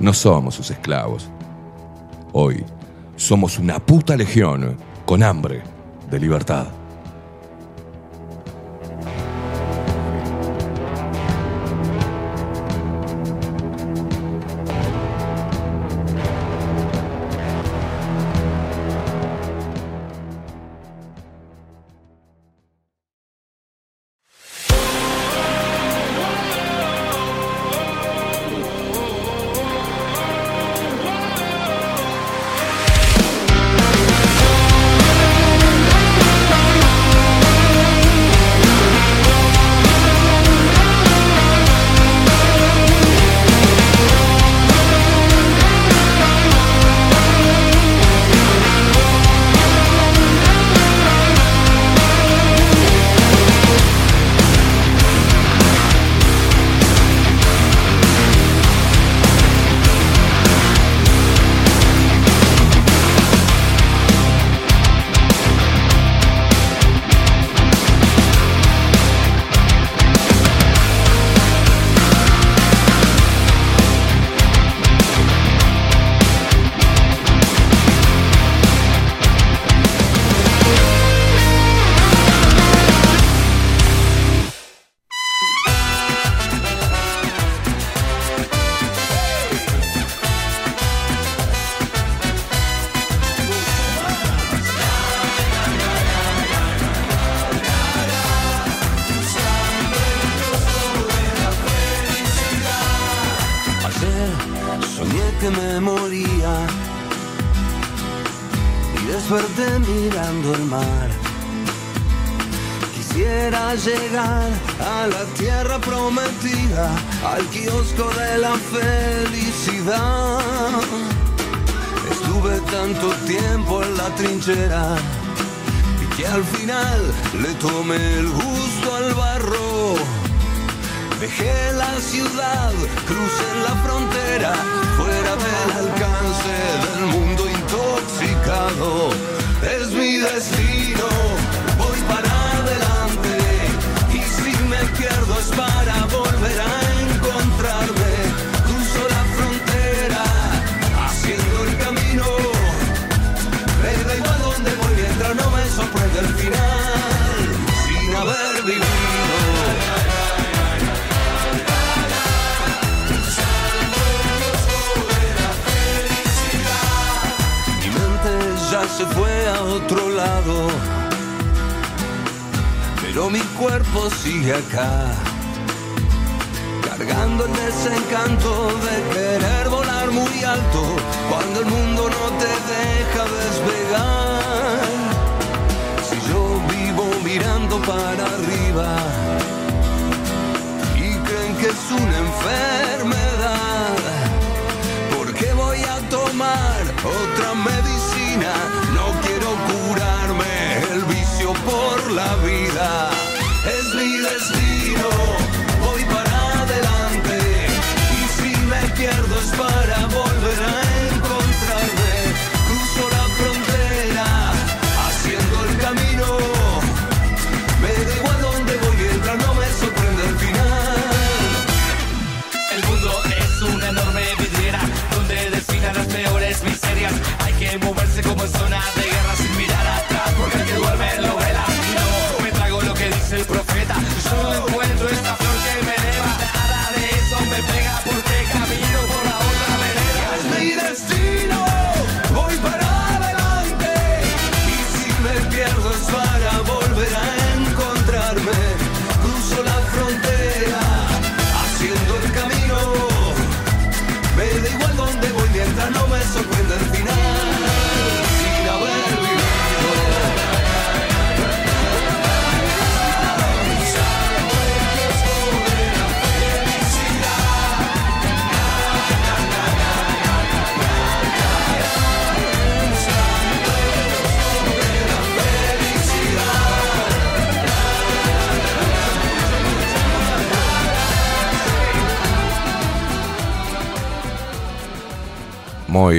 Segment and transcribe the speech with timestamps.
[0.00, 1.28] No somos sus esclavos.
[2.32, 2.64] Hoy
[3.16, 5.62] somos una puta legión con hambre
[6.10, 6.68] de libertad.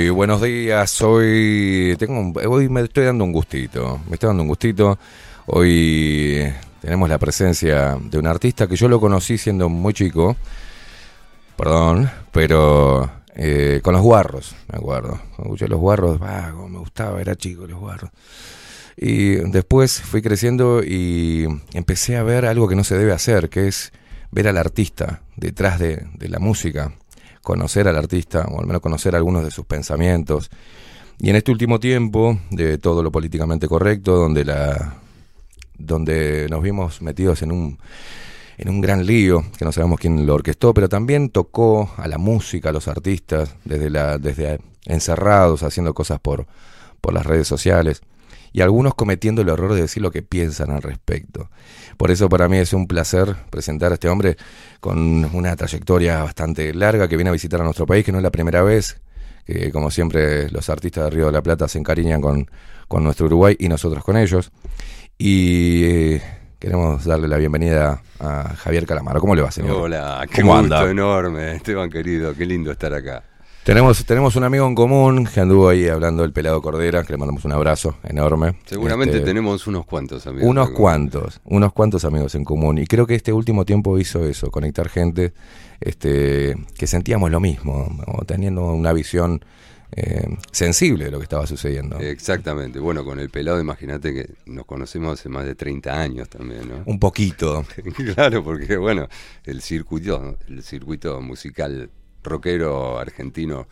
[0.07, 1.01] Buenos días.
[1.01, 3.99] Hoy tengo hoy me estoy dando un gustito.
[4.07, 4.97] Me estoy dando un gustito.
[5.47, 6.41] Hoy
[6.79, 10.37] tenemos la presencia de un artista que yo lo conocí siendo muy chico.
[11.57, 15.19] Perdón, pero eh, con los guarros, me acuerdo.
[15.37, 18.09] Escuché los guarros, me gustaba, era chico los guarros.
[18.95, 23.67] Y después fui creciendo y empecé a ver algo que no se debe hacer, que
[23.67, 23.91] es
[24.31, 26.93] ver al artista detrás de, de la música,
[27.49, 30.51] conocer al artista, o al menos conocer algunos de sus pensamientos.
[31.17, 34.97] Y en este último tiempo, de todo lo políticamente correcto, donde la
[35.79, 37.79] donde nos vimos metidos en un
[38.59, 42.19] en un gran lío, que no sabemos quién lo orquestó, pero también tocó a la
[42.19, 46.45] música, a los artistas, desde, la, desde encerrados, haciendo cosas por,
[47.01, 48.01] por las redes sociales,
[48.51, 51.49] y algunos cometiendo el error de decir lo que piensan al respecto.
[51.99, 54.37] Por eso para mí es un placer presentar a este hombre
[54.79, 58.23] con una trayectoria bastante larga que viene a visitar a nuestro país, que no es
[58.23, 59.01] la primera vez,
[59.45, 62.49] que como siempre los artistas de Río de la Plata se encariñan con,
[62.87, 64.49] con nuestro Uruguay y nosotros con ellos.
[65.17, 66.21] Y eh,
[66.57, 69.19] queremos darle la bienvenida a Javier Calamaro.
[69.19, 69.75] ¿Cómo le va, señor?
[69.75, 70.89] Hola, qué ¿Cómo gusto anda?
[70.89, 73.23] enorme, Esteban querido, qué lindo estar acá.
[73.69, 77.17] Tenemos, tenemos un amigo en común que anduvo ahí hablando del pelado Cordera, que le
[77.17, 78.55] mandamos un abrazo enorme.
[78.65, 80.49] Seguramente Este, tenemos unos cuantos amigos.
[80.49, 82.79] Unos cuantos, unos cuantos amigos en común.
[82.79, 85.33] Y creo que este último tiempo hizo eso, conectar gente
[85.81, 89.45] este, que sentíamos lo mismo, o teniendo una visión
[89.91, 91.99] eh, sensible de lo que estaba sucediendo.
[91.99, 96.67] Exactamente, bueno, con el pelado imagínate que nos conocemos hace más de 30 años también,
[96.67, 96.81] ¿no?
[96.87, 97.63] Un poquito.
[98.15, 99.07] claro, porque bueno,
[99.45, 101.91] el circuito, el circuito musical
[102.23, 103.67] rockero argentino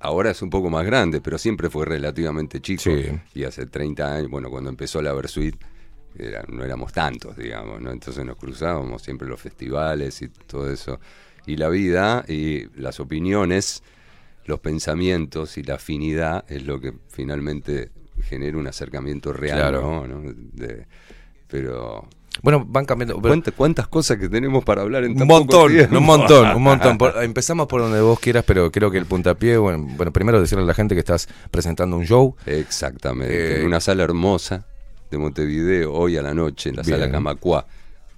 [0.00, 2.82] ahora es un poco más grande, pero siempre fue relativamente chico.
[2.84, 3.06] Sí.
[3.34, 5.56] Y hace 30 años, bueno, cuando empezó la Versuit,
[6.18, 7.90] era- no éramos tantos, digamos, ¿no?
[7.90, 11.00] Entonces nos cruzábamos siempre los festivales y todo eso.
[11.46, 13.82] Y la vida y las opiniones,
[14.44, 17.90] los pensamientos y la afinidad es lo que finalmente
[18.22, 19.82] genera un acercamiento real, Claro.
[19.82, 20.06] ¿no?
[20.06, 20.32] ¿no?
[20.52, 20.86] De-
[21.48, 22.08] pero
[22.42, 23.20] Bueno, van cambiando.
[23.20, 26.62] ¿Cuántas, cuántas cosas que tenemos para hablar en un tan poco montón, un montón, un
[26.62, 26.98] montón.
[26.98, 30.64] Por- empezamos por donde vos quieras, pero creo que el puntapié, bueno, bueno, primero decirle
[30.64, 32.36] a la gente que estás presentando un show.
[32.46, 33.56] Exactamente.
[33.56, 34.66] Eh, en una sala hermosa
[35.10, 36.98] de Montevideo, hoy a la noche, en la Bien.
[36.98, 37.66] sala Camacuá,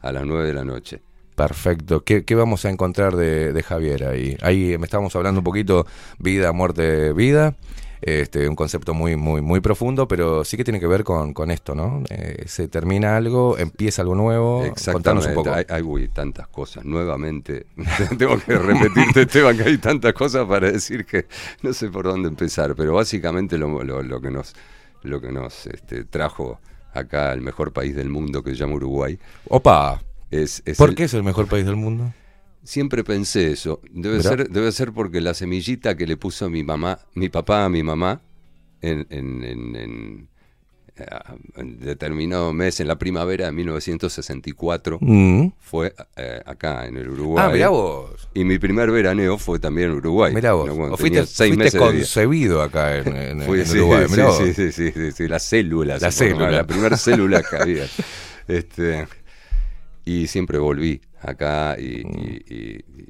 [0.01, 1.03] a las 9 de la noche.
[1.35, 2.03] Perfecto.
[2.03, 4.37] ¿Qué, qué vamos a encontrar de, de Javier ahí?
[4.43, 5.87] Ahí me estábamos hablando un poquito
[6.19, 7.55] vida, muerte, vida.
[8.01, 11.51] Este, un concepto muy, muy, muy profundo, pero sí que tiene que ver con, con
[11.51, 12.03] esto, ¿no?
[12.11, 14.63] Eh, se termina algo, empieza algo nuevo.
[14.93, 15.53] Contanos un poco.
[15.53, 16.85] hay, hay, uy, tantas cosas.
[16.85, 17.67] Nuevamente,
[18.19, 21.27] tengo que repetirte, Esteban, que hay tantas cosas para decir que
[21.63, 24.55] no sé por dónde empezar, pero básicamente lo, lo- lo que nos,
[25.03, 26.61] lo que nos este, trajo
[26.95, 30.01] acá al mejor país del mundo que se llama Uruguay Opa,
[30.31, 32.13] es, es ¿por el- qué es el mejor país del mundo?
[32.69, 33.81] Siempre pensé eso.
[33.91, 37.71] Debe ser, debe ser porque la semillita que le puso mi mamá, mi papá a
[37.71, 38.21] mi mamá
[38.83, 40.29] en, en- en- en,
[40.97, 41.07] eh,
[41.57, 45.47] en determinado mes, en la primavera de 1964, Mm.
[45.59, 47.43] fue eh, acá en el Uruguay.
[47.49, 48.29] Ah, mirá vos.
[48.35, 50.35] Y mi primer veraneo fue también en Uruguay.
[50.35, 50.67] Mirá vos.
[50.69, 50.75] ¿no?
[50.93, 51.91] O fuiste, tenía seis fuiste meses de vida.
[52.01, 54.05] concebido acá en, en- Fui- en sí, Uruguay.
[54.09, 55.95] sí, mirá sí, sí, sí, sí, sí, la célula.
[55.99, 56.51] La formaba, célula.
[56.51, 57.87] La primera célula que había.
[58.47, 59.09] Este,
[60.05, 62.19] y siempre volví acá y, Mm.
[62.19, 63.09] y- y- y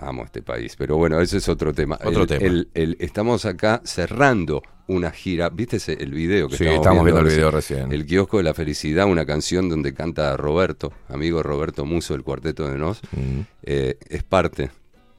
[0.00, 0.76] amo este país.
[0.76, 1.98] Pero bueno, ese es otro tema.
[2.04, 2.46] Otro El- tema.
[2.46, 5.50] el- el- estamos acá cerrando una gira.
[5.50, 7.92] ¿Viste ese- el video que Sí, estamos viendo el video recién.
[7.92, 12.70] El kiosco de la felicidad, una canción donde canta Roberto, amigo Roberto Muso del Cuarteto
[12.70, 13.00] de Nos.
[13.12, 13.40] Mm.
[13.64, 14.70] Eh, es parte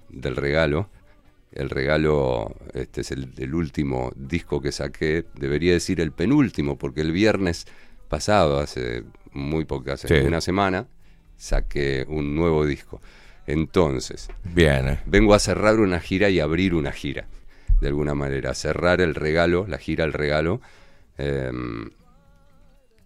[0.09, 0.89] del regalo.
[1.51, 7.01] El regalo este es el, el último disco que saqué, debería decir el penúltimo, porque
[7.01, 7.65] el viernes
[8.07, 9.03] pasado, hace
[9.33, 10.27] muy poca, hace Sí.
[10.27, 10.87] una semana,
[11.39, 13.01] saqué un nuevo disco.
[13.47, 14.87] Entonces, Bien.
[14.89, 14.99] eh.
[15.07, 17.25] vengo a cerrar una gira y abrir una gira,
[17.81, 18.53] de alguna manera.
[18.53, 20.61] Cerrar el regalo, la gira el regalo.
[21.17, 21.89] em,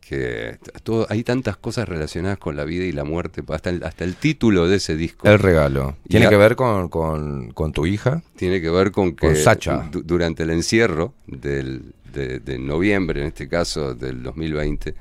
[0.01, 4.03] que todo, hay tantas cosas relacionadas con la vida y la muerte, hasta el, hasta
[4.03, 5.95] el título de ese disco El regalo.
[6.09, 8.21] ¿Tiene Ya- que ver con, con, con tu hija?
[8.35, 9.87] tiene que ver con que Con Sacha.
[9.89, 14.93] du- durante el encierro del, de, de noviembre, en este caso del 2020,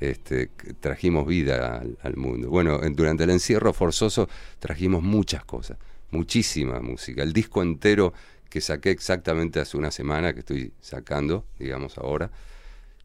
[0.00, 2.48] este, trajimos vida al, al mundo.
[2.50, 4.28] Bueno, en- durante el encierro forzoso
[4.58, 5.78] trajimos muchas cosas,
[6.10, 7.22] muchísima música.
[7.22, 8.12] El disco entero
[8.48, 12.30] que saqué exactamente hace una semana, que estoy sacando, digamos ahora,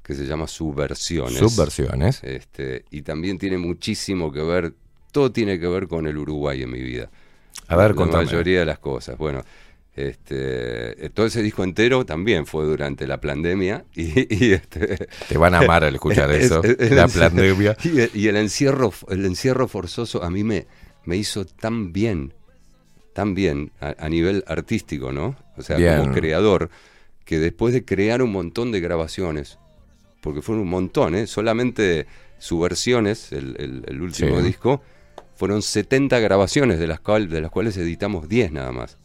[0.04, 1.38] que se llama Subversiones.
[1.38, 2.24] Subversiones.
[2.24, 4.74] Este, y también tiene muchísimo que ver,
[5.12, 7.10] todo tiene que ver con el Uruguay en mi vida.
[7.68, 8.26] A ver, la contame.
[8.26, 9.18] mayoría de las cosas.
[9.18, 9.44] Bueno,
[9.96, 14.04] este, todo ese disco entero también fue durante la pandemia y,
[14.46, 16.64] y, este, Te van a amar al escuchar es- eso.
[16.64, 17.78] es- es- la pandemia.
[17.84, 20.68] Y, el- y el encierro, el encierro forzoso a mí me,
[21.06, 22.34] me hizo tan bien,
[23.14, 25.36] tan bien a, a nivel artístico, ¿no?
[25.58, 26.00] O sea, Bien.
[26.00, 26.70] como creador,
[27.24, 29.58] que después de crear un montón de grabaciones,
[30.22, 31.26] porque fueron un montón, ¿eh?
[31.28, 34.46] Solamente subversiones, el, el, el último Sí.
[34.46, 34.82] disco,
[35.36, 38.98] fueron 70 grabaciones, de las, cual, de las cuales editamos 10 nada más.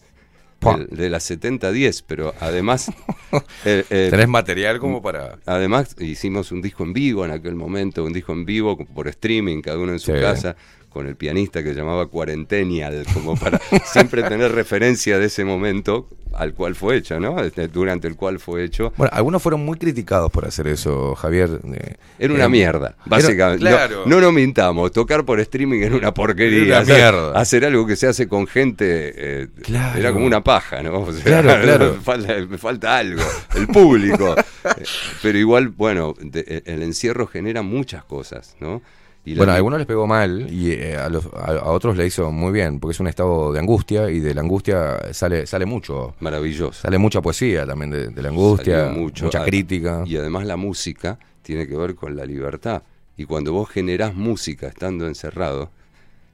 [0.62, 2.90] El- de las 70, 10, pero además...
[3.64, 5.38] eh, eh, Tenés material como para.
[5.46, 9.62] Además, hicimos un disco en vivo en aquel momento, un disco en vivo por streaming,
[9.62, 10.20] cada uno en su Sí.
[10.20, 10.56] casa,
[10.90, 16.54] con el pianista que llamaba Cuarentenial, como para siempre tener referencia de ese momento al
[16.54, 17.40] cual fue hecho, ¿no?
[17.42, 18.92] Este, Durante el cual fue hecho.
[18.96, 21.60] Bueno, algunos fueron muy criticados por hacer eso, Javier.
[21.74, 23.64] eh, Era una eh, mierda, básicamente.
[23.64, 24.02] No- claro.
[24.06, 26.58] No, nos mintamos, tocar por streaming era una porquería.
[26.62, 27.40] Era una hacer, mierda.
[27.40, 29.98] hacer algo que se hace con gente eh, Claro.
[29.98, 31.00] era como una paja, ¿no?
[31.00, 31.94] O sea, Claro, claro.
[31.96, 33.22] Me falta, me falta algo,
[33.56, 34.34] el público.
[34.62, 34.84] Eh,
[35.22, 38.82] Pero igual, bueno, de- el encierro genera muchas cosas, ¿no?
[39.24, 42.06] Y Bueno, a algunos les pegó mal y eh, a, los- a- a otros le
[42.06, 45.66] hizo muy bien, porque es un estado de angustia y de la angustia sale, sale
[45.66, 46.14] mucho.
[46.20, 46.72] Maravilloso.
[46.80, 49.26] Sale mucha poesía también de, de la angustia, mucho.
[49.26, 50.02] mucha crítica.
[50.06, 52.82] Y además la música tiene que ver con la libertad.
[53.16, 55.70] Y cuando vos generás música estando encerrado,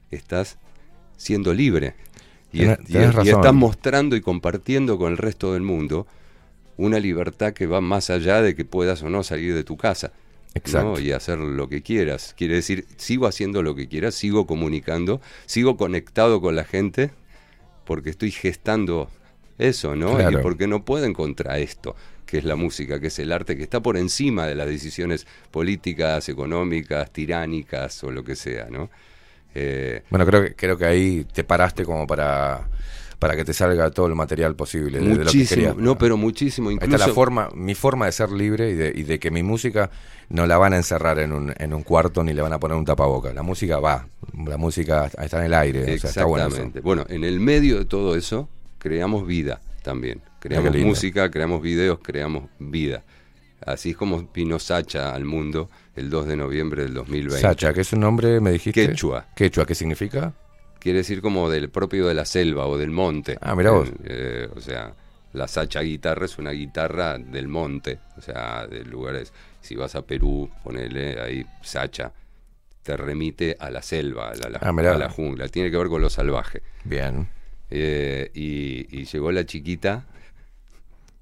[0.09, 0.57] estás
[1.17, 1.95] siendo libre.
[2.53, 6.07] Y, estás mostrando y compartiendo con el resto del mundo
[6.77, 10.13] una libertad que va más allá de que puedas o no salir de tu casa.
[10.65, 10.69] ¿No?
[10.69, 10.99] Exacto.
[10.99, 12.33] Y hacer lo que quieras.
[12.37, 17.11] Quiere decir, sigo haciendo lo que quieras, sigo comunicando, sigo conectado con la gente,
[17.85, 19.09] porque estoy gestando
[19.57, 20.15] eso, ¿no?
[20.15, 20.39] Claro.
[20.39, 21.95] Y porque no pueden contra esto,
[22.25, 25.25] que es la música, que es el arte, que está por encima de las decisiones
[25.51, 28.89] políticas, económicas, tiránicas o lo que sea, ¿no?
[29.55, 32.67] Eh, Bueno, creo que, creo que ahí te paraste como para,
[33.19, 35.77] para que te salga todo el material posible de, de lo que muchísimo, querías.
[35.77, 36.71] no, pero muchísimo.
[36.71, 39.43] Incluso, está la forma, mi forma de ser libre y de, y de que mi
[39.43, 39.89] música
[40.29, 42.77] no la van a encerrar en un, en un cuarto ni le van a poner
[42.77, 43.33] un tapaboca.
[43.33, 44.07] La música va,
[44.45, 45.95] la música está en el aire.
[45.95, 46.57] o sea, está bueno eso.
[46.57, 46.81] Exactamente.
[46.81, 50.21] bueno, en el medio de todo eso, creamos vida también.
[50.39, 53.03] Creamos música, creamos videos, creamos vida.
[53.65, 57.41] Así es como vino Sacha al mundo el 2 de noviembre del 2020.
[57.41, 58.87] Sacha, que es un nombre, me dijiste.
[58.87, 59.25] Quechua.
[59.35, 60.33] Quechua, ¿qué significa?
[60.87, 63.37] Quiere decir como del propio de la selva o del monte.
[63.41, 63.91] Ah, mirá vos.
[64.05, 64.93] Eh, o sea,
[65.33, 69.33] la Sacha guitarra es una guitarra del monte, o sea, de lugares.
[69.59, 72.13] Si vas a Perú, ponele ahí Sacha.
[72.83, 76.01] te remite a la selva, a la, Ah, a la jungla, tiene que ver con
[76.01, 76.61] lo salvaje.
[76.85, 77.27] Bien.
[77.69, 80.05] Eh, y, y llegó la chiquita,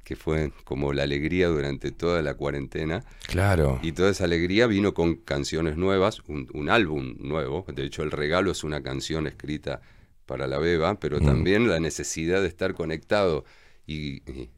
[0.06, 3.80] que fue como la alegría durante toda la cuarentena, Claro.
[3.84, 8.12] y toda esa alegría vino con canciones nuevas, un, un álbum nuevo, de hecho el
[8.12, 9.82] regalo es una canción escrita
[10.26, 11.26] para la beba, pero Mm.
[11.26, 13.44] también la necesidad de estar conectado
[13.86, 14.50] y, y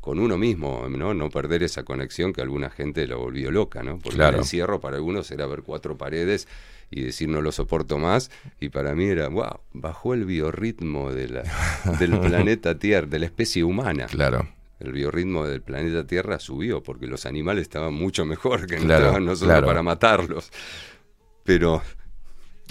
[0.00, 1.12] con uno mismo, ¿no?
[1.14, 3.98] No perder esa conexión que alguna gente lo volvió loca, ¿no?
[3.98, 4.36] Porque Claro.
[4.38, 6.48] el encierro para algunos era ver cuatro paredes
[6.90, 8.30] y decir no lo soporto más,
[8.60, 11.42] y para mí era, wow, bajó el biorritmo de la,
[11.98, 14.06] del planeta Tierra, de la especie humana.
[14.06, 14.48] Claro.
[14.80, 19.48] El biorritmo del planeta Tierra subió porque los animales estaban mucho mejor que Claro, nosotros
[19.48, 19.66] claro.
[19.66, 20.50] para matarlos.
[21.44, 21.82] Pero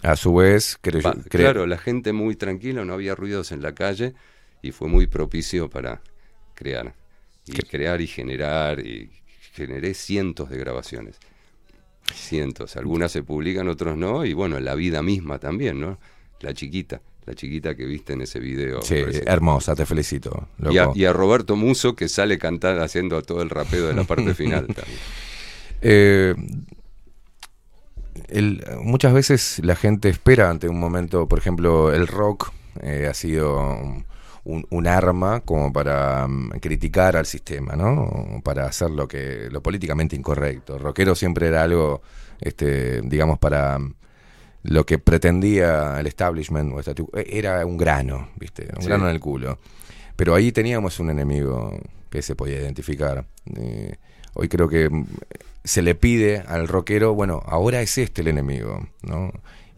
[0.01, 3.51] A su vez, creo Pa- yo- cre- Claro, la gente muy tranquila, no había ruidos
[3.51, 4.13] en la calle
[4.61, 6.01] y fue muy propicio para
[6.55, 6.95] crear.
[7.45, 9.11] Y crear y generar, y
[9.53, 11.17] generé cientos de grabaciones.
[12.13, 12.75] Cientos.
[12.75, 15.99] Algunas se publican, otros no, y bueno, la vida misma también, ¿no?
[16.41, 18.81] La chiquita, la chiquita que viste en ese video.
[18.81, 18.95] Sí,
[19.25, 20.47] hermosa, te felicito.
[20.69, 20.97] y, a, loco.
[20.97, 24.65] y a Roberto Muso que sale cantando, haciendo todo el rapeo de la parte final
[24.75, 24.97] también.
[25.81, 26.35] Eh,
[28.27, 33.13] el- muchas veces la gente espera ante un momento, por ejemplo, el rock eh, ha
[33.13, 33.59] sido
[34.43, 38.41] un, un arma como para mm, criticar al sistema, ¿no?
[38.43, 40.77] Para hacer lo que lo políticamente incorrecto.
[40.77, 42.01] Rockero siempre era algo,
[42.39, 43.93] este, digamos, para mm,
[44.63, 48.67] lo que pretendía el establishment eh, era un grano, ¿viste?
[48.75, 48.87] Un Sí.
[48.87, 49.57] grano en el culo.
[50.15, 51.77] Pero ahí teníamos un enemigo
[52.09, 53.25] que se podía identificar.
[53.55, 53.95] Eh,
[54.33, 55.05] hoy creo que mm,
[55.63, 59.31] se le pide al rockero, bueno, ahora es este el enemigo, ¿no?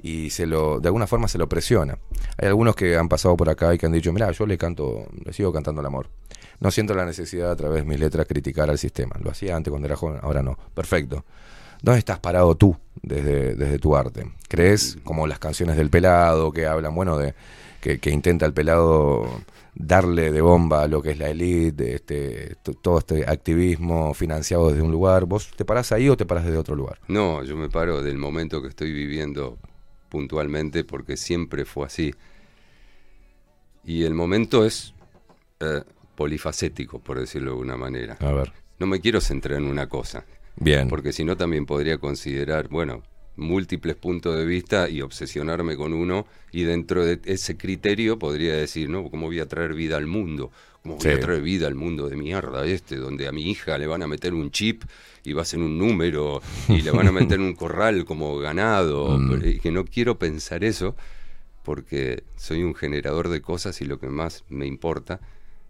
[0.04, 2.00] Y se lo, de alguna forma se lo presiona.
[2.38, 5.06] Hay algunos que han pasado por acá y que han dicho, mira, yo le canto,
[5.24, 6.10] le sigo cantando el amor.
[6.60, 9.16] No siento la necesidad a través de mis letras criticar al sistema.
[9.22, 10.58] Lo hacía antes cuando era joven, ahora no.
[10.74, 11.24] Perfecto.
[11.82, 14.32] ¿Dónde estás parado tú desde, desde tu arte?
[14.48, 17.34] ¿Crees como las canciones del pelado que hablan, bueno, de
[17.80, 19.28] que, que intenta el pelado
[19.74, 24.82] darle de bomba a lo que es la élite, este, todo este activismo financiado desde
[24.82, 25.26] un lugar?
[25.26, 27.00] ¿Vos te parás ahí o te parás desde otro lugar?
[27.08, 29.58] No, yo me paro del momento que estoy viviendo
[30.10, 32.14] puntualmente porque siempre fue así.
[33.84, 34.94] Y el momento es
[35.60, 35.82] eh,
[36.16, 38.18] polifacético, por decirlo de alguna manera.
[38.20, 38.54] A ver.
[38.78, 40.88] No me quiero centrar en una cosa, Bien.
[40.90, 43.04] porque si no también podría considerar, bueno,
[43.36, 48.90] múltiples puntos de vista y obsesionarme con uno y dentro de ese criterio podría decir,
[48.90, 49.10] ¿no?
[49.10, 50.52] ¿Cómo voy a traer vida al mundo?
[50.84, 51.10] ¿Cómo voy Sí.
[51.10, 54.08] a traer vida al mundo de mierda este, donde a mi hija le van a
[54.08, 54.84] meter un chip
[55.24, 59.18] y va a ser un número y le van a meter un corral como ganado?
[59.18, 59.42] Mm.
[59.48, 60.96] Y que no quiero pensar eso
[61.64, 65.20] porque soy un generador de cosas y lo que más me importa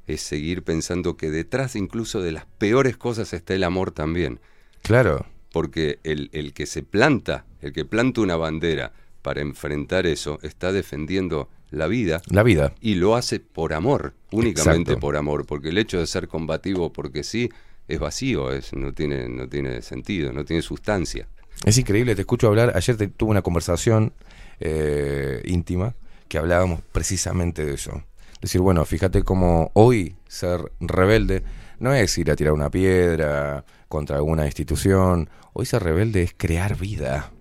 [0.08, 4.40] es seguir pensando que detrás incluso de las peores cosas está el amor también
[4.82, 5.26] Claro.
[5.52, 10.72] porque el, el que se planta, el que planta una bandera para enfrentar eso, está
[10.72, 12.74] defendiendo la vida La vida.
[12.82, 15.00] y lo hace por amor, únicamente Exacto.
[15.00, 17.50] por amor, porque el hecho de ser combativo porque sí
[17.88, 21.28] es vacío, es, no, tiene, no tiene sentido, no tiene sustancia.
[21.66, 22.72] Es increíble, te escucho hablar.
[22.76, 24.14] Ayer te, tuve una conversación
[24.60, 25.96] eh, íntima
[26.28, 28.04] que hablábamos precisamente de eso.
[28.42, 31.44] Decir, bueno, fíjate cómo hoy ser rebelde
[31.80, 35.30] no es ir a tirar una piedra contra alguna institución.
[35.54, 37.32] Hoy ser rebelde es crear vida,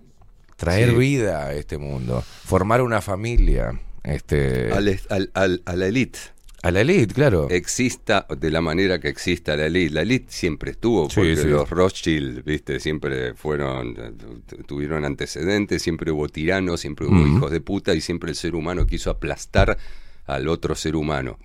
[0.57, 0.95] traer Sí.
[0.97, 3.79] vida a este mundo, formar una familia.
[4.03, 6.19] Este, Al, al- al- a la élite,
[6.63, 7.47] a la elite, claro.
[7.49, 9.93] exista de la manera que exista la élite.
[9.93, 11.47] La élite siempre estuvo, porque sí.
[11.47, 13.93] los Rothschild, viste, siempre fueron,
[14.47, 18.55] tu- tuvieron antecedentes, siempre hubo tiranos, siempre hubo hijos de puta y siempre el ser
[18.55, 19.77] humano quiso aplastar
[20.35, 21.37] al otro ser humano,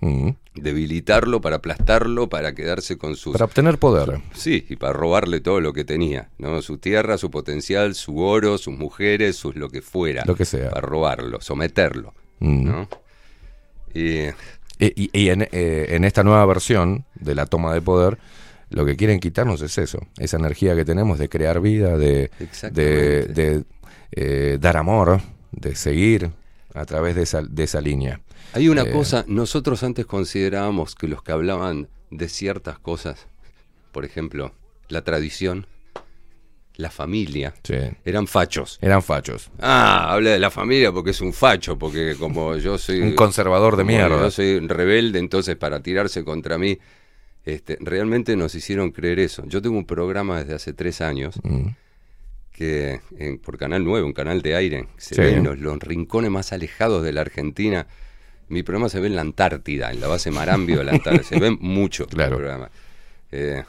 [0.55, 3.33] debilitarlo para aplastarlo, para quedarse con sus...
[3.33, 4.21] Para obtener poder.
[4.33, 6.61] Sí, y para robarle todo lo que tenía, ¿no?
[6.61, 10.23] Su tierra, su potencial, su oro, sus mujeres, sus lo que fuera.
[10.25, 10.69] Lo que sea.
[10.71, 12.13] Para robarlo, someterlo.
[12.39, 12.87] ¿no?
[13.93, 14.25] Y
[14.79, 18.19] Y, y- y en, eh, en esta nueva versión de la toma de poder,
[18.69, 22.29] lo que quieren quitarnos es eso, esa energía que tenemos de crear vida, de,
[22.71, 23.63] de,
[24.11, 25.21] eh, dar amor,
[25.51, 26.29] de seguir
[26.77, 28.21] a través de esa, de esa línea.
[28.53, 33.27] Hay una Eh, cosa, nosotros antes considerábamos que los que hablaban de ciertas cosas,
[33.91, 34.53] por ejemplo,
[34.89, 35.67] la tradición,
[36.75, 37.73] la familia, Sí.
[38.05, 38.77] eran fachos.
[38.81, 39.49] Eran fachos.
[39.59, 43.01] Ah, habla de la familia porque es un facho, porque como yo soy...
[43.01, 44.19] Un conservador de mierda.
[44.21, 46.77] Yo soy rebelde, entonces para tirarse contra mí,
[47.45, 49.43] este, realmente nos hicieron creer eso.
[49.47, 51.69] Yo tengo un programa desde hace tres años Mm.
[52.57, 55.21] Que en- por Canal 9, un canal de aire, se Sí.
[55.21, 57.85] ve en los, los rincones más alejados de la Argentina.
[58.49, 61.23] Mi programa se ve en la Antártida, en la base Marambio de la Antártida.
[61.23, 62.37] se ve mucho Claro.
[62.37, 62.71] el programa.
[63.31, 63.63] Eh,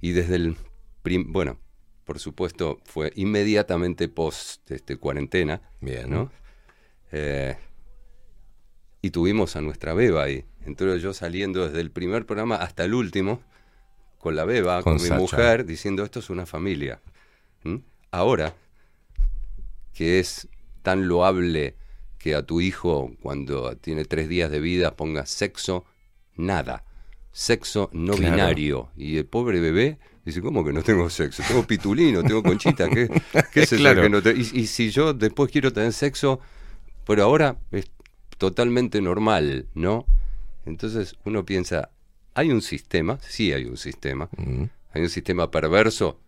[0.00, 0.56] y desde el...
[1.02, 1.58] prim- bueno,
[2.04, 5.60] por supuesto, fue inmediatamente post este, cuarentena.
[5.80, 6.10] Bien.
[6.10, 6.32] ¿no?
[7.12, 7.56] Eh,
[9.02, 10.44] y tuvimos a nuestra beba ahí.
[10.64, 13.40] Entonces yo saliendo desde el primer programa hasta el último,
[14.18, 15.20] con la beba, con, Con mi Sacha.
[15.20, 17.00] mujer, diciendo esto es una familia.
[17.62, 17.76] ¿Mm?
[18.16, 18.54] Ahora,
[19.92, 20.48] que es
[20.82, 21.74] tan loable
[22.18, 25.84] que a tu hijo, cuando tiene tres días de vida, ponga sexo,
[26.36, 26.84] nada.
[27.32, 28.34] Sexo no Claro.
[28.34, 28.88] binario.
[28.96, 31.42] Y el pobre bebé dice, ¿cómo que no tengo sexo?
[31.46, 32.88] Tengo pitulino, tengo conchita.
[32.88, 33.08] ¿Qué,
[33.52, 34.02] qué es eso Claro.
[34.02, 36.40] que no te- y, y si yo después quiero tener sexo,
[37.06, 37.90] pero ahora es
[38.38, 40.06] totalmente normal, ¿no?
[40.64, 41.90] Entonces uno piensa,
[42.34, 43.18] ¿hay un sistema?
[43.20, 44.28] Sí hay un sistema.
[44.36, 44.64] Mm.
[44.92, 46.18] Hay un sistema perverso.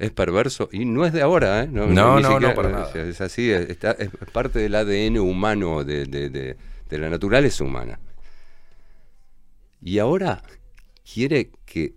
[0.00, 1.68] Es perverso y no es de ahora, ¿eh?
[1.70, 2.92] No, ni no, siquiera- no, para nada.
[2.94, 6.56] Es así, es, está- es parte del ADN humano, de, de- de-
[6.88, 8.00] de la naturaleza humana.
[9.82, 10.42] Y ahora
[11.12, 11.94] quiere que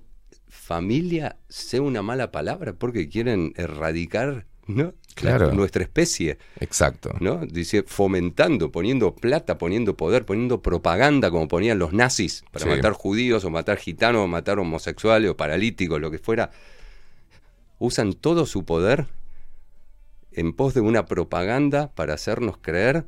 [0.49, 4.83] familia sea una mala palabra porque quieren erradicar ¿no?
[4.85, 4.93] La-
[5.37, 5.51] Claro.
[5.51, 6.37] nuestra especie.
[6.59, 7.13] Exacto.
[7.19, 7.45] ¿no?
[7.45, 12.69] Dice, fomentando, poniendo plata, poniendo poder, poniendo propaganda como ponían los nazis para Sí.
[12.71, 16.49] matar judíos o matar gitanos o matar homosexuales o paralíticos, lo que fuera.
[17.79, 19.07] Usan todo su poder
[20.31, 23.05] en pos de una propaganda para hacernos creer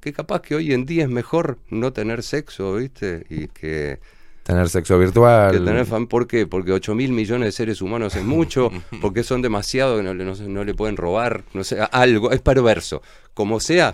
[0.00, 3.26] que capaz que hoy en día es mejor no tener sexo, ¿viste?
[3.28, 3.98] Y que,
[4.44, 5.50] Tener sexo virtual.
[5.52, 6.46] que tener fam- ¿Por qué?
[6.46, 8.70] Porque 8 mil millones de seres humanos es mucho,
[9.02, 13.02] porque son demasiados que no, no le pueden robar, no sé, algo, es perverso.
[13.34, 13.92] Como sea,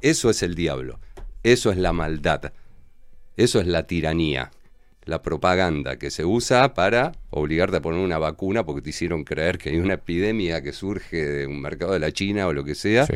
[0.00, 1.00] eso es el diablo,
[1.42, 2.52] eso es la maldad,
[3.36, 4.52] eso es la tiranía,
[5.10, 9.58] la propaganda que se usa para obligarte a poner una vacuna porque te hicieron creer
[9.58, 12.74] que hay una epidemia que surge de un mercado de la China o lo que
[12.74, 13.14] sea, Sí.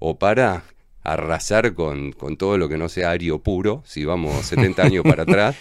[0.00, 0.62] o para
[1.04, 5.22] arrasar con, con todo lo que no sea ario puro, si vamos 70 años para
[5.22, 5.54] atrás.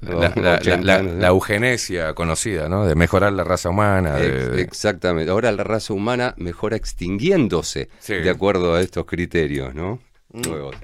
[0.00, 1.20] La, o la- la- 80 la- años, ¿no?
[1.20, 2.86] la eugenesia conocida, ¿no?
[2.86, 4.16] De mejorar la raza humana.
[4.16, 5.30] de- Ex- de- Exactamente.
[5.30, 8.14] Ahora la raza humana mejora extinguiéndose Sí.
[8.14, 8.22] Mm.
[8.24, 10.00] de acuerdo a estos criterios, ¿no?
[10.32, 10.74] Nuevos.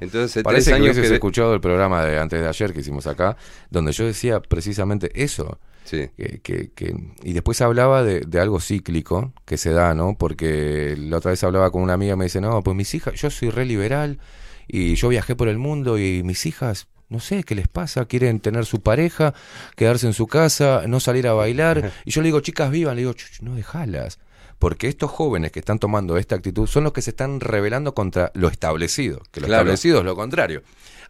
[0.00, 1.14] Entonces, Parece tres que años hubieses que...
[1.14, 3.36] escuchado el programa de antes de ayer que hicimos acá,
[3.70, 5.58] donde yo decía precisamente eso.
[5.84, 10.16] Sí, Que, que- que- y después hablaba de, de algo cíclico que se da, ¿no?
[10.18, 13.14] Porque la otra vez hablaba con una amiga y me dice, no, pues mis hijas,
[13.20, 14.18] yo soy re liberal
[14.66, 18.40] y yo viajé por el mundo y mis hijas, no sé qué les pasa, quieren
[18.40, 19.34] tener su pareja,
[19.76, 21.92] quedarse en su casa, no salir a bailar.
[22.06, 24.18] Y yo le digo, chicas, vivan, le digo, "Ch, ch, no dejalas.
[24.64, 28.30] Porque estos jóvenes que están tomando esta actitud son los que se están rebelando contra
[28.34, 29.60] lo establecido, que lo Claro.
[29.64, 30.62] establecido es lo contrario.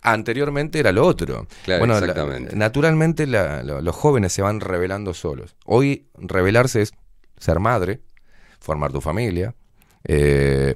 [0.02, 1.46] Anteriormente era lo otro.
[1.64, 2.56] Claro, bueno, la- exactamente.
[2.56, 5.54] naturalmente la- los jóvenes se van rebelando solos.
[5.66, 6.92] Hoy rebelarse es
[7.38, 8.00] ser madre,
[8.58, 9.54] formar tu familia,
[10.02, 10.74] eh,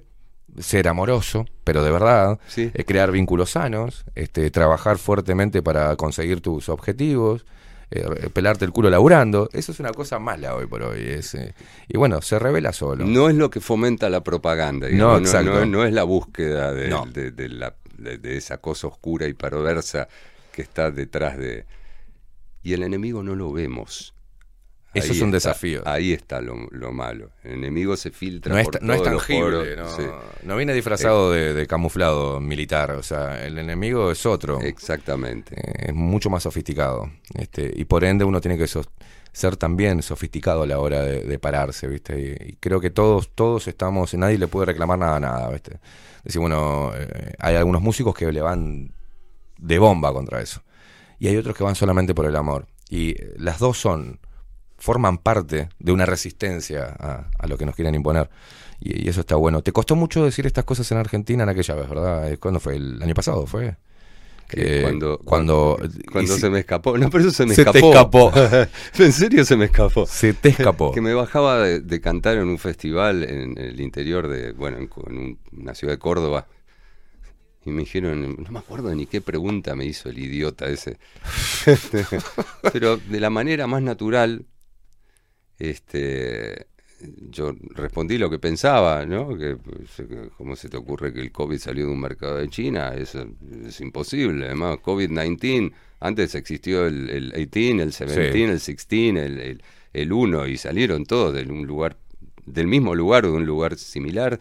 [0.60, 2.70] ser amoroso, pero de verdad, sí.
[2.72, 7.44] eh, crear vínculos sanos, este, trabajar fuertemente para conseguir tus objetivos,
[7.90, 9.48] eh, pelarte el culo laburando.
[9.53, 11.01] Eso es una cosa mala hoy por hoy.
[11.09, 11.55] es, eh,
[11.88, 13.05] y bueno, se revela solo.
[13.07, 14.88] No es lo que fomenta la propaganda.
[14.90, 15.53] No, exacto.
[15.61, 17.07] no, no es la búsqueda de, No.
[17.07, 20.09] de- de la- de- de esa cosa oscura y perversa
[20.53, 21.64] que está detrás de...
[22.62, 24.14] Y el enemigo no lo vemos.
[24.94, 25.83] Eso Ahí es un está, desafío.
[25.85, 27.31] Ahí está lo, lo malo.
[27.44, 30.03] El enemigo se filtra No es, no todos tangible, no, Sí,
[30.44, 35.55] no viene disfrazado de, de camuflado militar, o sea, el enemigo es otro, exactamente.
[35.57, 40.62] eh, es mucho más sofisticado, este, y por ende uno tiene que ser también sofisticado
[40.62, 42.18] a la hora de, de pararse, ¿viste?
[42.18, 45.81] Y, y creo que todos, todos estamos, nadie le puede reclamar nada a nada, ¿viste?
[46.24, 48.94] Decir, bueno, eh, hay algunos músicos que le van
[49.59, 50.62] de bomba contra eso,
[51.18, 54.18] y hay otros que van solamente por el amor, y eh, las dos son
[54.78, 58.30] forman parte de una resistencia a, a lo que nos quieren imponer.
[58.80, 59.62] Y, y eso está bueno.
[59.62, 62.30] ¿Te costó mucho decir estas cosas en Argentina en aquella vez, verdad?
[62.32, 62.76] Eh, ¿Cuándo fue?
[62.76, 63.76] ¿El año pasado fue?
[64.52, 65.78] Eh, cuando cuando,
[66.10, 66.96] cuando si- se me escapó.
[66.96, 68.28] No, pero eso se me Se te escapó.
[68.30, 68.62] escapó.
[69.04, 70.06] en serio se me escapó.
[70.06, 70.92] se te escapó.
[70.94, 74.88] Que me bajaba de, de cantar en un festival en el interior de, bueno, en,
[75.08, 76.46] en un- una ciudad de Córdoba.
[77.66, 80.96] Y me dijeron, no me acuerdo ni qué pregunta me hizo el idiota ese.
[82.72, 84.46] Pero de la manera más natural,
[85.58, 86.66] este,
[87.30, 89.36] yo respondí lo que pensaba, ¿no?
[89.36, 92.48] Que, pues, que, ¿Cómo se te ocurre que el COVID salió de un mercado de
[92.48, 92.92] China?
[92.96, 93.26] Eso
[93.66, 94.46] es imposible.
[94.46, 100.46] Además, COVID-19, antes existió el, el 18, el 17, el 16, el, el, el 1,
[100.48, 101.96] y salieron todos de un lugar,
[102.46, 104.38] del mismo lugar o de un lugar similar.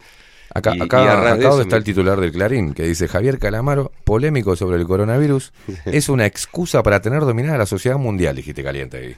[0.54, 3.38] Acá, Y- acá, y de acá está me- el titular del Clarín, que dice Javier
[3.38, 5.52] Calamaro, polémico sobre el coronavirus,
[5.84, 9.16] es una excusa para tener dominada la sociedad mundial, dijiste caliente ahí.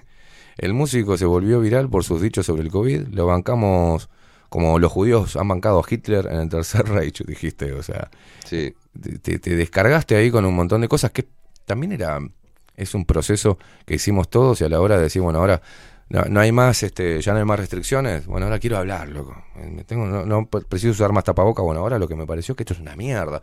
[0.58, 4.08] El músico se volvió viral por sus dichos sobre el COVID, lo bancamos
[4.48, 8.10] como los judíos han bancado a Hitler en el Tercer Reich, dijiste, o sea,
[8.44, 11.28] Sí, te, te- te descargaste ahí con un montón de cosas que
[11.66, 12.18] también era
[12.76, 15.60] es un proceso que hicimos todos y a la hora de decir, bueno, ahora
[16.08, 18.26] no, no hay más, este, ya no hay más restricciones.
[18.26, 19.36] Bueno, ahora quiero hablar, loco.
[19.56, 21.62] Eh, me tengo, no, no preciso usar más tapaboca.
[21.62, 23.42] Bueno, ahora lo que me pareció que esto es una mierda.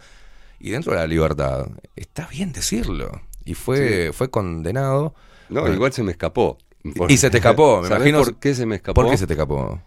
[0.59, 3.21] Y dentro de la libertad, está bien decirlo.
[3.45, 5.13] Y fue, fue condenado.
[5.49, 5.75] No, Bueno.
[5.75, 6.57] igual se me escapó.
[6.83, 8.19] Y se te escapó, me ¿Sabés imagino.
[8.25, 9.01] por qué se me escapó?
[9.01, 9.79] ¿Por qué se te escapó?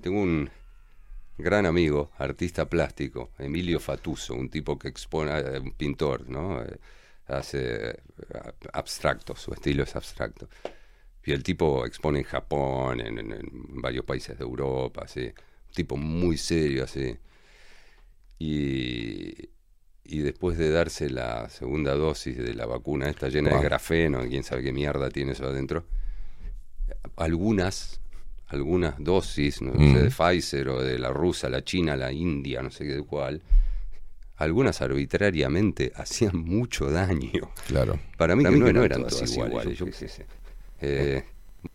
[0.00, 0.50] Tengo un
[1.38, 6.62] gran amigo, artista plástico, Emilio Fatuso, un tipo que expone, eh, un pintor, ¿no?
[6.62, 6.78] Eh,
[7.28, 7.96] Hace eh,
[8.72, 10.48] abstracto, su estilo es abstracto.
[11.24, 15.22] Y el tipo expone en Japón, en, en- en varios países de Europa, así.
[15.26, 17.16] Un tipo muy serio, así.
[18.38, 19.50] Y,
[20.04, 23.58] y después de darse la segunda dosis de la vacuna, esta llena Wow.
[23.60, 25.84] de grafeno, quién sabe qué mierda tiene eso adentro,
[27.16, 28.00] algunas,
[28.48, 29.92] algunas dosis, no Mm.
[29.94, 33.02] sé, de Pfizer o de la rusa, la china, la india, no sé qué de
[33.02, 33.42] cuál,
[34.36, 37.50] algunas arbitrariamente hacían mucho daño.
[37.66, 37.98] Claro.
[38.16, 39.50] Para mí, Para que mí no, que no eran todas iguales.
[39.52, 40.26] iguales, yo yo qué sé.
[40.80, 41.24] Eh,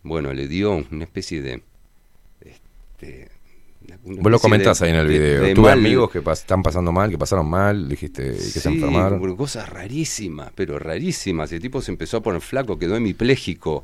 [0.02, 1.62] bueno, le dio una especie de...
[2.42, 3.30] este,
[4.04, 5.42] Vos lo comentás de- ahí en el de- video.
[5.44, 8.70] de Tuve mal- amigos que pas- están pasando mal, que pasaron mal, dijiste que se
[8.70, 9.36] enfermaron.
[9.36, 11.52] cosas rarísimas, pero rarísimas.
[11.52, 13.84] El tipo se empezó a poner flaco, quedó hemipléjico.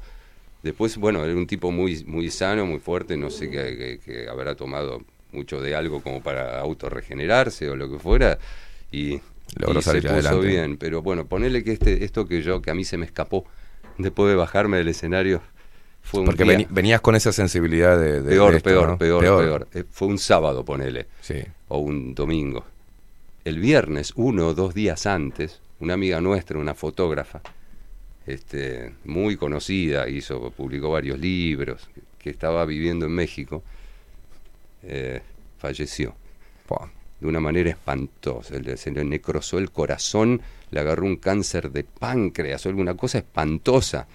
[0.64, 4.30] Después, bueno, era un tipo muy, muy sano, muy fuerte, no sé que, que- que
[4.30, 8.38] habrá tomado mucho de algo como para autorregenerarse o lo que fuera.
[8.92, 9.20] Y,
[9.58, 10.48] Logró y se salir puso adelante.
[10.48, 10.78] bien.
[10.78, 13.46] Pero bueno, ponele que este, esto que yo, que a mí se me escapó
[13.98, 15.42] después de bajarme del escenario,
[16.02, 18.22] fue un Porque día- venías con esa sensibilidad de.
[18.22, 18.98] de- peor, de esto, peor, ¿no?
[18.98, 21.36] peor, peor, Eh, Fue un sábado, ponele Sí.
[21.70, 22.66] o un domingo.
[23.46, 27.42] El viernes, uno o dos días antes, una amiga nuestra, una fotógrafa,
[28.28, 33.64] este, muy conocida, hizo, publicó varios libros, que estaba viviendo en México,
[34.84, 35.22] eh,
[35.58, 36.16] falleció
[37.20, 38.56] de una manera espantosa.
[38.78, 44.08] Se le necrosó el corazón, le agarró un cáncer de páncreas o alguna cosa espantosa.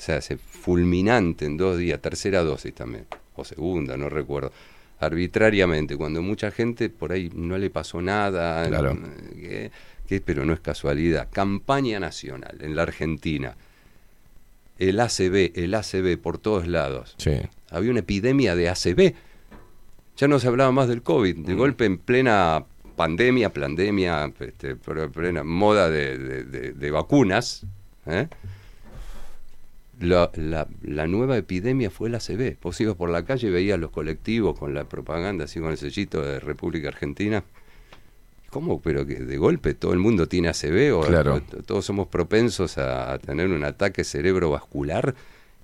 [0.00, 3.04] O sea, se fulminante en dos días, tercera dosis también,
[3.36, 4.50] o segunda, no recuerdo.
[4.98, 8.98] Arbitrariamente, cuando mucha gente por ahí no le pasó nada, Claro.
[9.34, 9.70] que-
[10.08, 11.28] que- pero no es casualidad.
[11.30, 13.54] Campaña nacional en la Argentina.
[14.78, 17.32] El ACB, el ACB por todos lados Sí.
[17.70, 19.14] había una epidemia de ACV.
[20.16, 21.44] Ya no se hablaba más del COVID.
[21.44, 22.64] De golpe, en plena
[22.96, 27.66] pandemia, pandemia, este, plena moda de, de- de- de vacunas,
[28.06, 28.28] ¿eh?
[30.00, 32.56] La, la- la nueva epidemia fue el ACV.
[32.60, 35.76] Vos ibas por la calle y veías los colectivos con la propaganda, así con el
[35.78, 37.44] sellito de República Argentina.
[38.50, 38.80] ¿Cómo?
[38.80, 41.34] Pero que de golpe todo el mundo tiene ACV o, Claro.
[41.34, 45.14] o t- todos somos propensos a, a tener un ataque cerebrovascular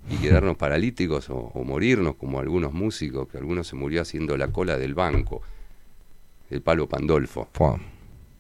[0.09, 4.49] y quedarnos paralíticos o, o morirnos como algunos músicos, que algunos se murió haciendo la
[4.53, 5.42] cola del banco,
[6.49, 7.49] el palo Pandolfo.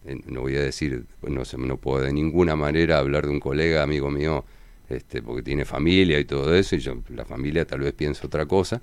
[0.04, 3.82] Eh, No voy a decir, no, no puedo de ninguna manera hablar de un colega,
[3.82, 4.44] amigo mío,
[4.88, 8.46] este, porque tiene familia y todo eso, y yo, la familia tal vez piensa otra
[8.46, 8.80] cosa,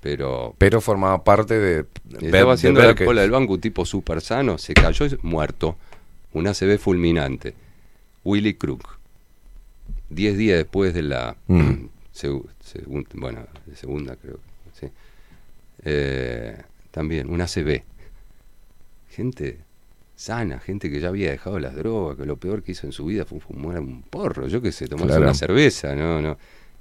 [0.00, 1.84] pero Pero formaba parte de.
[2.20, 5.76] estaba haciendo la cola del banco, un tipo súper sano, se cayó y muerto.
[6.32, 7.54] Una CB fulminante.
[8.24, 8.98] Willy Crook.
[10.08, 11.86] Diez días después de la Mm.
[12.12, 14.38] segun- bueno, de segunda creo.
[14.78, 14.86] Sí.
[15.84, 16.56] Eh,
[16.90, 17.82] también, una CB.
[19.10, 19.58] Gente
[20.20, 23.06] sana, gente que ya había dejado las drogas, que lo peor que hizo en su
[23.06, 25.22] vida fue fumar un porro, yo qué sé, tomarse Claro.
[25.22, 26.36] una cerveza, no, no.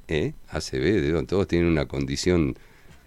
[0.09, 0.33] ¿Eh?
[0.49, 2.57] ACB, todos tienen una condición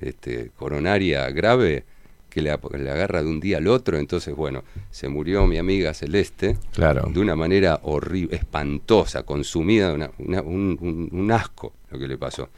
[0.01, 1.85] este, coronaria grave
[2.31, 6.57] que le, agarra de un día al otro, entonces bueno, se murió mi amiga Celeste
[6.73, 7.11] Claro.
[7.13, 12.17] de una manera horrible, espantosa, consumida, una- una- un, un- un asco lo que le
[12.17, 12.49] pasó.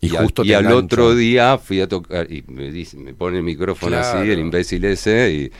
[0.00, 3.12] Y, al- justo y te al otro día fui a tocar y me, dice, me
[3.12, 4.20] pone el micrófono Claro.
[4.20, 5.52] así, el imbécil ese, y,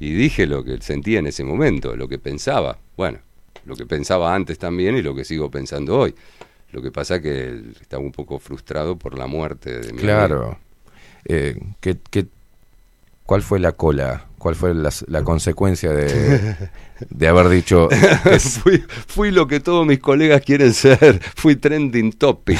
[0.00, 2.78] y dije lo que sentía en ese momento, lo que pensaba.
[2.96, 3.18] Bueno,
[3.66, 6.14] lo que pensaba antes también y lo que sigo pensando hoy.
[6.72, 10.00] Lo que pasa que estaba un poco frustrado por la muerte de mi.
[10.00, 10.58] Claro.
[11.26, 12.26] Eh, ¿qué, qué,
[13.26, 14.26] cuál fue la cola?
[14.38, 16.56] ¿Cuál fue la, la consecuencia de,
[17.10, 17.90] de haber dicho.
[18.62, 21.20] fui, fui lo que todos mis colegas quieren ser.
[21.36, 22.58] Fui trending topic.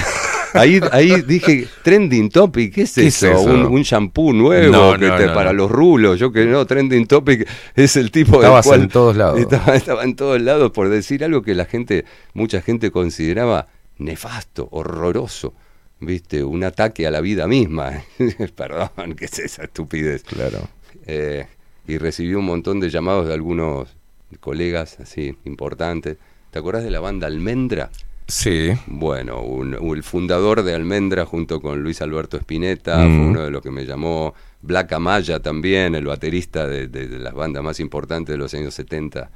[0.55, 3.41] Ahí, ahí dije, trending topic, ¿qué es ¿Qué es eso?
[3.43, 6.19] Un, un shampoo nuevo No, que no, te- no, para los rulos.
[6.19, 9.39] Yo que no, trending topic es el tipo del Estabas cual- en todos lados.
[9.41, 14.69] Estaba, estaba en todos lados por decir algo que la gente, mucha gente consideraba nefasto,
[14.73, 15.55] horroroso.
[16.03, 16.43] ¿Viste?
[16.43, 18.03] Un ataque a la vida misma.
[18.57, 20.23] Perdón, ¿qué es esa estupidez?
[20.25, 20.69] claro.
[21.07, 21.47] Eh,
[21.87, 23.95] y recibí un montón de llamados de algunos
[24.41, 26.17] colegas así importantes.
[26.51, 27.91] ¿Te acordás de la banda Almendra?
[28.31, 28.71] Sí.
[28.87, 33.17] Bueno, un- un- el fundador de Almendra junto con Luis Alberto Spinetta Mm.
[33.17, 34.35] fue uno de los que me llamó.
[34.63, 38.75] Black Amaya también, el baterista de, de- de las bandas más importantes de los años
[38.75, 39.31] 70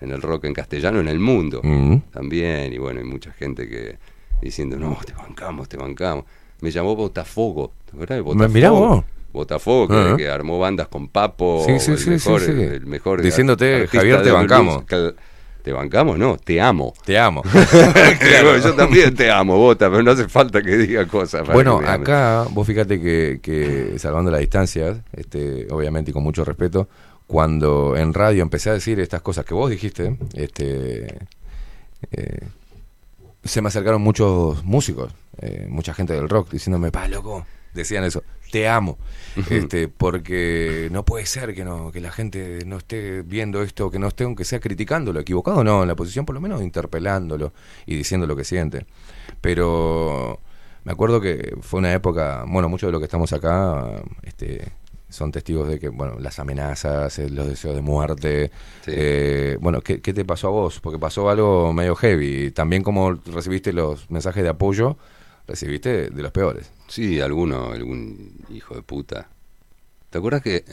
[0.00, 1.60] en el rock en castellano en el mundo.
[1.62, 1.96] Mm.
[2.12, 3.98] También, y bueno, hay mucha gente que,
[4.40, 6.24] diciendo, no, te bancamos, te bancamos.
[6.60, 8.48] Me llamó Botafogo, ¿te acuerdas de Me- Botafogo?
[8.54, 9.04] mirá vos.
[9.32, 10.16] Botafogo, que, Ajá.
[10.16, 14.30] que armó bandas con Papo, Sí, sí, el, sí, mejor, el mejor Diciéndote, Javier, te
[14.30, 14.84] bancamos.
[14.84, 15.14] Que-
[15.68, 16.18] ¿Te bancamos?
[16.18, 16.94] No, te amo.
[17.04, 17.42] Te amo.
[18.64, 21.42] Yo también te amo, Bota, pero no hace falta que diga cosas.
[21.42, 26.42] para Bueno, acá, vos fíjate que, que salvando las distancias, este, obviamente y con mucho
[26.42, 26.88] respeto,
[27.26, 31.18] cuando en radio empecé a decir estas cosas que vos dijiste, este,
[32.12, 32.40] eh,
[33.44, 38.24] se me acercaron muchos músicos, eh, mucha gente del rock, diciéndome, pa, loco, decían eso,
[38.50, 38.98] te amo,
[39.50, 43.98] este, porque no puede ser que no, que la gente no esté viendo esto, que
[43.98, 47.52] no esté, aunque sea criticándolo, equivocado o no, en la posición por lo menos interpelándolo
[47.86, 48.86] y diciendo lo que siente.
[49.40, 50.40] Pero
[50.84, 54.72] me acuerdo que fue una época, bueno, muchos de los que estamos acá, este,
[55.08, 58.50] son testigos de que, bueno, las amenazas, eh, los deseos de muerte.
[58.84, 58.92] Sí.
[58.94, 60.80] eh, bueno, ¿qué, qué te pasó a vos?
[60.80, 62.50] Porque pasó algo medio heavy.
[62.50, 64.96] También como recibiste los mensajes de apoyo,
[65.46, 66.70] recibiste de los peores.
[66.88, 69.28] Sí, alguno, algún hijo de puta.
[70.10, 70.64] ¿Te acuerdas que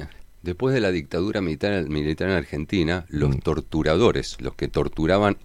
[0.41, 3.39] después de la dictadura militar, militar en Argentina, los Mm.
[3.39, 5.37] torturadores, los que torturaban,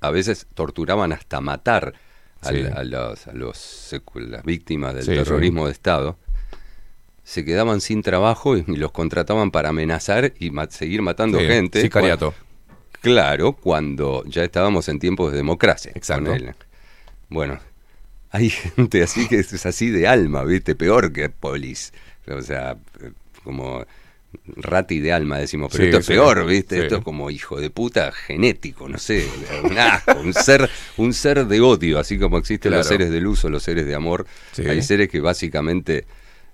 [0.00, 1.94] a veces torturaban hasta matar
[2.42, 2.62] Sí.
[2.72, 3.56] a, los, a los
[3.92, 6.16] secu- las víctimas del Sí, terrorismo de Estado,
[7.24, 11.80] se quedaban sin trabajo y, los contrataban para amenazar y seguir matando gente.
[11.82, 12.32] Sicariato.
[12.32, 12.48] Cuan-
[13.00, 15.92] Claro, cuando ya estábamos en tiempos de democracia.
[15.94, 16.34] Exacto.
[17.28, 17.58] Bueno,
[18.30, 20.74] hay gente así que es así de alma, ¿viste?
[20.74, 21.92] Peor que polis.
[22.26, 22.76] O sea,
[23.44, 23.84] como
[24.56, 26.12] rati de alma decimos, pero Sí, esto es sí.
[26.12, 26.76] peor, ¿viste?
[26.76, 26.82] Sí.
[26.82, 29.26] Esto es como hijo de puta genético, no sé,
[29.64, 33.44] un asco, un ser, un ser de odio, así como existen los seres de luz
[33.44, 34.26] o los seres de amor.
[34.58, 36.04] Hay seres que básicamente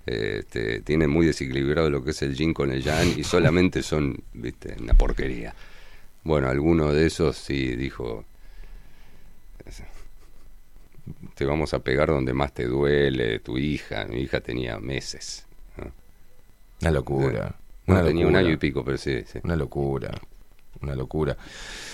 [0.07, 3.83] eh, este, tienen muy desequilibrado lo que es el yin con el yang y solamente
[3.83, 4.75] son, ¿viste?
[4.79, 5.53] Una porquería.
[6.23, 8.23] Bueno, alguno de esos sí dijo,
[11.35, 15.45] te vamos a pegar donde más te duele, tu hija, mi hija tenía meses.
[15.77, 15.91] ¿no?
[16.81, 17.55] Una locura.
[17.85, 19.39] No, Una tenía un año y pico, pero sí, sí.
[19.43, 20.11] Una locura.
[20.81, 21.37] Una locura.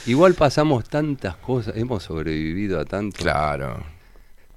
[0.05, 3.17] Igual pasamos tantas cosas, hemos sobrevivido a tanto.
[3.17, 3.83] Claro.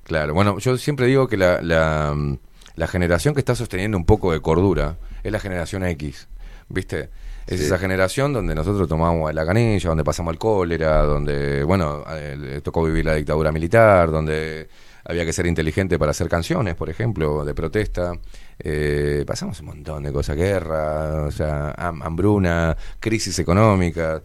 [0.04, 0.34] Claro.
[0.34, 2.38] Bueno, yo siempre digo que la, la, mm,
[2.76, 6.28] la generación que está sosteniendo un poco de cordura es la generación X.
[6.68, 7.10] ¿Viste?
[7.46, 7.66] Es Sí.
[7.66, 12.82] esa generación donde nosotros tomamos la canilla, donde pasamos el cólera, donde, bueno, eh, tocó
[12.84, 14.68] vivir la dictadura militar, donde
[15.04, 18.12] había que ser inteligente para hacer canciones, por ejemplo, de protesta.
[18.58, 24.22] Eh, pasamos un montón de cosas, guerra, o sea, ham- hambruna, crisis económica.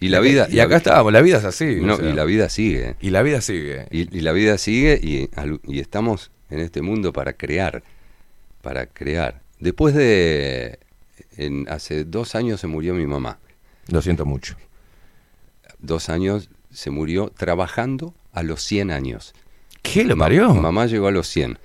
[0.00, 0.46] Y la vida.
[0.50, 1.78] Y acá estábamos, la vida es así.
[1.80, 2.96] o No, sea, y la vida sigue.
[3.00, 3.86] y la vida sigue.
[3.90, 5.28] Y, y la vida sigue y,
[5.66, 7.82] y estamos en este mundo para crear.
[8.62, 9.40] Para crear.
[9.60, 10.78] Después de.
[11.36, 13.38] En, hace dos años se murió mi mamá.
[13.88, 14.56] Lo siento mucho.
[15.78, 19.34] Dos años se murió trabajando a los 100 años.
[19.82, 20.52] ¿Qué lo Ma- parió?
[20.54, 21.58] Mamá llegó a los 100.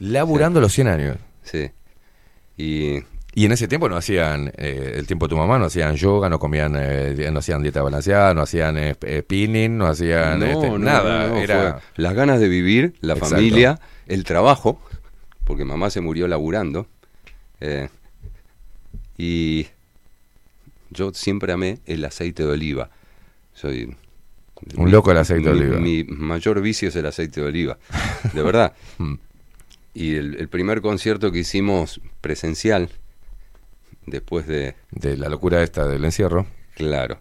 [0.00, 1.16] Laburando los 100 años.
[1.42, 1.70] Sí.
[2.56, 3.00] Y
[3.34, 6.28] Y en ese tiempo no hacían, eh, el tiempo de tu mamá, no hacían yoga,
[6.28, 10.46] no comían, eh, no hacían dieta balanceada, no hacían eh, eh, spinning, no hacían No,
[10.46, 11.28] este, no, nada.
[11.28, 13.34] no, era las ganas de vivir, la Exacto.
[13.36, 14.78] familia, el trabajo,
[15.44, 16.86] porque mamá se murió laburando.
[19.18, 19.66] Y
[20.90, 22.90] yo siempre amé el aceite de oliva.
[23.54, 23.94] Soy
[24.76, 25.78] Un loco del aceite de oliva.
[25.78, 27.78] Mi mayor vicio es el aceite de oliva,
[28.32, 28.72] de verdad.
[28.98, 29.14] Mm.
[29.94, 32.88] y el, el primer concierto que hicimos presencial,
[34.06, 36.46] después de, de la locura esta del encierro.
[36.74, 37.20] Claro.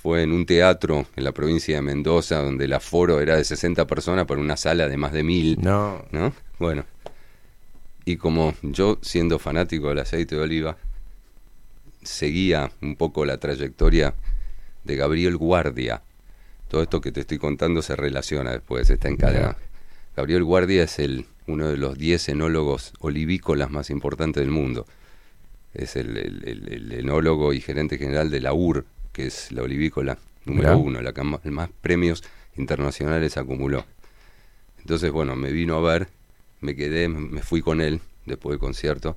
[0.00, 3.86] Fue en un teatro en la provincia de Mendoza donde el aforo era de 60
[3.88, 6.04] personas para una sala de más de mil, No.
[6.12, 6.32] ¿no?
[6.58, 6.84] Bueno.
[8.04, 10.76] Y como yo, siendo fanático del aceite de oliva,
[12.08, 14.14] seguía un poco la trayectoria
[14.84, 16.02] de Gabriel Guardia.
[16.68, 19.56] Todo esto que te estoy contando se relaciona después, está encadenado.
[20.16, 24.86] Gabriel Guardia es el, uno de los 10 enólogos olivícolas más importantes del mundo.
[25.74, 29.62] Es el, el- el- el enólogo y gerente general de la UR, que es la
[29.62, 30.76] olivícola número Mirá.
[30.76, 32.24] uno, la que más premios
[32.56, 33.84] internacionales acumuló.
[34.80, 36.08] Entonces, bueno, me vino a ver,
[36.60, 39.16] me quedé, me fui con él después del concierto.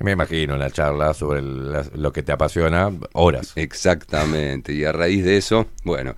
[0.00, 3.52] Me imagino la charla sobre la- lo que te apasiona, horas.
[3.56, 6.14] Exactamente, y a raíz de eso, bueno,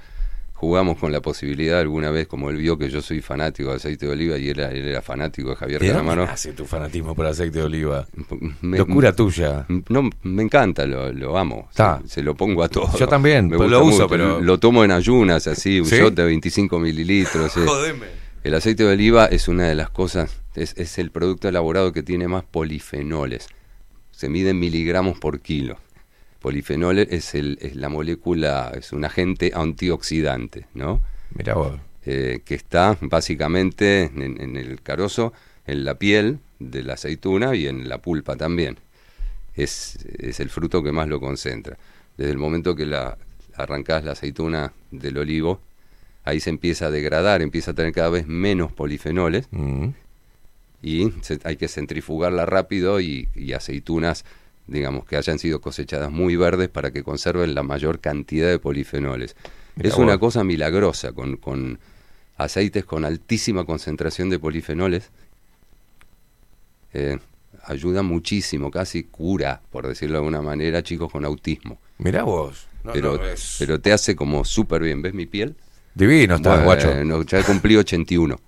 [0.55, 4.07] jugamos con la posibilidad alguna vez, como él vio que yo soy fanático de aceite
[4.07, 6.27] de oliva y él era, él era fanático de Javier ¿De dónde Calamaro.
[6.27, 8.07] nace tu fanatismo por aceite de oliva?
[8.61, 9.67] Me- Locura tuya.
[9.89, 11.69] No, me encanta, lo, lo amo.
[11.73, 12.97] Se, se lo pongo a todo.
[12.97, 14.09] Yo también, Me pues gusta lo uso, mucho.
[14.09, 15.97] pero- Lo tomo en ayunas, así, un ¿Sí?
[15.97, 17.51] shot de 25 mililitros.
[17.53, 17.61] sí.
[18.45, 22.03] El aceite de oliva es una de las cosas, es, es el producto elaborado que
[22.05, 23.49] tiene más polifenoles.
[24.23, 25.79] Se mide en miligramos por kilo.
[26.41, 31.01] Polifenol es, el, es la molécula, es un agente antioxidante, ¿no?
[31.35, 31.73] Mira vos.
[32.07, 35.33] eh, que está básicamente en, en el carozo,
[35.67, 38.77] en la piel de la aceituna y en la pulpa también.
[39.57, 41.77] Es, es el fruto que más lo concentra.
[42.17, 43.19] Desde el momento que la
[43.57, 45.61] arrancás la aceituna del olivo,
[46.23, 49.89] ahí se empieza a degradar, empieza a tener cada vez menos polifenoles Mm.
[50.83, 54.25] Y se- hay que centrifugarla rápido y, y aceitunas,
[54.67, 59.37] digamos, que hayan sido cosechadas muy verdes para que conserven la mayor cantidad de polifenoles.
[59.77, 60.21] Mirá es una vos.
[60.21, 61.79] cosa milagrosa, con, con
[62.37, 65.11] aceites con altísima concentración de polifenoles.
[66.93, 67.19] eh,
[67.65, 71.79] ayuda muchísimo, casi cura, por decirlo de alguna manera, chicos con autismo.
[71.99, 72.67] Mirá vos.
[72.85, 75.03] No, pero, no, es pero te hace como súper bien.
[75.03, 75.57] ¿Ves mi piel?
[75.95, 76.89] Divino estás, guacho.
[76.93, 78.37] Bueno, ya cumplí 81.
[78.37, 78.41] no,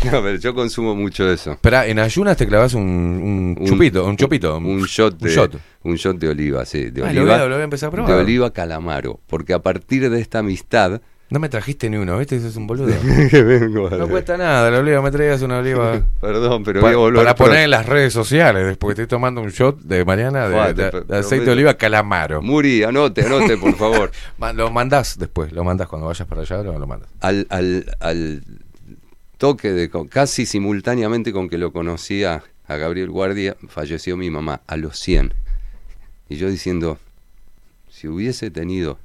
[0.22, 1.52] pero yo consumo mucho eso.
[1.52, 4.56] Espera, en ayunas te clavas un, un Un- chupito, un chupito.
[4.58, 5.56] Un shot de, Un shot.
[5.84, 6.90] un shot de oliva, sí.
[6.90, 8.12] De Ah, lo oliva, voy a- lo voy a empezar a probar.
[8.14, 9.20] De oliva calamaro.
[9.26, 11.00] Porque a partir de esta amistad.
[11.30, 12.36] No me trajiste ni uno, ¿viste?
[12.36, 12.86] Ese es un boludo.
[13.32, 16.02] vengo No cuesta nada, la oliva, me traigas una oliva.
[16.20, 19.50] Perdón, pero voy a volver para poner en las redes sociales, después estoy tomando un
[19.50, 22.42] shot de Mariana de, aceite de oliva calamaro.
[22.42, 24.10] Muri, anote, anote, por favor.
[24.54, 27.08] Lo mandás después, lo mandás cuando vayas para allá, lo, lo mandas.
[27.20, 28.42] al, al, al
[29.38, 34.76] toque de casi simultáneamente con que lo conocía a Gabriel Guardia, falleció mi mamá a
[34.76, 35.32] los 100.
[36.28, 36.98] Y yo diciendo,
[37.88, 38.98] si hubiese tenido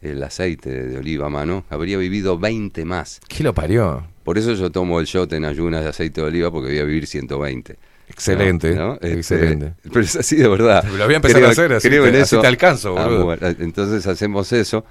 [0.00, 3.20] el aceite de, oliva a mano, habría vivido 20 más.
[3.28, 4.06] ¿Qué lo parió?
[4.24, 6.84] Por eso yo tomo el shot en ayunas de aceite de oliva porque voy a
[6.84, 7.76] vivir 120.
[8.08, 8.86] Excelente, ¿No?
[8.88, 8.94] ¿No?
[8.94, 9.74] Este, excelente.
[9.82, 10.82] pero es así de verdad.
[10.84, 12.40] Lo voy a empezar a hacer, así creo te- en así eso.
[12.40, 14.84] te alcanzo, Ah, bueno, entonces hacemos eso.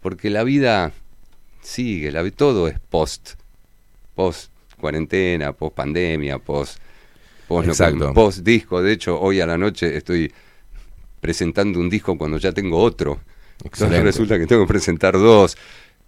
[0.00, 0.92] Porque la vida
[1.62, 3.32] sigue, la, todo es post.
[4.14, 4.50] Post
[4.80, 6.78] cuarentena, post pandemia, post,
[7.48, 8.12] post, Exacto.
[8.12, 8.82] post disco.
[8.82, 10.32] De hecho, hoy a la noche estoy
[11.20, 13.20] presentando un disco cuando ya tengo otro.
[13.64, 15.56] Entonces resulta que tengo que presentar dos.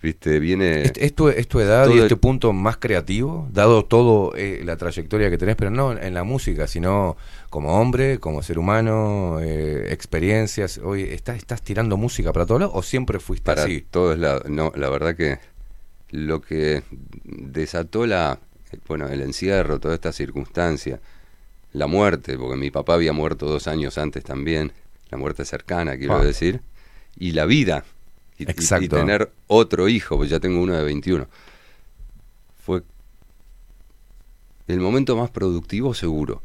[0.01, 0.82] Viste, viene.
[0.82, 4.32] ¿Es, es tu, es tu edad todo y el- este punto más creativo, dado todo
[4.36, 7.16] eh, la trayectoria que tenés, pero no en la música, sino
[7.51, 10.78] como hombre, como ser humano, eh, experiencias?
[10.78, 13.84] Hoy ¿estás, ¿Estás tirando música para todos lados o siempre fuiste para así?
[13.90, 14.44] todos lados.
[14.49, 15.40] No, la verdad que
[16.11, 16.84] lo que
[17.24, 18.38] desató la,
[18.86, 21.01] bueno, el encierro, toda esta circunstancia,
[21.72, 24.72] la muerte, porque mi papá había muerto dos años antes también,
[25.11, 26.24] la muerte cercana, quiero Ah.
[26.24, 26.61] decir,
[27.19, 27.85] y la vida,
[28.39, 28.97] y, y- y Exacto.
[28.97, 31.29] tener otro hijo, pues ya tengo uno de 21,
[32.64, 32.83] fue
[34.66, 36.43] el momento más productivo seguro.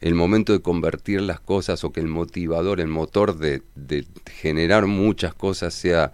[0.00, 4.86] El momento de convertir las cosas o que el motivador, el motor de, de generar
[4.86, 6.12] muchas cosas sea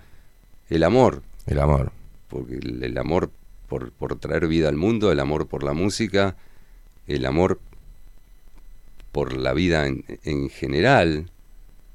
[0.70, 1.92] el amor, El amor.
[2.28, 3.30] porque el, el amor
[3.68, 6.36] por, por traer vida al mundo, el amor por la música,
[7.06, 7.60] el amor
[9.12, 11.30] por la vida en, en general,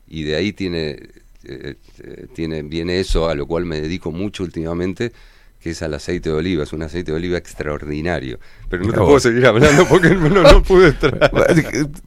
[0.08, 0.98] y de ahí tiene,
[1.44, 5.12] eh, eh, tiene, viene eso a lo cual me dedico mucho últimamente,
[5.60, 8.40] que es al aceite de oliva, es un aceite de oliva extraordinario.
[8.72, 9.08] Pero no Mirá te vos.
[9.10, 11.30] puedo seguir hablando porque no, no pude traer.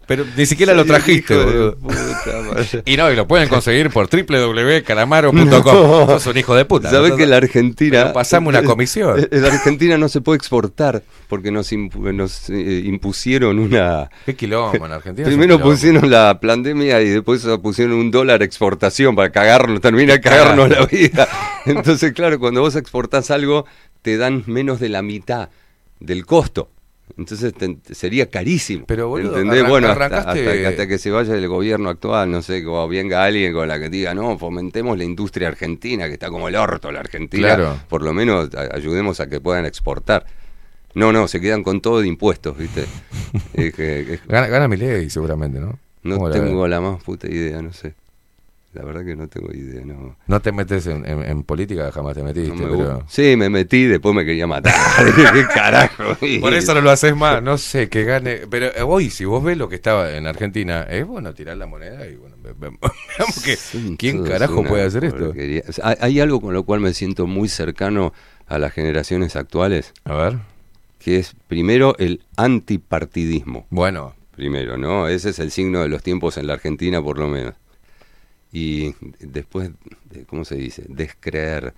[0.06, 1.76] Pero ni siquiera lo trajiste, boludo.
[2.86, 5.50] Y no, y lo pueden conseguir por www.calamaro.com.
[5.50, 6.06] No.
[6.06, 6.90] Sos un hijo de puta.
[6.90, 7.16] ¿Sabes ¿no?
[7.16, 8.12] que la Argentina...
[8.14, 9.28] Pasame una comisión.
[9.30, 14.08] La Argentina no se puede exportar porque nos, impu- nos eh, impusieron una...
[14.24, 15.26] Qué quilombo en Argentina.
[15.28, 20.70] Primero pusieron la pandemia y después pusieron un dólar exportación para cagarnos, termina de cagarnos
[20.70, 21.28] la vida.
[21.66, 23.66] Entonces, claro, cuando vos exportás algo,
[24.02, 25.50] te dan menos de la mitad
[26.01, 26.70] del costo.
[27.18, 28.84] Entonces te- sería carísimo.
[28.86, 29.34] Pero, boludo,
[29.68, 33.53] bueno, hasta, que- hasta que se vaya el gobierno actual, no sé, o venga alguien
[33.53, 37.01] con la que diga, no, fomentemos la industria argentina, que está como el orto la
[37.01, 37.49] Argentina.
[37.57, 37.78] Claro.
[37.88, 40.24] Por lo menos a- ayudemos a que puedan exportar.
[40.95, 42.84] No, no, se quedan con todo de impuestos, ¿viste?
[43.55, 45.78] Es que- es- Gana, gana mi ley, seguramente, ¿no?
[46.05, 47.95] no ¿Cómo la tengo la más puta idea, no sé.
[48.75, 50.16] La verdad que no tengo idea, no.
[50.27, 53.05] No te metes en, en- en política, jamás te metiste, no me pero...
[53.09, 54.75] Sí, me metí, después me quería matar.
[55.33, 56.16] ¿Qué carajo?
[56.41, 58.41] Por eso no lo haces más, no sé, que gane.
[58.51, 61.66] Pero eh, hoy, si vos ves lo que estaba en Argentina, es bueno tirar la
[61.66, 62.77] moneda y bueno, ve- ve-
[63.18, 63.57] veamos que
[63.97, 65.33] quién carajo puede hacer esto.
[65.83, 68.12] hay, hay algo con lo cual me siento muy cercano
[68.49, 70.39] a las generaciones actuales, A ver,
[70.99, 73.66] que es primero el antipartidismo.
[73.70, 75.07] bueno, Primero, ¿no?
[75.07, 77.55] Ese es el signo de los tiempos en la Argentina, por lo menos.
[78.55, 79.72] Y después,
[80.11, 80.84] de- ¿cómo se dice?
[80.88, 81.74] Descreer.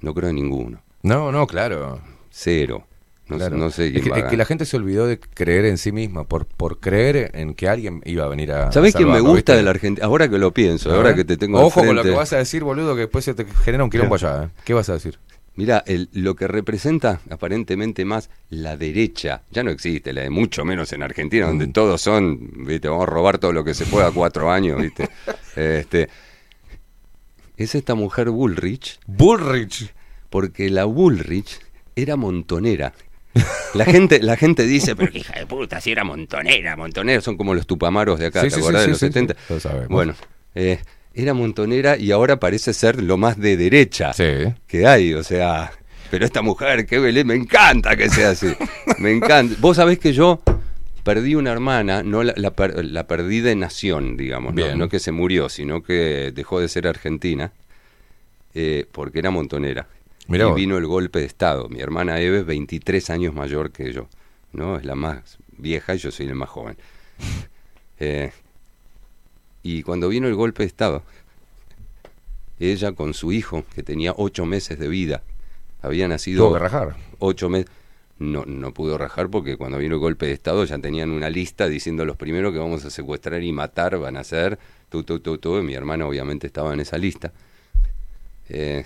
[0.00, 0.80] No creo en ninguno.
[1.02, 2.00] no, no, claro.
[2.30, 2.86] Cero.
[3.26, 3.56] No, sé- claro.
[3.58, 6.46] no sé es, que, es la gente se olvidó de creer en sí misma, por,
[6.46, 8.72] por creer en que alguien iba a venir a.
[8.72, 10.06] ¿Sabés quién me gusta de la Argentina?
[10.06, 12.64] Ahora que lo pienso, ahora que te tengo Ojo con lo que vas a decir,
[12.64, 14.44] boludo, que después se te genera un quilombo allá.
[14.44, 14.48] ¿eh?
[14.64, 15.18] ¿Qué vas a decir?
[15.58, 20.64] Mira, el, lo que representa aparentemente más la derecha, ya no existe, la de mucho
[20.64, 21.72] menos en Argentina, donde Mm.
[21.72, 25.08] todos son, viste, vamos a robar todo lo que se pueda cuatro años, viste.
[25.56, 26.08] este,
[27.56, 29.92] es esta mujer Bullrich, Bullrich.
[30.30, 31.58] porque la Bullrich
[31.96, 32.92] era montonera.
[33.74, 37.54] La gente, la gente dice, pero hija de puta, si era montonera, montonera, son como
[37.54, 39.36] los tupamaros de acá, Sí, ¿te sí, acordás sí, de los sí, sí, 70?
[39.48, 39.88] lo sabemos.
[39.88, 40.14] Bueno,
[40.54, 40.78] eh,
[41.22, 44.54] era montonera y ahora parece ser lo más de derecha Sí.
[44.66, 45.72] que hay, o sea,
[46.10, 48.48] pero esta mujer, qué belén, me encanta que sea así,
[48.98, 49.54] me encanta.
[49.60, 50.40] Vos sabés que yo
[51.02, 52.52] perdí una hermana, no la, la
[52.82, 57.52] la perdí de nación, digamos, no, que se murió, sino que dejó de ser argentina,
[58.54, 59.86] eh, porque era montonera.
[60.28, 60.56] Mirá y vos.
[60.56, 61.68] vino el golpe de Estado.
[61.70, 64.08] Mi hermana Eve es 23 años mayor que yo,
[64.52, 64.76] ¿no?
[64.76, 66.76] Es la más vieja y yo soy el más joven.
[67.98, 68.30] Eh,
[69.76, 71.02] y cuando vino el golpe de Estado,
[72.58, 75.22] ella con su hijo, que tenía ocho meses de vida,
[75.82, 76.96] había nacido Tuvo que rajar.
[77.18, 77.70] ocho meses.
[78.18, 81.68] No, no pudo rajar porque cuando vino el golpe de Estado ya tenían una lista
[81.68, 84.58] diciendo los primeros que vamos a secuestrar y matar van a ser
[84.88, 85.58] tú, tú, tú, tú.
[85.58, 87.32] Y mi hermana obviamente estaba en esa lista.
[88.48, 88.84] Eh,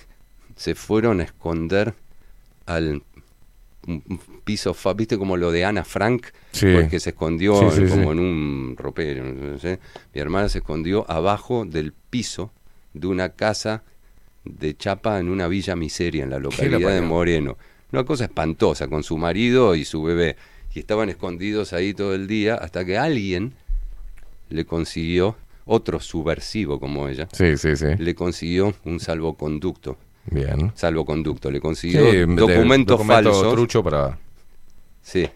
[0.57, 1.95] se fueron a esconder
[2.67, 3.03] al
[3.87, 6.67] un- piso, viste como lo de Ana Frank, Sí.
[6.75, 9.25] porque se escondió Sí, sí, como en un ropero.
[9.25, 9.79] no sé.
[10.15, 12.53] Mi hermana se escondió abajo del piso
[12.95, 13.83] de una casa
[14.45, 17.01] de chapa en una villa miseria en la localidad de.
[17.01, 17.57] Moreno.
[17.93, 20.37] Una cosa espantosa, con su marido y su bebé.
[20.75, 23.53] Y estaban escondidos ahí todo el día hasta que alguien
[24.49, 27.87] le consiguió, otro subversivo como ella, Sí, sí, sí.
[27.99, 29.97] le consiguió un salvoconducto.
[30.27, 30.73] Bien.
[30.75, 33.53] Salvoconducto, le Sí, consiguió de- documentos documento falsos.
[33.53, 34.19] trucho para...
[35.03, 35.29] Sí.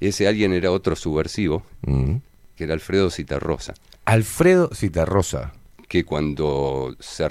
[0.00, 2.16] Ese alguien era otro subversivo, Mm.
[2.56, 3.74] que era Alfredo Citarrosa.
[4.04, 5.52] Alfredo Citarrosa.
[5.88, 7.24] que cuando se,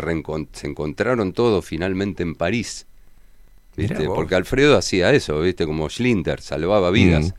[0.54, 2.88] se encontraron todos finalmente en París,
[3.76, 4.06] ¿viste?
[4.06, 5.66] Porque Alfredo hacía eso, ¿viste?
[5.66, 7.34] como Schlinter, salvaba vidas,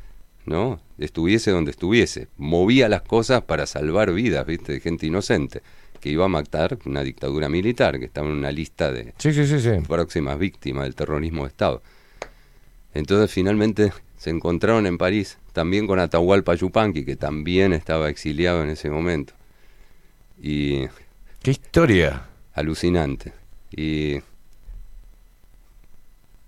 [0.44, 0.78] ¿no?
[0.98, 4.74] Estuviese donde estuviese, movía las cosas para salvar vidas, ¿viste?
[4.74, 5.62] de gente inocente,
[5.98, 9.46] que iba a matar una dictadura militar, que estaba en una lista de Sí, sí,
[9.46, 9.70] sí, sí.
[9.86, 11.82] próximas víctimas del terrorismo de Estado.
[12.94, 18.70] Entonces finalmente se encontraron en París, también con Atahualpa Yupanqui, que también estaba exiliado en
[18.70, 19.34] ese momento.
[20.40, 20.86] Y
[21.42, 22.24] Qué historia.
[22.54, 23.32] alucinante.
[23.70, 24.20] Y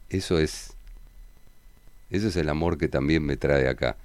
[0.09, 0.75] eso es
[2.11, 3.97] eso es el amor que también me trae acá.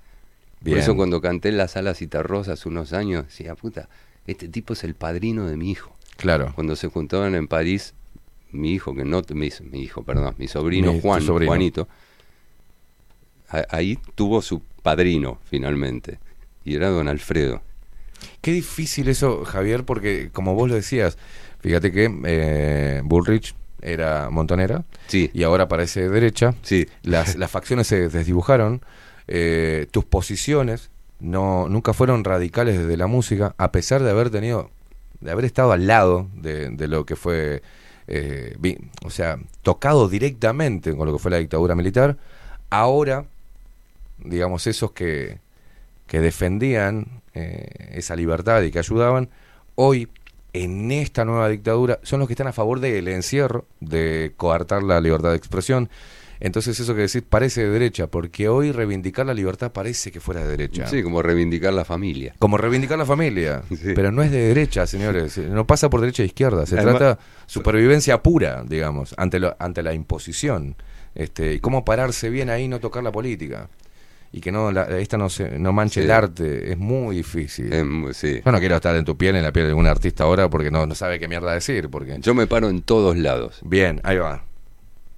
[0.59, 0.75] Bien.
[0.75, 3.87] Por eso cuando canté en la sala Citarrosa hace unos años, decía, puta,
[4.27, 5.95] este tipo es el padrino de mi hijo.
[6.17, 6.51] Claro.
[6.55, 7.93] Cuando se juntaban en París,
[8.51, 11.49] mi hijo, que no, mi, mi hijo, perdón, mi sobrino Mi- Juan, sobrino.
[11.49, 11.87] Juanito,
[13.49, 16.19] a- ahí tuvo su padrino finalmente.
[16.63, 17.61] Y era don Alfredo.
[18.41, 21.17] Qué difícil eso, Javier, porque como vos lo decías,
[21.59, 26.53] fíjate que eh, Bullrich era montonera Sí, y ahora parece de derecha.
[26.61, 26.87] sí.
[27.01, 28.81] Las, las facciones se desdibujaron.
[29.27, 30.89] eh, tus posiciones
[31.23, 34.69] no nunca fueron radicales desde la música, a pesar de haber tenido,
[35.21, 37.63] de haber estado al lado de, lo que fue,
[38.07, 38.57] eh,
[39.03, 42.17] o sea, tocado directamente con lo que fue la dictadura militar.
[42.69, 43.25] Ahora,
[44.19, 45.39] digamos, esos que,
[46.07, 49.29] que defendían eh, esa libertad y que ayudaban,
[49.75, 50.09] hoy
[50.51, 54.99] en esta nueva dictadura son los que están a favor del encierro, de coartar la
[54.99, 55.89] libertad de expresión.
[56.45, 60.41] Entonces eso que decir parece de derecha, porque hoy reivindicar la libertad parece que fuera
[60.43, 60.87] de derecha.
[60.87, 62.35] Sí, como reivindicar la familia.
[62.37, 63.63] Como reivindicar la familia.
[63.69, 63.93] Sí.
[63.95, 65.37] Pero no es de derecha, señores.
[65.37, 66.65] No pasa por derecha e izquierda.
[66.65, 70.75] Se Además- trata supervivencia pura, digamos, ante, lo, ante la imposición.
[71.15, 73.69] Este, y cómo pararse bien ahí y no tocar la política.
[74.33, 76.05] Y que no la- esta no, se, no manche Sí.
[76.05, 76.71] el arte.
[76.73, 77.71] Es muy difícil.
[77.71, 78.41] Es sí.
[78.45, 80.71] Yo no quiero estar en tu piel, en la piel de algún artista ahora, porque
[80.71, 81.89] no, no sabe qué mierda decir.
[81.89, 82.17] Porque...
[82.19, 83.59] Yo me paro en todos lados.
[83.63, 84.43] Bien, ahí va.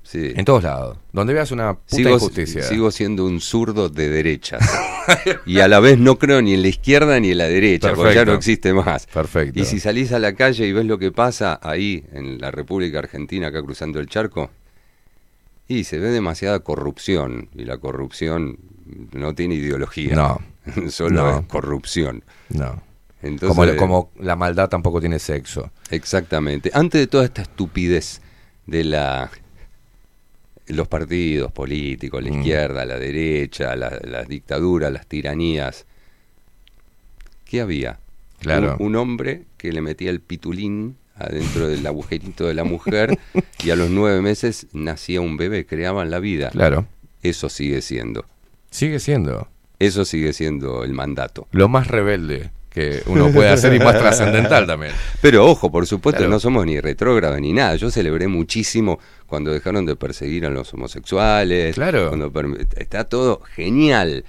[0.06, 0.34] Sí.
[0.36, 0.98] En todos lados.
[1.12, 2.62] Donde veas una puta Sigo, injusticia.
[2.62, 4.60] sigo siendo un zurdo de derecha.
[5.48, 8.14] y a la vez no creo ni en la izquierda ni en la derecha, porque
[8.14, 9.08] ya no existe más.
[9.08, 9.60] Perfecto.
[9.60, 13.00] Y si salís a la calle y ves lo que pasa ahí, en la República
[13.00, 14.52] Argentina, acá cruzando el charco,
[15.68, 17.50] y se ve demasiada corrupción.
[17.56, 18.60] Y la corrupción
[19.12, 20.16] no tiene ideología.
[20.16, 20.40] No,
[20.90, 21.40] Solo no.
[21.40, 22.24] es corrupción.
[22.50, 22.84] no.
[23.22, 25.72] Entonces, Como, como la maldad tampoco tiene sexo.
[25.90, 26.70] Exactamente.
[26.76, 28.22] Antes de toda esta estupidez
[28.68, 29.32] de la
[30.68, 32.40] los partidos políticos, la Mm.
[32.40, 35.86] izquierda, la derecha, la- las dictaduras, las tiranías,
[37.46, 38.00] ¿qué había?
[38.40, 38.76] Claro.
[38.80, 43.18] Un, un hombre que le metía el pitulín adentro del agujerito de la mujer
[43.64, 46.50] y a los nueve meses nacía un bebé, creaban la vida.
[46.50, 46.88] Claro.
[47.24, 48.26] Eso sigue siendo.
[48.70, 49.48] Sigue siendo
[49.80, 51.48] Eso sigue siendo el mandato.
[51.52, 54.92] lo más rebelde que uno puede hacer y más trascendental también.
[55.22, 56.32] Pero ojo, por supuesto, Claro.
[56.32, 57.76] no somos ni retrógrados ni nada.
[57.78, 61.74] Yo celebré muchísimo cuando dejaron de perseguir a los homosexuales.
[61.76, 62.10] Claro.
[62.10, 62.32] Cuando
[62.78, 64.26] está todo genial.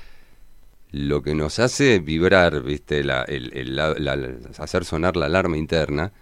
[0.93, 4.29] Lo que nos hace vibrar, viste, la, el- el- la- la-
[4.59, 6.13] hacer sonar la alarma interna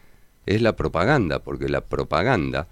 [0.46, 2.66] es la propaganda, porque la propaganda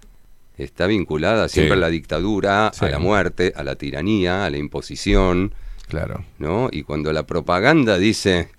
[0.57, 1.77] está vinculada siempre Sí.
[1.77, 2.85] a la dictadura, Sí.
[2.85, 5.53] a la muerte, a la tiranía, a la imposición,
[5.87, 6.25] Claro.
[6.39, 6.69] ¿no?
[6.71, 8.49] Y cuando la propaganda dice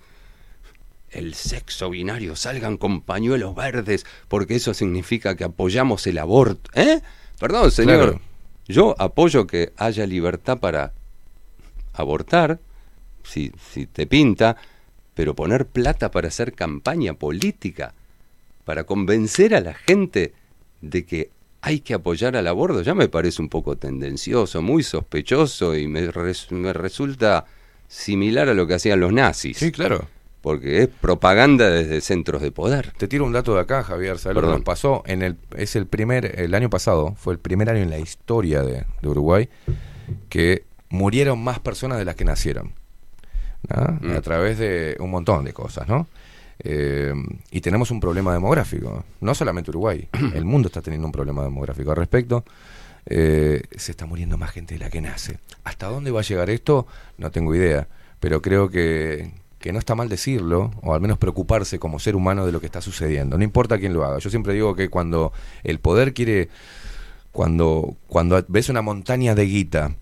[1.17, 7.01] el sexo binario salgan con pañuelos verdes porque eso significa que apoyamos el aborto, ¿eh?
[7.39, 7.97] Perdón, señor.
[8.11, 8.21] Claro.
[8.67, 10.93] Yo apoyo que haya libertad para
[11.93, 12.59] abortar,
[13.23, 14.57] si, si te pinta,
[15.13, 17.93] pero poner plata para hacer campaña política,
[18.63, 20.33] para convencer a la gente
[20.81, 21.29] de que
[21.61, 26.11] hay que apoyar al aborto, ya me parece un poco tendencioso, muy sospechoso y me,
[26.11, 27.45] res- me resulta
[27.87, 30.07] similar a lo que hacían los nazis, Sí, claro.
[30.45, 32.91] Porque es propaganda desde centros de poder.
[32.99, 34.19] Te tiro un dato de acá, Javier.
[34.19, 34.59] ¿Sabes lo que Perdón.
[34.59, 35.01] nos pasó?
[35.07, 38.61] En el, es el primer, el año pasado, fue el primer año en la historia
[38.61, 39.49] de, de Uruguay
[40.29, 42.73] que murieron más personas de las que nacieron.
[43.75, 43.97] ¿no?
[44.07, 44.15] Mm.
[44.15, 46.05] A través de un montón de cosas, ¿no?
[46.59, 47.11] Eh,
[47.49, 49.03] y tenemos un problema demográfico.
[49.21, 52.45] No solamente Uruguay, el mundo está teniendo un problema demográfico al respecto.
[53.07, 55.39] Eh, se está muriendo más gente de la que nace.
[55.63, 56.85] ¿Hasta dónde va a llegar esto?
[57.17, 57.87] No tengo idea.
[58.19, 59.31] Pero creo que,
[59.65, 62.67] que no está mal decirlo, o al menos preocuparse como ser humano de lo que
[62.67, 63.35] está sucediendo.
[63.35, 64.19] No importa quién lo haga.
[64.19, 66.49] Yo siempre digo que cuando el poder quiere.
[67.31, 69.95] Cuando, cuando ves una montaña de guita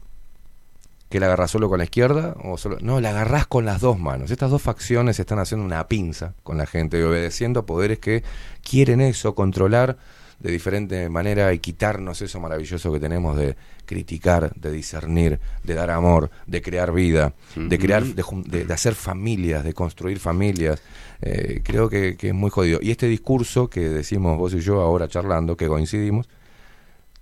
[1.09, 3.97] que la agarras solo con la izquierda o solo no la agarrás con las dos
[3.97, 7.97] manos estas dos facciones están haciendo una pinza con la gente y obedeciendo a poderes
[7.97, 8.23] que
[8.61, 9.97] quieren eso controlar
[10.43, 15.89] de diferente manera y quitarnos eso maravilloso que tenemos de criticar de discernir de dar
[15.89, 20.81] amor de crear vida de crear de, de- de hacer familias de construir familias
[21.25, 24.81] Eh, creo que, que es muy jodido y este discurso que decimos vos y yo
[24.81, 26.27] ahora charlando que coincidimos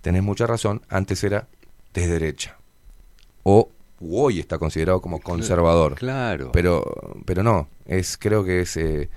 [0.00, 1.46] tenés mucha razón antes era
[1.94, 2.56] de derecha
[3.44, 3.68] o
[4.00, 5.94] hoy está considerado como conservador.
[5.94, 6.50] Claro.
[6.52, 6.82] Pero,
[7.24, 9.08] pero no, es creo que es eh,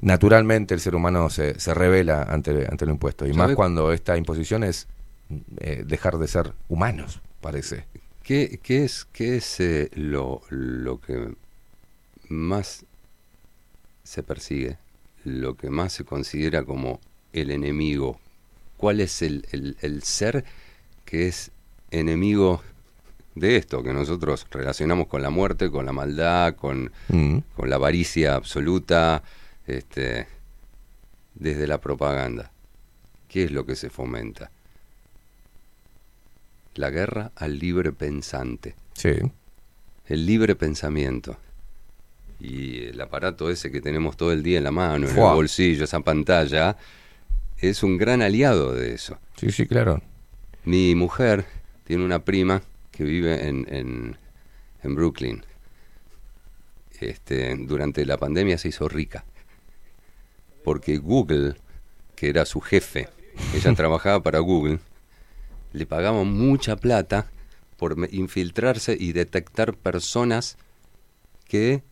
[0.00, 3.26] naturalmente el ser humano se, se revela ante, ante lo impuesto.
[3.26, 4.86] Y más cuando esta imposición es
[5.58, 7.84] eh, dejar de ser humanos, parece.
[8.22, 11.34] ¿Qué, qué es, qué es eh, lo, lo que
[12.28, 12.84] más
[14.04, 14.78] se persigue?
[15.24, 17.00] Lo que más se considera como
[17.32, 18.18] el enemigo.
[18.76, 20.44] ¿Cuál es el, el- el ser
[21.04, 21.50] que es
[21.90, 22.62] enemigo
[23.34, 27.38] de esto que nosotros relacionamos con la muerte, con la maldad, con, Mm.
[27.56, 29.22] con la avaricia absoluta,
[29.66, 30.26] este,
[31.34, 32.50] desde la propaganda?
[33.28, 34.50] ¿Qué es lo que se fomenta?
[36.74, 39.10] La guerra al libre pensante Sí,
[40.06, 41.36] el libre pensamiento.
[42.38, 45.84] Y el aparato ese que tenemos todo el día en la mano, en el bolsillo,
[45.84, 46.76] esa pantalla,
[47.58, 49.18] es un gran aliado de eso.
[49.36, 50.02] sí, sí, claro.
[50.64, 51.46] Mi mujer
[51.84, 54.18] tiene una prima que vive en, en,
[54.82, 55.44] en Brooklyn.
[57.00, 59.24] Este, durante la pandemia se hizo rica.
[60.66, 61.54] Porque Google,
[62.16, 63.08] que era su jefe,
[63.54, 64.80] ella trabajaba para Google,
[65.72, 67.30] le pagaban mucha plata
[67.76, 70.56] por infiltrarse y detectar personas
[71.46, 71.84] que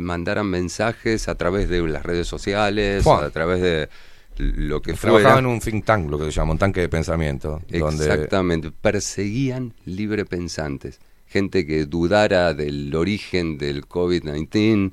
[0.00, 3.26] mandaran mensajes a través de las redes sociales, Fua.
[3.26, 3.88] a través de
[4.36, 5.38] lo que Trabajaba fuera.
[5.38, 7.62] en un think tank, lo que se llama un tanque de pensamiento.
[7.68, 14.90] Donde, Exactamente, perseguían libre pensantes, gente que dudara del origen del COVID-19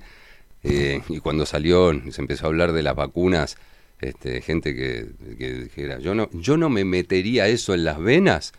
[0.64, 3.57] eh, y cuando salió, se empezó a hablar de las vacunas,
[3.99, 5.07] este, gente que,
[5.38, 8.53] que dijera, yo no, yo no me metería eso en las venas,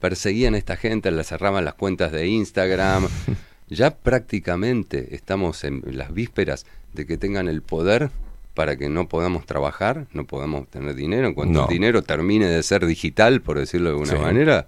[0.00, 3.08] perseguían a esta gente, le cerraban las cuentas de Instagram,
[3.68, 8.10] ya prácticamente estamos en las vísperas de que tengan el poder
[8.54, 11.62] para que no podamos trabajar, no podamos tener dinero, en cuanto No.
[11.66, 14.18] el dinero termine de ser digital, por decirlo de alguna Sí.
[14.18, 14.66] manera,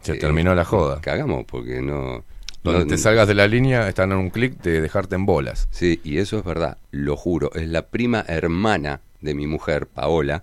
[0.00, 1.00] se eh, terminó la joda.
[1.00, 2.24] cagamos, porque no...
[2.62, 5.68] Donde no- te salgas de la línea están en un clic de dejarte en bolas.
[5.70, 7.50] Sí, y eso es verdad, lo juro.
[7.54, 10.42] Es la prima hermana de mi mujer, Paola,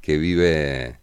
[0.00, 0.96] que vive eh,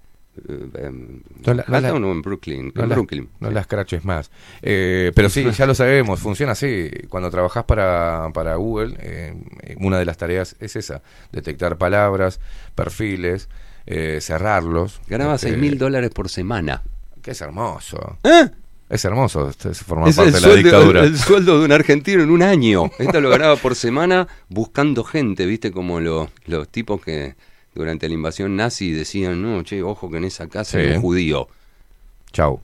[0.75, 2.71] en No la- no la- en Brooklyn.
[2.75, 3.29] No en Brooklyn.
[3.39, 3.53] no sí.
[3.53, 4.29] las craches más.
[4.61, 6.89] Eh, pero sí, ya lo sabemos, funciona así.
[7.09, 9.33] Cuando trabajás para, para Google, eh,
[9.79, 12.39] una de las tareas es esa, detectar palabras,
[12.75, 13.49] perfiles,
[13.85, 14.99] eh, cerrarlos.
[15.07, 16.83] Ganaba Este, 6 mil dólares por semana.
[17.21, 18.17] Que es hermoso.
[18.23, 18.49] ¿Eh?
[18.89, 21.03] Es hermoso este, formar Es parte el de la sueldo, dictadura.
[21.03, 22.89] el sueldo de un argentino en un año.
[22.99, 25.71] Esta lo ganaba por semana buscando gente, ¿viste?
[25.71, 27.35] Como lo- los tipos que
[27.75, 30.93] durante la invasión nazi decían, no, che, ojo que en esa casa hay Sí.
[30.95, 31.47] un judío.
[32.31, 32.61] Chau.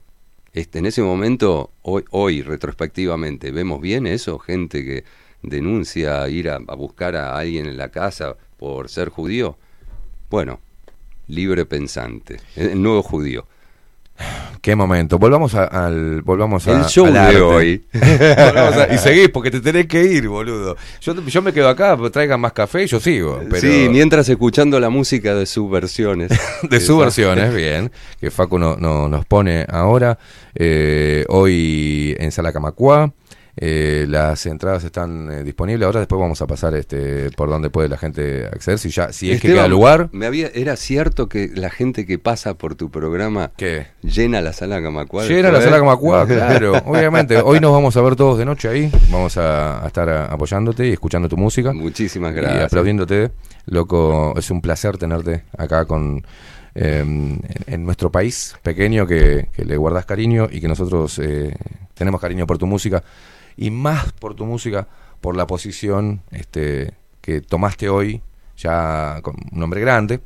[0.54, 5.04] Este, en ese momento, hoy, hoy retrospectivamente, vemos bien eso, gente que
[5.42, 9.58] denuncia ir a, a buscar a alguien en la casa por ser judío.
[10.30, 10.60] Bueno,
[11.28, 13.46] libre pensante, el nuevo judío.
[14.60, 15.18] Qué momento.
[15.18, 16.22] Volvamos a- al.
[16.22, 17.84] Volvamos a, El show al de hoy.
[17.92, 20.76] A- y seguís porque te tenés que ir, boludo.
[21.02, 23.40] Yo, yo me quedo acá, traigan más café y yo sigo.
[23.50, 26.30] Pero Sí, mientras escuchando la música de subversiones.
[26.62, 27.90] de subversiones, bien,
[28.20, 30.18] que Facu no, no- nos pone ahora.
[30.54, 33.12] Eh, hoy en Sala Camacuá.
[33.56, 35.86] Eh, las entradas están eh, disponibles.
[35.86, 38.78] Ahora después vamos a pasar este por donde puede la gente acceder.
[38.78, 40.08] Si ya, si es que queda lugar.
[40.12, 43.86] Me había, ¿Era cierto que la gente que pasa por tu programa ¿Qué?
[44.02, 45.24] llena la sala Camacuá?
[45.26, 46.72] Llena la sala Camacuá, claro.
[46.86, 48.90] Obviamente, hoy nos vamos a ver todos de noche ahí.
[49.10, 51.72] Vamos a, a estar a- apoyándote y escuchando tu música.
[51.72, 52.64] Muchísimas Y gracias.
[52.64, 53.30] aplaudiéndote.
[53.66, 56.18] Loco, es un placer tenerte acá con
[56.74, 61.54] eh, en, en nuestro país pequeño que, que le guardas cariño y que nosotros eh,
[61.94, 63.02] tenemos cariño por tu música
[63.56, 64.88] y más por tu música,
[65.20, 68.22] por la posición este, que tomaste hoy,
[68.56, 70.20] ya con un hombre grande,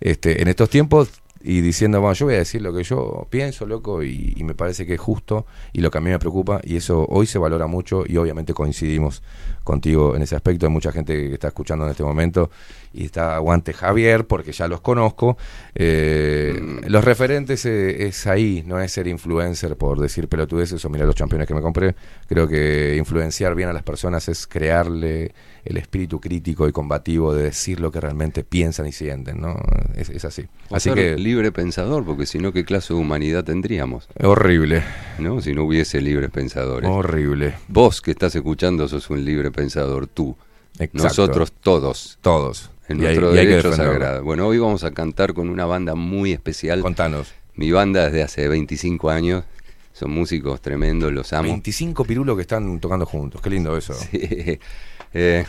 [0.00, 3.66] este, en estos tiempos y diciendo, bueno, yo voy a decir lo que yo pienso,
[3.66, 6.60] loco, y, y me parece que es justo y lo que a mí me preocupa,
[6.64, 9.22] y eso hoy se valora mucho y obviamente coincidimos
[9.62, 10.66] contigo en ese aspecto.
[10.66, 12.50] Hay mucha gente que está escuchando en este momento
[12.92, 15.36] y está aguante Javier porque ya los conozco.
[15.74, 16.86] Eh, Mm.
[16.86, 21.16] Los referentes eh, es ahí, no es ser influencer por decir pelotudeces o mirar los
[21.16, 21.94] campeones que me compré.
[22.28, 25.32] Creo que influenciar bien a las personas es crearle
[25.64, 29.56] el espíritu crítico y combativo de decir lo que realmente piensan y sienten, ¿no?
[29.94, 30.46] Es, es así.
[30.68, 34.08] O Así que libre pensador, porque si no, ¿qué clase de humanidad tendríamos?
[34.22, 34.82] horrible,
[35.18, 35.40] ¿No?
[35.40, 36.88] Si no hubiese libres pensadores.
[36.88, 37.54] horrible.
[37.68, 40.36] Vos que estás escuchando sos un libre pensador, tú.
[40.78, 41.02] Exacto.
[41.02, 42.18] Nosotros todos.
[42.20, 42.70] todos.
[42.88, 44.22] En Y nuestro hay derecho sagrado.
[44.22, 46.80] Bueno, hoy vamos a cantar con una banda muy especial.
[46.82, 47.32] Contanos.
[47.56, 49.44] Mi banda desde hace 25 años.
[49.92, 51.48] Son músicos tremendos, los amo.
[51.48, 53.40] 25 pirulos que están tocando juntos.
[53.40, 53.94] Qué lindo eso.
[53.94, 54.58] Sí.
[55.16, 55.44] Eh,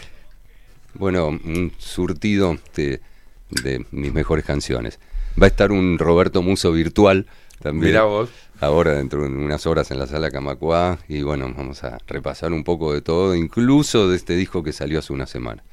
[0.94, 3.02] bueno, un surtido de,
[3.50, 5.00] de mis mejores canciones.
[5.42, 7.28] Va a estar un Roberto Muso virtual
[7.62, 7.92] también.
[7.92, 8.30] Mirá vos.
[8.62, 11.00] Ahora, dentro de unas horas en la sala Camacuá.
[11.08, 15.00] Y bueno, vamos a repasar un poco de todo, incluso de este disco que salió
[15.00, 15.64] hace una semana.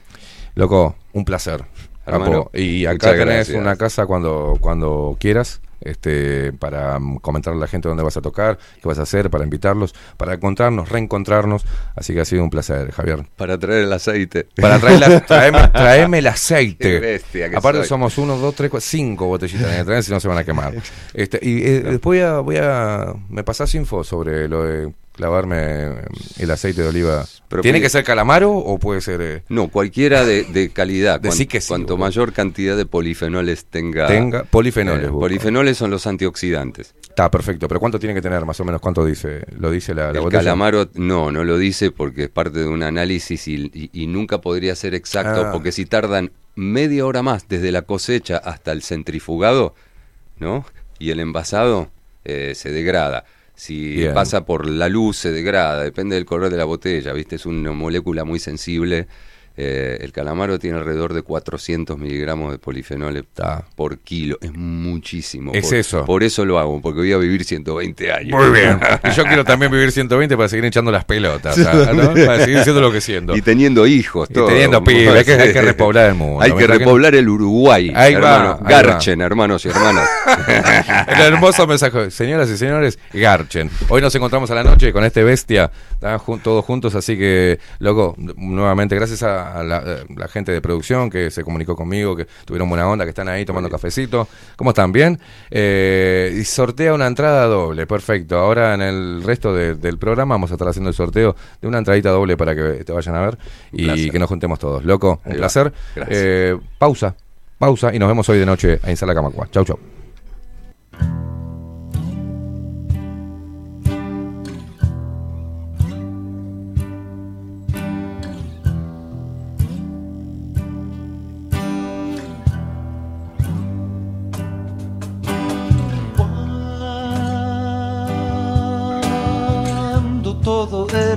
[0.55, 1.65] Loco, un placer.
[2.05, 3.59] Hermano, y acá tenés gracias.
[3.59, 5.61] una casa cuando, cuando quieras.
[5.85, 9.45] Este, para comentarle a la gente dónde vas a tocar, qué vas a hacer, para
[9.45, 11.65] invitarlos, para encontrarnos, reencontrarnos.
[11.97, 13.27] Así que ha sido un placer, Javier.
[13.37, 14.47] Para traer el aceite.
[14.61, 16.89] Para traer la- traeme, traeme el aceite.
[16.89, 17.89] Qué bestia que Aparte soy.
[17.89, 20.45] somos uno, dos, tres, cuatro, cinco botellitas en el tren, si no se van a
[20.45, 20.73] quemar.
[21.15, 23.13] Este, y eh, después voy a, voy a...
[23.29, 25.95] ¿Me pasás info sobre lo de clavarme eh,
[26.39, 27.25] el aceite de oliva?
[27.49, 29.21] Pero ¿Tiene que ser calamaro o puede ser...
[29.21, 31.21] eh, No, cualquiera de, de calidad.
[31.21, 34.07] Decí Cuan- que sí, cuanto mayor cantidad de polifenoles tenga.
[34.07, 35.09] tenga polifenoles?
[35.09, 36.95] Eh, polifenoles son los antioxidantes.
[37.09, 38.81] Está perfecto, pero ¿cuánto tiene que tener más o menos?
[38.81, 39.45] ¿Cuánto dice?
[39.59, 40.41] ¿Lo dice la, la el botella?
[40.45, 44.41] calamaro no, no lo dice porque es parte de un análisis y, y- y nunca
[44.41, 45.53] podría ser exacto Ah.
[45.53, 49.75] porque si tardan media hora más desde la cosecha hasta el centrifugado,
[50.39, 50.65] ¿no?
[50.99, 51.91] Y el envasado
[52.25, 53.25] eh, se degrada.
[53.55, 54.15] Si Bien.
[54.15, 57.37] pasa por la luz se degrada, depende del color de la botella, ¿viste?
[57.37, 59.07] Es una molécula muy sensible.
[59.57, 63.65] Eh, el calamaro tiene alrededor de 400 miligramos de polifenoles Está.
[63.77, 64.39] por kilo.
[64.41, 65.53] Es muchísimo.
[65.55, 66.05] Es Por- eso.
[66.05, 68.39] Por eso lo hago, porque voy a vivir 120 años.
[68.41, 68.79] Muy bien.
[69.05, 71.57] Y yo quiero también vivir 120 para seguir echando las pelotas.
[71.59, 73.37] Para seguir siendo lo que siendo.
[73.37, 76.41] Y teniendo hijos, Y teniendo pibes, hay que- hay que repoblar el mundo.
[76.43, 77.93] Hay que repoblar el Uruguay.
[77.95, 78.61] Ahí va, hermano.
[78.63, 78.69] va.
[78.71, 80.09] Garchen, hermanos y hermanas.
[81.09, 82.11] El hermoso mensaje.
[82.11, 83.71] Señoras y señores, Garchen.
[83.89, 86.19] Hoy nos encontramos a la noche con este bestia, ¿tá?
[86.19, 90.61] Jun- todos juntos, así que, loco, nuevamente, gracias a, a la, a la gente de
[90.61, 94.29] producción que se comunicó conmigo, que tuvieron buena onda, que están ahí tomando cafecito.
[94.57, 94.93] ¿Cómo están?
[94.93, 95.19] ¿Bien?
[95.51, 98.39] Eh, y sortea una entrada doble, perfecto.
[98.39, 101.79] Ahora en el resto de- del programa vamos a estar haciendo el sorteo de una
[101.79, 103.39] entradita doble para que te vayan a ver
[103.73, 104.11] y placer.
[104.11, 104.85] que nos juntemos todos.
[104.85, 105.73] Loco, un placer.
[106.09, 107.15] Eh, pausa,
[107.59, 109.49] pausa y nos vemos hoy de noche en Sala Camacua.
[109.51, 110.02] Chau, chau.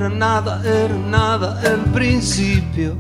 [0.06, 2.95] Era nada, era nada el principio.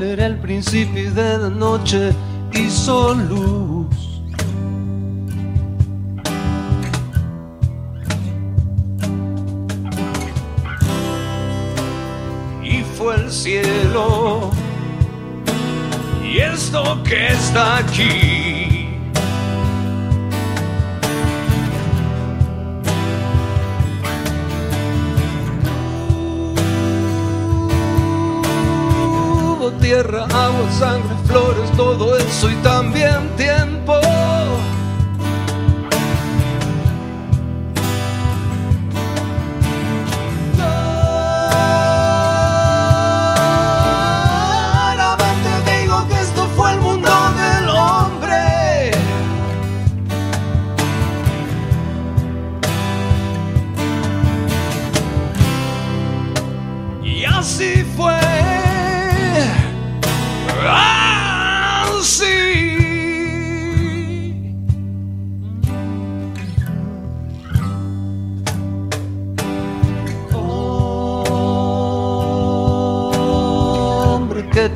[0.00, 2.12] Era el principio de la noche
[2.52, 3.86] hizo luz.
[12.62, 14.50] y fue el cielo
[16.32, 18.88] y esto que está aquí.
[29.44, 34.00] Hubo tierra, agua, sangre, flores, todo eso y también tiempo.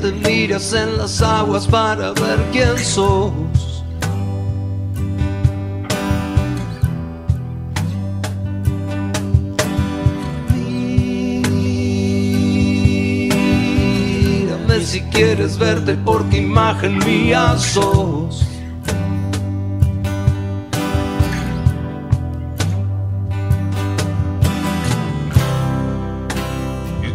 [0.01, 3.33] Te miras en las aguas para ver quién sos.
[14.23, 18.47] Mírame si quieres verte porque imagen mía sos.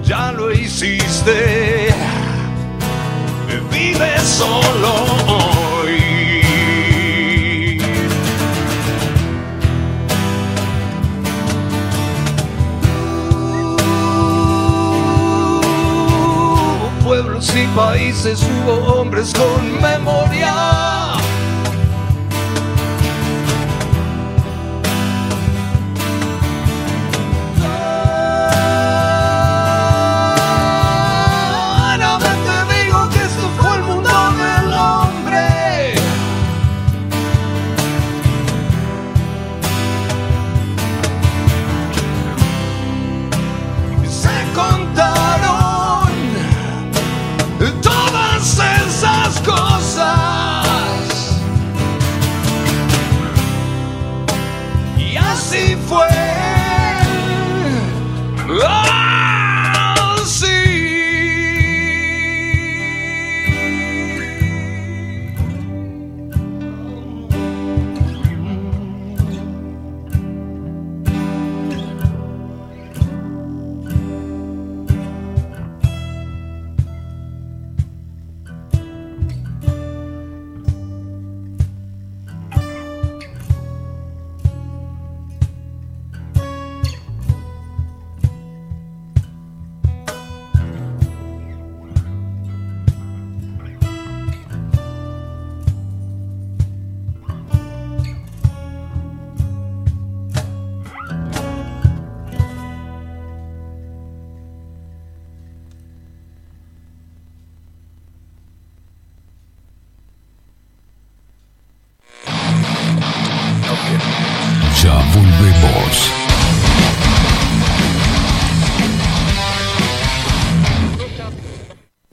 [0.04, 1.51] Ya lo hiciste.
[18.22, 20.31] Países, hubo hombres con memoria.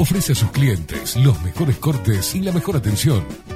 [0.00, 3.24] Ofrece a sus clientes los mejores cortes y la mejor atención.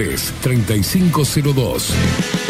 [0.00, 2.49] 3502.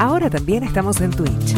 [0.00, 1.54] Ahora también estamos en Twitch.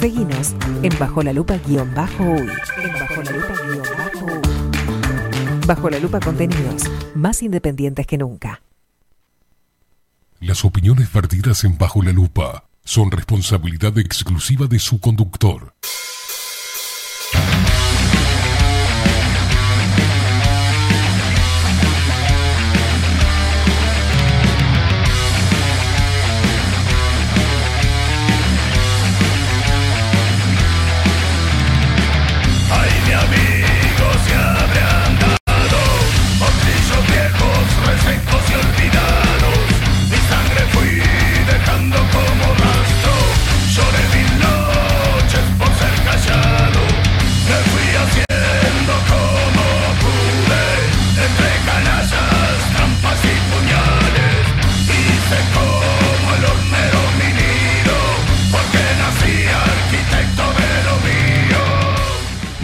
[0.00, 2.46] Seguinos en Bajo la Lupa guion bajo uy.
[3.00, 3.32] Bajo la.
[5.66, 6.82] Bajo la Lupa contenidos
[7.14, 8.60] más independientes que nunca.
[10.40, 15.72] Las opiniones vertidas en Bajo la Lupa son responsabilidad exclusiva de su conductor.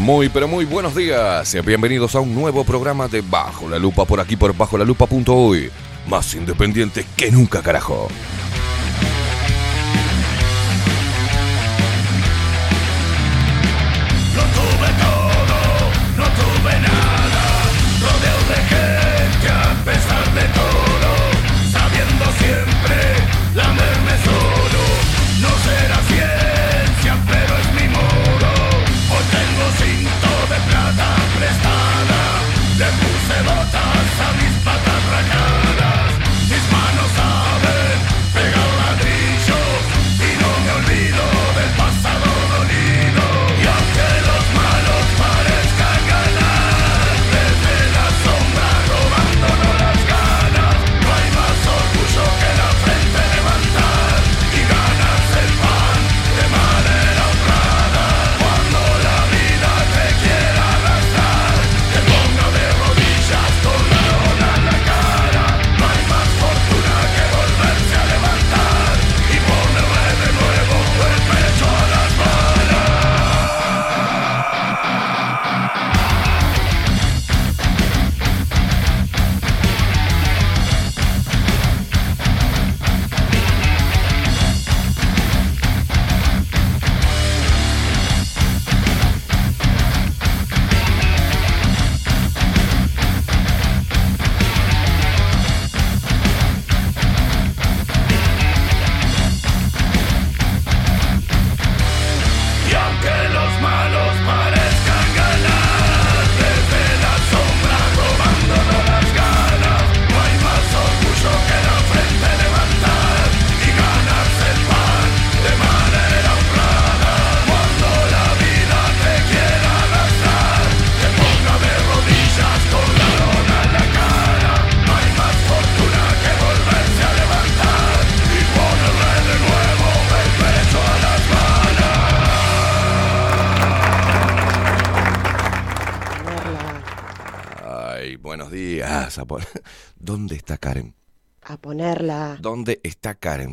[0.08, 1.54] Muy, pero muy buenos días.
[1.66, 5.70] Bienvenidos a un nuevo programa de Bajo la Lupa por aquí por bajolalupa.uy.
[6.08, 8.08] Más independiente que nunca, carajo.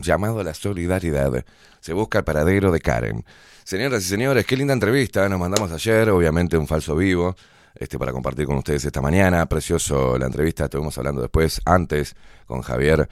[0.01, 1.45] Llamado a la solidaridad.
[1.79, 3.25] Se busca el paradero de Karen.
[3.63, 5.27] Señoras y señores, qué linda entrevista.
[5.29, 7.35] Nos mandamos ayer, obviamente un falso vivo,
[7.75, 9.45] este para compartir con ustedes esta mañana.
[9.47, 13.07] Precioso la entrevista, estuvimos hablando después, antes, con Javier,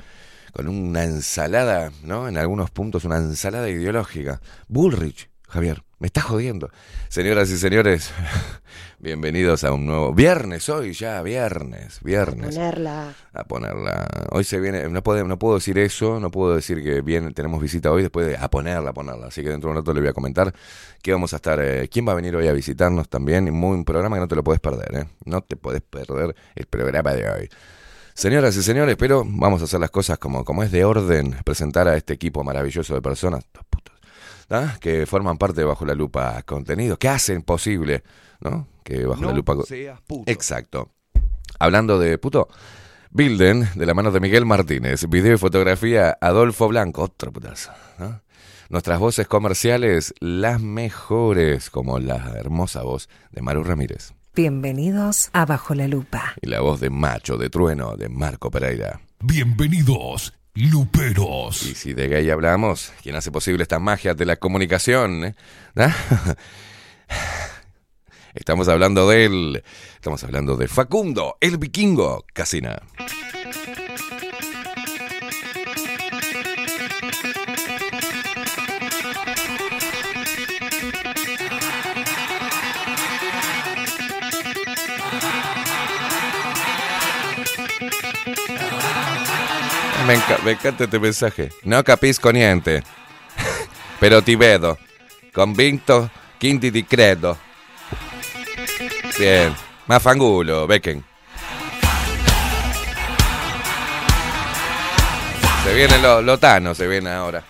[0.51, 2.27] con una ensalada, ¿no?
[2.27, 4.41] En algunos puntos, una ensalada ideológica.
[4.67, 6.69] Bullrich, Javier, me está jodiendo.
[7.07, 8.11] Señoras y señores,
[8.99, 12.55] bienvenidos a un nuevo viernes hoy ya, viernes, A viernes.
[12.57, 13.13] ponerla.
[13.31, 14.27] A ponerla.
[14.31, 17.61] Hoy se viene, no puedo, no puedo decir eso, no puedo decir que bien tenemos
[17.61, 19.27] visita hoy después de a ponerla, a ponerla.
[19.27, 20.53] Así que dentro de un rato le voy a comentar
[21.01, 23.49] que vamos a estar, eh, quién va a venir hoy a visitarnos también.
[23.53, 25.05] Muy, un programa que no te lo puedes perder, ¿eh?
[25.23, 27.49] No te puedes perder el programa de hoy.
[28.13, 31.87] Señoras y señores, pero vamos a hacer las cosas como, como es de orden, presentar
[31.87, 33.45] a este equipo maravilloso de personas,
[34.49, 34.77] ¿ah?
[34.79, 38.03] que forman parte de Bajo la Lupa Contenido, que hacen posible,
[38.41, 38.67] ¿no?
[38.83, 39.55] Que Bajo la Lupa...
[39.55, 39.65] co-
[40.27, 40.91] Exacto.
[41.59, 42.47] Hablando de puto,
[43.11, 47.71] Bilden, de la mano de Miguel Martínez, video y fotografía Adolfo Blanco, otro putazo.
[47.99, 48.21] ¿no?
[48.69, 55.75] Nuestras voces comerciales, las mejores, como la hermosa voz de Maru Ramírez Bienvenidos a Bajo
[55.75, 56.33] la Lupa.
[56.41, 58.99] y la voz de Macho de Trueno de Marco Pereira.
[59.21, 61.63] Bienvenidos, luperos.
[61.63, 65.35] Y si de gay hablamos, quien hace posible esta magia de la comunicación, ¿eh?
[65.75, 65.93] ¿Ah?
[68.33, 69.63] Estamos hablando de él.
[69.95, 72.81] Estamos hablando de Facundo, el vikingo, Casina.
[90.07, 91.49] Me, enca- me encanta este mensaje.
[91.63, 92.83] No capisco niente.
[93.99, 94.77] Pero ti vedo.
[95.33, 97.37] Convinto, quinti di credo.
[99.17, 99.55] Bien.
[99.87, 101.03] Ma fangulo, Becken.
[105.63, 107.41] Se viene lo, Lotano, se viene ahora.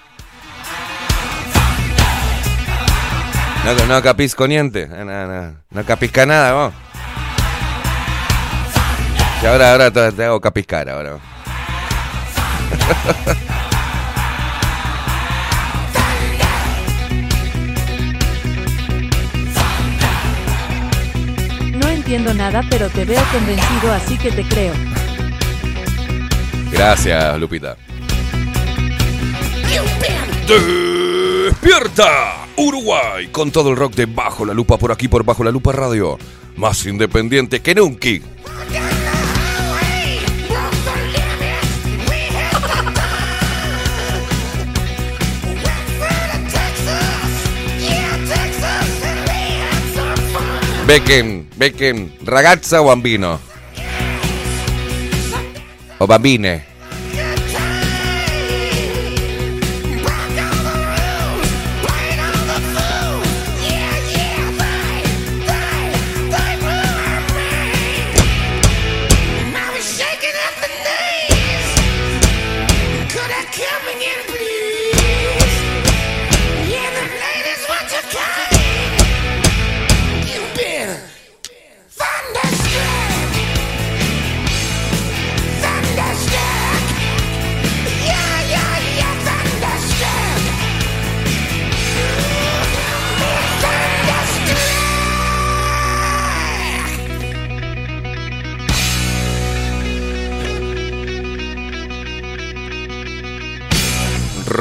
[3.66, 4.88] No, no capisco niente.
[4.88, 5.86] No, no, no.
[5.86, 6.74] Capisca nada, vos.
[9.42, 11.18] Y ahora, ahora te hago capiscar ahora.
[21.74, 24.74] No entiendo nada, pero te veo convencido, así que te creo.
[26.72, 27.78] Gracias, Lupita.
[30.48, 32.44] ¡Despierta!
[32.56, 35.72] Uruguay, con todo el rock de Bajo la Lupa por aquí por Bajo la Lupa
[35.72, 36.18] Radio.
[36.56, 38.10] Más independiente que nunca.
[50.84, 53.40] Becken, Becken, ragazza o bambino?
[56.00, 56.73] O bambine?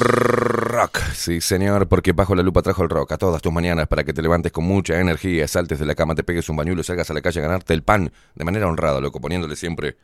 [0.02, 4.02] Rock, sí señor, porque bajo la lupa trajo el rock a todas tus mañanas para
[4.02, 7.08] que te levantes con mucha energía, saltes de la cama, te pegues un bañuelo, salgas
[7.10, 9.96] a la calle a ganarte el pan de manera honrada, loco, poniéndole siempre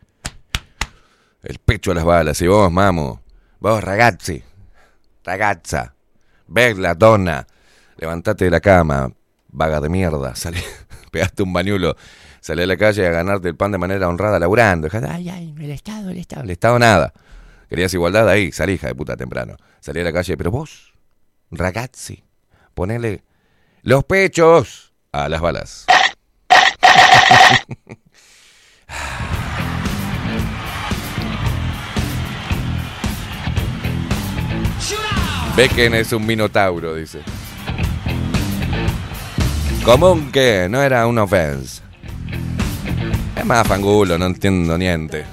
[1.43, 2.41] el pecho a las balas.
[2.43, 3.23] Y vos, mamo,
[3.59, 4.43] vos, ragazzi,
[5.25, 5.95] ragazza,
[6.55, 7.47] la donna,
[7.97, 9.11] levantate de la cama,
[9.49, 10.61] vaga de mierda, salí,
[11.11, 11.97] pegaste un bañuelo,
[12.41, 14.89] salí a la calle a ganarte el pan de manera honrada, laburando.
[15.09, 17.13] Ay, ay, el Estado, el Estado, el Estado nada.
[17.69, 19.57] Querías igualdad ahí, salí, hija de puta, temprano.
[19.81, 20.95] Salí a la calle, pero vos,
[21.51, 22.25] ragazzi,
[22.75, 23.23] ponele
[23.83, 25.87] los pechos a las balas.
[35.57, 37.21] Becken es un minotauro, dice.
[39.85, 41.83] Común que no era un offense.
[43.37, 45.25] Es más fangulo, no entiendo niente.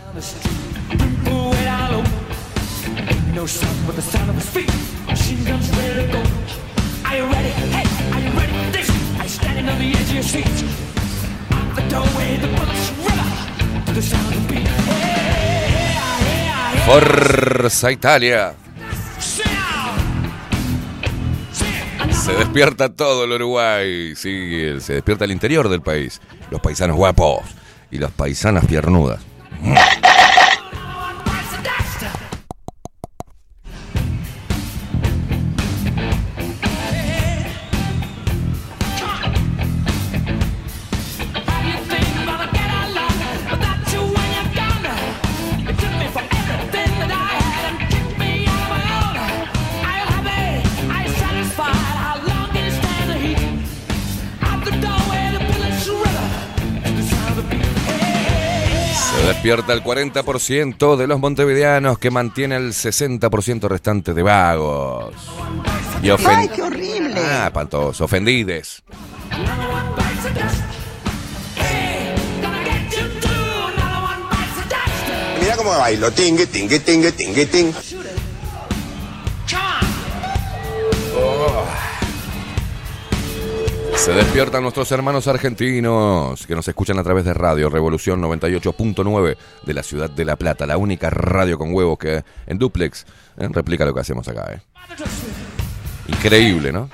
[16.87, 18.55] Forza Italia.
[22.09, 24.15] Se despierta todo el Uruguay.
[24.15, 26.19] Sí, se despierta el interior del país.
[26.49, 27.41] Los paisanos guapos
[27.91, 29.21] y las paisanas piernudas.
[59.45, 65.13] Despierta el 40% de los montevideanos que mantiene el 60% restante de vagos.
[66.01, 67.13] Y ofen- ¡Ay, qué horrible!
[67.15, 67.51] Ah.
[68.01, 68.81] Ofendides.
[75.39, 76.09] Mira cómo bailo.
[76.11, 77.71] Tingue, tingue, tingue, tingue, ting.
[83.95, 89.73] Se despiertan nuestros hermanos argentinos que nos escuchan a través de Radio Revolución 98.9 de
[89.73, 93.05] la ciudad de La Plata, la única radio con huevos que en duplex
[93.37, 94.53] eh, replica lo que hacemos acá.
[94.53, 94.61] eh.
[96.07, 96.89] Increíble, ¿no?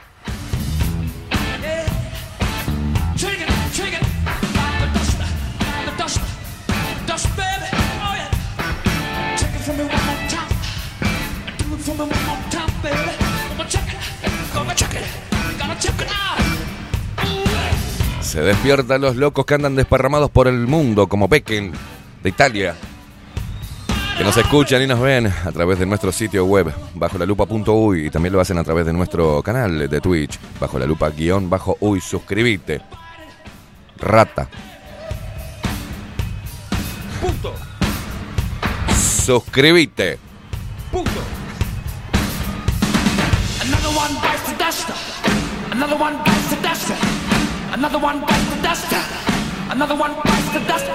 [18.31, 21.73] Se despiertan los locos que andan desparramados por el mundo, como Becken
[22.23, 22.75] de Italia.
[24.17, 28.05] Que nos escuchan y nos ven a través de nuestro sitio web, bajo la lupa.uy,
[28.05, 31.49] y también lo hacen a través de nuestro canal de Twitch, bajo la lupa guion
[31.49, 31.99] bajo uy.
[31.99, 32.81] Suscribite.
[33.99, 34.47] Rata.
[37.19, 37.53] Punto.
[39.25, 40.19] Suscribite.
[40.89, 41.21] Punto.
[43.61, 44.89] Another one bites the dust.
[45.73, 47.20] Another one bites the dust.
[47.72, 48.93] Another one bites the dust.
[49.69, 50.85] Another one bites the dust.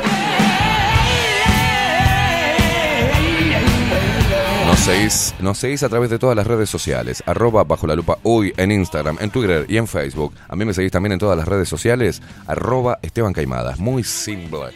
[4.66, 8.18] Nos seguís, nos seguís a través de todas las redes sociales, arroba bajo la lupa
[8.22, 10.34] uy en Instagram, en Twitter y en Facebook.
[10.48, 13.78] A mí me seguís también en todas las redes sociales, arroba Esteban Caimadas.
[13.78, 14.72] Muy simple.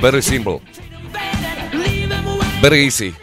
[0.00, 0.60] Very simple.
[2.62, 3.14] Very easy.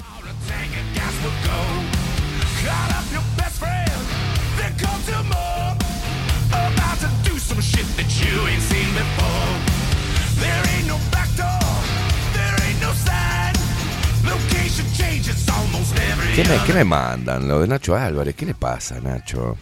[16.37, 17.47] ¿Qué me, qué me mandan?
[17.47, 18.35] Lo de Nacho Álvarez.
[18.35, 19.57] ¿Qué le pasa, Nacho?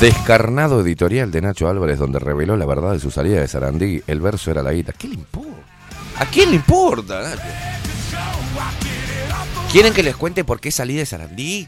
[0.00, 4.00] Descarnado editorial de Nacho Álvarez donde reveló la verdad de su salida de Sarandí.
[4.06, 4.92] El verso era la guita.
[4.92, 5.50] ¿Qué le importa?
[6.18, 7.42] ¿A quién le importa, Nacho?
[9.72, 11.66] ¿Quieren que les cuente por qué salí de Sarandí?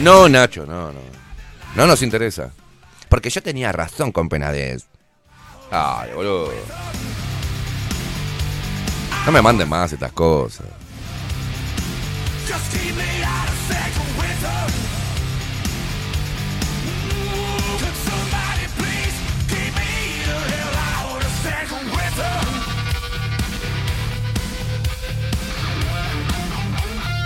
[0.00, 0.98] No, Nacho, no, no.
[1.76, 2.50] No nos interesa.
[3.08, 4.86] Porque yo tenía razón con Penades.
[5.70, 6.50] Ay, boludo.
[9.24, 10.66] No me manden más estas cosas.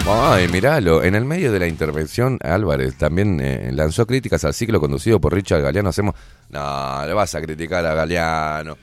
[0.07, 1.03] Ay, miralo.
[1.03, 5.33] En el medio de la intervención, Álvarez también eh, lanzó críticas al ciclo conducido por
[5.33, 5.89] Richard Galeano.
[5.89, 6.15] Hacemos.
[6.51, 8.77] No, le vas a criticar a Galeano.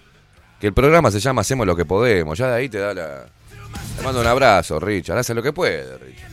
[0.59, 2.35] Que el programa se llama Hacemos lo que podemos.
[2.39, 3.25] Ya de ahí te da la.
[3.97, 5.17] Te mando un abrazo, Richard.
[5.17, 6.31] Hace lo que puede, Richard.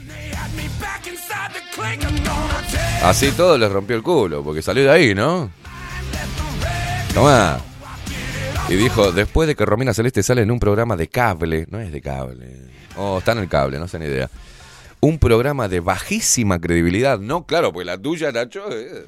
[3.02, 5.50] Así todo les rompió el culo, porque salió de ahí, ¿no?
[7.14, 7.58] Tomá.
[8.68, 11.90] Y dijo, después de que Romina Celeste sale en un programa de cable, no es
[11.90, 14.28] de cable, oh, está en el cable, no sé ni idea.
[15.00, 19.04] Un programa de bajísima credibilidad, no, claro, pues la tuya, Nacho, es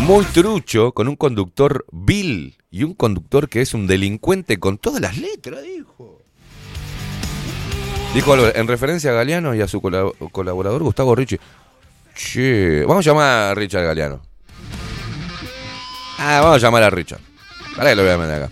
[0.00, 5.00] muy trucho, con un conductor vil y un conductor que es un delincuente con todas
[5.00, 6.20] las letras, dijo.
[8.14, 11.38] Dijo algo en referencia a Galeano y a su colab- colaborador Gustavo Ricci.
[12.14, 14.20] Che, vamos a llamar a Richard Galeano.
[16.18, 17.20] Ah, vamos a llamar a Richard.
[17.74, 18.50] Para que lo voy a meter acá.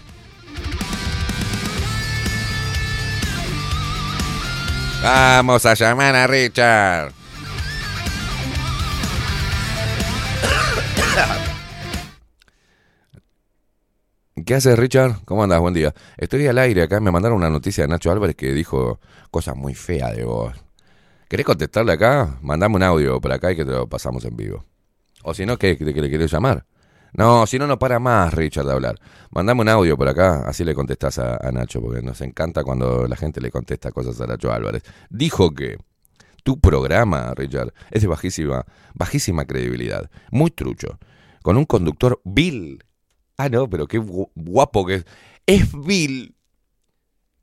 [5.02, 7.12] Vamos a llamar a Richard.
[14.46, 15.16] ¿Qué haces, Richard?
[15.24, 15.60] ¿Cómo andas?
[15.60, 15.94] Buen día.
[16.16, 17.00] Estoy al aire acá.
[17.00, 19.00] Me mandaron una noticia de Nacho Álvarez que dijo
[19.30, 20.54] cosas muy feas de vos.
[21.28, 22.38] ¿Querés contestarle acá?
[22.42, 24.64] Mandame un audio por acá y que te lo pasamos en vivo.
[25.22, 25.76] O si no, ¿qué?
[25.76, 26.64] ¿Que le querés llamar?
[27.12, 28.96] No, si no, no para más, Richard, de hablar.
[29.30, 33.08] Mandame un audio por acá, así le contestás a, a Nacho, porque nos encanta cuando
[33.08, 34.82] la gente le contesta cosas a Nacho Álvarez.
[35.08, 35.76] Dijo que
[36.42, 38.64] tu programa, Richard, es de bajísima,
[38.94, 40.98] bajísima credibilidad, muy trucho,
[41.42, 42.84] con un conductor vil.
[43.36, 45.04] Ah, no, pero qué gu- guapo que es.
[45.46, 46.34] Es vil.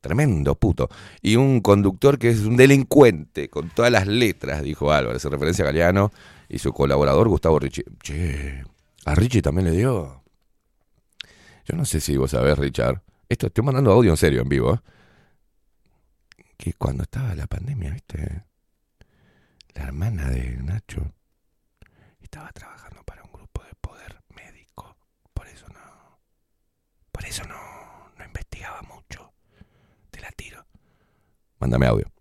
[0.01, 0.89] Tremendo puto.
[1.21, 5.63] Y un conductor que es un delincuente, con todas las letras, dijo Álvarez, en referencia
[5.63, 6.11] a Galeano
[6.47, 7.83] y su colaborador Gustavo Ricci.
[8.03, 8.63] Che,
[9.05, 10.23] a Richie también le dio.
[11.65, 13.01] Yo no sé si vos sabés, Richard.
[13.27, 14.75] Esto estoy mandando audio en serio, en vivo.
[14.75, 14.79] ¿eh?
[16.57, 18.43] Que cuando estaba la pandemia, ¿viste?
[19.77, 21.13] La hermana de Nacho
[22.19, 24.97] estaba trabajando para un grupo de poder médico.
[25.33, 26.19] Por eso no.
[27.11, 27.55] Por eso no,
[28.17, 29.31] no investigaba mucho.
[30.09, 30.65] Te la tiro.
[31.59, 32.11] Mándame audio.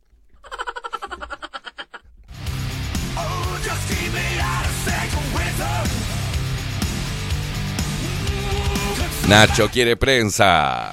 [9.29, 10.93] Nacho quiere prensa.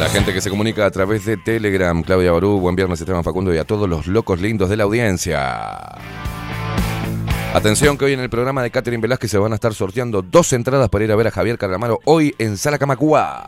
[0.00, 3.54] La gente que se comunica a través de Telegram, Claudia Barú, buen viernes Esteban Facundo
[3.54, 5.98] y a todos los locos lindos de la audiencia.
[7.54, 10.52] Atención que hoy en el programa de Catherine Velázquez se van a estar sorteando dos
[10.52, 13.46] entradas para ir a ver a Javier Carlamaro hoy en Sala Camacúa.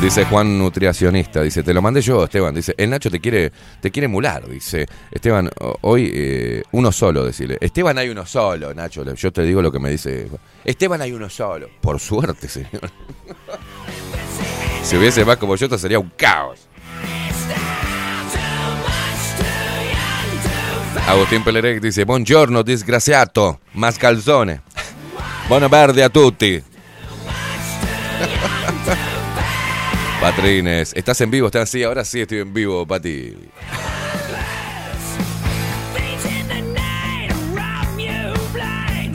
[0.00, 2.54] Dice Juan Nutricionista, dice, te lo mandé yo, Esteban.
[2.54, 3.50] Dice, el Nacho te quiere,
[3.80, 4.48] te quiere emular.
[4.48, 5.50] Dice, Esteban,
[5.80, 7.58] hoy eh, uno solo, decirle.
[7.60, 9.04] Esteban hay uno solo, Nacho.
[9.12, 10.28] Yo te digo lo que me dice.
[10.64, 11.68] Esteban hay uno solo.
[11.80, 12.90] Por suerte, señor.
[14.84, 16.68] si hubiese más como yo, esto sería un caos.
[21.08, 24.60] Agustín Pelerec dice, buongiorno, disgraziato, más calzones.
[25.48, 26.62] Buona verde a tutti.
[30.20, 31.46] Patrines, ¿estás en vivo?
[31.46, 31.84] ¿Estás así?
[31.84, 33.36] Ahora sí estoy en vivo, Pati.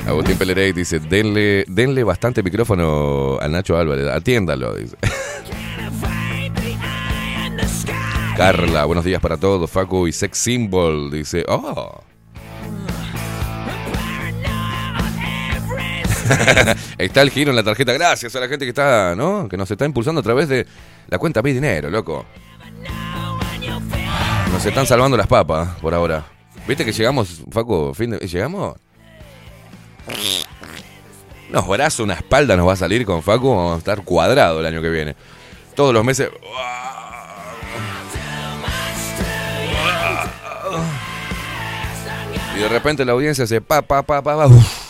[0.07, 4.95] Agustín Pelerey dice, denle, denle bastante micrófono a Nacho Álvarez, atiéndalo, dice.
[8.37, 9.69] Carla, buenos días para todos.
[9.69, 12.01] Facu y Sex Symbol dice, oh.
[16.97, 17.93] está el giro en la tarjeta.
[17.93, 19.47] Gracias a la gente que está, ¿no?
[19.49, 20.65] Que nos está impulsando a través de
[21.13, 22.25] la cuenta Mi Dinero, loco.
[24.51, 26.25] Nos están salvando las papas por ahora.
[26.67, 27.93] ¿Viste que llegamos, Facu?
[27.93, 28.75] Fin de, ¿Llegamos?
[31.51, 33.47] Unos brazos, una espalda nos va a salir con Facu.
[33.47, 35.15] Vamos a estar cuadrado el año que viene.
[35.75, 36.31] Todos los meses.
[42.55, 44.47] Y de repente la audiencia hace pa, pa, pa, pa, pa.
[44.47, 44.82] uf.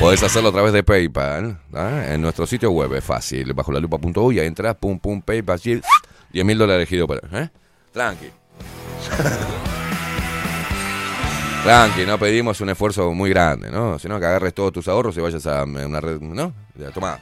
[0.00, 1.58] Podés hacerlo a través de PayPal.
[1.72, 2.04] ¿ah?
[2.08, 3.54] En nuestro sitio web es fácil.
[3.54, 5.80] Bajo la lupa.uy, entras, pum, pum, PayPal, y
[6.32, 7.42] 10 mil dólares elegido para.
[7.42, 7.48] ¿eh?
[7.92, 8.26] Tranqui.
[11.64, 13.98] Tranqui, no pedimos un esfuerzo muy grande, ¿no?
[13.98, 16.52] Sino que agarres todos tus ahorros y vayas a una red, ¿no?
[16.92, 17.18] Toma.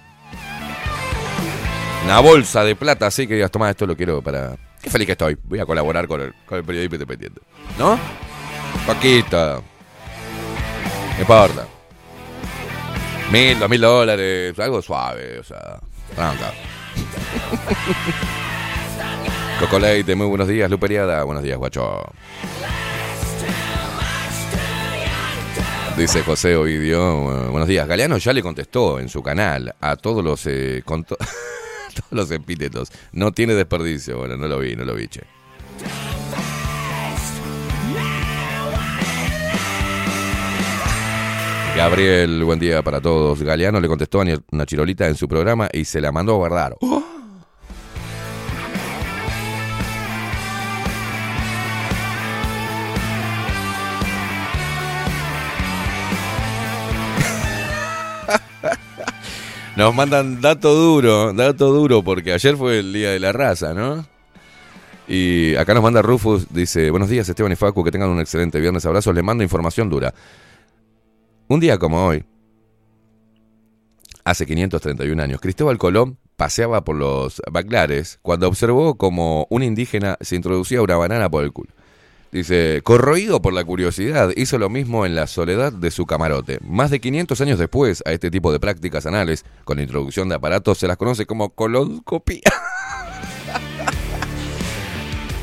[2.05, 4.57] Una bolsa de plata así que digas, toma, esto lo quiero para.
[4.83, 5.39] Qué feliz que estoy.
[5.45, 7.33] Voy a colaborar con el, con el.
[7.79, 7.99] ¿No?
[8.87, 9.63] Poquito.
[11.15, 11.67] No importa.
[13.33, 15.79] Mil, dos mil dólares, algo suave, o sea,
[16.15, 16.53] tranca.
[19.61, 22.03] Coco Leite, muy buenos días, Luperiada, buenos días, guacho.
[25.97, 27.87] Dice José Ovidio, eh, buenos días.
[27.87, 31.17] Galeano ya le contestó en su canal a todos los eh, con to-
[31.95, 32.91] todos los epítetos.
[33.13, 34.19] No tiene desperdicio.
[34.19, 35.23] Bueno, no lo vi, no lo vi, che.
[41.77, 43.43] Gabriel, buen día para todos.
[43.43, 46.77] Galeano le contestó a una chirolita en su programa y se la mandó a guardar.
[59.77, 64.07] Nos mandan dato duro, dato duro, porque ayer fue el día de la raza, ¿no?
[65.09, 68.61] Y acá nos manda Rufus, dice, buenos días Esteban y Facu, que tengan un excelente
[68.61, 70.15] viernes, abrazos, les mando información dura.
[71.47, 72.25] Un día como hoy,
[74.25, 80.37] hace 531 años, Cristóbal Colón paseaba por los Baclares cuando observó como un indígena se
[80.37, 81.71] introducía una banana por el culo.
[82.33, 86.59] Dice, corroído por la curiosidad, hizo lo mismo en la soledad de su camarote.
[86.63, 90.37] Más de 500 años después, a este tipo de prácticas anales, con la introducción de
[90.37, 92.41] aparatos, se las conoce como colonscopía.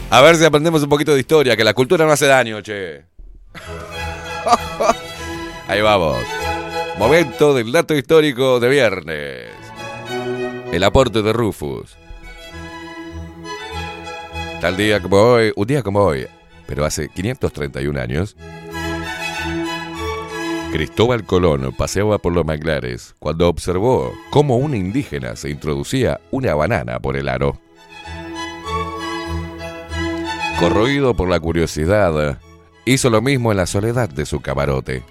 [0.10, 3.06] A ver si aprendemos un poquito de historia, que la cultura no hace daño, che.
[5.72, 6.18] Ahí vamos.
[7.00, 9.46] Momento del dato histórico de viernes.
[10.70, 11.96] El aporte de Rufus.
[14.60, 16.28] Tal día como hoy, un día como hoy,
[16.68, 18.36] pero hace 531 años,
[20.74, 27.00] Cristóbal Colón paseaba por los manglares cuando observó cómo un indígena se introducía una banana
[27.00, 27.62] por el aro.
[30.60, 32.40] Corroído por la curiosidad,
[32.84, 35.02] hizo lo mismo en la soledad de su camarote.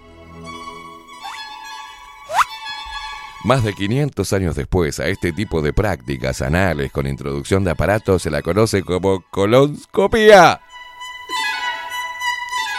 [3.45, 8.23] Más de 500 años después, a este tipo de prácticas anales con introducción de aparatos
[8.23, 10.61] se la conoce como colonscopía.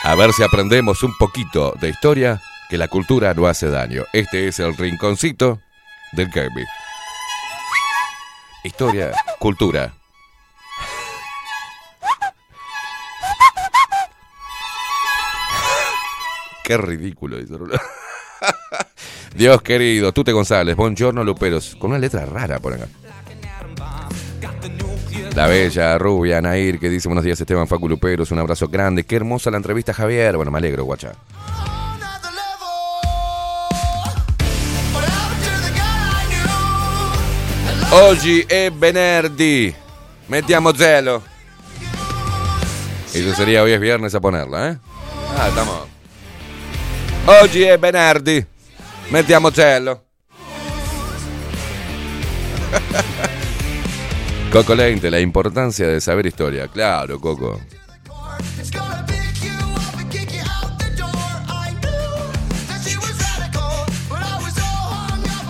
[0.04, 2.40] A ver si aprendemos un poquito de historia,
[2.70, 4.04] que la cultura no hace daño.
[4.14, 5.60] Este es el rinconcito
[6.14, 6.66] del gaming.
[8.64, 9.94] Historia, cultura.
[16.64, 17.78] Qué ridículo Rulo.
[19.36, 22.88] Dios querido, Tute González, Buongiorno Luperos, con una letra rara por acá.
[25.36, 29.16] La bella rubia Nair que dice buenos días Esteban Facu Luperos, un abrazo grande, qué
[29.16, 31.14] hermosa la entrevista Javier, bueno me alegro guacha.
[37.94, 39.74] Oggi è venerdì,
[40.28, 41.24] mettiamo zelo.
[43.14, 44.78] Eso sería hoy es viernes a ponerla, ¿eh?
[45.38, 45.88] Ah, estamos.
[47.26, 48.46] Oggi è venerdì,
[49.12, 50.06] mettiamo zelo.
[54.52, 56.68] Coco Leinte, la importancia de saber historia.
[56.68, 57.60] Claro, Coco.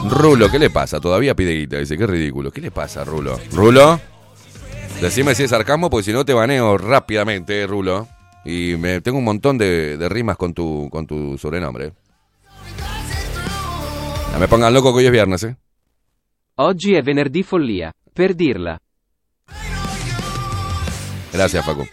[0.09, 0.99] Rulo, ¿qué le pasa?
[0.99, 1.77] Todavía pide guita.
[1.77, 2.51] Dice, qué ridículo.
[2.51, 3.39] ¿Qué le pasa, Rulo?
[3.53, 3.99] ¿Rulo?
[4.99, 8.07] Decime si es sarcasmo, porque si no te baneo rápidamente, Rulo.
[8.43, 11.93] Y me tengo un montón de, de rimas con tu, con tu sobrenombre.
[14.33, 15.55] No me pongan loco que hoy es viernes, ¿eh?
[16.55, 17.91] Oggi è venerdì follia.
[18.13, 18.79] Per dirla.
[21.31, 21.85] Gracias, Facu.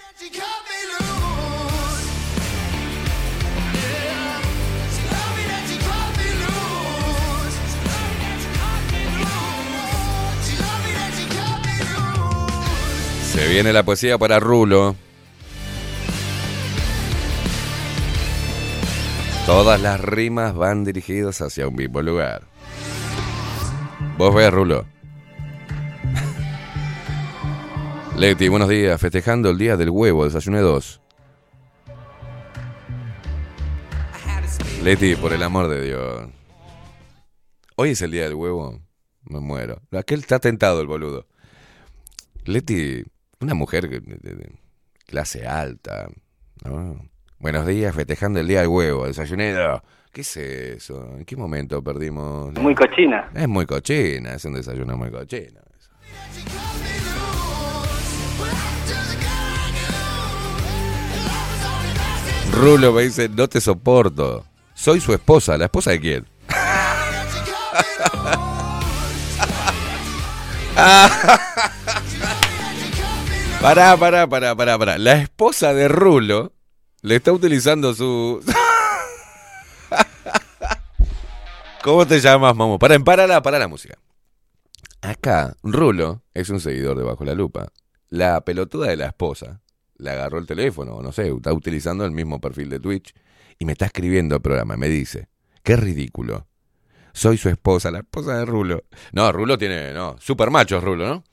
[13.32, 14.96] Se viene la poesía para Rulo.
[19.48, 22.42] Todas las rimas van dirigidas hacia un mismo lugar.
[24.18, 24.84] Vos ves, Rulo.
[28.18, 29.00] Leti, buenos días.
[29.00, 31.00] Festejando el día del huevo, desayuné dos.
[34.82, 36.28] Leti, por el amor de Dios.
[37.76, 38.78] Hoy es el día del huevo.
[39.22, 39.80] Me muero.
[39.92, 41.26] Aquel está tentado el boludo.
[42.44, 43.02] Leti,
[43.40, 44.58] una mujer de,
[45.06, 46.06] clase alta.
[46.66, 47.08] ¿no?
[47.40, 49.06] Buenos días, festejando el día del huevo.
[49.06, 49.54] Desayuné.
[50.12, 51.14] ¿Qué es eso?
[51.16, 52.52] ¿En qué momento perdimos?
[52.54, 53.30] Muy cochina.
[53.32, 55.60] Es muy cochina, es un desayuno muy cochino.
[62.52, 64.44] Rulo me dice, no te soporto.
[64.74, 65.56] Soy su esposa.
[65.56, 66.26] ¿La esposa de quién?
[73.60, 74.98] Pará, pará, pará, pará, pará.
[74.98, 76.52] La esposa de Rulo
[77.02, 78.44] le está utilizando su...
[81.82, 82.78] ¿Cómo te llamas, Momo?
[82.78, 83.96] Para, para la, para la música.
[85.00, 87.72] Acá, Rulo es un seguidor de Bajo la Lupa.
[88.08, 89.62] La pelotuda de la esposa
[89.96, 93.14] le agarró el teléfono, no sé, está utilizando el mismo perfil de Twitch
[93.58, 94.76] y me está escribiendo el programa.
[94.76, 95.28] Me dice,
[95.62, 96.46] qué ridículo.
[97.12, 98.84] Soy su esposa, la esposa de Rulo.
[99.12, 101.24] No, Rulo tiene, no, super macho Rulo, ¿no?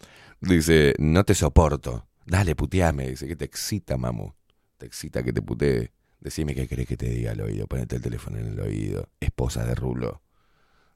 [0.42, 2.08] Dice, no te soporto.
[2.26, 3.10] Dale, puteame.
[3.10, 4.32] Dice, que te excita, mamu.
[4.78, 5.92] Te excita que te putee.
[6.20, 7.68] Decime qué querés que te diga al oído.
[7.68, 9.10] Ponete el teléfono en el oído.
[9.20, 10.22] Esposa de Rulo.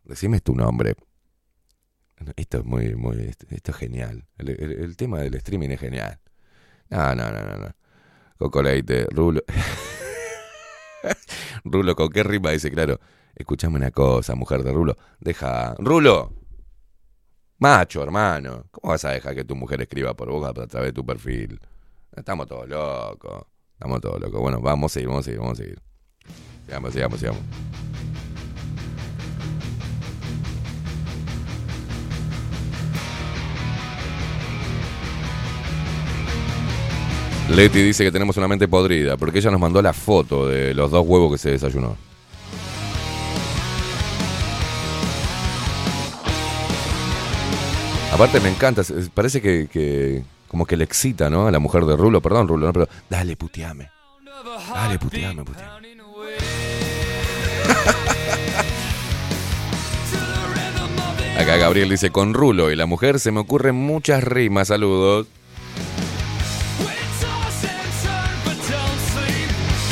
[0.03, 0.95] Decime tu nombre.
[2.35, 4.25] Esto es muy, muy, esto es genial.
[4.37, 6.19] El, tema del streaming es genial.
[6.89, 7.75] No, no, no, no, no.
[8.37, 9.41] Coco Leite, Rulo.
[11.63, 12.51] Rulo, ¿con qué rima?
[12.51, 12.99] Dice, claro.
[13.35, 14.97] Escuchame una cosa, mujer de Rulo.
[15.19, 15.75] Deja.
[15.77, 16.33] ¡Rulo!
[17.59, 18.65] Macho, hermano.
[18.71, 21.59] ¿Cómo vas a dejar que tu mujer escriba por vos a través de tu perfil?
[22.15, 23.45] Estamos todos locos.
[23.79, 24.41] Estamos todos locos.
[24.41, 25.79] Bueno, vamos a seguir, vamos a seguir, vamos a seguir.
[26.65, 27.41] Sigamos, sigamos, sigamos.
[37.55, 40.91] Leti dice que tenemos una mente podrida porque ella nos mandó la foto de los
[40.91, 41.95] dos huevos que se desayunó.
[48.11, 48.81] Aparte me encanta,
[49.13, 51.47] parece que como que le excita, ¿no?
[51.47, 52.73] A la mujer de Rulo, perdón Rulo, ¿no?
[52.73, 53.89] pero dale, puteame.
[54.73, 55.69] Dale, puteame, puteame.
[61.39, 65.27] Acá Gabriel dice, con Rulo y la mujer se me ocurren muchas rimas, saludos.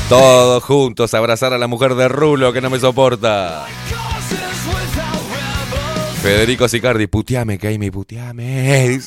[0.10, 3.66] Todos juntos abrazar a la mujer de Rulo que no me soporta.
[6.22, 9.00] Federico Sicardi, puteame, que ahí mi puteame.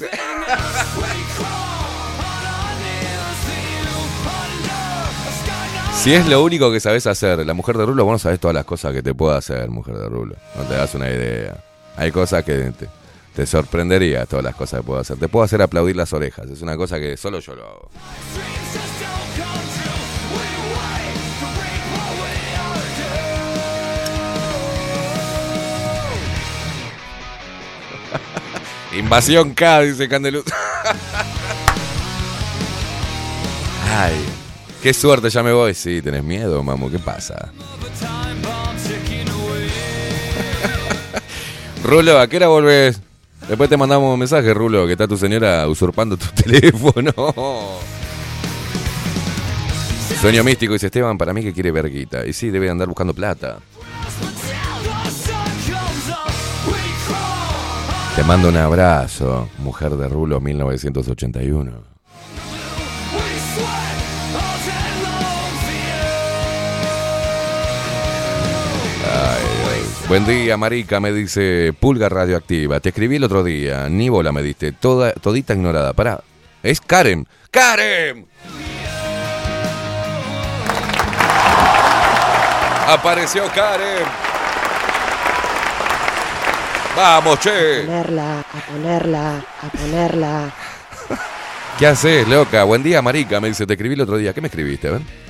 [6.03, 8.55] Si es lo único que sabes hacer, la mujer de Rulo, vos no sabés todas
[8.55, 10.35] las cosas que te puede hacer, mujer de Rulo.
[10.57, 11.63] No te das una idea.
[11.95, 12.89] Hay cosas que te,
[13.35, 15.19] te sorprendería todas las cosas que puedo hacer.
[15.19, 16.49] Te puedo hacer aplaudir las orejas.
[16.49, 17.91] Es una cosa que solo yo lo hago.
[28.99, 30.47] Invasión K, dice Candeluz.
[33.99, 34.15] Ay,
[34.83, 35.75] qué suerte, ya me voy.
[35.75, 37.53] Sí, tenés miedo, mamu, ¿qué pasa?
[41.85, 43.01] Rulo, ¿a qué hora volvés?
[43.49, 47.13] Después te mandamos un mensaje, Rulo, que está tu señora usurpando tu teléfono.
[50.21, 52.27] Sueño místico, dice Esteban, para mí que quiere verguita.
[52.27, 53.59] Y sí, debe andar buscando plata.
[58.15, 61.90] Te mando un abrazo, mujer de Rulo 1981.
[70.11, 72.81] Buen día, Marica, me dice Pulga Radioactiva.
[72.81, 75.93] Te escribí el otro día, ni bola me diste, toda, todita ignorada.
[75.93, 76.21] Pará,
[76.65, 77.29] es Karen.
[77.53, 78.27] ¡Karen!
[82.89, 84.05] Apareció Karen.
[86.97, 87.83] Vamos, che.
[87.87, 90.51] ponerla, a ponerla, a ponerla.
[91.79, 92.65] ¿Qué haces, loca?
[92.65, 93.41] Buen día, marica.
[93.41, 94.35] Me dice, te escribí el otro día.
[94.35, 94.89] ¿Qué me escribiste?
[94.89, 95.30] A ver.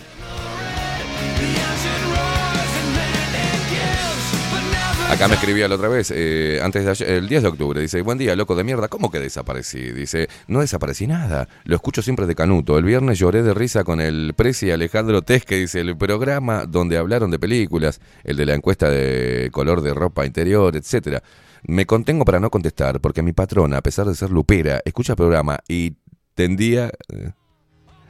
[5.11, 7.81] Acá me escribía la otra vez, eh, antes de ayer, el 10 de octubre.
[7.81, 8.87] Dice, buen día, loco de mierda.
[8.89, 9.91] ¿Cómo que desaparecí?
[9.91, 11.49] Dice, no desaparecí nada.
[11.65, 12.79] Lo escucho siempre de Canuto.
[12.79, 15.57] El viernes lloré de risa con el Preci Alejandro Tesque.
[15.57, 20.25] Dice, el programa donde hablaron de películas, el de la encuesta de color de ropa
[20.25, 21.23] interior, etcétera.
[21.65, 25.17] Me contengo para no contestar porque mi patrona, a pesar de ser lupera, escucha el
[25.19, 25.97] programa y
[26.35, 26.91] tendía...
[27.13, 27.33] eh,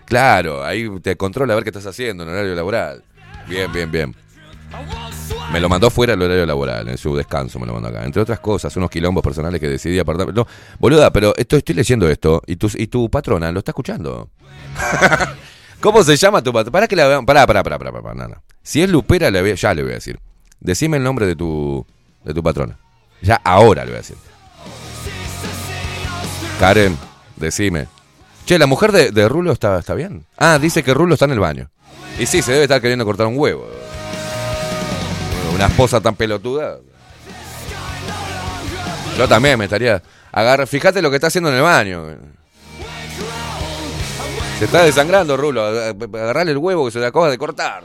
[0.05, 3.05] Claro, ahí te controla a ver qué estás haciendo en horario laboral.
[3.49, 4.15] Bien, bien, bien.
[5.53, 8.05] Me lo mandó fuera del horario laboral, en su descanso me lo mandó acá.
[8.05, 10.33] Entre otras cosas, unos quilombos personales que decidí apartar.
[10.33, 10.47] No,
[10.79, 14.31] boluda, pero esto, estoy leyendo esto y tu, y tu patrona lo está escuchando.
[15.81, 16.71] ¿Cómo se llama tu patrona?
[16.71, 17.27] Pará que la vean.
[17.27, 18.43] Pará, pará, pará, pará, pará.
[18.63, 20.21] Si es Lupera, le voy ya le voy a decir.
[20.61, 21.85] Decime el nombre de tu,
[22.23, 22.79] de tu patrona.
[23.21, 24.17] Ya ahora le voy a decir.
[26.61, 26.97] Karen,
[27.37, 27.89] decime.
[28.45, 30.27] Che, la mujer de, de Rulo está, está bien.
[30.37, 31.71] Ah, dice que Rulo está en el baño.
[32.21, 33.67] Y sí, se debe estar queriendo cortar un huevo.
[35.61, 36.79] Una esposa tan pelotuda.
[39.19, 40.03] Yo también me estaría.
[40.33, 42.07] Agarra, fíjate lo que está haciendo en el baño.
[44.59, 45.63] Se está desangrando, Rulo.
[45.63, 47.85] Agarrale el huevo que se le acaba de cortar.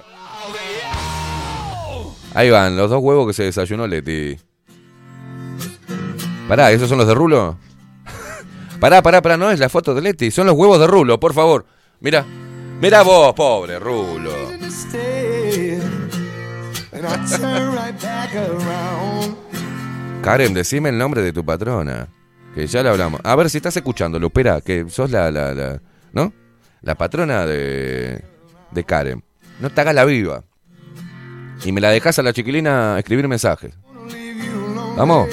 [2.34, 4.38] Ahí van, los dos huevos que se desayunó Leti.
[6.47, 7.57] Pará, ¿esos son los de Rulo?
[8.80, 11.34] pará, pará, pará, no es la foto de Leti, son los huevos de Rulo, por
[11.34, 11.65] favor.
[11.99, 12.26] Mira,
[12.80, 14.31] mira vos, pobre Rulo.
[20.22, 22.07] Karen, decime el nombre de tu patrona.
[22.53, 23.19] Que ya le hablamos.
[23.23, 25.82] A ver si estás escuchando, Lupera, que sos la, la, la-
[26.14, 26.32] ¿no?
[26.82, 28.23] la patrona de,
[28.72, 29.23] de Karen.
[29.60, 30.44] No te hagas la viva.
[31.64, 33.73] Y me la dejas a la chiquilina escribir mensajes.
[34.95, 35.27] Vamos,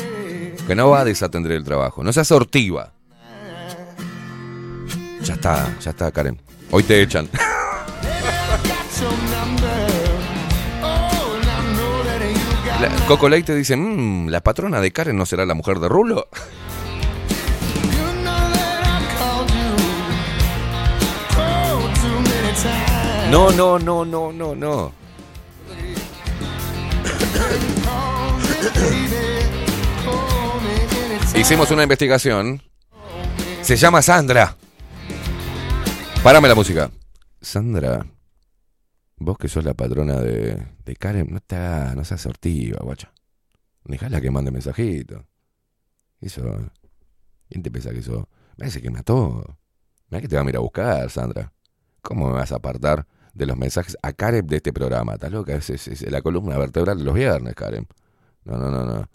[0.67, 2.03] que no va a desatender el trabajo.
[2.03, 2.93] No seas sortiva.
[5.23, 6.41] Ya está, ya está, Karen.
[6.71, 7.29] Hoy te echan.
[13.07, 16.29] Coco Leite dice, "Mm, la patrona de Karen no será la mujer de Rulo.
[23.31, 24.93] No, no, no, no, no, no.
[31.35, 32.63] Hicimos una investigación.
[33.63, 34.55] Se llama Sandra.
[36.23, 36.91] Párame la música.
[37.41, 38.05] Sandra,
[39.25, 43.13] vos que sos la patrona de, de Karen, no te hagas- no seas sortiva, guacha.
[43.85, 45.25] Dejala que mande mensajito.
[46.21, 46.71] Eso.
[47.49, 48.29] ¿Quién te piensa que eso?
[48.53, 49.59] Me parece que mató.
[50.11, 51.53] Mira que te va a ir a buscar, Sandra.
[52.03, 55.15] ¿Cómo me vas a apartar de los mensajes a Karen de este programa?
[55.15, 55.55] ¿Estás loca?
[55.55, 57.87] Es, la columna vertebral de los viernes, Karen.
[58.45, 59.09] No, no, no, no.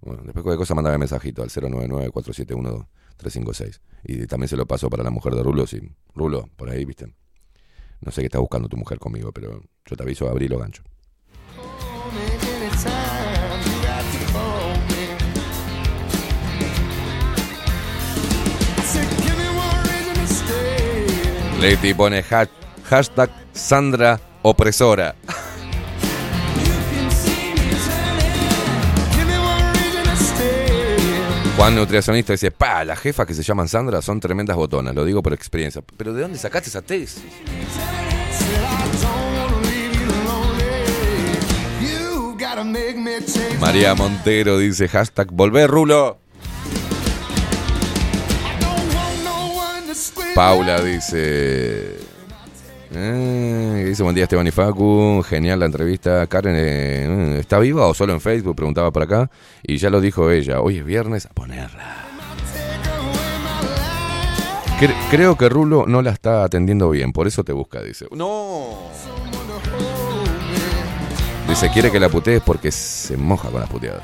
[0.00, 3.80] Bueno, después cualquier cosa mandame mensajito al 099-471-356.
[4.04, 5.66] Y también se lo paso para la mujer de Rulo.
[5.66, 5.80] Sí.
[6.14, 7.12] Rulo, por ahí, viste.
[8.00, 10.84] No sé qué está buscando tu mujer conmigo, pero yo te aviso, abrí los ganchos.
[21.60, 22.48] Leti pone ha-
[22.88, 25.14] hashtag Sandra opresora.
[31.60, 35.22] Juan Nutricionista dice, pa, las jefas que se llaman Sandra son tremendas botonas, lo digo
[35.22, 35.82] por experiencia.
[35.94, 37.22] Pero ¿de dónde sacaste esa tesis?
[43.60, 46.18] María Montero dice, hashtag volver Rulo.
[50.34, 52.09] Paula dice...
[52.92, 56.26] Eh, dice buen día Esteban y Facu, genial la entrevista.
[56.26, 58.56] Karen, eh, ¿está viva o solo en Facebook?
[58.56, 59.30] Preguntaba por acá.
[59.62, 62.06] Y ya lo dijo ella, hoy es viernes, a ponerla.
[64.80, 68.06] Cre- creo que Rulo no la está atendiendo bien, por eso te busca, dice.
[68.12, 68.70] No.
[71.48, 74.02] Dice, quiere que la putees porque se moja con las puteadas.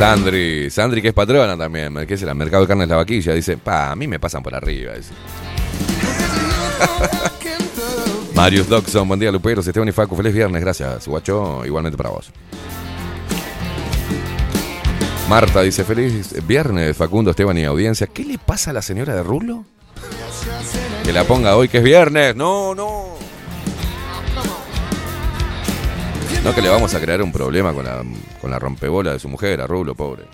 [0.00, 3.58] Sandri, Sandri que es patrona también, que es el mercado de carnes La Vaquilla, dice,
[3.58, 4.94] pa, a mí me pasan por arriba.
[8.34, 12.32] Marius Doxon, buen día Luperos, Esteban y Facu, feliz viernes, gracias, guacho, igualmente para vos.
[15.28, 18.06] Marta dice, feliz viernes, Facundo, Esteban y audiencia.
[18.06, 19.66] ¿Qué le pasa a la señora de Rulo?
[21.04, 22.34] Que la ponga hoy que es viernes.
[22.34, 23.19] No, no.
[26.44, 28.02] No que le vamos a crear un problema con la,
[28.40, 30.24] con la rompebola de su mujer, a Rulo, pobre.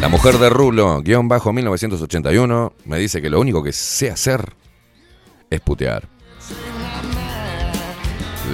[0.00, 4.52] La mujer de Rulo, guion bajo 1981, me dice que lo único que sé hacer
[5.50, 6.04] es putear.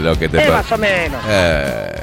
[0.03, 1.23] Lo que te Eh, pa- más o menos.
[1.29, 2.01] Eh.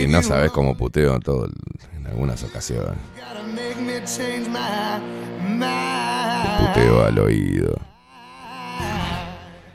[0.00, 1.46] Y no sabes cómo puteo en todo
[1.94, 2.98] en algunas ocasiones.
[5.58, 7.76] Te puteo al oído.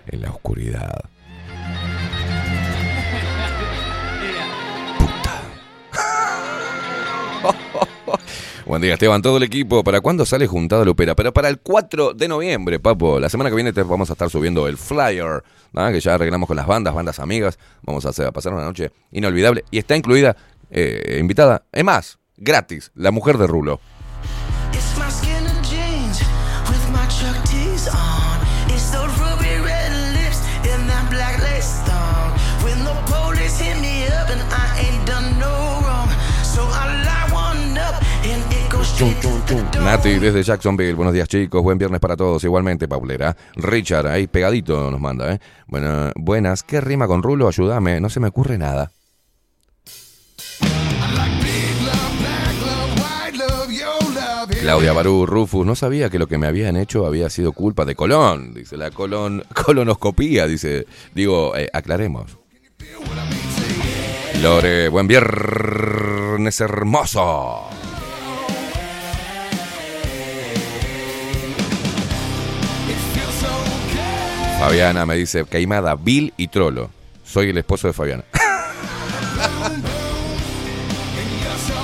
[0.08, 1.04] En la oscuridad.
[8.66, 9.84] Buen día, Esteban, todo el equipo.
[9.84, 11.16] ¿Para cuándo sale Juntada Lupera?
[11.16, 13.20] Pero para el 4 de noviembre, papo.
[13.20, 15.92] La semana que viene te vamos a estar subiendo el flyer, ¿no?
[15.92, 17.60] que ya arreglamos con las bandas, bandas amigas.
[17.84, 19.64] Vamos a, hacer, a pasar una noche inolvidable.
[19.70, 20.36] Y está incluida,
[20.72, 23.82] eh, invitada, es más, gratis, la mujer de Rulo.
[39.84, 43.36] Nati desde Jacksonville, buenos días chicos, buen viernes para todos, igualmente Paulera.
[43.56, 45.40] Richard, ahí pegadito nos manda, ¿eh?
[46.16, 47.50] Buenas, ¿qué rima con Rulo?
[47.50, 48.92] Ayúdame, no se me ocurre nada.
[54.62, 57.96] Claudia Barú, Rufus, no sabía que lo que me habían hecho había sido culpa de
[57.96, 62.38] Colón, dice la colon, colonoscopía, dice, digo, eh, aclaremos.
[64.42, 67.70] Lore, buen viernes hermoso.
[74.60, 76.90] Fabiana me dice, Caimada, Bill y Trolo.
[77.24, 78.24] Soy el esposo de Fabiana.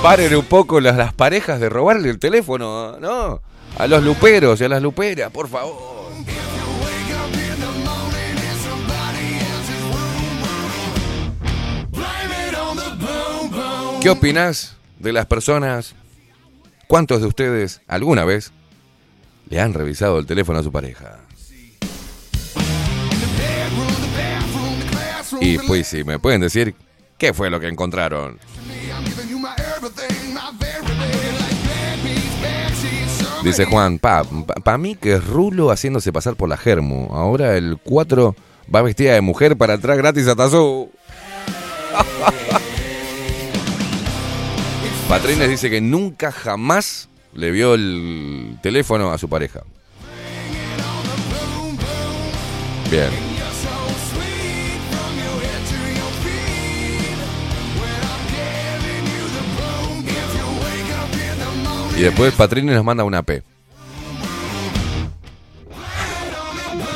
[0.02, 3.42] Paren un poco las, las parejas de robarle el teléfono, ¿no?
[3.78, 5.92] A los luperos y a las luperas, por favor.
[14.02, 15.94] ¿Qué opinás de las personas?
[16.88, 18.52] ¿Cuántos de ustedes alguna vez
[19.48, 21.21] le han revisado el teléfono a su pareja?
[25.42, 26.76] Y pues si me pueden decir
[27.18, 28.40] qué fue lo que encontraron.
[33.44, 34.24] Dice Juan, pa,
[34.64, 37.12] pa, mí que es Rulo haciéndose pasar por la Germu.
[37.12, 38.36] Ahora el 4
[38.74, 40.92] va vestida de mujer para entrar gratis a Tazú.
[45.10, 49.64] Patrines dice que nunca jamás le vio el teléfono a su pareja.
[52.90, 53.31] Bien.
[62.02, 63.44] Y después Patrines nos manda una P.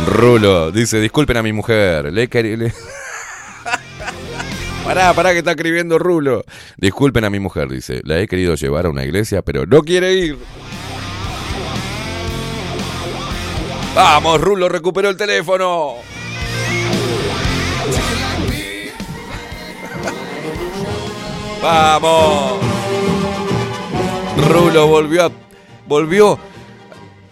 [0.08, 2.28] Rulo dice, disculpen a mi mujer, le,
[2.58, 2.74] le-
[4.84, 6.44] Pará, pará que está escribiendo Rulo.
[6.78, 8.02] Disculpen a mi mujer, dice.
[8.04, 10.40] La he querido llevar a una iglesia, pero no quiere ir.
[13.94, 15.98] Vamos, Rulo, recuperó el teléfono.
[21.62, 22.85] Vamos.
[24.38, 25.32] Rulo volvió a,
[25.88, 26.40] volvió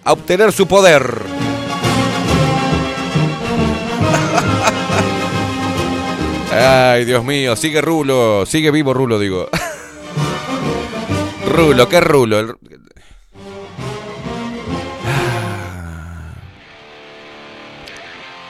[0.04, 1.04] a obtener su poder.
[6.52, 9.50] Ay, Dios mío, sigue Rulo, sigue vivo Rulo, digo.
[11.48, 12.40] Rulo, ¿qué Rulo?
[12.40, 12.56] El-.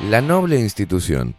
[0.10, 1.36] La noble institución.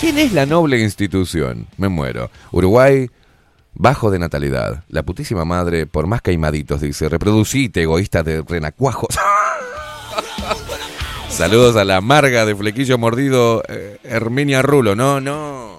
[0.00, 1.66] ¿Quién es la noble institución?
[1.78, 2.30] Me muero.
[2.52, 3.08] Uruguay,
[3.74, 4.84] bajo de natalidad.
[4.88, 9.14] La putísima madre, por más caimaditos, dice, reproducite, egoísta de renacuajos.
[11.28, 14.94] Saludos a la amarga de flequillo mordido, eh, Herminia Rulo.
[14.94, 15.74] No, no.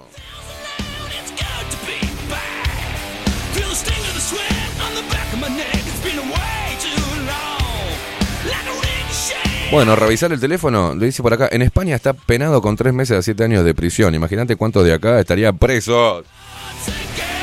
[9.70, 13.18] Bueno, revisar el teléfono, le dice por acá, en España está penado con tres meses
[13.18, 14.14] a siete años de prisión.
[14.14, 16.24] Imagínate cuántos de acá estarían presos.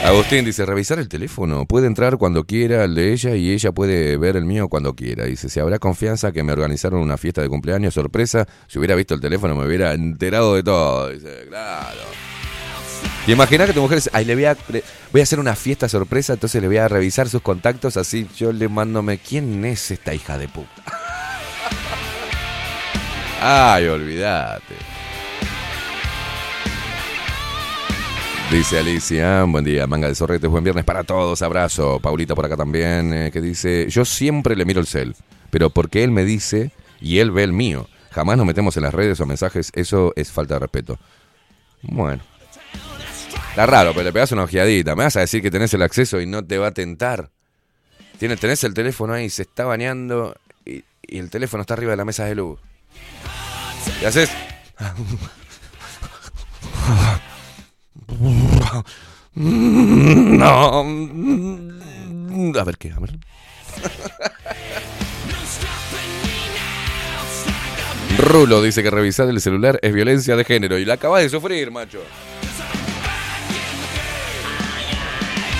[0.06, 1.66] Agustín dice, revisar el teléfono.
[1.66, 5.26] Puede entrar cuando quiera el de ella y ella puede ver el mío cuando quiera.
[5.26, 9.14] Dice, si habrá confianza que me organizaron una fiesta de cumpleaños sorpresa, si hubiera visto
[9.14, 11.10] el teléfono me hubiera enterado de todo.
[11.10, 12.02] Dice, claro.
[13.26, 14.58] Y imagina que tu mujer dice, ay, le voy a,
[15.14, 18.52] voy a hacer una fiesta sorpresa, entonces le voy a revisar sus contactos, así yo
[18.52, 20.84] le mándome, ¿quién es esta hija de puta?
[23.42, 24.93] Ay, olvídate.
[28.54, 32.00] Dice Alicia, buen día, manga de zorretes, buen viernes para todos, abrazo.
[32.00, 35.16] Paulita por acá también, eh, que dice, yo siempre le miro el cel,
[35.50, 36.72] pero porque él me dice
[37.02, 37.90] y él ve el mío.
[38.12, 41.00] Jamás nos metemos en las redes o mensajes, eso es falta de respeto.
[41.82, 42.22] Bueno.
[43.50, 44.96] Está raro, pero le pegas una ojeadita.
[44.96, 47.32] Me vas a decir que tenés el acceso y no te va a tentar.
[48.20, 51.98] Tiene, tenés el teléfono ahí, se está bañando y, y el teléfono está arriba de
[51.98, 52.60] la mesa de luz.
[54.00, 54.30] ¿Qué haces?
[59.36, 60.80] No.
[62.60, 63.18] A ver qué, a ver.
[68.18, 71.72] Rulo dice que revisar el celular es violencia de género y la acabas de sufrir,
[71.72, 72.02] macho.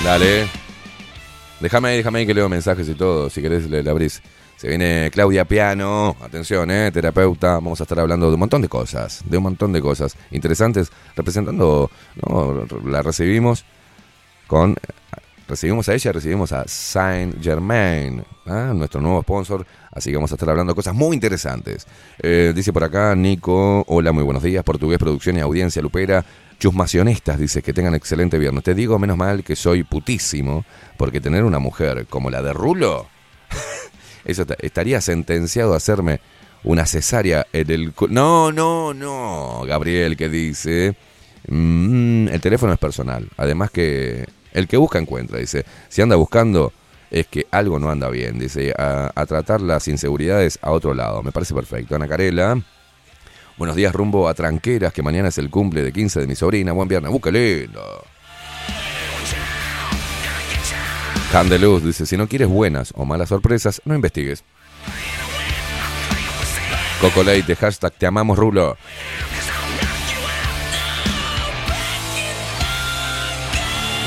[0.04, 0.48] Dale.
[1.60, 3.30] Déjame ahí, déjame ahí que leo mensajes y todo.
[3.30, 4.22] Si querés, le, le abrís.
[4.64, 6.16] Se viene Claudia Piano.
[6.22, 7.56] Atención, eh, terapeuta.
[7.56, 9.22] Vamos a estar hablando de un montón de cosas.
[9.26, 10.90] De un montón de cosas interesantes.
[11.18, 11.92] Representando.
[12.26, 12.66] ¿no?
[12.86, 13.66] La recibimos
[14.48, 14.78] con.
[15.50, 18.72] Recibimos a ella, recibimos a Saint Germain, ¿ah?
[18.74, 19.66] nuestro nuevo sponsor.
[19.92, 21.86] Así que vamos a estar hablando de cosas muy interesantes.
[22.20, 26.24] Eh, dice por acá Nico, hola, muy buenos días, Portugués Producción y Audiencia Lupera.
[26.58, 28.64] Chusmacionistas, dice que tengan excelente viernes.
[28.64, 30.64] Te digo, menos mal que soy putísimo,
[30.96, 33.08] porque tener una mujer como la de Rulo,
[34.26, 36.20] eso ta- estaría sentenciado a hacerme
[36.64, 37.94] una cesárea en el...
[38.10, 40.96] No, no, no, Gabriel, que dice...
[41.48, 43.28] Mm, el teléfono es personal.
[43.38, 45.66] Además que el que busca encuentra, dice.
[45.90, 46.72] Si anda buscando
[47.12, 48.74] es que algo no anda bien, dice.
[48.78, 51.22] A, a tratar las inseguridades a otro lado.
[51.22, 51.96] Me parece perfecto.
[51.96, 52.62] Ana Carela.
[53.58, 56.72] Buenos días rumbo a Tranqueras, que mañana es el cumple de 15 de mi sobrina.
[56.72, 57.12] Buen viernes.
[57.14, 57.82] ¡Uh, qué lindo!
[61.34, 64.44] Candeluz dice, si no quieres buenas o malas sorpresas, no investigues.
[67.02, 68.78] Coco Leite, hashtag te amamos Rulo.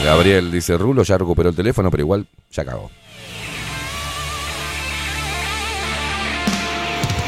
[0.05, 2.93] Gabriel dice, Rulo ya recuperó el teléfono, pero igual ya cagó.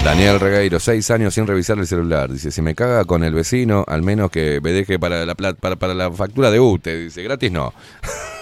[0.04, 2.32] Daniel Regueiro, seis años sin revisar el celular.
[2.32, 5.94] Dice, si me caga con el vecino, al menos que me deje para la, para
[5.94, 6.96] la factura de UTE.
[6.98, 7.74] Dice, gratis no.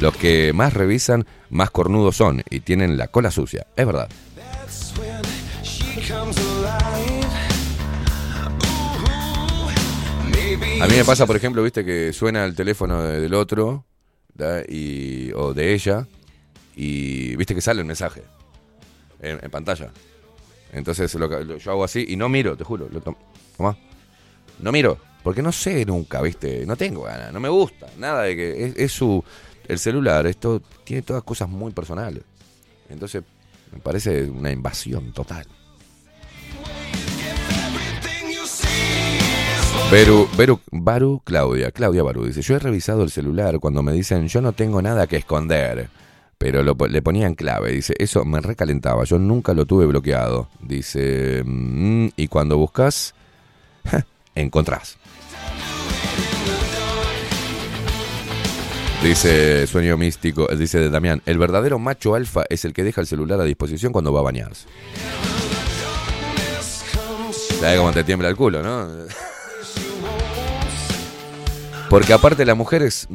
[0.00, 3.66] Los que más revisan, más cornudos son y tienen la cola sucia.
[3.76, 4.08] Es verdad.
[10.80, 13.84] A mí me pasa, por ejemplo, viste que suena el teléfono de- del otro
[14.34, 14.62] ¿da?
[14.66, 16.06] y, o de ella
[16.74, 18.22] y viste que sale un mensaje
[19.20, 19.90] en, en pantalla.
[20.72, 22.88] Entonces lo que- lo- yo hago así y no miro, te juro.
[22.90, 23.16] Lo tom-
[23.56, 23.76] tomá.
[24.60, 26.64] No miro, porque no sé nunca, viste.
[26.64, 27.86] No tengo ganas, no me gusta.
[27.98, 29.22] Nada de que es, es su.
[29.70, 32.24] El celular, esto tiene todas cosas muy personales.
[32.88, 33.22] Entonces
[33.70, 35.46] me parece una invasión total.
[40.72, 44.54] Baru, Claudia, Claudia Baru dice, yo he revisado el celular cuando me dicen yo no
[44.54, 45.88] tengo nada que esconder,
[46.36, 51.44] pero lo le ponían clave, dice, eso me recalentaba, yo nunca lo tuve bloqueado, dice,
[51.44, 53.14] "Mm, y cuando buscas,
[54.34, 54.99] encontrás.
[59.02, 63.40] Dice Sueño Místico, dice Damián, el verdadero macho alfa es el que deja el celular
[63.40, 64.68] a disposición cuando va a bañarse.
[67.60, 68.86] ¿Sabes cómo te tiembla el culo, no?
[71.88, 73.08] Porque aparte la mujer es,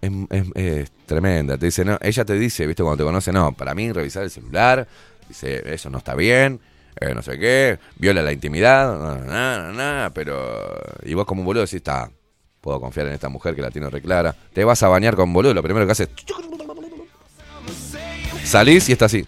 [0.00, 1.56] es, tremenda.
[1.56, 4.30] Te dice, no, ella te dice, viste, cuando te conoce, no, para mí revisar el
[4.30, 4.86] celular,
[5.26, 6.60] dice, eso no está bien,
[7.00, 10.78] eh, no sé qué, viola la intimidad, no, no, no, no, pero.
[11.02, 12.10] Y vos como un boludo decís, está,
[12.60, 14.34] puedo confiar en esta mujer que la tiene reclara.
[14.52, 16.08] Te vas a bañar con boludo, lo primero que haces.
[18.44, 19.26] Salís y está así.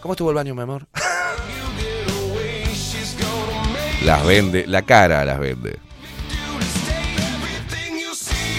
[0.00, 0.86] ¿Cómo estuvo el baño, mi amor?
[4.04, 5.78] las vende, la cara las vende.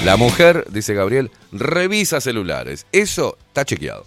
[0.04, 2.86] La mujer, dice Gabriel, revisa celulares.
[2.92, 4.06] Eso está chequeado.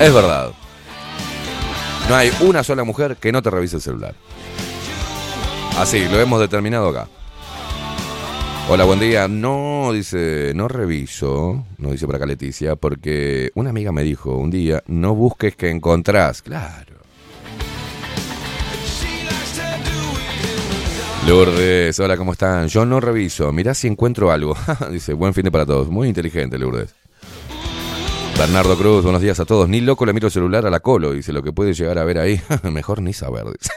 [0.00, 0.52] Es verdad.
[2.08, 4.16] No hay una sola mujer que no te revise el celular.
[5.78, 7.08] Así, lo hemos determinado acá.
[8.72, 9.26] Hola, buen día.
[9.26, 14.48] No, dice, no reviso, no dice por acá Leticia, porque una amiga me dijo un
[14.48, 16.40] día, no busques que encontrás.
[16.40, 16.94] Claro.
[21.26, 22.68] Lourdes, hola, ¿cómo están?
[22.68, 24.54] Yo no reviso, mirá si encuentro algo.
[24.92, 25.88] Dice, buen fin de para todos.
[25.88, 26.94] Muy inteligente, Lourdes.
[28.38, 29.68] Bernardo Cruz, buenos días a todos.
[29.68, 31.10] Ni loco le miro el celular a la colo.
[31.10, 32.40] Dice, lo que puede llegar a ver ahí,
[32.70, 33.46] mejor ni saber.
[33.46, 33.72] Dice.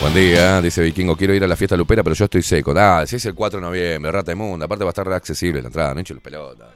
[0.00, 2.72] Buen día, dice Vikingo, quiero ir a la fiesta lupera, pero yo estoy seco.
[2.76, 5.68] Ah, si es el 4 de noviembre, rata inmunda, aparte va a estar accesible la
[5.68, 6.68] entrada, no hinche los pelotas.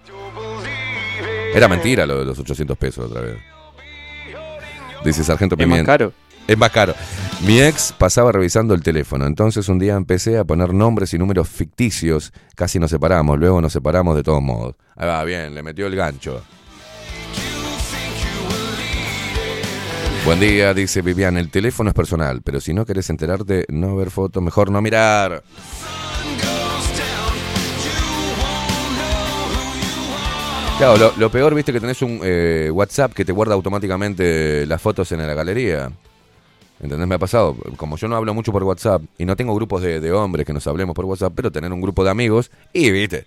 [1.55, 3.36] Era mentira lo de los 800 pesos otra vez.
[5.05, 5.93] Dice Sargento Es más Pimienta.
[5.93, 6.12] caro.
[6.49, 6.94] Es más caro.
[7.47, 11.49] Mi ex pasaba revisando el teléfono, entonces un día empecé a poner nombres y números
[11.49, 14.74] ficticios, casi nos separamos, luego nos separamos de todos modos.
[14.97, 16.43] Ahí va, bien, le metió el gancho.
[20.24, 24.11] Buen día, dice Vivian, el teléfono es personal, pero si no querés enterarte, no ver
[24.11, 25.43] fotos, mejor no mirar.
[30.78, 34.81] Claro, lo, lo peor, viste, que tenés un eh, WhatsApp que te guarda automáticamente las
[34.81, 35.90] fotos en la galería.
[36.81, 37.09] ¿Entendés?
[37.09, 37.57] Me ha pasado.
[37.77, 40.53] Como yo no hablo mucho por WhatsApp y no tengo grupos de, de hombres que
[40.53, 43.27] nos hablemos por WhatsApp, pero tener un grupo de amigos y, viste.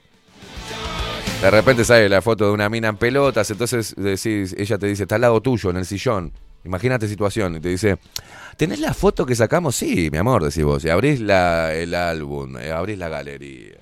[1.41, 5.03] De repente sale la foto de una mina en pelotas, entonces decís, ella te dice,
[5.03, 6.31] está al lado tuyo, en el sillón.
[6.65, 7.97] Imagínate situación, y te dice,
[8.57, 9.75] ¿tenés la foto que sacamos?
[9.75, 10.83] Sí, mi amor, decís vos.
[10.83, 13.75] Y abrís la, el álbum, eh, abrís la galería.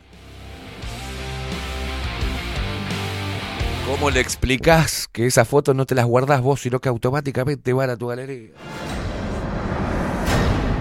[3.88, 7.89] ¿Cómo le explicás que esas fotos no te las guardás vos, sino que automáticamente van
[7.89, 8.51] a tu galería?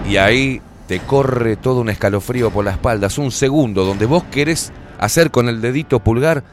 [0.07, 3.07] Y ahí te corre todo un escalofrío por la espalda.
[3.07, 6.43] Es un segundo donde vos querés hacer con el dedito pulgar,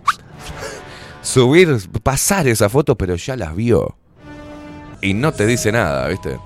[1.22, 3.96] subir, pasar esa foto, pero ya las vio.
[5.06, 6.36] Y no te dice nada, ¿viste?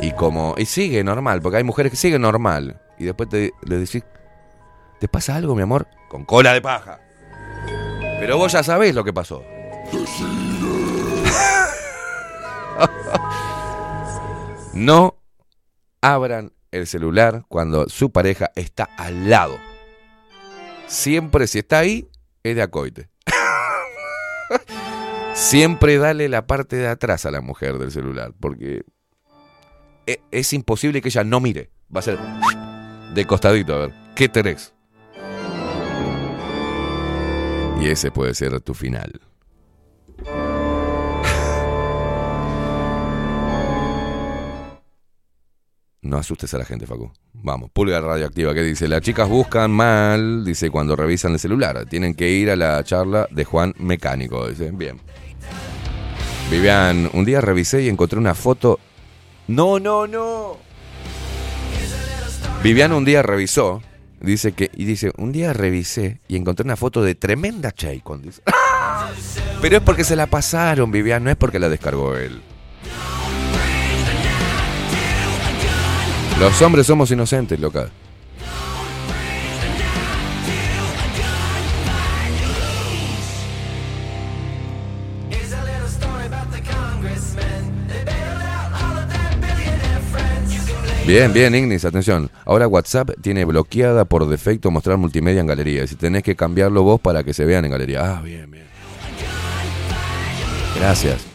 [0.00, 0.54] Y como.
[0.56, 2.80] Y sigue normal, porque hay mujeres que siguen normal.
[2.98, 4.02] Y después te, le decís.
[4.98, 5.86] ¿Te pasa algo, mi amor?
[6.08, 6.98] Con cola de paja.
[8.20, 9.44] Pero vos ya sabés lo que pasó.
[14.72, 15.16] No
[16.00, 19.58] abran el celular cuando su pareja está al lado.
[20.86, 22.08] Siempre si está ahí,
[22.42, 23.10] es de acoite.
[25.34, 28.84] Siempre dale la parte de atrás a la mujer del celular, porque
[30.06, 31.70] e, es, imposible que ella no mire.
[31.94, 32.18] Va a ser
[33.14, 34.74] de costadito, a ver, ¿qué tenés?
[37.80, 39.20] Y ese puede ser tu final.
[46.02, 47.12] No asustes a la gente, Facu.
[47.32, 51.86] Vamos, pulga radioactiva que dice, las chicas buscan mal, dice, cuando revisan el celular.
[51.86, 54.72] Tienen que ir a la charla de Juan Mecánico, dice.
[54.72, 55.00] Bien.
[56.50, 58.78] Vivian, un día revisé y encontré una foto.
[59.48, 60.58] No, no, no.
[62.62, 63.82] Vivian un día revisó,
[64.20, 68.22] dice que, y dice, un día revisé y encontré una foto de tremenda Chaycon.
[68.22, 68.42] dice.
[69.60, 72.40] Pero es porque se la pasaron, Vivian, no es porque la descargó él.
[76.38, 77.90] Los hombres somos inocentes, loca.
[91.06, 92.30] Bien, bien, Ignis, atención.
[92.44, 95.84] Ahora WhatsApp tiene bloqueada por defecto mostrar multimedia en galería.
[95.86, 98.18] Si tenés que cambiarlo vos para que se vean en galería.
[98.18, 98.64] Ah, bien, bien.
[100.78, 101.26] Gracias.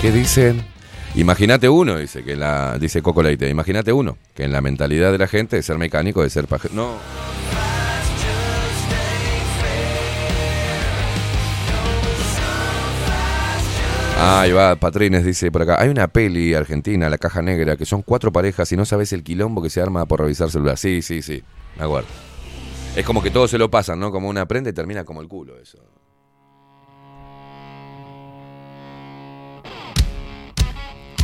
[0.00, 0.64] ¿Qué dicen?
[1.14, 5.18] Imagínate uno, dice que la, dice Coco Leite, imagínate uno, que en la mentalidad de
[5.18, 6.70] la gente de ser mecánico, de ser paje...
[6.72, 6.96] No.
[14.24, 15.82] Ahí va, Patrines dice por acá.
[15.82, 19.24] Hay una peli argentina, La Caja Negra, que son cuatro parejas y no sabes el
[19.24, 20.78] quilombo que se arma por revisar celular.
[20.78, 21.42] Sí, sí, sí,
[21.76, 22.06] me acuerdo.
[22.94, 24.12] Es como que todos se lo pasan, ¿no?
[24.12, 25.78] Como una prenda y termina como el culo eso.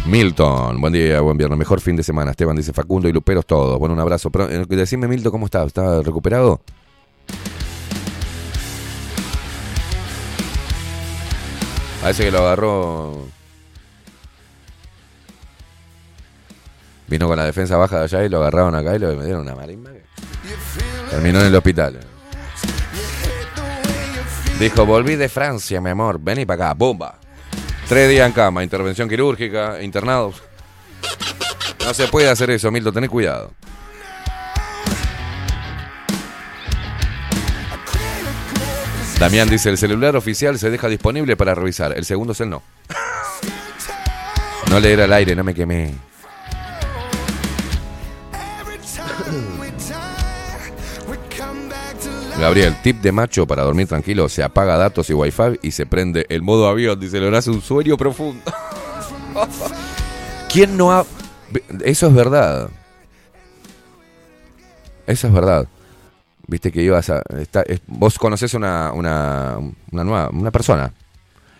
[0.07, 2.33] Milton, buen día, buen viernes, mejor fin de semana.
[2.33, 3.79] Esteban dice Facundo y Luperos todos.
[3.79, 4.29] Bueno, un abrazo.
[4.51, 5.69] Eh, decime, Milton, ¿cómo estás?
[5.69, 6.63] ¿Estás recuperado?
[12.01, 13.27] Parece que lo agarró.
[17.09, 19.43] Vino con la defensa baja de allá y lo agarraron acá y lo me dieron
[19.43, 19.91] una marimba.
[21.11, 21.99] Terminó en el hospital.
[24.61, 26.19] Dijo, volví de Francia, mi amor.
[26.21, 27.19] Vení para acá, bomba.
[27.89, 30.43] Tres días en cama, intervención quirúrgica, internados.
[31.85, 33.53] No se puede hacer eso, Milton, tenés cuidado.
[39.19, 41.93] Damián dice, el celular oficial se deja disponible para revisar.
[41.97, 42.63] El segundo es el no.
[44.71, 45.93] No leer al aire, no me quemé.
[52.39, 56.25] Gabriel, tip de macho para dormir tranquilo, se apaga datos y wifi y se prende
[56.29, 58.45] el modo avión, dice, le hace un sueño profundo.
[60.53, 61.05] ¿Quién no ha...
[61.85, 62.71] Eso es verdad.
[65.09, 65.67] Eso es verdad.
[66.49, 67.23] Viste que ibas a...
[67.39, 69.59] está- es- vos conoces una, una,
[69.93, 70.93] una nueva, una persona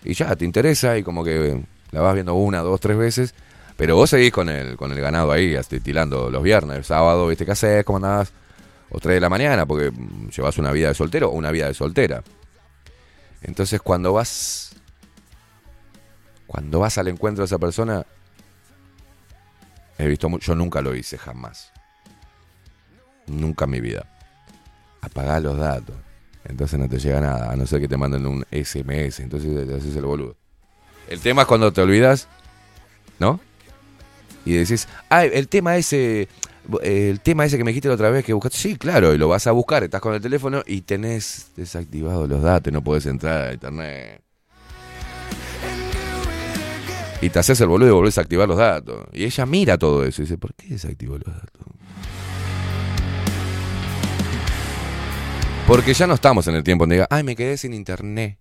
[0.03, 3.33] y ya te interesa y como que la vas viendo una, dos, tres veces,
[3.77, 7.51] pero vos seguís con el, con el ganado ahí, tirando los viernes, sábado, viste qué
[7.51, 8.31] haces, cómo andás,
[8.91, 9.91] o 3 de la mañana, porque
[10.35, 12.23] llevas una vida de soltero o una vida de soltera.
[13.43, 14.71] Entonces cuando vas,
[16.47, 18.05] cuando vas al encuentro de esa persona,
[19.99, 21.71] he visto, yo nunca lo hice jamás,
[23.27, 24.05] nunca en mi vida.
[25.01, 25.95] Apagá los datos.
[26.45, 29.75] Entonces no te llega nada, a no ser que te manden un SMS, entonces te
[29.75, 30.35] haces el boludo.
[31.07, 32.27] El tema es cuando te olvidas,
[33.19, 33.39] ¿no?
[34.45, 36.27] Y decís, ah, el tema ese,
[36.81, 39.27] el tema ese que me dijiste la otra vez que buscaste, sí, claro, y lo
[39.27, 43.49] vas a buscar, estás con el teléfono y tenés desactivados los datos, no podés entrar
[43.49, 44.21] a internet.
[47.21, 49.07] Y te haces el boludo y volvés a activar los datos.
[49.11, 51.67] Y ella mira todo eso y dice, ¿por qué desactivó los datos?
[55.69, 58.39] Porque ya no estamos en el tiempo donde diga, ay, me quedé sin internet.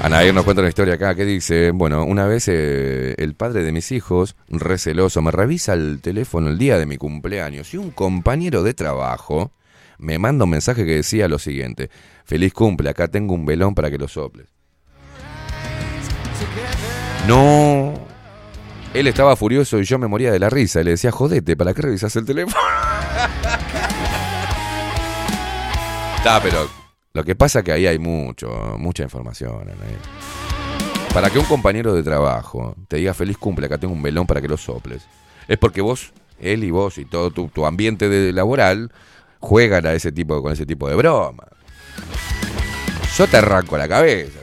[0.00, 3.72] Anair nos cuenta una historia acá que dice, bueno, una vez eh, el padre de
[3.72, 8.62] mis hijos, receloso, me revisa el teléfono el día de mi cumpleaños y un compañero
[8.62, 9.50] de trabajo
[9.98, 11.90] me manda un mensaje que decía lo siguiente,
[12.24, 14.46] feliz cumple, acá tengo un velón para que lo soples.
[17.26, 17.92] No.
[18.94, 20.80] Él estaba furioso y yo me moría de la risa.
[20.80, 22.56] Y le decía, jodete, ¿para qué revisas el teléfono?
[26.22, 26.68] Está, pero
[27.14, 29.64] lo que pasa es que ahí hay mucho, mucha información.
[31.12, 34.40] Para que un compañero de trabajo te diga feliz cumple, acá tengo un velón para
[34.40, 35.02] que lo soples,
[35.48, 38.92] es porque vos, él y vos y todo tu, tu ambiente de- laboral
[39.40, 41.44] juegan a ese tipo, con ese tipo de broma.
[43.18, 44.38] Yo te arranco la cabeza.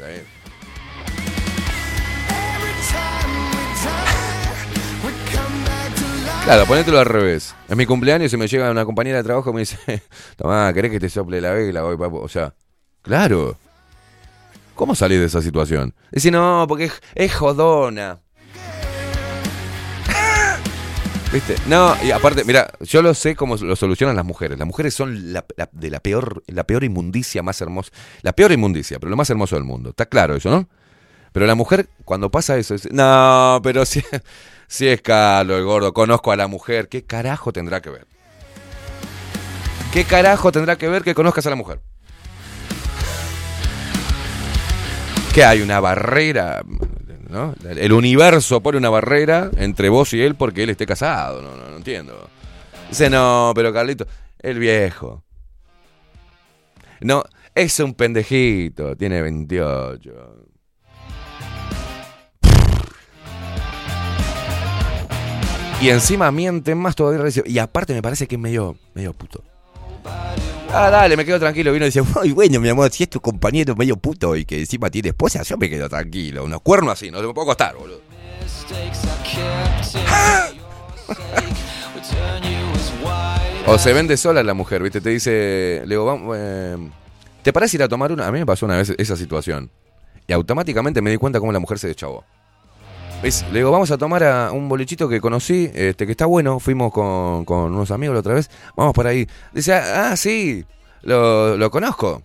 [6.49, 7.53] Claro, ponételo al revés.
[7.67, 10.01] Es mi cumpleaños y me llega una compañera de trabajo y me dice,
[10.35, 11.84] tomá, ¿querés que te sople la vela?
[11.84, 12.19] Voy, papo?".
[12.21, 12.55] O sea,
[13.03, 13.55] claro.
[14.73, 15.93] ¿Cómo salís de esa situación?
[16.09, 18.21] Decir, no, porque es, jodona.
[21.31, 21.55] ¿Viste?
[21.67, 24.57] No, y aparte, mira, yo lo sé cómo lo solucionan las mujeres.
[24.57, 27.91] Las mujeres son de la peor, la peor inmundicia más hermosa.
[28.23, 29.91] La peor inmundicia, pero lo más hermoso del mundo.
[29.91, 30.67] Está claro eso, ¿no?
[31.31, 34.01] Pero la mujer, cuando pasa eso, dice, no, pero si,
[34.70, 38.06] si es Carlos el gordo, conozco a la mujer, ¿qué carajo tendrá que ver?
[39.91, 41.82] ¿Qué carajo tendrá que ver que conozcas a la mujer?
[45.34, 46.62] Que hay una barrera,
[47.30, 47.56] ¿no?
[47.68, 51.68] El universo pone una barrera entre vos y él porque él esté casado, no, no,
[51.68, 52.30] no entiendo.
[52.90, 54.06] Dice, no, pero Carlito,
[54.38, 55.24] el viejo.
[57.02, 57.24] No,
[57.56, 60.39] es un pendejito, tiene 28.
[65.81, 67.31] Y encima mienten más todavía.
[67.45, 69.43] Y aparte me parece que es medio, medio puto.
[70.72, 71.72] Ah, dale, me quedo tranquilo.
[71.72, 74.60] Vino y dice, uy, bueno, mi amor, si es tu compañero medio puto y que
[74.60, 76.43] encima tiene esposa, yo me quedo tranquilo.
[76.43, 78.01] Unos cuernos así, no se me puedo costar, boludo.
[83.65, 84.99] O se vende sola la mujer, ¿viste?
[84.99, 86.76] Te dice, le digo, vamos, eh,
[87.43, 88.26] ¿te parece ir a tomar una?
[88.26, 89.69] A mí me pasó una vez esa situación.
[90.26, 92.23] Y automáticamente me di cuenta cómo la mujer se deschavó.
[93.22, 93.44] ¿Ves?
[93.52, 96.60] Le digo, vamos a tomar a un bolichito que conocí, este, que está bueno.
[96.60, 98.50] Fuimos con, con unos amigos la otra vez.
[98.78, 99.28] Vamos por ahí.
[99.52, 100.64] Dice, ah, sí,
[101.02, 102.22] lo, lo conozco.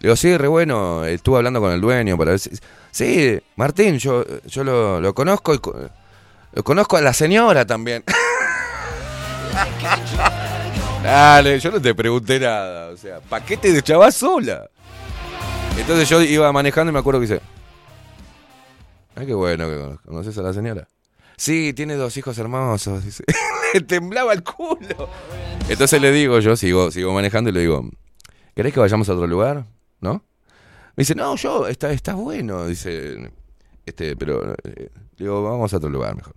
[0.00, 1.04] Le digo, sí, re bueno.
[1.06, 2.50] Estuve hablando con el dueño para ver si-
[2.90, 5.60] Sí, Martín, yo, yo lo, lo conozco y
[6.52, 8.04] lo conozco a la señora también.
[11.02, 12.90] Dale, yo no te pregunté nada.
[12.90, 13.80] O sea, ¿para qué te
[14.12, 14.68] sola?
[15.78, 17.40] Entonces yo iba manejando y me acuerdo que dice,
[19.18, 20.86] Ay, qué bueno que cono- conoces a la señora.
[21.36, 23.04] Sí, tiene dos hijos hermosos.
[23.04, 23.24] Dice.
[23.86, 25.08] Temblaba el culo.
[25.68, 27.88] Entonces le digo, yo sigo, sigo manejando y le digo,
[28.54, 29.66] ¿querés que vayamos a otro lugar?
[30.00, 30.24] ¿No?
[30.96, 32.66] Me dice, no, yo, está, está bueno.
[32.66, 33.30] Dice,
[33.86, 36.34] este, pero, eh, digo, vamos a otro lugar mejor.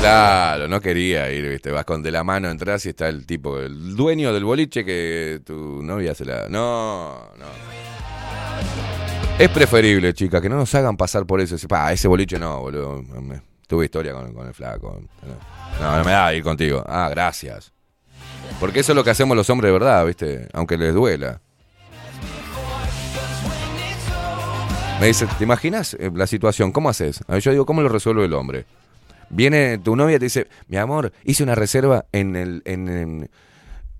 [0.00, 3.58] Claro, no quería ir, viste, vas con de la mano, entras y está el tipo,
[3.58, 6.48] el dueño del boliche que tu novia se la...
[6.48, 7.77] No, no.
[9.38, 11.54] Es preferible, chicas, que no nos hagan pasar por eso.
[11.54, 13.04] Ese boliche no, boludo.
[13.68, 15.00] Tuve historia con, el flaco.
[15.80, 16.82] No, no me da ir contigo.
[16.86, 17.72] Ah, gracias.
[18.58, 20.48] Porque eso es lo que hacemos los hombres de verdad, ¿viste?
[20.52, 21.40] Aunque les duela.
[25.00, 26.72] Me dice, ¿te imaginas eh, la situación?
[26.72, 27.20] ¿Cómo haces?
[27.28, 28.64] A ver, yo digo, ¿cómo lo resuelve el hombre?
[29.30, 33.30] Viene tu novia y te dice, mi amor, hice una reserva en el...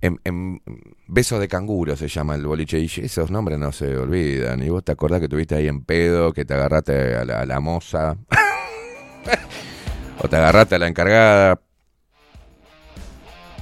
[0.00, 0.62] en- en
[1.06, 2.78] Beso de Canguro se llama el boliche.
[2.78, 4.62] Y esos nombres no se olvidan.
[4.62, 7.60] Y vos te acordás que tuviste ahí en pedo, que te agarraste a la, la
[7.60, 8.16] moza.
[10.22, 11.60] o te agarraste a la encargada.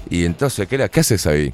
[0.08, 1.52] Y entonces, ¿qué, la- qué haces ahí?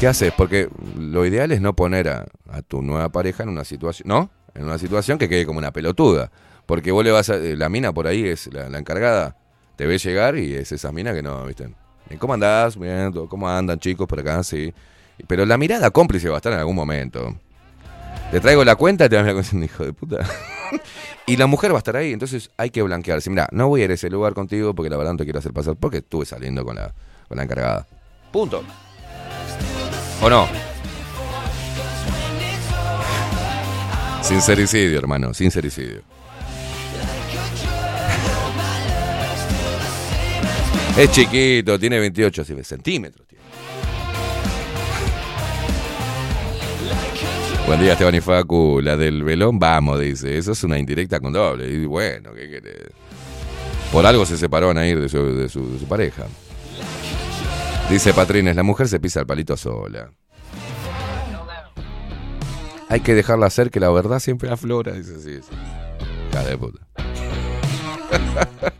[0.00, 0.32] ¿Qué haces?
[0.36, 0.68] Porque
[0.98, 2.26] lo ideal es no poner a,
[2.68, 4.30] tu nueva pareja en una situación, ¿no?
[4.54, 6.30] En una situación que quede como una pelotuda.
[6.66, 7.36] Porque vos le vas a.
[7.36, 9.36] La mina por ahí es la, la encargada.
[9.76, 11.72] Te ve llegar y es esa mina que no, ¿viste?
[12.18, 12.76] ¿Cómo andás?
[13.28, 14.42] ¿cómo andan chicos por acá?
[14.42, 14.72] Sí.
[15.26, 17.34] Pero la mirada cómplice va a estar en algún momento.
[18.30, 20.18] Te traigo la cuenta y te vas a mirar hijo de puta.
[21.26, 23.28] y la mujer va a estar ahí, entonces hay que blanquearse.
[23.28, 25.38] Mira, no voy a ir a ese lugar contigo porque la verdad no te quiero
[25.38, 26.94] hacer pasar porque estuve saliendo con la,
[27.28, 27.86] con la encargada.
[28.30, 28.62] Punto.
[30.22, 30.48] ¿O no?
[34.22, 36.02] Sincericidio, hermano, sincericidio.
[40.96, 43.26] Es chiquito, tiene 28 centímetros.
[43.26, 43.42] tiene.
[47.66, 48.80] Buen día, Esteban y Facu.
[48.82, 50.36] La del velón, vamos, dice.
[50.36, 51.68] Eso es una indirecta con doble.
[51.70, 52.88] Y bueno, ¿qué querés?
[53.90, 56.26] Por algo se separó a ir de su, de su- pareja.
[57.90, 60.10] Dice Patrines, la mujer se pisa el palito sola.
[62.88, 64.92] Hay que dejarla hacer que la verdad siempre aflora.
[64.92, 65.54] Dice, sí, sí.
[66.30, 66.86] Hija de puta.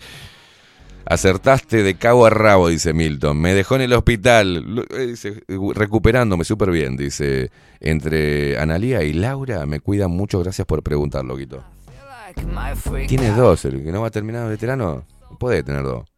[1.12, 3.38] Acertaste de cabo a rabo, dice Milton.
[3.38, 4.86] Me dejó en el hospital.
[4.96, 5.14] Eh,
[5.74, 7.50] recuperándome súper bien, dice.
[7.80, 10.40] Entre Analía y Laura me cuidan mucho.
[10.40, 11.62] Gracias por preguntar, loquito.
[13.08, 13.62] Tiene dos.
[13.66, 15.04] El que no va a terminar veterano
[15.38, 16.08] puede tener dos.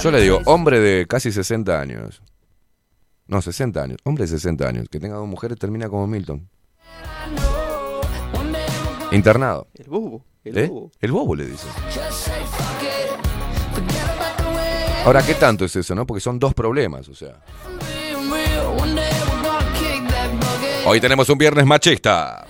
[0.00, 2.22] Yo le digo, hombre de casi 60 años.
[3.26, 3.98] No, 60 años.
[4.04, 4.88] Hombre de 60 años.
[4.88, 6.48] Que tenga dos mujeres termina como Milton.
[9.16, 9.68] Internado.
[9.74, 10.24] El bobo.
[10.44, 10.66] El ¿Eh?
[10.68, 10.92] bobo.
[11.00, 11.66] El bobo le dice.
[15.04, 16.06] Ahora, ¿qué tanto es eso, no?
[16.06, 17.40] Porque son dos problemas, o sea.
[20.84, 22.46] Hoy tenemos un viernes machista.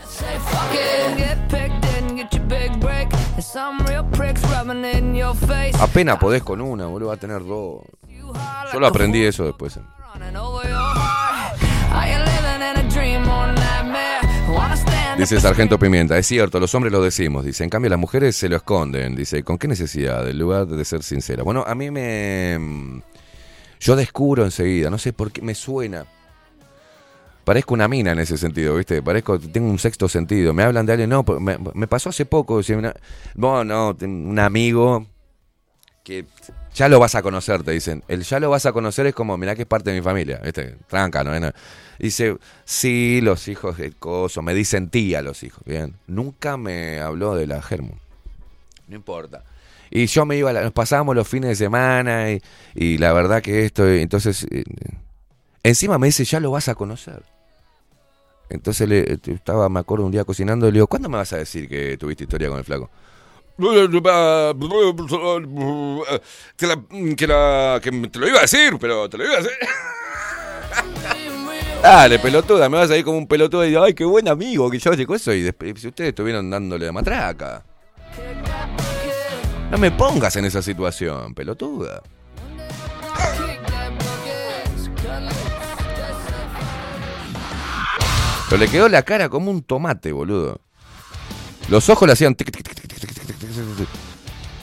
[5.80, 7.82] Apenas podés con una, boludo, va a tener dos.
[8.72, 9.78] Yo lo aprendí eso después.
[15.18, 18.51] Dice Sargento Pimienta, es cierto, los hombres lo decimos, dice, en cambio las mujeres se
[18.51, 20.28] lo esconden, dice, ¿con qué necesidad?
[20.28, 21.43] En lugar de ser sincera.
[21.43, 23.02] Bueno, a mí me...
[23.80, 26.05] Yo descubro enseguida, no sé por qué me suena.
[27.44, 29.02] Parezco una mina en ese sentido, ¿viste?
[29.02, 30.52] Parezco, tengo un sexto sentido.
[30.52, 32.94] Me hablan de alguien, no, me, me pasó hace poco, dice, una,
[33.36, 35.06] no, no, un amigo
[36.05, 36.26] que
[36.77, 38.05] ya lo vas a conocer, te dicen.
[38.07, 40.40] El ya lo vas a conocer es como, mirá que es parte de mi familia,
[40.44, 40.77] ¿viste?
[40.86, 41.39] Tranca, ¿no?
[41.40, 41.51] no.
[41.98, 42.36] Dice,
[42.66, 45.94] sí, los hijos del coso, me dicen tía los hijos, bien.
[46.07, 47.98] Nunca me habló de la germo.
[48.89, 49.43] No importa.
[49.90, 52.43] Y yo me iba, nos pasábamos los fines de semana y,
[52.74, 54.65] y la verdad que esto, entonces, eh,
[55.62, 57.23] encima me dice, ya lo vas a conocer.
[58.51, 61.69] Entonces le, estaba, me acuerdo un día cocinando le digo, ¿cuándo me vas a decir
[61.69, 62.90] que tuviste historia con el flaco?
[66.56, 66.82] Que, la,
[67.16, 69.52] que, la, que te lo iba a decir, pero te lo iba a decir.
[71.82, 74.70] Dale, pelotuda, me vas a ir como un pelotudo y digo, ay, qué buen amigo
[74.70, 75.32] que yo digo eso.
[75.32, 77.64] Y después, si ustedes estuvieron dándole la matraca.
[79.70, 82.02] No me pongas en esa situación, pelotuda.
[88.48, 90.60] Pero le quedó la cara como un tomate, boludo.
[91.68, 93.35] Los ojos le hacían tic, tic, tic, tic, tic, tic,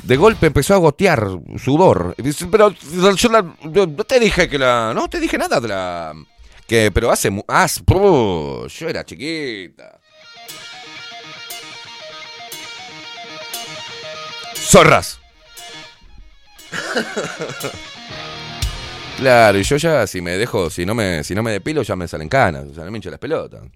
[0.04, 1.26] de golpe empezó a gotear
[1.58, 2.14] sudor.
[2.18, 4.92] Y dice, Pero yo la- no te dije que la.
[4.94, 6.14] No te dije nada de la.
[6.68, 7.32] Que, pero hace.
[7.32, 10.00] puh, yo era chiquita.
[14.56, 15.20] Zorras.
[19.18, 21.96] Claro, y yo ya si me dejo, si no me, si no me depilo ya
[21.96, 23.62] me salen canas, o sea, no me hincho las pelotas.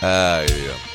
[0.00, 0.90] Ay, Dios.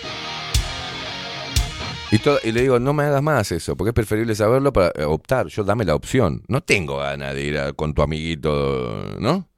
[2.44, 5.48] Y, le digo, no me hagas más eso, porque es preferible saberlo para eh, optar.
[5.48, 6.44] Yo dame la opción.
[6.48, 9.49] No tengo ganas de ir con tu amiguito, ¿no?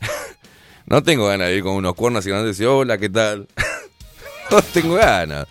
[0.86, 3.48] no tengo ganas de ir con unos cuernos y a decir, hola, ¿qué tal?
[4.50, 5.46] no tengo ganas.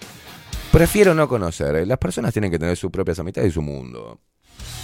[0.71, 1.75] Prefiero no conocer.
[1.77, 1.85] eh.
[1.85, 4.19] Las personas tienen que tener sus propias amistades y su mundo.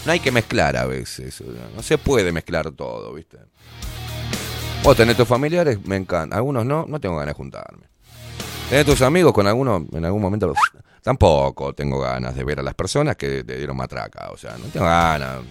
[0.06, 1.44] No hay que mezclar a veces.
[1.76, 3.38] No se puede mezclar todo, ¿viste?
[4.82, 6.36] Vos tenés tus familiares, me encanta.
[6.36, 7.93] Algunos no, no tengo ganas de juntarme.
[8.70, 10.54] Tenés tus amigos, con algunos en algún momento
[11.02, 14.30] tampoco tengo ganas de ver a las personas que te dieron matraca.
[14.32, 15.42] O sea, no tengo ganas.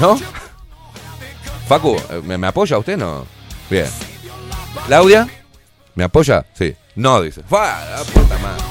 [0.00, 0.16] ¿No?
[1.66, 3.26] Facu, eh, ¿me, me apoya usted no?
[3.70, 3.86] Bien.
[4.86, 5.26] ¿Claudia?
[5.94, 6.44] ¿Me apoya?
[6.52, 6.74] Sí.
[6.96, 7.42] No, dice.
[7.50, 8.62] La puta madre.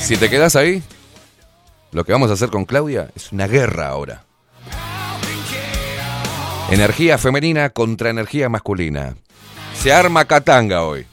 [0.00, 0.82] Si te quedas ahí,
[1.92, 4.24] lo que vamos a hacer con Claudia es una guerra ahora.
[6.72, 9.14] Energía femenina contra energía masculina.
[9.74, 11.04] Se arma Katanga hoy.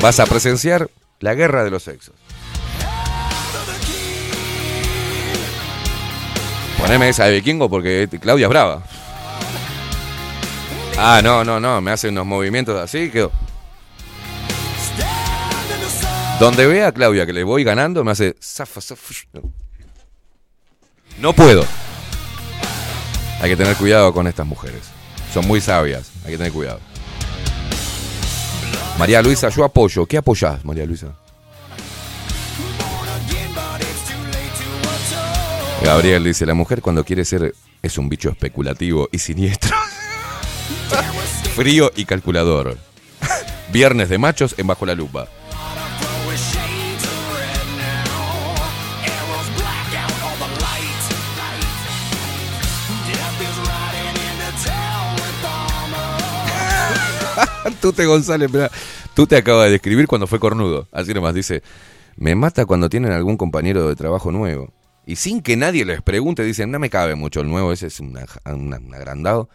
[0.00, 2.14] Vas a presenciar la guerra de los sexos.
[6.78, 8.84] Poneme esa de vikingo porque Claudia es brava.
[10.96, 13.28] Ah, no, no, no, me hace unos movimientos así que...
[16.38, 18.36] Donde vea a Claudia que le voy ganando, me hace...
[18.40, 19.12] zafa, zafa,
[21.20, 21.64] No puedo.
[23.40, 24.82] Hay que tener cuidado con estas mujeres.
[25.32, 26.10] Son muy sabias.
[26.24, 26.80] Hay que tener cuidado.
[28.98, 30.06] María Luisa, yo apoyo.
[30.06, 31.08] ¿Qué apoyás, María Luisa?
[35.84, 39.76] Gabriel dice, la mujer cuando quiere ser es un bicho especulativo y siniestro.
[41.56, 42.76] Frío y calculador.
[43.72, 45.28] Viernes de machos en Bajo la Lupa.
[57.80, 58.70] Tute González, mirá,
[59.14, 60.88] tú te acaba de describir cuando fue cornudo.
[60.92, 61.62] Así nomás dice,
[62.16, 64.72] me mata cuando tienen algún compañero de trabajo nuevo.
[65.06, 68.00] Y sin que nadie les pregunte, dicen, no me cabe mucho el nuevo, ese es
[68.00, 68.18] un
[68.94, 69.48] agrandado.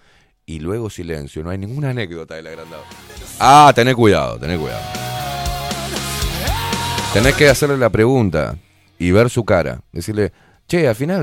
[0.45, 2.83] Y luego silencio, no hay ninguna anécdota del agrandado.
[3.39, 4.81] Ah, tené cuidado, tené cuidado.
[7.13, 8.57] Tenés que hacerle la pregunta
[8.97, 9.81] y ver su cara.
[9.91, 10.33] Decirle,
[10.67, 11.21] che, al final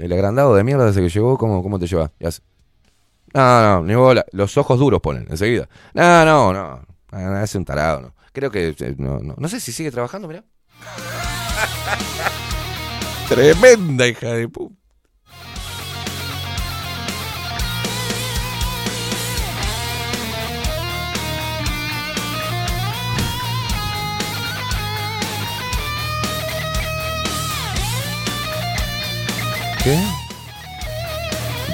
[0.00, 2.12] el, agrandado de mierda ese que llegó, ¿cómo, cómo te lleva?
[3.36, 4.24] No, no, ni bola.
[4.32, 5.68] Los ojos duros ponen enseguida.
[5.94, 6.86] No, no, no.
[7.12, 8.14] Ah, Es un tarado, no.
[8.32, 8.68] Creo que.
[8.78, 9.34] eh, No, no.
[9.36, 10.44] no sé si sigue trabajando, mirá.
[13.28, 14.74] Tremenda hija de puta.
[29.82, 29.96] ¿Qué?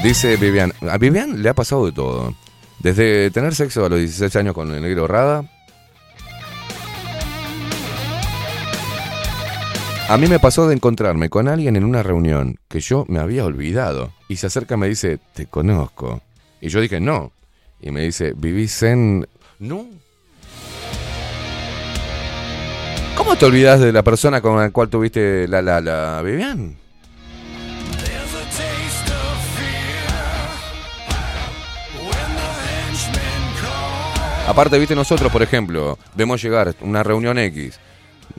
[0.03, 0.73] Dice Vivian.
[0.91, 2.35] A Vivian le ha pasado de todo.
[2.81, 5.45] Desde tener sexo a los 16 años con el negro Rada.
[10.09, 13.45] A mí me pasó de encontrarme con alguien en una reunión que yo me había
[13.45, 14.13] olvidado.
[14.29, 16.21] Y se acerca y me dice, te conozco.
[16.61, 17.31] Y yo dije, no.
[17.81, 19.27] Y me dice, ¿vivís en...?
[19.61, 19.87] No.
[23.17, 26.82] ¿Cómo te olvidas de la persona con la cual tuviste la, la, la, Vivian?
[34.47, 37.79] Aparte, viste, nosotros, por ejemplo, vemos llegar una reunión X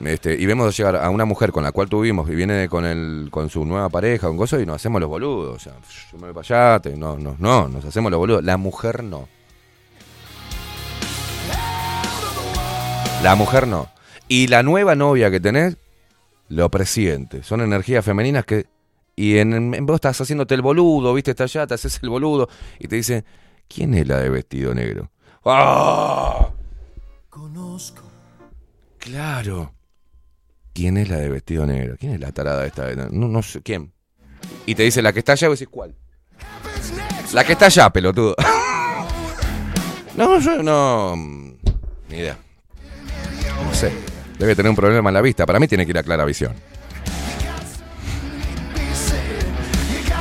[0.03, 3.29] este, y vemos llegar a una mujer con la cual tuvimos y viene con el,
[3.31, 5.55] con su nueva pareja, con cosas, y nos hacemos los boludos.
[5.55, 5.73] O sea,
[6.11, 8.43] yo me voy para allá, no, no, no, nos hacemos los boludos.
[8.43, 9.27] La mujer no.
[13.23, 13.87] La mujer no.
[14.27, 15.77] Y la nueva novia que tenés,
[16.49, 17.43] lo presiente.
[17.43, 18.65] Son energías femeninas que.
[19.15, 22.49] Y en, en- vos estás haciéndote el boludo, viste, está allá, te haces el boludo.
[22.79, 23.23] Y te dicen,
[23.67, 25.09] ¿quién es la de vestido negro?
[25.45, 26.49] ¡Ah!
[27.29, 28.03] Conozco.
[28.99, 29.73] Claro.
[30.73, 31.95] ¿Quién es la de vestido negro?
[31.99, 32.89] ¿Quién es la tarada esta?
[33.11, 33.91] No, no sé, ¿quién?
[34.65, 35.95] Y te dice la que está allá, y vos decís, ¿cuál?
[37.33, 38.35] La que está allá, pelotudo.
[40.17, 41.15] no, yo no.
[41.15, 41.53] mm,
[42.09, 42.37] Ni idea.
[43.65, 43.91] No sé.
[44.39, 45.45] Debe tener un problema en la vista.
[45.45, 46.53] Para mí tiene que ir a clara visión.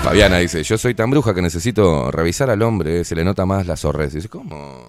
[0.03, 3.67] Fabiana dice, yo soy tan bruja que necesito revisar al hombre, se le nota más
[3.67, 4.13] la sorres.
[4.13, 4.85] Dice, ¿cómo?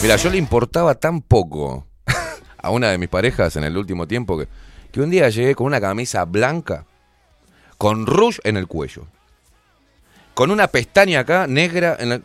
[0.00, 1.84] Mira, yo le importaba tan poco
[2.56, 4.46] a una de mis parejas en el último tiempo que,
[4.92, 6.84] que un día llegué con una camisa blanca,
[7.78, 9.06] con rouge en el cuello,
[10.34, 12.20] con una pestaña acá negra en la...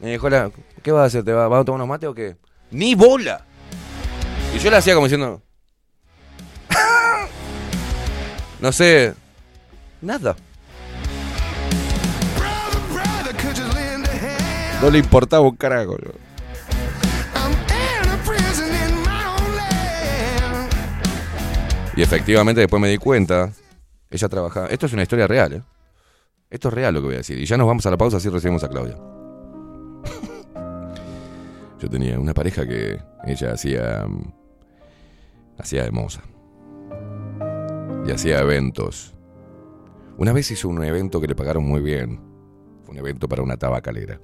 [0.00, 0.50] Me dijo, la,
[0.82, 1.24] ¿qué vas a hacer?
[1.24, 2.36] ¿Te vas, vas a tomar unos mates o qué?
[2.70, 3.44] ¡Ni bola!
[4.54, 5.42] Y yo le hacía como diciendo...
[8.60, 9.14] no sé...
[10.00, 10.36] Nada.
[14.80, 15.98] No le importaba un carajo.
[15.98, 16.27] yo.
[21.98, 23.52] Y efectivamente después me di cuenta,
[24.08, 25.62] ella trabajaba, esto es una historia real, ¿eh?
[26.48, 27.36] Esto es real lo que voy a decir.
[27.36, 28.96] Y ya nos vamos a la pausa así recibimos a Claudia.
[31.80, 34.32] Yo tenía una pareja que ella hacía mm,
[35.58, 36.22] hacía de.
[38.06, 39.12] Y hacía eventos.
[40.18, 42.20] Una vez hizo un evento que le pagaron muy bien.
[42.84, 44.20] Fue un evento para una tabacalera.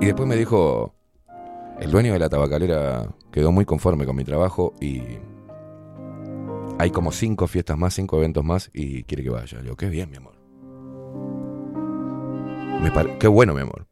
[0.00, 0.94] Y después me dijo,
[1.80, 5.02] el dueño de la tabacalera quedó muy conforme con mi trabajo y
[6.78, 9.58] hay como cinco fiestas más, cinco eventos más y quiere que vaya.
[9.58, 10.34] Le digo, qué bien, mi amor.
[13.18, 13.86] Qué bueno, mi amor.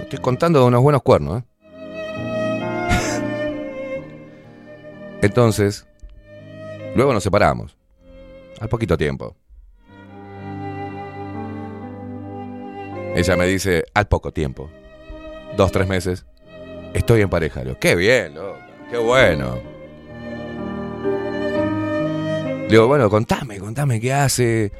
[0.00, 1.44] Estoy contando de unos buenos cuernos, ¿eh?
[5.22, 5.86] Entonces,
[6.94, 7.76] luego nos separamos.
[8.60, 9.36] Al poquito tiempo.
[13.16, 14.70] Ella me dice, al poco tiempo.
[15.56, 16.24] Dos, tres meses.
[16.94, 17.62] Estoy en pareja.
[17.80, 18.58] Qué bien, loco.
[18.90, 19.60] Qué bueno.
[22.62, 24.72] Le digo, bueno, contame, contame qué hace.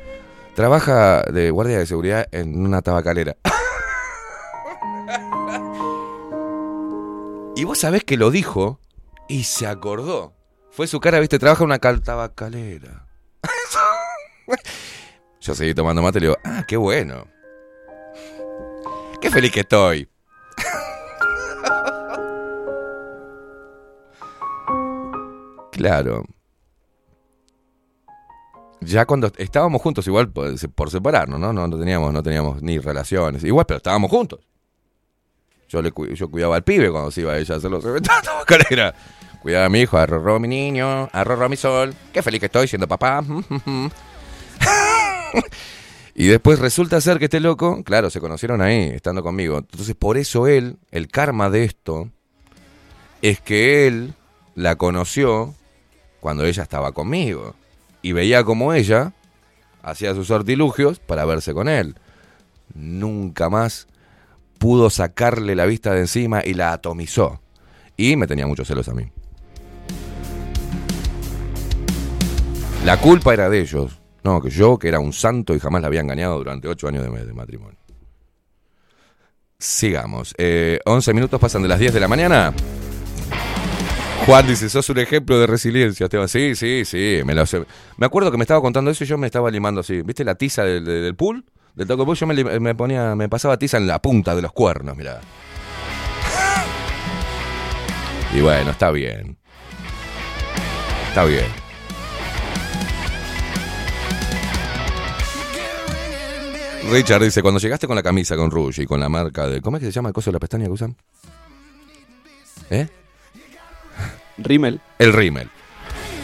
[0.55, 3.37] Trabaja de guardia de seguridad en una tabacalera.
[7.57, 8.81] y vos sabés que lo dijo
[9.29, 10.35] y se acordó.
[10.71, 13.07] Fue su cara, viste, trabaja en una cal- tabacalera.
[15.41, 17.27] Yo seguí tomando mate y le digo, ah, qué bueno.
[19.21, 20.09] Qué feliz que estoy.
[25.75, 26.25] Claro.
[28.81, 31.53] Ya cuando estábamos juntos, igual por, separarnos, ¿no?
[31.53, 31.67] ¿no?
[31.67, 33.43] No teníamos, no teníamos ni relaciones.
[33.43, 34.41] Igual, pero estábamos juntos.
[35.69, 38.15] Yo, le, yo cuidaba al pibe cuando se iba ella a hacer los eventos.
[39.43, 41.95] Cuidaba a mi hijo, arrorró mi niño, arrorró mi sol.
[42.13, 43.23] Qué feliz que estoy siendo papá.
[46.15, 49.59] y después resulta ser que este loco, claro, se conocieron ahí, estando conmigo.
[49.59, 52.09] Entonces, por eso él, el karma de esto,
[53.21, 54.15] es que él
[54.55, 55.55] la conoció
[56.25, 57.55] cuando ella estaba conmigo.
[58.01, 59.13] Y veía como ella
[59.83, 61.97] hacía sus artilugios para verse con él.
[62.73, 63.89] Nunca más
[64.57, 67.43] pudo sacarle la vista de encima y la atomizó.
[67.99, 69.05] Y me tenía muchos celos a mí.
[72.87, 74.01] La culpa era de ellos.
[74.23, 77.05] No, que yo, que era un santo y jamás la había engañado durante ocho años
[77.05, 77.77] de, de matrimonio.
[79.59, 80.35] Sigamos.
[80.39, 82.55] Eh, 11 minutos pasan de las 10 de la mañana.
[84.27, 86.29] Juan dice, sos un ejemplo de resiliencia, Esteban.
[86.29, 87.21] Sí, sí, sí.
[87.27, 87.63] Me, lo sé.
[87.99, 90.01] me acuerdo que me estaba contando eso y yo me estaba limando así.
[90.03, 91.45] ¿Viste la tiza del, del- pool?
[91.75, 94.97] Del taco pool, yo me, ponía, me pasaba tiza en la punta de los cuernos,
[94.97, 95.21] mirá.
[98.35, 99.37] Y bueno, está bien.
[101.09, 101.47] Está bien.
[106.91, 109.61] Richard dice, cuando llegaste con la camisa con Rouge y con la marca de...
[109.61, 110.97] ¿Cómo es que se llama el coso de la pestaña que usan?
[112.71, 112.89] ¿Eh?
[114.39, 114.81] Rimmel.
[114.99, 115.51] El Rimmel.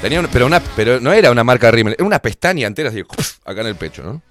[0.00, 3.02] Tenía pero, una, pero no era una marca Rimmel, era una pestaña entera así,
[3.44, 4.22] acá en el pecho, ¿no?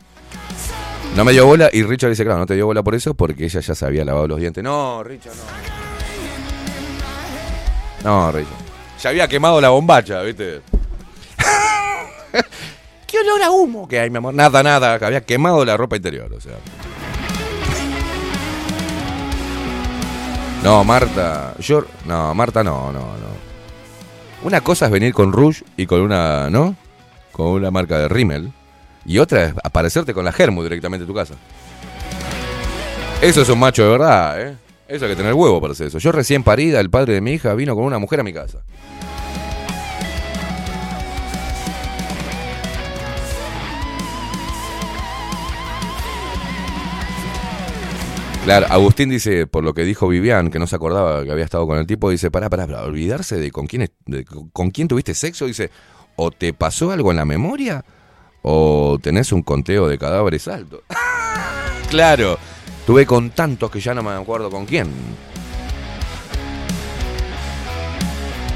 [1.16, 3.46] No me dio bola y Richard dice, claro, no te dio bola por eso porque
[3.46, 4.64] ella ya se había lavado los dientes.
[4.64, 5.44] No, Richard, no.
[8.04, 8.54] No, Richard.
[9.02, 10.62] Ya había quemado la bombacha, ¿viste?
[13.08, 14.34] ¿Qué olor a humo que hay, mi amor?
[14.34, 16.54] Nada, nada, había quemado la ropa interior, o sea.
[20.64, 21.86] No, Marta, yo...
[22.06, 23.29] No, Marta no, no, no.
[24.42, 26.76] Una cosa es venir con Rouge y con una, ¿no?
[27.32, 28.54] Con una marca de Rimmel.
[29.06, 31.34] Y otra es aparecerte con la Germu directamente en tu casa.
[33.22, 34.56] Eso es un macho de verdad, ¿eh?
[34.88, 36.00] Eso hay que tener huevo para hacer eso.
[36.00, 38.60] Yo recién parida, el padre de mi hija vino con una mujer a mi casa.
[48.50, 51.68] Claro, Agustín dice, por lo que dijo Vivian, que no se acordaba que había estado
[51.68, 53.92] con el tipo, dice, pará, pará, pará, olvidarse de con quién,
[54.54, 55.70] con quién tuviste sexo, dice,
[56.16, 57.86] o te pasó algo en la memoria,
[58.42, 60.82] o tenés un conteo de cadáveres alto.
[61.92, 62.40] claro,
[62.88, 64.88] tuve con tantos que ya no me acuerdo con quién.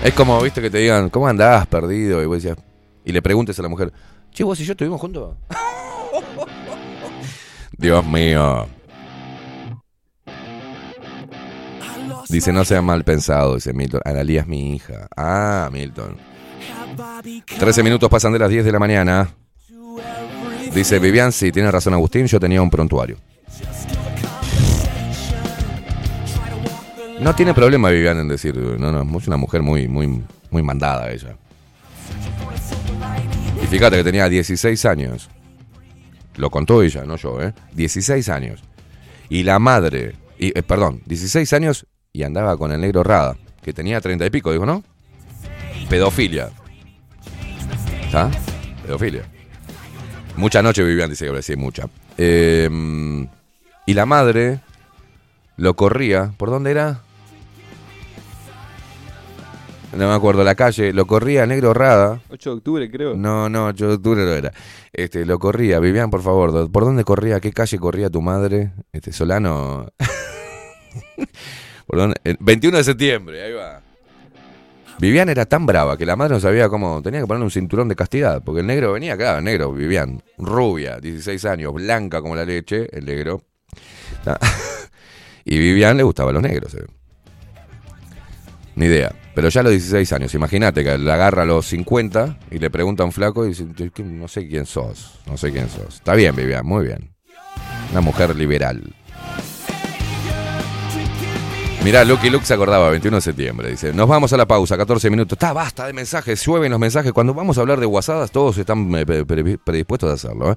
[0.04, 2.24] Es como, viste, que te digan, ¿cómo andás perdido?
[2.24, 2.58] Y vos decías,
[3.06, 3.94] y le preguntes a la mujer,
[4.32, 5.36] che, vos y yo estuvimos juntos.
[7.78, 8.68] Dios mío.
[12.30, 14.02] Dice, no sea mal pensado, dice Milton.
[14.06, 15.08] Analía es mi hija.
[15.16, 16.18] Ah, Milton.
[17.58, 19.30] 13 minutos pasan de las 10 de la mañana.
[20.74, 23.18] Dice Vivian, sí, tiene razón Agustín, yo tenía un prontuario.
[27.20, 31.12] No tiene problema Vivian en decir, no, no, es una mujer muy, muy, muy mandada
[31.12, 31.38] ella.
[33.64, 35.30] Y fíjate que tenía 16 años.
[36.36, 37.54] Lo contó ella, no yo, ¿eh?
[37.74, 38.64] 16 años.
[39.30, 41.86] Y la madre, y, eh, perdón, 16 años
[42.16, 44.84] y andaba con el negro Rada, que tenía 30 y pico, dijo, ¿no?
[45.90, 46.50] Pedofilia.
[48.06, 48.30] ¿Está?
[48.86, 49.24] Pedofilia.
[50.38, 51.88] Mucha noche vivían, dice que sí, mucha.
[52.20, 52.70] Eh,
[53.88, 54.60] y la madre
[55.58, 57.02] lo corría, ¿por dónde era?
[59.98, 62.20] No me acuerdo, la calle, lo corría negro Rada.
[62.30, 63.16] 8 de octubre, creo.
[63.16, 64.52] No, no, 8 de octubre no era.
[64.92, 65.80] Este, lo corría.
[65.80, 67.40] Vivian, por favor, ¿do- ¿por dónde corría?
[67.40, 68.72] ¿Qué calle corría tu madre?
[68.92, 69.88] Este, Solano.
[71.88, 72.16] ¿Por dónde?
[72.24, 73.82] El 21 de septiembre, ahí va.
[75.00, 77.02] Vivian era tan brava que la madre no sabía cómo.
[77.02, 78.42] Tenía que ponerle un cinturón de castidad.
[78.44, 80.22] Porque el negro venía acá, negro, Vivian.
[80.38, 83.44] Rubia, 16 años, blanca como la leche, el negro.
[84.24, 84.40] Ta-
[85.46, 86.74] Y Vivian le gustaba a los negros.
[86.76, 86.86] eh.
[88.76, 89.14] Ni idea.
[89.36, 92.70] Pero ya a los 16 años, imagínate que la agarra a los 50 y le
[92.70, 95.70] pregunta a un flaco y dice, "Yo que no sé quién sos, no sé quién
[95.70, 95.96] sos.
[95.96, 97.14] Está bien, Vivian, muy bien.
[97.92, 98.96] Una mujer liberal.
[101.84, 103.70] Mirá, Lucky Luke se acordaba, 21 de septiembre.
[103.70, 105.36] Dice, nos vamos a la pausa, 14 minutos.
[105.36, 107.12] Está, basta de mensajes, llueven los mensajes.
[107.12, 110.52] Cuando vamos a hablar de guasadas, todos están eh, pre- pre- predispuestos a hacerlo.
[110.54, 110.56] ¿eh?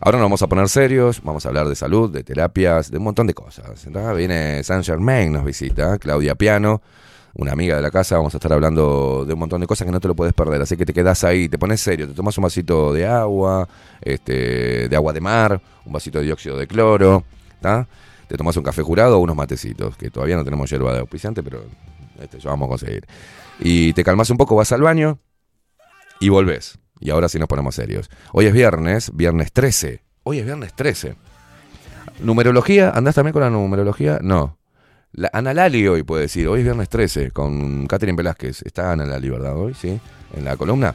[0.00, 3.04] Ahora nos vamos a poner serios, vamos a hablar de salud, de terapias, de un
[3.04, 3.86] montón de cosas.
[3.86, 4.14] ¿no?
[4.14, 6.82] Viene Saint Germain, nos visita, Claudia Piano,
[7.34, 8.18] una amiga de la casa.
[8.18, 10.60] Vamos a estar hablando de un montón de cosas que no te lo puedes perder.
[10.60, 13.66] Así que te quedas ahí, te pones serio, te tomas un vasito de agua,
[14.02, 17.24] este, de agua de mar, un vasito de dióxido de cloro,
[17.62, 17.88] ¿tá?
[18.28, 21.42] Te tomas un café jurado o unos matecitos, que todavía no tenemos hierba de auspiciante,
[21.42, 21.64] pero
[22.20, 23.06] este, ya vamos a conseguir.
[23.58, 25.18] Y te calmas un poco, vas al baño
[26.20, 26.78] y volvés.
[27.00, 28.10] Y ahora sí nos ponemos serios.
[28.32, 30.02] Hoy es viernes, viernes 13.
[30.24, 31.16] Hoy es viernes 13.
[32.20, 34.18] Numerología, ¿andás también con la numerología?
[34.22, 34.58] No.
[35.12, 38.62] La, Ana Lali hoy puede decir, hoy es viernes 13, con Catherine Velázquez.
[38.62, 39.56] Está Ana Lali, ¿verdad?
[39.56, 39.98] Hoy, sí,
[40.36, 40.94] en la columna.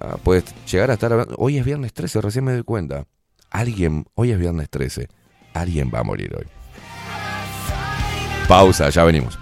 [0.00, 1.28] Ah, puedes llegar a estar.
[1.36, 3.04] Hoy es viernes 13, recién me doy cuenta.
[3.50, 5.08] Alguien, hoy es viernes 13.
[5.52, 6.61] Alguien va a morir hoy.
[8.48, 9.41] Pausa, ya venimos.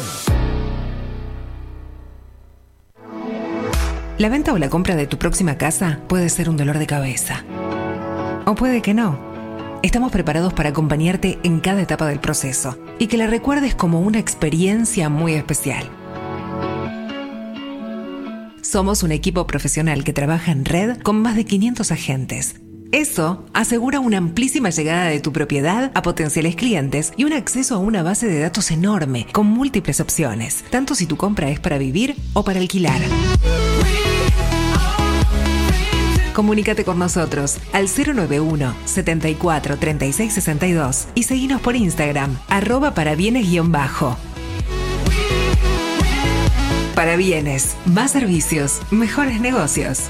[4.17, 7.43] La venta o la compra de tu próxima casa puede ser un dolor de cabeza.
[8.45, 9.19] O puede que no.
[9.81, 14.19] Estamos preparados para acompañarte en cada etapa del proceso y que la recuerdes como una
[14.19, 15.89] experiencia muy especial.
[18.61, 22.61] Somos un equipo profesional que trabaja en red con más de 500 agentes.
[22.91, 27.77] Eso asegura una amplísima llegada de tu propiedad a potenciales clientes y un acceso a
[27.77, 32.17] una base de datos enorme con múltiples opciones, tanto si tu compra es para vivir
[32.33, 32.99] o para alquilar.
[36.33, 44.17] Comunícate con nosotros al 091 74 36 62 y seguinos por Instagram, arroba para bienes-bajo.
[46.93, 50.09] Para bienes, más servicios, mejores negocios.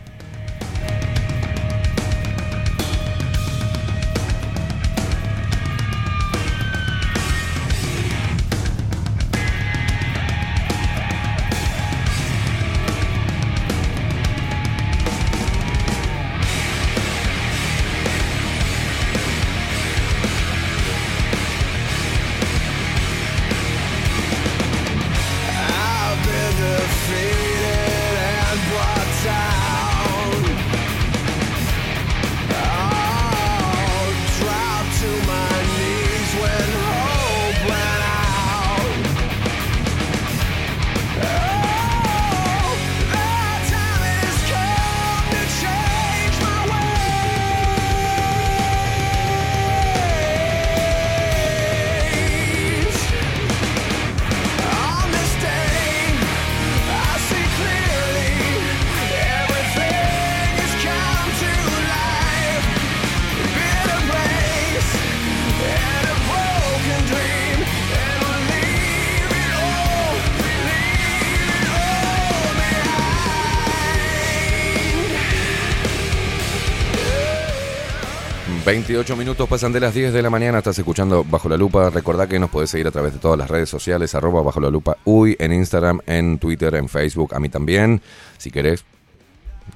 [78.71, 81.89] 28 minutos pasan de las 10 de la mañana, estás escuchando Bajo la Lupa.
[81.89, 84.69] Recordá que nos podés seguir a través de todas las redes sociales, arroba Bajo la
[84.69, 88.01] Lupa Uy, en Instagram, en Twitter, en Facebook, a mí también.
[88.37, 88.85] Si querés,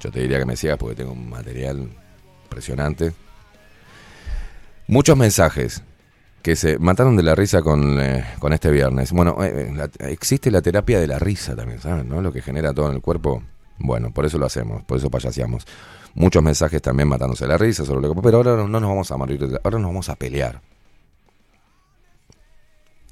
[0.00, 1.90] yo te diría que me sigas porque tengo un material
[2.44, 3.12] impresionante.
[4.86, 5.82] Muchos mensajes
[6.40, 9.12] que se mataron de la risa con, eh, con este viernes.
[9.12, 12.08] Bueno, eh, la- existe la terapia de la risa también, ¿saben?
[12.08, 12.22] ¿No?
[12.22, 13.42] Lo que genera todo en el cuerpo.
[13.76, 15.66] Bueno, por eso lo hacemos, por eso payaseamos.
[16.16, 18.20] Muchos mensajes también matándose la risa sobre lo que...
[18.22, 20.62] Pero ahora no nos vamos a morir, ahora nos vamos a pelear.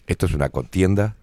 [0.06, 1.14] Esto es una contienda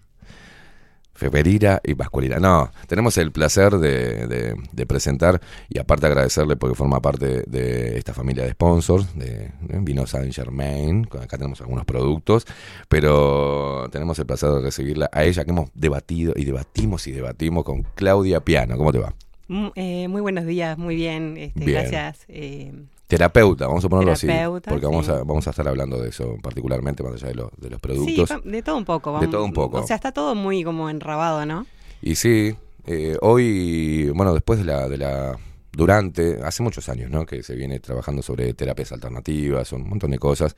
[1.14, 2.38] femenina y masculina.
[2.38, 7.98] No, tenemos el placer de, de- de presentar y aparte agradecerle porque forma parte de
[7.98, 11.06] esta familia de sponsors, de, de Vino Saint Germain.
[11.20, 12.46] Acá tenemos algunos productos,
[12.88, 17.64] pero tenemos el placer de recibirla a ella que hemos debatido y debatimos y debatimos
[17.64, 18.76] con Claudia Piano.
[18.76, 19.14] ¿Cómo te va?
[19.52, 21.80] Mm, eh, muy buenos días, muy bien, este, Bien.
[21.82, 22.24] gracias.
[22.28, 22.72] eh,
[23.06, 25.12] Terapeuta, vamos a ponerlo Terapeuta, así, porque vamos, sí.
[25.12, 27.82] a, vamos a estar hablando de eso particularmente más allá de, lo- de los sí,
[27.82, 28.30] productos.
[28.30, 29.10] va- de todo un poco.
[29.10, 29.80] De vamos- todo un poco.
[29.80, 31.66] O sea, está todo muy como enrabado, ¿no?
[32.00, 32.54] Y sí,
[32.86, 35.38] eh, hoy, bueno, después de la, de la,
[35.72, 37.26] durante, hace muchos años, ¿no?
[37.26, 40.56] Que se viene trabajando sobre terapias alternativas, un montón de cosas.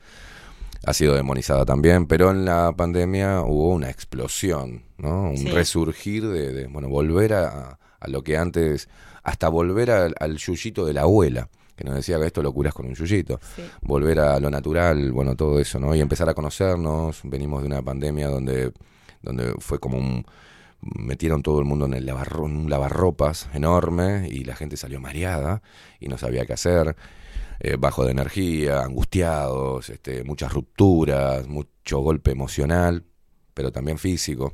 [0.85, 5.31] Ha sido demonizada también, pero en la pandemia hubo una explosión, ¿no?
[5.31, 5.49] Un Sí.
[5.49, 8.89] resurgir de, de, bueno, volver a, a lo que antes,
[9.23, 12.73] hasta volver al, al yuyito de la abuela, que nos decía que esto lo curas
[12.73, 13.39] con un yuyito.
[13.81, 15.93] Volver a lo natural, bueno, todo eso, ¿no?
[15.93, 17.21] Y empezar a conocernos.
[17.23, 18.71] Venimos de una pandemia donde,
[19.21, 20.25] donde fue como un,
[20.81, 25.01] metieron todo el mundo en, el lavarro- en un lavarropas enorme y la gente salió
[25.01, 25.61] mareada
[25.99, 26.95] y no sabía qué hacer,
[27.59, 33.03] eh, bajo de energía, angustiados, este, muchas rupturas, mucho golpe emocional,
[33.53, 34.53] pero también físico.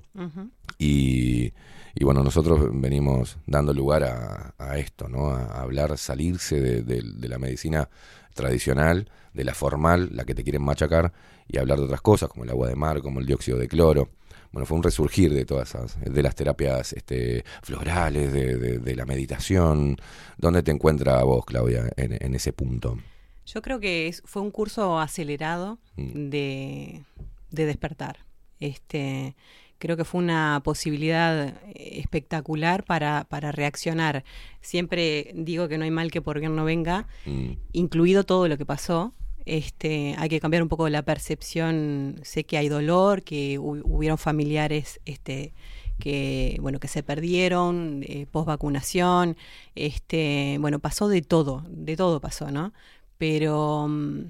[0.79, 1.53] Y,
[1.95, 5.29] y bueno, nosotros venimos dando lugar a, a esto, ¿no?
[5.29, 7.89] A hablar, salirse de, de- de la medicina
[8.33, 11.11] tradicional, de la formal, la que te quieren machacar,
[11.47, 14.09] y hablar de otras cosas, como el agua de mar, como el dióxido de cloro.
[14.53, 18.95] Bueno, fue un resurgir de todas esas, de las terapias este, florales, de, de- de
[18.95, 19.97] la meditación.
[20.37, 22.97] ¿Dónde te encuentra vos, Claudia, en, en ese punto?
[23.45, 26.29] Yo creo que es- fue un curso acelerado Mm.
[26.29, 27.03] de,
[27.49, 28.19] de despertar.
[28.59, 29.35] Este,
[29.81, 34.23] creo que fue una posibilidad eh, espectacular para, para reaccionar.
[34.61, 37.53] Siempre digo que no hay mal que por bien no venga, Mm.
[37.73, 39.11] incluido todo lo que pasó.
[39.45, 42.19] Este, hay que cambiar un poco la percepción.
[42.21, 45.53] Sé que hay dolor, que hu- hubieron familiares este,
[45.99, 49.35] que bueno que se perdieron post vacunación.
[49.73, 52.71] Este, bueno, pasó de todo, de todo pasó, ¿no?
[53.17, 54.21] Pero mm,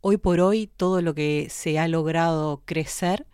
[0.00, 3.26] hoy por hoy todo lo que se ha logrado crecer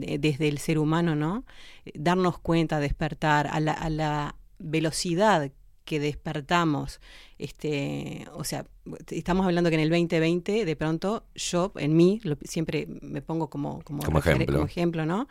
[0.00, 1.44] de- desde el ser humano, ¿no?
[1.84, 5.50] Eh, Darnos cuenta, despertar a la, a la velocidad
[5.84, 7.00] que despertamos,
[7.38, 8.66] este, o sea,
[9.10, 13.48] estamos hablando que en el 2020 de pronto yo en mí lo- siempre me pongo
[13.48, 14.56] como como, Como refer- ejemplo.
[14.56, 15.28] como ejemplo, ¿no?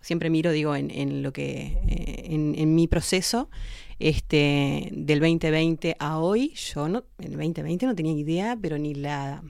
[0.00, 3.50] Siempre miro, digo, en, en lo que eh, en, en mi proceso
[3.98, 8.94] este del 2020 a hoy, yo no en el 2020 no tenía idea, pero ni
[8.94, 9.42] la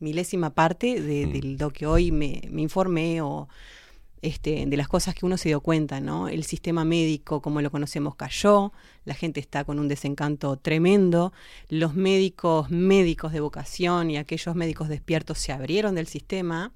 [0.00, 3.48] milésima parte de, de lo que hoy me, me informé o
[4.22, 6.28] este, de las cosas que uno se dio cuenta, ¿no?
[6.28, 8.72] El sistema médico, como lo conocemos, cayó,
[9.04, 11.32] la gente está con un desencanto tremendo,
[11.68, 16.72] los médicos, médicos de vocación y aquellos médicos despiertos se abrieron del sistema,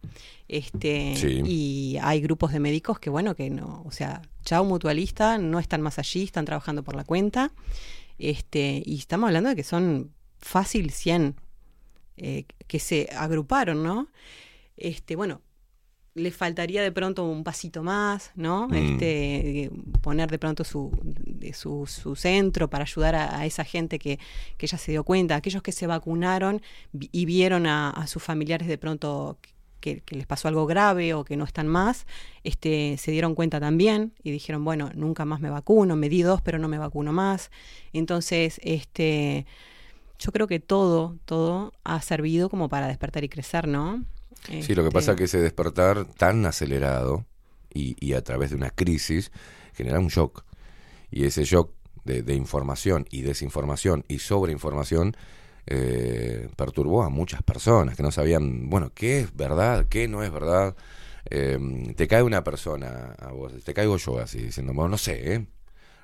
[0.49, 1.43] este, Sí.
[1.47, 5.83] y hay grupos de médicos que, bueno, que no, o sea, chao mutualista, no están
[5.83, 7.53] más allí, están trabajando por la cuenta,
[8.19, 11.37] este, y estamos hablando de que son fácil 100
[12.17, 14.09] eh, que se agruparon, ¿no?
[14.77, 15.43] Este, bueno,
[16.17, 18.69] le faltaría de pronto un pasito más, ¿no?
[18.69, 18.75] Mm.
[18.75, 19.71] Este,
[20.01, 24.19] poner de pronto su, de su, su centro para ayudar a, a esa gente que,
[24.57, 26.63] que ya se dio cuenta, aquellos que se vacunaron
[26.93, 29.37] y vieron a, a sus familiares de pronto
[29.81, 32.07] que, que les pasó algo grave o que no están más,
[32.45, 36.41] este, se dieron cuenta también y dijeron, bueno, nunca más me vacuno, me di dos,
[36.41, 37.51] pero no me vacuno más.
[37.93, 39.45] Entonces, este,
[40.19, 44.03] yo creo que todo, todo ha servido como para despertar y crecer, ¿no?
[44.47, 47.25] Sí, lo que Este, pasa es que ese despertar tan acelerado
[47.73, 49.31] y, y a través de una crisis
[49.75, 50.45] genera un shock.
[51.11, 51.73] Y ese shock
[52.05, 55.17] de, de información y desinformación y sobreinformación
[55.67, 60.31] eh, perturbó a muchas personas que no sabían, bueno, qué es verdad, qué no es
[60.33, 60.77] verdad.
[61.29, 61.59] Eh,
[61.97, 65.47] te cae una persona a vos, te caigo yo así, diciendo, bueno, no sé, ¿eh?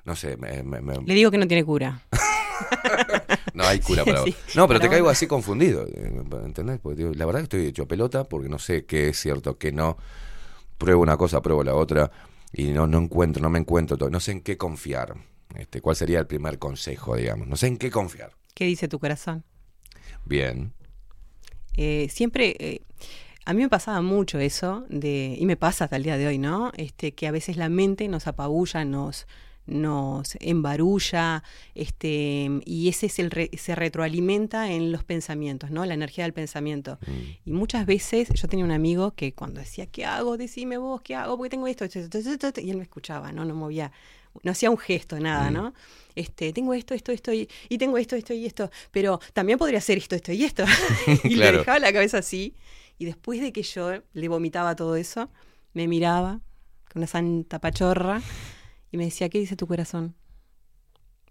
[0.03, 2.01] No sé, me- me- me- Le digo que no tiene cura.
[3.53, 5.85] no hay cura para sí, No, pero para te caigo así confundido.
[6.45, 6.79] ¿Entendés?
[6.81, 9.71] Porque digo, la verdad que estoy hecho pelota porque no sé qué es cierto, qué
[9.71, 9.97] no.
[10.77, 12.11] Pruebo una cosa, pruebo la otra
[12.51, 14.09] y no, no encuentro, no me encuentro todo.
[14.09, 15.15] No sé en qué confiar.
[15.55, 17.47] Este, ¿Cuál sería el primer consejo, digamos?
[17.47, 18.31] No sé en qué confiar.
[18.53, 19.43] ¿Qué dice tu corazón?
[20.25, 20.73] Bien.
[21.75, 22.81] Eh, siempre, eh,
[23.45, 26.37] a mí me pasaba mucho eso, de, y me pasa hasta el día de hoy,
[26.37, 26.71] ¿no?
[26.77, 29.27] Este, que a veces la mente nos apabulla, nos,
[29.65, 31.43] nos embarulla,
[31.75, 35.85] este, y ese es el re- se retroalimenta en los pensamientos, ¿no?
[35.85, 36.99] La energía del pensamiento.
[37.45, 40.37] Y muchas veces yo tenía un amigo que cuando decía, ¿qué hago?
[40.37, 41.37] Decime vos, ¿qué hago?
[41.37, 43.45] Porque tengo esto, esto, esto, esto, esto", y él me escuchaba, ¿no?
[43.45, 43.91] No movía,
[44.43, 45.53] no hacía un gesto, nada, Mm.
[45.53, 45.73] ¿no?
[46.15, 49.79] Este, tengo esto, esto, esto, y, y tengo esto, esto y esto, pero también podría
[49.79, 50.63] hacer esto, esto y esto.
[51.23, 51.51] y Claro.
[51.53, 52.55] le dejaba la cabeza así,
[52.99, 55.29] y después de que yo le vomitaba todo eso,
[55.73, 56.41] me miraba
[56.91, 58.21] con una santa pachorra
[58.93, 60.15] y me decía, ¿qué dice tu corazón?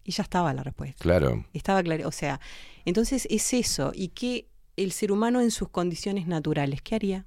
[0.05, 1.01] Y ya estaba la respuesta.
[1.01, 1.47] Claro.
[1.53, 2.09] Estaba claro.
[2.09, 2.41] O sea,
[2.85, 3.93] entonces es eso.
[3.95, 7.25] Y que el ser humano en sus condiciones naturales, ¿qué haría?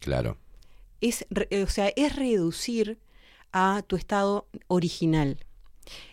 [0.00, 0.38] Claro.
[1.02, 2.98] Es, eh, o sea, es reducir
[3.52, 5.44] a tu estado original.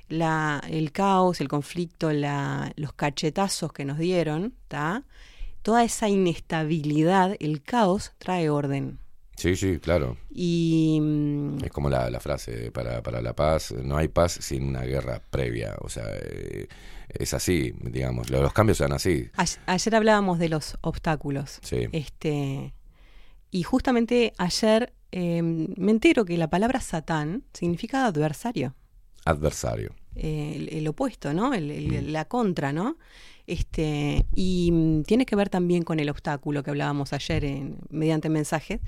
[0.09, 5.06] La, el caos, el conflicto, la, los cachetazos que nos dieron, ¿tá?
[5.64, 9.00] toda esa inestabilidad, el caos trae orden.
[9.43, 10.15] Sí, sí, claro.
[10.30, 14.63] Y mm, Es como la, la frase, para, para la paz, no hay paz sin
[14.63, 15.75] una guerra previa.
[15.81, 16.67] O sea, eh,
[17.09, 18.30] es así, digamos.
[18.30, 19.27] Lo- Los cambios son así.
[19.35, 21.59] a- ayer hablábamos de los obstáculos.
[21.61, 21.88] Sí.
[21.91, 22.73] Este,
[23.51, 28.75] y justamente ayer eh, me entero que la palabra Satán significa adversario.
[29.25, 29.93] Adversario.
[30.16, 31.53] Eh, el, el opuesto, ¿no?
[31.53, 32.98] El- el- La contra, ¿no?
[33.48, 38.30] Este, y mm, tiene que ver también con el obstáculo que hablábamos ayer en, mediante
[38.30, 38.80] mensajes,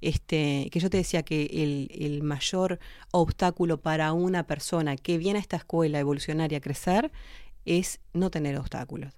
[0.00, 2.78] este, que yo te decía que el, el mayor
[3.12, 7.10] obstáculo para una persona que viene a esta escuela evolucionaria a crecer
[7.64, 9.14] es no tener obstáculos.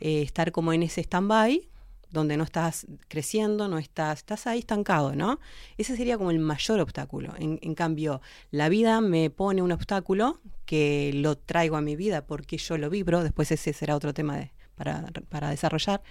[0.00, 1.68] Eh, estar como en ese stand-by,
[2.10, 5.40] donde no estás creciendo, no estás, estás ahí estancado, ¿no?
[5.76, 7.34] Ese sería como el mayor obstáculo.
[7.38, 8.20] En, en cambio,
[8.50, 12.88] la vida me pone un obstáculo que lo traigo a mi vida porque yo lo
[12.90, 16.02] vibro, después ese será otro tema de- para, para desarrollar.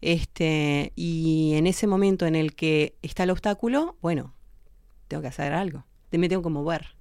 [0.00, 4.34] Este, y en ese momento en el que está el obstáculo, bueno,
[5.08, 5.84] tengo que hacer algo.
[6.12, 6.96] Me tengo que mover.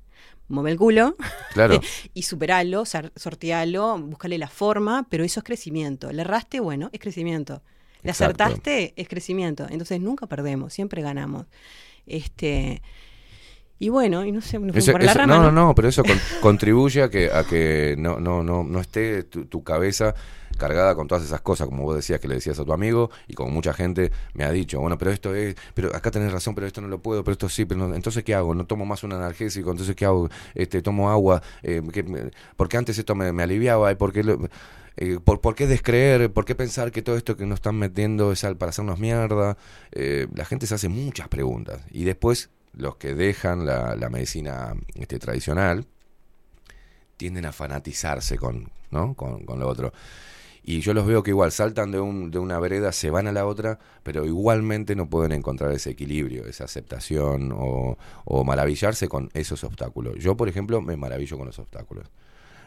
[0.48, 1.15] Mover el culo
[1.53, 1.80] Claro.
[2.14, 6.11] y superarlo, sar- sortearlo, buscarle la forma, pero eso es crecimiento.
[6.11, 7.64] Le erraste, bueno, es crecimiento.
[8.06, 9.66] Le acertaste, es crecimiento.
[9.69, 11.48] Entonces nunca perdemos, siempre ganamos.
[12.06, 12.84] Este
[13.80, 15.66] y bueno, y no sé, fui Eso- por la eso- rama, no, no, ¿no?
[15.68, 19.45] no, pero eso con- contribuye a que, a que no, no, no, no esté tu,
[19.45, 20.16] tu cabeza
[20.58, 23.34] cargada con todas esas cosas, como vos decías que le decías a tu amigo, y
[23.34, 26.66] como mucha gente me ha dicho, bueno, pero esto es, pero acá tenés razón, pero
[26.66, 28.56] esto no lo puedo, pero esto sí, pero no- entonces ¿qué hago?
[28.56, 30.30] No tomo más un analgésico, entonces ¿qué hago?
[30.54, 34.24] Este, tomo agua, eh, ¿qué me- porque antes esto me, me aliviaba, y por qué
[34.24, 34.40] lo-
[34.95, 36.32] eh, por, por qué descreer?
[36.32, 39.58] ¿Por qué pensar que todo esto que nos están metiendo es al- para hacernos mierda?
[39.92, 41.82] Eh, la gente se hace muchas preguntas.
[41.92, 45.86] Y después, los que dejan la, medicina este, tradicional
[47.18, 49.14] tienden a fanatizarse con, ¿no?
[49.16, 49.94] con, con lo otro.
[50.68, 53.32] Y yo los veo que igual saltan de, un, de una vereda, se van a
[53.32, 59.64] la otra, pero igualmente no pueden encontrar ese equilibrio, esa aceptación o maravillarse con esos
[59.64, 60.16] obstáculos.
[60.18, 62.10] Yo, por ejemplo, me maravillo con los obstáculos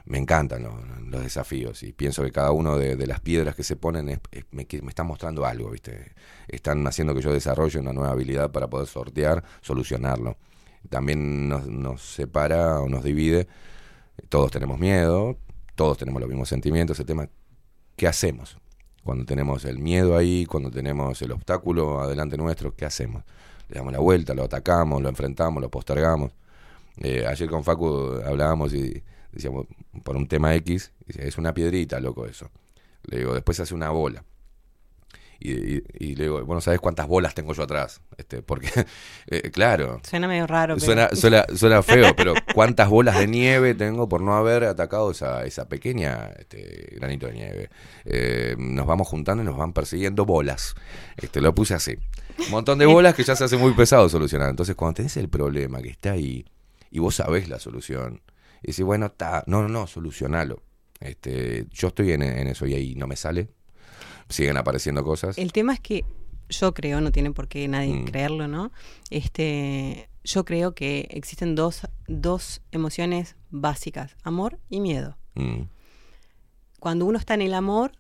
[0.04, 4.04] me encantan los, desafíos y pienso que cada uno de, las piedras que se ponen
[4.04, 4.20] me,
[4.50, 6.12] me están mostrando algo, ¿viste?
[6.46, 10.36] Están haciendo que yo desarrolle una nueva habilidad para poder sortear, solucionarlo.
[10.88, 13.48] También nos, nos separa o nos divide.
[14.28, 15.36] Todos tenemos miedo,
[15.74, 16.98] todos tenemos los mismos sentimientos.
[17.00, 17.28] El tema,
[17.96, 18.58] ¿qué hacemos?
[19.04, 23.22] Cuando tenemos el miedo ahí, cuando tenemos el obstáculo adelante nuestro, ¿qué hacemos?
[23.68, 26.32] Le damos la vuelta, lo atacamos, lo enfrentamos, lo postergamos.
[26.98, 29.02] Eh, ayer con Facu hablábamos y
[29.38, 29.66] decíamos,
[30.04, 32.50] por un tema X, dice, es una piedrita, loco, eso.
[33.04, 34.24] Le digo, después se hace una bola.
[35.40, 38.00] Y, y- y le digo, bueno, ¿sabes cuántas bolas tengo yo atrás?
[38.16, 38.68] Este, porque,
[39.28, 40.00] eh, claro.
[40.02, 40.74] Suena medio raro.
[40.74, 45.12] pero- Suena, suena, suena feo, pero ¿cuántas bolas de nieve tengo por no haber atacado
[45.12, 47.70] esa, esa pequeña este, granito de nieve?
[48.04, 50.74] Eh, nos vamos juntando y nos van persiguiendo bolas.
[51.16, 51.96] Este, lo puse así.
[52.46, 54.50] Un montón de bolas que ya se hace muy pesado solucionar.
[54.50, 56.44] Entonces, cuando tenés el problema que está ahí
[56.90, 58.22] y vos sabés la solución,
[58.62, 60.62] y decís, bueno, está, no, no, no, solucionalo.
[61.00, 63.48] Este, yo estoy en, en eso y ahí no me sale.
[64.28, 65.38] Siguen apareciendo cosas.
[65.38, 66.04] El tema es que
[66.48, 68.04] yo creo, no tiene por qué nadie Mm.
[68.06, 68.72] creerlo, ¿no?
[69.10, 75.16] Este, yo creo que existen dos, dos emociones básicas, amor y miedo.
[75.34, 75.62] Mm,
[76.80, 77.92] Cuando uno está en el amor,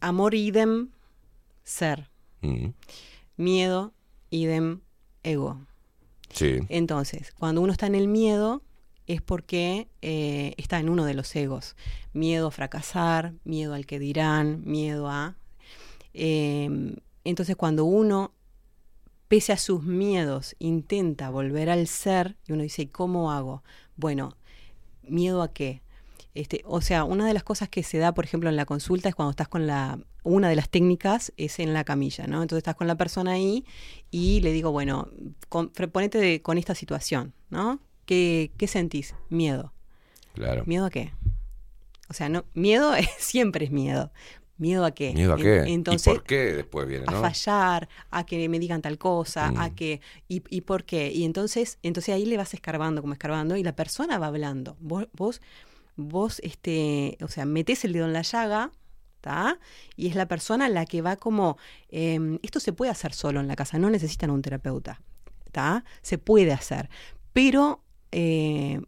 [0.00, 0.90] amor idem
[1.64, 2.10] ser,
[2.42, 2.68] mm,
[3.36, 3.92] miedo
[4.30, 4.80] idem
[5.22, 5.60] ego.
[6.30, 6.58] sí.
[6.68, 8.62] Entonces, cuando uno está en el miedo
[9.06, 11.76] es porque eh, está en uno de los egos.
[12.12, 15.36] Miedo a fracasar, miedo al que dirán, miedo a...
[16.14, 18.32] eh, entonces, cuando uno,
[19.28, 23.64] pese a sus miedos, intenta volver al ser, y uno dice, ¿y cómo hago?
[23.96, 24.36] Bueno,
[25.02, 25.82] ¿miedo a qué?
[26.34, 29.08] Este, o sea, una de las cosas que se da, por ejemplo, en la consulta
[29.08, 32.42] es cuando estás con la, una de las técnicas es en la camilla, ¿no?
[32.42, 33.64] Entonces estás con la persona ahí
[34.10, 35.08] y le digo, bueno,
[35.92, 37.80] ponete de- con esta situación, ¿no?
[38.06, 39.14] ¿Qué, qué sentís?
[39.28, 39.72] Miedo.
[40.34, 40.62] Claro.
[40.66, 41.12] ¿Miedo a qué?
[42.08, 44.12] O sea, no, miedo es- siempre es miedo.
[44.58, 45.12] ¿Miedo a qué?
[45.12, 45.64] ¿Miedo a qué?
[45.66, 47.20] Entonces, ¿Y por qué después viene, a no?
[47.20, 49.74] fallar, a que me digan tal cosa, a Mm.
[49.74, 51.12] que y, y por qué.
[51.12, 54.76] Y entonces, entonces ahí le vas escarbando como escarbando y la persona va hablando.
[54.80, 55.42] Vos, vos,
[55.96, 58.70] vos, este, o sea, metés el dedo en la llaga,
[59.20, 59.58] ¿tá?
[59.94, 61.58] Y es la persona la que va como,
[61.90, 65.02] em, esto se puede hacer solo en la casa, no necesitan un terapeuta,
[65.52, 65.84] ¿tá?
[66.00, 66.88] Se puede hacer,
[67.34, 67.82] pero
[68.18, 68.80] eh,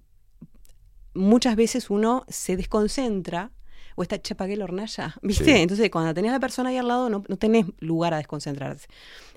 [1.15, 3.51] muchas veces uno se desconcentra
[3.95, 5.45] o está, che, apagué la hornalla, ¿viste?
[5.45, 5.51] Sí.
[5.51, 8.87] Entonces, cuando tenés a la persona ahí al lado, no, no tenés lugar a desconcentrarse,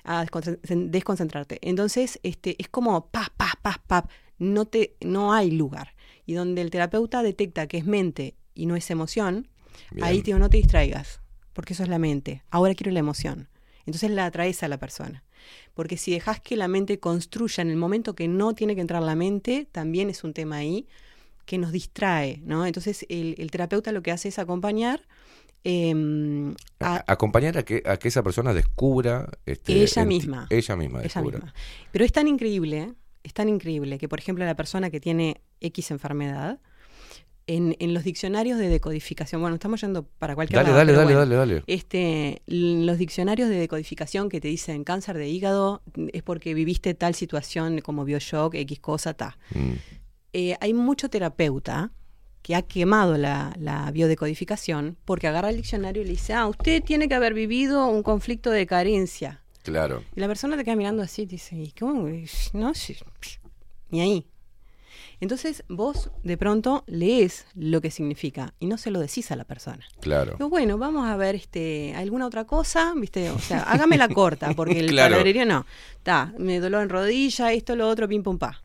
[0.04, 1.60] a desconcen- desconcentrarte.
[1.62, 5.96] Entonces, este, es como pa, pa, pa, pa, no, te, no hay lugar.
[6.26, 9.48] Y donde el terapeuta detecta que es mente y no es emoción,
[9.92, 10.06] Bien.
[10.06, 11.22] ahí te digo, no te distraigas,
[11.54, 12.44] porque eso es la mente.
[12.52, 13.50] Ahora quiero la emoción.
[13.86, 15.24] Entonces la atraes a la persona.
[15.74, 19.02] Porque si dejas que la mente construya en el momento que no tiene que entrar
[19.02, 20.88] la mente, también es un tema ahí
[21.46, 22.66] que nos distrae, ¿no?
[22.66, 25.02] Entonces el, el terapeuta lo que hace es acompañar
[25.64, 30.48] em, a, acompañar a que, a que esa persona descubra este, Ella misma.
[30.50, 31.40] ella misma ella descubra.
[31.40, 31.54] misma.
[31.92, 32.94] Pero es tan increíble,
[33.24, 36.60] es tan increíble que, por ejemplo, la persona que tiene X enfermedad,
[37.48, 41.04] en, en los diccionarios de decodificación, bueno, estamos yendo para cualquier Dale, lado, dale, dale,
[41.04, 41.64] bueno, dale, dale.
[41.68, 45.82] Este, los diccionarios de decodificación que te dicen cáncer de hígado
[46.14, 49.38] es porque viviste tal situación como bioshock, X cosa, ta.
[49.54, 49.74] Mm.
[50.34, 51.92] Eh, hay mucho terapeuta
[52.42, 56.84] que ha quemado la, la biodecodificación porque agarra el diccionario y le dice, ah, usted
[56.84, 59.44] tiene que haber vivido un conflicto de carencia.
[59.64, 60.04] Claro.
[60.16, 62.10] Y la persona te queda mirando así y dice, ¿y cómo?
[62.54, 62.74] No,
[63.90, 64.26] ni ahí.
[65.22, 69.44] Entonces vos de pronto lees lo que significa y no se lo decís a la
[69.46, 69.86] persona.
[70.02, 70.34] Claro.
[70.34, 73.30] Digo, bueno, vamos a ver este, alguna otra cosa, ¿viste?
[73.30, 75.14] O sea, hágame la corta, porque el Claro.
[75.14, 75.66] palabrerío no.
[75.94, 78.64] Está, me dolor en rodilla, esto, lo otro, pim, pum, pa.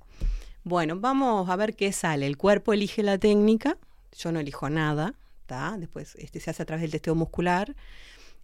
[0.64, 2.26] Bueno, vamos a ver qué sale.
[2.26, 3.76] El cuerpo elige la técnica,
[4.18, 5.76] yo no elijo nada, ¿está?
[5.78, 7.76] Después este, se hace a través del testeo muscular.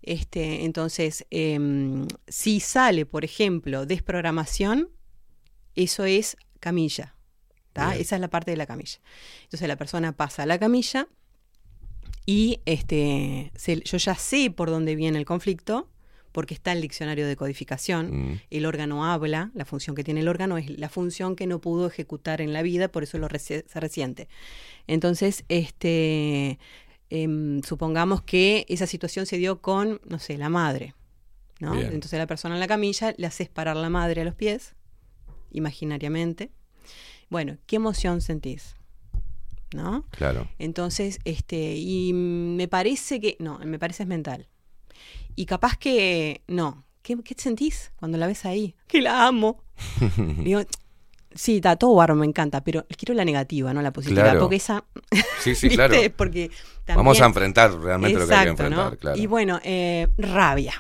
[0.03, 4.91] Este, entonces, em, si sale, por ejemplo, desprogramación,
[5.75, 7.15] eso es camilla.
[8.01, 8.99] Esa es la parte de la camilla.
[9.45, 11.09] Entonces la persona pasa a la camilla
[12.27, 15.89] y este, se- yo ya sé por dónde viene el conflicto,
[16.31, 18.31] porque está el diccionario de codificación.
[18.33, 18.41] Mm.
[18.51, 21.87] El órgano habla, la función que tiene el órgano es la función que no pudo
[21.87, 24.29] ejecutar en la vida, por eso lo se resiente.
[24.87, 26.59] Entonces, este,
[27.11, 30.95] em, supongamos que esa situación se dio con, no sé, la madre.
[31.61, 31.75] ¿no?
[31.93, 34.75] Entonces la persona en la camilla le haces parar la madre a los pies,
[35.53, 36.51] imaginariamente.
[37.33, 38.77] Bueno, ¿qué emoción sentís?
[39.75, 40.05] ¿No?
[40.11, 40.51] Claro.
[40.59, 44.49] Entonces, este, y me parece que, no, me parece es mental.
[45.35, 48.77] Y capaz que, no, ¿qué, qué sentís cuando la ves ahí?
[48.87, 49.65] Que la amo.
[50.45, 50.61] Digo,
[51.35, 54.41] sí, está todo barro, me encanta, pero quiero la negativa, no la positiva, Claro.
[54.41, 54.85] porque esa...
[55.41, 55.95] Sí, sí, claro.
[56.15, 56.51] Porque
[56.87, 59.19] Vamos a enfrentar realmente lo que hay que enfrentar, claro.
[59.19, 60.75] Y bueno, eh, rabia.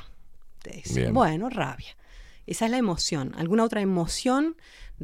[1.12, 1.97] Bueno, rabia.
[2.47, 3.32] Esa es la emoción.
[3.39, 4.55] ¿Alguna otra emoción?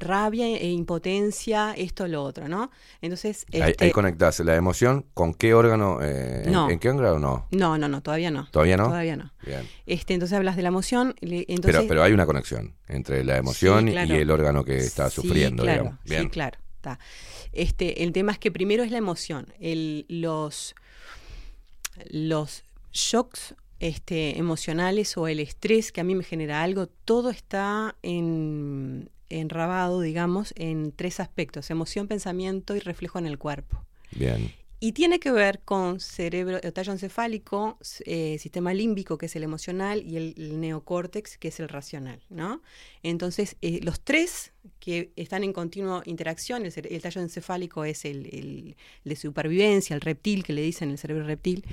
[0.00, 2.70] Rabia e impotencia, esto, lo otro, ¿no?
[3.00, 6.70] Entonces, Ahí, este, ahí conectás la emoción con qué órgano, eh, en- No.
[6.70, 7.46] en, qué órgano no.
[7.50, 8.48] no, no, no, todavía no.
[8.50, 8.84] ¿Todavía no?
[8.88, 9.32] Todavía no.
[9.44, 9.68] Bien.
[9.86, 11.14] Este, entonces hablas de la emoción.
[11.20, 14.14] Entonces, pero, pero hay una conexión entre la emoción Sí, claro.
[14.14, 16.04] y el órgano que está Sí, sufriendo, claro, digamos.
[16.04, 16.22] Bien.
[16.24, 16.58] Sí, claro.
[16.76, 16.98] está.
[17.52, 19.52] Este, el tema es que primero es la emoción.
[19.58, 20.74] El, los,
[22.10, 27.94] los shocks este, emocionales o el estrés que a mí me genera algo, todo está
[28.02, 33.84] en, enrabado, digamos, en tres aspectos, emoción, pensamiento y reflejo en el cuerpo.
[34.12, 34.52] Bien.
[34.80, 39.42] Y tiene que ver con cerebro, el tallo encefálico, eh, sistema límbico, que es el
[39.42, 42.62] emocional, y el, el neocórtex, que es el racional, ¿no?
[43.02, 49.16] Entonces, eh, los tres que están en continua interacción, el, tallo encefálico es el, de
[49.16, 51.64] supervivencia, el reptil, que le dicen el cerebro reptil,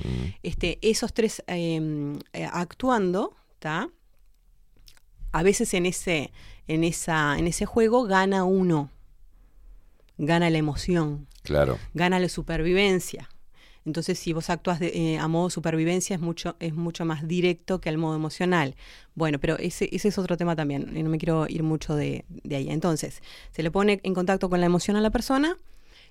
[0.42, 3.90] este, esos tres eh, eh, actuando, ¿está?
[5.36, 6.32] A veces en ese,
[6.68, 8.90] en, esa, en ese juego gana uno,
[10.18, 11.78] gana la emoción Claro.
[11.94, 13.30] gana la supervivencia.
[13.86, 17.82] Entonces, si vos actúas de- eh, a modo supervivencia, es mucho, es mucho más directo
[17.82, 18.76] que al modo emocional.
[19.14, 22.24] Bueno, pero ese, ese es otro tema también, y no me quiero ir mucho de,
[22.30, 22.70] de ahí.
[22.70, 25.60] Entonces, se le pone en contacto con la emoción a la persona,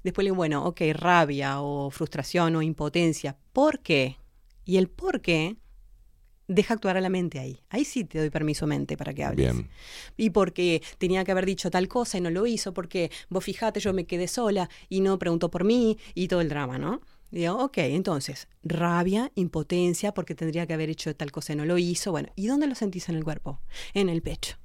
[0.05, 3.36] después le digo, bueno, ok, rabia o frustración o impotencia.
[3.53, 4.19] ¿Por qué?
[4.67, 5.57] Y el por qué
[6.48, 7.60] deja actuar a la mente ahí.
[7.70, 9.52] Ahí sí te doy permiso mente para que hables.
[9.52, 9.68] Bien.
[10.16, 13.81] Y porque tenía que haber dicho tal cosa y no lo hizo, porque vos fijate,
[13.81, 17.00] yo me quedé sola y no preguntó por mí y todo el drama, ¿no?
[17.31, 21.78] Digo, ok, entonces, rabia, impotencia, porque tendría que haber hecho tal cosa y no lo
[21.78, 22.12] hizo.
[22.12, 23.60] Bueno, ¿y dónde lo sentís en el cuerpo?
[23.92, 24.56] En el pecho.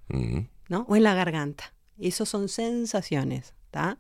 [0.68, 0.86] ¿no?
[0.88, 1.74] O en la garganta.
[2.00, 3.98] Esos son sensaciones, ¿está?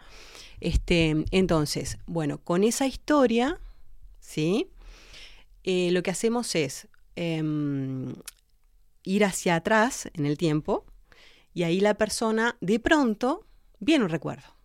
[0.59, 3.59] Este, entonces, bueno, con esa historia,
[4.19, 4.67] ¿sí?
[5.64, 6.88] Eh, lo que hacemos es
[7.20, 8.14] em,
[9.04, 10.86] ir hacia atrás en el tiempo
[11.54, 13.46] y ahí la persona de pronto
[13.80, 14.56] viene un recuerdo.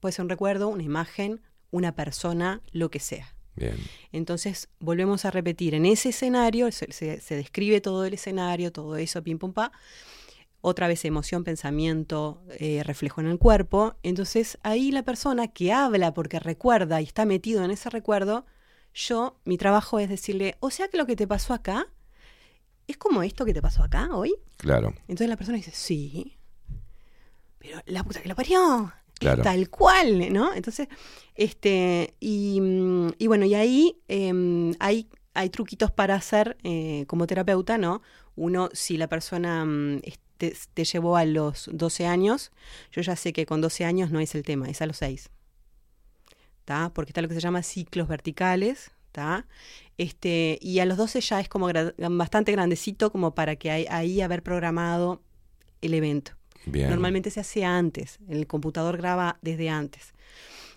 [0.00, 3.34] Puede ser un recuerdo, una imagen, una persona, lo que sea.
[3.54, 3.76] Bien.
[4.12, 8.96] Entonces volvemos a repetir en ese escenario, se, se- se describe todo el escenario, todo
[8.96, 9.72] eso, pim pum pa.
[10.60, 13.94] Otra vez emoción, pensamiento, eh, reflejo en el cuerpo.
[14.02, 18.44] Entonces ahí la persona que habla porque recuerda y está metido en ese recuerdo,
[18.96, 21.86] yo, mi trabajo es decirle, o sea que lo que te pasó acá
[22.88, 24.34] es como esto que te pasó acá hoy.
[24.56, 24.94] Claro.
[25.02, 26.38] Entonces la persona dice, sí,
[27.58, 28.92] pero la puta que lo parió.
[29.18, 29.42] Claro.
[29.42, 30.52] tal cual, ¿no?
[30.52, 30.88] Entonces,
[31.36, 32.60] este, y,
[33.16, 38.02] y bueno, y ahí em, hay, hay truquitos para hacer eh, como terapeuta, ¿no?
[38.34, 42.52] Uno, si la persona mm, este, te llevó a los 12 años,
[42.92, 45.30] yo ya sé que con 12 años no es el tema, es a los 6.
[46.66, 46.90] ¿Está?
[46.92, 48.90] Porque está lo que se llama ciclos verticales.
[49.98, 53.86] Este, y a los 12 ya es como gra- bastante grandecito como para que ahí,
[53.88, 55.22] ahí haber programado
[55.80, 56.32] el evento.
[56.66, 56.90] Bien.
[56.90, 60.12] Normalmente se hace antes, el computador graba desde antes.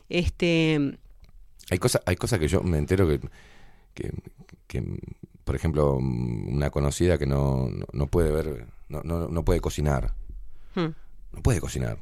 [0.10, 0.98] Este,
[1.72, 3.20] Hay cosas hay cosas que yo me entero que,
[3.96, 4.12] que,
[4.68, 4.84] que,
[5.44, 10.14] por ejemplo, una conocida que no, no, no puede ver, no, no, no puede cocinar.
[10.76, 10.90] hmm,
[11.34, 11.98] No puede cocinar.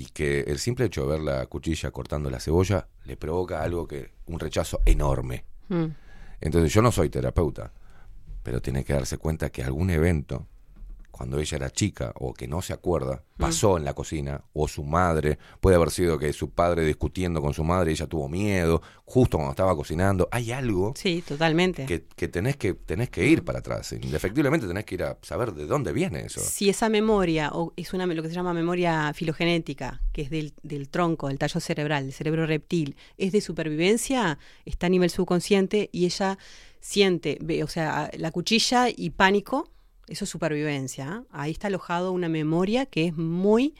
[0.00, 3.86] Y que el simple hecho de ver la cuchilla cortando la cebolla le provoca algo
[3.86, 5.44] que, un rechazo enorme.
[5.68, 5.88] hmm.
[6.40, 7.70] Entonces yo no soy terapeuta,
[8.42, 10.46] pero tiene que darse cuenta que algún evento,
[11.10, 14.84] cuando ella era chica o que no se acuerda, pasó en la cocina, o su
[14.84, 19.38] madre, puede haber sido que su padre discutiendo con su madre, ella tuvo miedo, justo
[19.38, 21.86] cuando estaba cocinando, hay algo Sí, totalmente.
[21.86, 25.52] que, que tenés que tenés que ir para atrás, indefectiblemente tenés que ir a saber
[25.54, 26.40] de dónde viene eso.
[26.40, 30.52] Si esa memoria, o es una lo que se llama memoria filogenética, que es del,
[30.62, 35.88] del tronco, del tallo cerebral, del cerebro reptil, es de supervivencia, está a nivel subconsciente
[35.92, 36.38] y ella
[36.80, 39.68] siente, ve, o sea, la cuchilla y pánico,
[40.10, 41.22] eso es supervivencia.
[41.22, 41.26] ¿eh?
[41.30, 43.74] Ahí está alojado una memoria que es muy,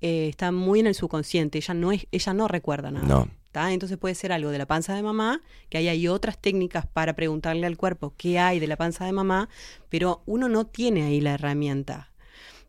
[0.00, 1.58] eh, está muy en el subconsciente.
[1.58, 3.06] Ella no es, ella no recuerda nada.
[3.06, 3.28] No.
[3.52, 3.72] ¿tá?
[3.72, 7.14] Entonces puede ser algo de la panza de mamá, que ahí hay otras técnicas para
[7.14, 9.48] preguntarle al cuerpo qué hay de la panza de mamá,
[9.88, 12.10] pero uno no tiene ahí la herramienta.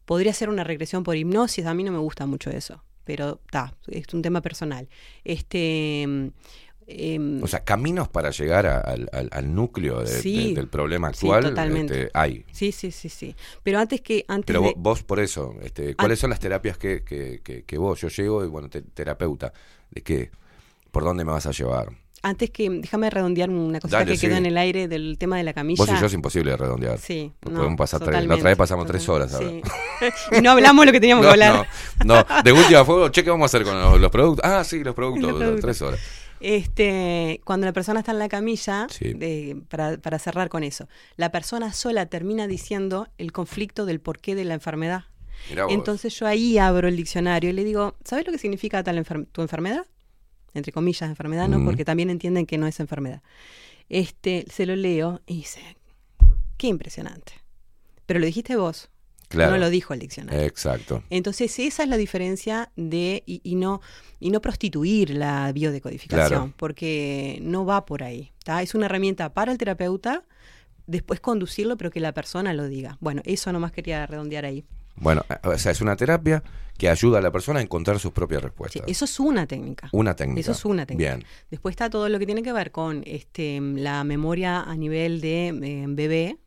[0.05, 3.75] Podría ser una regresión por hipnosis, a mí no me gusta mucho eso, pero está,
[3.87, 4.89] es un tema personal.
[5.23, 6.31] Este,
[6.97, 10.67] em, O sea, caminos para llegar a- al, al- al núcleo de- Sí, de- del
[10.67, 11.93] problema sí, actual totalmente.
[12.03, 12.45] este, hay.
[12.51, 13.35] sí, sí, sí, sí.
[13.63, 16.77] Pero antes que antes Pero de- vo- vos, por eso, este, ¿cuáles son las terapias
[16.77, 17.99] que, que, que- que vos?
[18.01, 19.53] Yo llego y, bueno, te- terapeuta,
[19.91, 20.31] ¿de qué?
[20.91, 21.89] ¿Por dónde me vas a llevar?
[22.23, 24.37] antes que déjame redondear una cosita Dale, que quedó sí.
[24.37, 25.83] en el aire del tema de la camilla.
[25.83, 26.99] Vos y yo es imposible de redondear.
[26.99, 28.27] Sí, no, podemos pasar tres.
[28.27, 29.35] La otra vez pasamos tres horas.
[29.35, 29.59] Sí.
[30.37, 31.67] y no hablamos lo que teníamos no, que hablar.
[32.05, 34.45] No, no, de última fue, che, ¿qué vamos a hacer con los, los productos?
[34.47, 35.61] Ah, sí, los productos, Los productos.
[35.61, 35.99] tres horas.
[36.41, 39.13] Este, cuando la persona está en la camilla, Sí.
[39.13, 44.35] de- para, para cerrar con eso, la persona sola termina diciendo el conflicto del porqué
[44.35, 45.05] de la enfermedad.
[45.69, 49.25] Entonces yo ahí abro el diccionario y le digo, ¿sabes lo que significa tal enfer-
[49.31, 49.87] tu enfermedad?
[50.53, 51.57] Entre comillas, enfermedad, ¿no?
[51.59, 51.65] Mm.
[51.65, 53.23] Porque también entienden que no es enfermedad.
[53.89, 55.61] Este, se lo leo y dice,
[56.57, 57.33] qué impresionante.
[58.05, 58.89] Pero lo dijiste vos,
[59.31, 59.51] Claro.
[59.51, 60.41] no lo dijo el diccionario.
[60.41, 61.03] Exacto.
[61.09, 63.81] Entonces esa es la diferencia de y, y no
[64.19, 66.53] y no prostituir la biodecodificación, Claro.
[66.57, 68.31] porque no va por ahí.
[68.43, 68.61] ¿tá?
[68.61, 70.23] Es una herramienta para el terapeuta,
[70.85, 72.97] después conducirlo, pero que la persona lo diga.
[72.99, 74.63] Bueno, eso nomás quería redondear ahí.
[74.95, 76.43] Bueno, eh, o sea, es una terapia
[76.77, 78.83] que ayuda a la persona a encontrar sus propias Sí, respuestas.
[78.87, 79.89] eso es una técnica.
[79.93, 80.41] Una técnica.
[80.41, 81.15] Eso es una técnica.
[81.15, 81.25] Bien.
[81.49, 85.47] Después está todo lo que tiene que ver con este la memoria a nivel de
[85.47, 86.37] eh, bebé,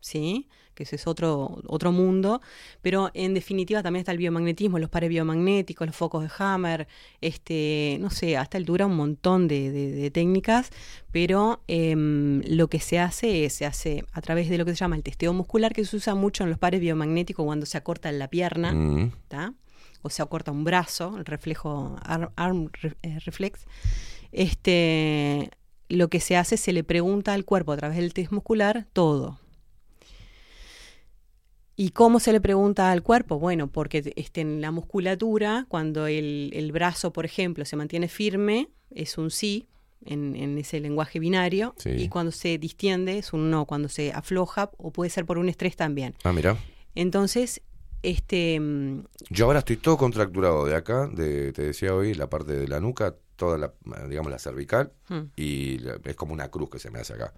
[0.00, 0.48] ¿sí?
[0.74, 2.40] Que ese es otro, otro mundo.
[2.82, 6.86] Pero en definitiva también está el biomagnetismo, los pares biomagnéticos, los focos de Hammer,
[7.20, 10.70] este, no sé, hasta el dura un montón de, de- de técnicas.
[11.12, 14.76] Pero em, lo que se hace es, se hace a través de lo que se
[14.78, 18.10] llama el testeo muscular, que se usa mucho en los pares biomagnéticos cuando se acorta
[18.12, 18.72] la pierna.
[18.72, 19.12] Mm.
[20.02, 21.96] o se acorta un brazo, el reflejo
[22.36, 22.70] arm,
[23.02, 23.64] eh, reflex,
[24.32, 25.50] este,
[25.88, 29.38] lo que se hace se le pregunta al cuerpo a través del test muscular todo.
[31.76, 33.38] ¿Y cómo se le pregunta al cuerpo?
[33.38, 38.68] Bueno, porque este, en la musculatura, cuando el, el brazo, por ejemplo, se mantiene firme,
[38.90, 39.66] es un sí,
[40.04, 41.90] en, en ese lenguaje binario, Sí.
[41.90, 45.48] y cuando se distiende es un no, cuando se afloja, o puede ser por un
[45.48, 46.14] estrés también.
[46.22, 46.56] Ah, mira.
[46.94, 47.60] Entonces,
[48.02, 52.52] este, mm, Yo ahora estoy todo contracturado de acá, de, te decía hoy, la parte
[52.52, 53.72] de la nuca, toda la,
[54.08, 55.20] digamos, la cervical Mm.
[55.34, 57.32] y la- es como una cruz que se me hace acá,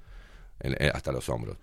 [0.61, 1.57] en- hasta los hombros.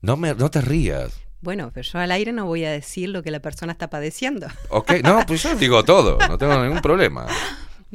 [0.00, 1.20] No, me, no te rías.
[1.42, 4.46] Bueno, pero yo al aire no voy a decir lo que la persona está padeciendo.
[4.70, 7.26] Ok, no, pues yo digo todo, no tengo ningún problema.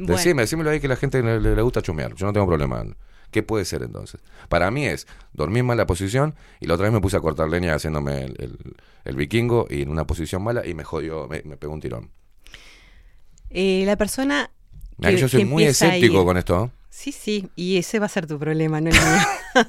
[0.00, 0.14] Bueno.
[0.16, 2.84] Decime, decímelo ahí que la gente le, gusta chumear, yo no tengo problema.
[3.32, 4.20] ¿Qué puede ser entonces?
[4.48, 7.48] Para mí es dormir mal la posición y la otra vez me puse a cortar
[7.48, 8.58] leña haciéndome el, el-
[9.04, 12.10] el vikingo y en una posición mala y me jodió, me, me pegó un tirón.
[13.50, 14.50] Eh, la persona.
[15.00, 16.70] Que yo soy muy escéptico con esto.
[17.00, 19.62] Sí, sí, y ese va a ser tu problema, no el mío.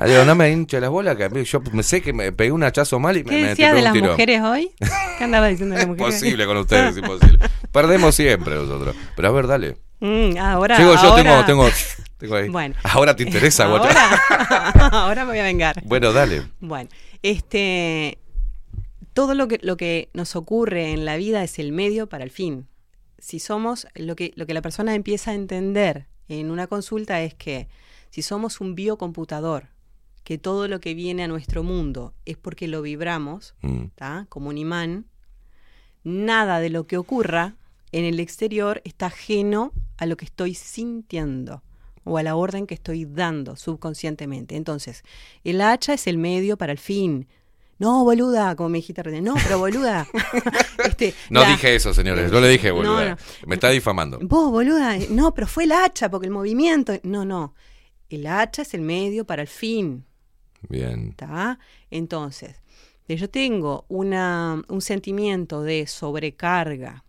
[0.06, 2.50] Digo, no me hinche las bolas, que a mí- yo me sé que me pegué
[2.50, 4.72] un hachazo mal y me, ¿Qué me decías de las mujeres hoy?
[5.18, 6.14] ¿Qué andaba diciendo de las Es mujeres?
[6.16, 7.38] imposible con ustedes, es imposible.
[7.70, 8.96] Perdemos siempre nosotros.
[9.14, 9.76] Pero a ver, dale.
[10.00, 10.76] Mm, ahora.
[10.76, 11.68] Sigo yo, ahora- tengo, tengo,
[12.18, 12.48] tengo ahí.
[12.48, 12.74] Bueno.
[12.82, 13.90] Ahora te interesa, guacha.
[14.30, 15.80] ahora, ahora me voy a vengar.
[15.84, 16.42] Bueno, dale.
[16.58, 16.90] Bueno,
[17.22, 18.18] este.
[19.12, 22.32] Todo lo que, lo que nos ocurre en la vida es el medio para el
[22.32, 22.66] fin.
[23.20, 23.86] Si somos.
[23.94, 27.68] Lo que, lo que la persona empieza a entender en una consulta es que
[28.10, 29.68] si somos un biocomputador,
[30.22, 33.84] que todo lo que viene a nuestro mundo es porque lo vibramos, Mm.
[34.28, 35.06] como un imán,
[36.02, 37.56] nada de lo que ocurra
[37.92, 41.62] en el exterior está ajeno a lo que estoy sintiendo
[42.04, 44.56] o a la orden que estoy dando subconscientemente.
[44.56, 45.02] Entonces,
[45.42, 47.26] el hacha es el medio para el fin.
[47.78, 49.24] No, boluda, como me dijiste recién.
[49.24, 50.06] No, pero boluda.
[50.84, 52.30] Este, No la- dije eso, señores.
[52.30, 53.16] Yo le dije, No, no.
[53.46, 54.18] Me está difamando.
[54.22, 56.92] Vos, boluda, no, pero fue el hacha, porque el movimiento.
[57.02, 57.54] No, no.
[58.10, 60.04] El hacha es el medio para el fin.
[60.68, 61.08] Bien.
[61.10, 61.58] ¿Está?
[61.90, 62.56] Entonces,
[63.08, 67.04] yo tengo una, un sentimiento de sobrecarga,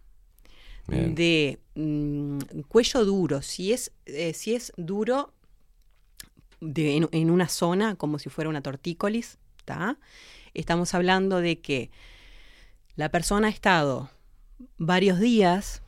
[0.87, 1.15] Bien.
[1.15, 5.33] de mm, cuello duro, si es, eh, si es duro
[6.61, 9.97] de, en, en una zona, como si fuera una tortícolis, ¿está?
[10.56, 11.92] Estamos hablando de que
[12.95, 14.09] la persona ha estado
[14.77, 15.82] varios días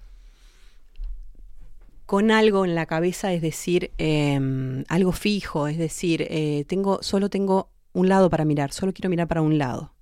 [2.05, 7.29] con algo en la cabeza, es decir, em, algo fijo, es decir, eh, tengo, solo
[7.29, 9.93] tengo un lado para mirar, solo quiero mirar para un lado.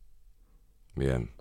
[0.95, 1.34] Bien.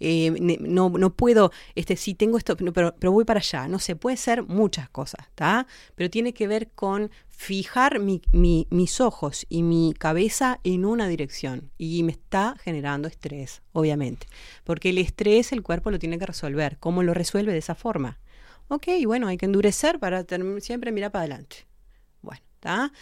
[0.00, 0.30] Eh,
[0.60, 3.68] no, no puedo, este, sí tengo esto, pero, pero voy para allá.
[3.68, 5.66] No sé, puede ser muchas cosas, ¿está?
[5.94, 11.08] Pero tiene que ver con fijar mi- mi- mis ojos y mi cabeza en una
[11.08, 11.70] dirección.
[11.78, 14.26] Y me está generando estrés, obviamente.
[14.64, 16.78] Porque el estrés el cuerpo lo tiene que resolver.
[16.78, 18.18] ¿Cómo lo resuelve de esa forma?
[18.68, 20.24] Ok, bueno, hay que endurecer para
[20.60, 21.66] siempre mirar para adelante.
[22.22, 22.92] Bueno, ¿está?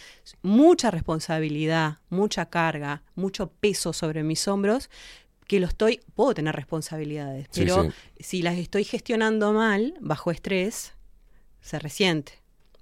[0.41, 4.89] Mucha responsabilidad, mucha carga, mucho peso sobre mis hombros
[5.51, 7.89] que lo estoy, puedo tener responsabilidades, pero sí.
[8.21, 10.93] si las estoy gestionando mal, bajo estrés,
[11.59, 12.31] se resiente.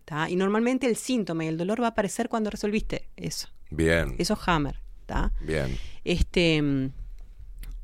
[0.05, 0.29] ¿tá?
[0.29, 3.47] Y normalmente el síntoma y el dolor va a aparecer cuando resolviste eso.
[3.71, 4.13] Bien.
[4.19, 4.79] Eso es hammer.
[5.07, 5.31] ¿tá?
[5.41, 5.75] Bien.
[6.03, 6.91] Este, mm,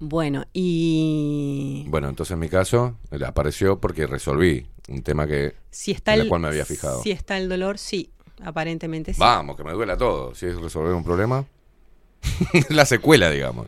[0.01, 6.13] bueno, y Bueno, entonces en mi caso apareció porque resolví un tema que si está
[6.13, 7.01] en el, el cual me había fijado.
[7.01, 8.11] Si está el dolor, sí,
[8.43, 9.19] aparentemente sí.
[9.19, 10.35] Vamos, que me duela todo.
[10.35, 11.43] Si es resolver un problema,
[12.69, 13.65] la secuela, digamos.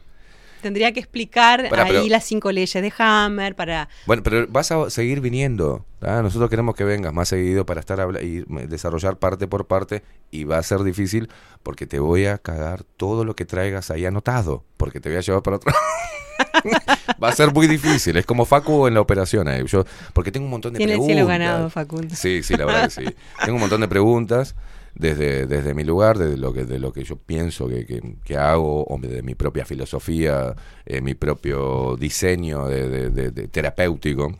[0.62, 3.90] Tendría que explicar ahí pero- las cinco leyes de Hammer para...
[4.06, 5.86] Bueno, pero vas a seguir viniendo.
[6.02, 10.58] Nosotros queremos que vengas más seguido para estar y desarrollar parte por parte y va
[10.58, 11.30] a ser difícil
[11.64, 15.22] porque te voy a cagar todo lo que traigas ahí anotado porque te voy a
[15.22, 15.74] llevar para otro.
[17.24, 18.16] va a ser muy difícil.
[18.18, 19.48] Es como Facu en la operación.
[19.48, 19.64] ahí.
[19.66, 21.16] Yo, porque tengo un montón de Tiene el preguntas.
[21.16, 22.16] cielo ganado, Facundo.
[22.16, 23.16] Sí, sí, la verdad que sí.
[23.44, 24.56] Tengo un montón de preguntas
[24.98, 28.84] desde, desde mi lugar, desde lo que, de lo que yo pienso que, que- hago,
[28.88, 34.40] o de mi propia filosofía, eh, mi propio diseño de, de- de- terapéutico,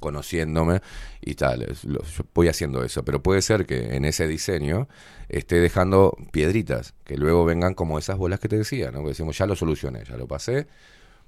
[0.00, 0.80] conociéndome
[1.20, 1.60] y tal.
[1.84, 4.88] lo- yo voy haciendo eso, pero puede ser que en ese diseño
[5.28, 9.02] esté dejando piedritas, que luego vengan como esas bolas que te decía, ¿no?
[9.02, 10.66] Que decimos, ya lo solucioné, ya lo pasé.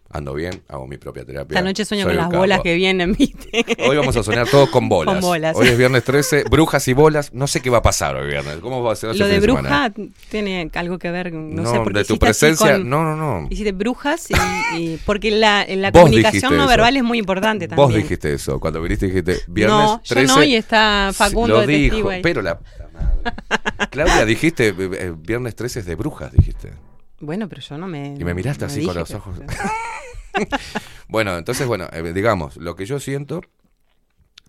[0.08, 1.56] Ando bien, hago mi propia terapia.
[1.58, 3.64] Esta noche sueño soy con las bolas que vienen, ¿viste?
[3.86, 5.14] Hoy vamos a soñar todos con bolas.
[5.16, 5.56] Con bolas.
[5.56, 7.34] Hoy es viernes 13, brujas y bolas.
[7.34, 8.58] No sé qué va a pasar hoy viernes.
[8.62, 9.88] ¿Cómo va a ser Lo de semana?
[9.90, 12.72] bruja tiene algo que ver, no, No, sé, de tu presencia.
[12.74, 13.48] con- No, no, no.
[13.50, 14.34] Hiciste brujas y,
[14.78, 16.68] y- porque la, la comunicación no eso.
[16.68, 17.88] verbal es muy importante también.
[17.88, 18.60] Vos dijiste eso.
[18.60, 20.26] Cuando viniste dijiste viernes no, 13.
[20.28, 23.88] yo no, y está Facundo Lo de dijo, pero la puta madre.
[23.90, 26.70] Claudia, dijiste eh, eh, viernes 13 es de brujas, dijiste.
[27.20, 28.14] Bueno, pero yo no me...
[28.18, 29.38] Y me miraste no así con los que- ojos.
[31.08, 33.40] bueno, entonces, bueno, eh, digamos, lo que yo siento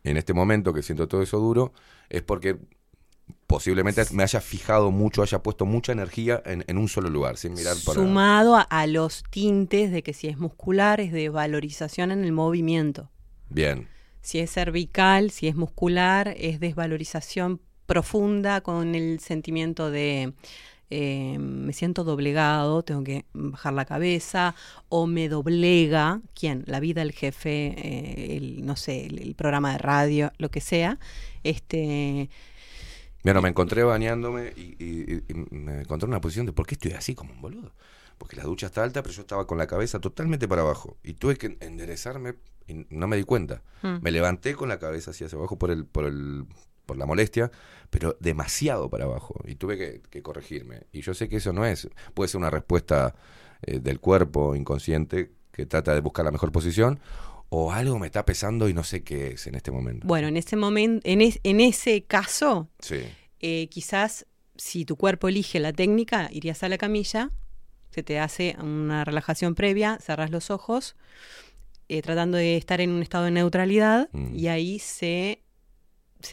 [0.03, 1.73] en este momento, que siento todo eso duro,
[2.09, 2.57] es porque
[3.45, 7.53] posiblemente me haya fijado mucho, haya puesto mucha energía en, en un solo lugar, sin
[7.53, 7.95] mirar para...
[7.99, 12.31] Sumado a, a los tintes de que si es muscular es de valorización en el
[12.31, 13.09] movimiento.
[13.49, 13.87] Bien,
[14.21, 20.33] Si es cervical, si es muscular, es desvalorización profunda con el sentimiento de
[20.89, 24.55] eh, me siento doblegado, tengo que bajar la cabeza,
[24.89, 26.63] o me doblega, ¿quién?
[26.67, 30.61] La vida, el jefe, eh, el, no sé, el, el programa de radio, lo que
[30.61, 30.99] sea.
[31.43, 32.29] Este,
[33.23, 36.75] Bueno, me encontré bañándome y, y- y me encontré en una posición de ¿por qué
[36.75, 37.73] estoy así como un boludo?
[38.17, 40.97] Porque la ducha está alta, pero yo estaba con la cabeza totalmente para abajo.
[41.03, 42.35] Y tuve que enderezarme
[42.67, 43.61] y no me di cuenta.
[43.83, 43.97] Mm.
[44.01, 46.45] Me levanté con la cabeza hacia abajo por el, por el,
[46.85, 47.51] por la molestia,
[47.89, 49.35] pero demasiado para abajo.
[49.45, 50.81] Y tuve que, que corregirme.
[50.91, 53.15] Y yo sé que eso no es, puede ser una respuesta
[53.61, 56.99] eh, del cuerpo inconsciente que trata de buscar la mejor posición,
[57.49, 60.05] o algo me está pesando y no sé qué es en este momento.
[60.05, 62.99] bueno, en ese momento, en, es- en ese caso, Sí.
[63.39, 64.25] eh, quizás
[64.57, 67.31] si tu cuerpo elige la técnica, irías a la camilla,
[67.91, 70.95] se te hace una relajación previa, cerras los ojos,
[71.89, 74.35] eh, tratando de estar en un estado de neutralidad, Mm.
[74.35, 75.41] y ahí se-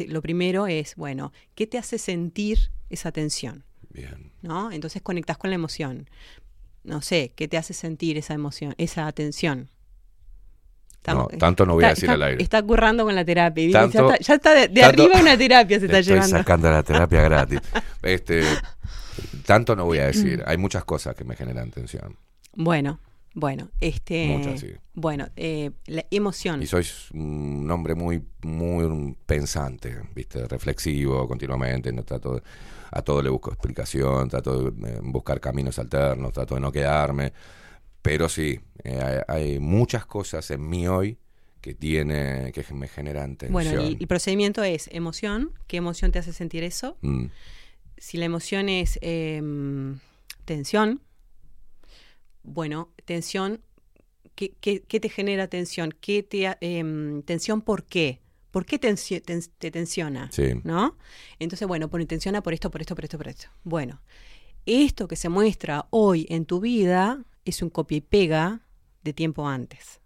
[0.09, 3.65] lo primero es, bueno, ¿qué te hace sentir esa tensión?
[3.91, 4.33] Bien.
[4.43, 4.73] ¿No?
[4.73, 6.09] Entonces conectas con la emoción.
[6.83, 9.71] No sé, ¿qué te hace sentir esa emoción, esa tensión?
[11.07, 12.43] No, tanto no voy a decir está- al aire.
[12.43, 13.69] Está currando con la terapia.
[13.69, 16.39] ya está, ya está de, de tanto- arriba una terapia se está Estoy llevando.
[16.39, 17.61] sacando la terapia gratis.
[18.03, 18.43] Este,
[19.45, 20.39] tanto no voy a decir.
[20.41, 20.43] Mm.
[20.47, 22.17] Hay muchas cosas que me generan tensión.
[22.55, 23.01] Bueno,
[23.35, 24.27] bueno, este.
[24.29, 24.69] Muchas, sí.
[24.95, 26.63] Bueno, eh, la emoción.
[26.63, 31.93] Y soy un hombre muy, muy pensante, viste, reflexivo continuamente.
[31.93, 32.43] No trato de-
[32.93, 37.33] a todo le busco explicación, trato de eh, buscar caminos alternos, trato de no quedarme.
[38.03, 41.19] Pero sí, eh, hay, hay muchas cosas en mí hoy
[41.61, 43.53] que tiene, que me generan tensión.
[43.53, 45.53] Bueno, el, el procedimiento es emoción.
[45.67, 46.99] ¿Qué emoción te hace sentir eso?
[47.01, 47.25] Mm,
[47.97, 49.99] Si la emoción es em,
[50.45, 51.01] tensión,
[52.45, 53.61] bueno, tensión,
[54.35, 55.93] ¿qué, qué- qué te genera tensión?
[56.01, 58.21] ¿Qué te, em, tensión por qué?
[58.51, 60.31] ¿Por qué te tensiona?
[60.31, 60.61] Sí.
[60.63, 60.97] ¿No?
[61.41, 63.49] Entonces, bueno, pone tensiona por esto, por esto, por esto, por esto.
[63.65, 64.01] Bueno,
[64.67, 68.61] esto que se muestra hoy en tu vida es un copia y pega
[69.03, 70.01] de tiempo antes.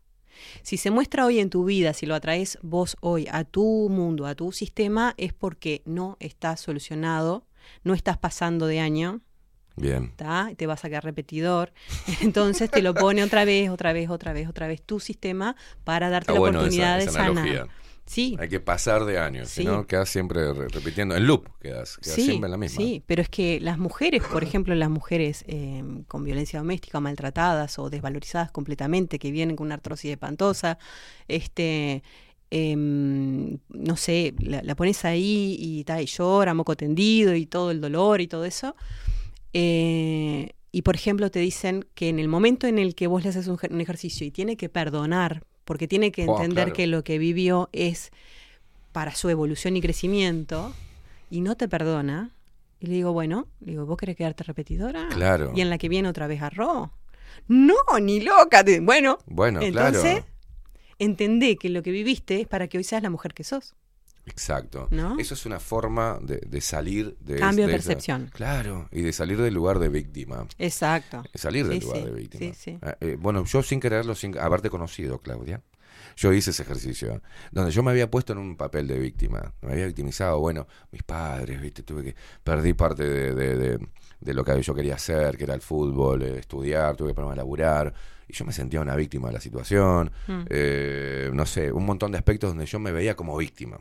[0.63, 4.25] Si se muestra hoy en tu vida, si lo atraes vos hoy a tu mundo,
[4.25, 7.45] a tu sistema, es porque no está solucionado,
[7.83, 9.21] no estás pasando de año,
[9.79, 10.13] bien.
[10.17, 10.51] ¿tá?
[10.57, 11.73] te vas a quedar repetidor.
[12.23, 16.11] Entonces te lo pone otra vez, otra vez, otra vez, otra vez tu sistema para
[16.11, 17.69] darte Está la bueno oportunidad esa, de sanar.
[18.07, 18.39] Sí.
[18.41, 19.61] Hay que pasar de años, Sí.
[19.61, 21.15] si no quedas siempre re- repitiendo.
[21.15, 22.79] En loop quedas, quedas Sí, siempre en la misma.
[22.83, 27.79] sí, pero es que las mujeres, por ejemplo, las mujeres eh, con violencia doméstica, maltratadas
[27.79, 30.79] o desvalorizadas completamente, que vienen con una artrosis espantosa,
[31.29, 32.03] este,
[32.51, 37.71] em, no sé, la, la pones ahí y, ta, y llora, moco tendido y todo
[37.71, 38.75] el dolor y todo eso.
[39.61, 43.31] Eh, y por ejemplo te dicen que en el momento en el que vos le
[43.31, 46.77] haces un, ej- un ejercicio y tiene que perdonar, porque tiene que Oh, entender claro.
[46.77, 48.11] que lo que vivió es
[48.93, 50.73] para su evolución y crecimiento,
[51.31, 52.31] y no te perdona,
[52.81, 55.09] y le digo, bueno, le digo, ¿vos querés quedarte repetidora?
[55.11, 55.53] Claro.
[55.55, 56.91] Y en la que viene otra vez arroz.
[57.49, 58.65] No, ni loca.
[58.83, 60.27] Bueno, Bueno, entonces claro.
[60.99, 63.75] entendé que lo que viviste es para que hoy seas la mujer que sos.
[64.29, 64.89] Exacto.
[64.91, 65.19] ¿No?
[65.19, 68.31] Eso es una forma de, de salir de Cambio de de esa- percepción.
[68.33, 70.47] claro, y de salir del lugar de víctima.
[70.59, 71.23] Exacto.
[71.35, 72.55] Salir del Sí, lugar sí, de víctima.
[72.55, 72.79] sí, sí.
[72.83, 75.63] Ah, eh, bueno, yo sin quererlo, sin haberte conocido, Claudia,
[76.17, 79.73] yo hice ese ejercicio, donde yo me había puesto en un papel de víctima, me
[79.73, 83.89] había victimizado, bueno, mis padres, viste, tuve que, perdí parte de, de- de-
[84.21, 87.35] de lo que yo quería hacer, que era el fútbol, eh, estudiar, tuve que ponerme
[87.35, 87.95] a laburar,
[88.27, 90.41] y yo me sentía una víctima de la situación, Mm.
[90.51, 93.79] eh, no sé, un montón de aspectos donde yo me veía como víctima.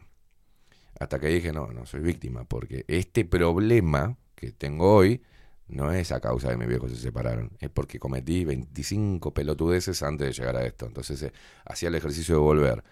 [1.00, 5.22] Hasta que dije, no, no soy víctima, porque este problema que tengo hoy
[5.68, 10.02] no es a causa de que mis viejos se separaron, es porque cometí 25 pelotudeces
[10.02, 10.86] antes de llegar a esto.
[10.86, 11.34] Entonces eh,
[11.66, 12.84] hacía el ejercicio de volver.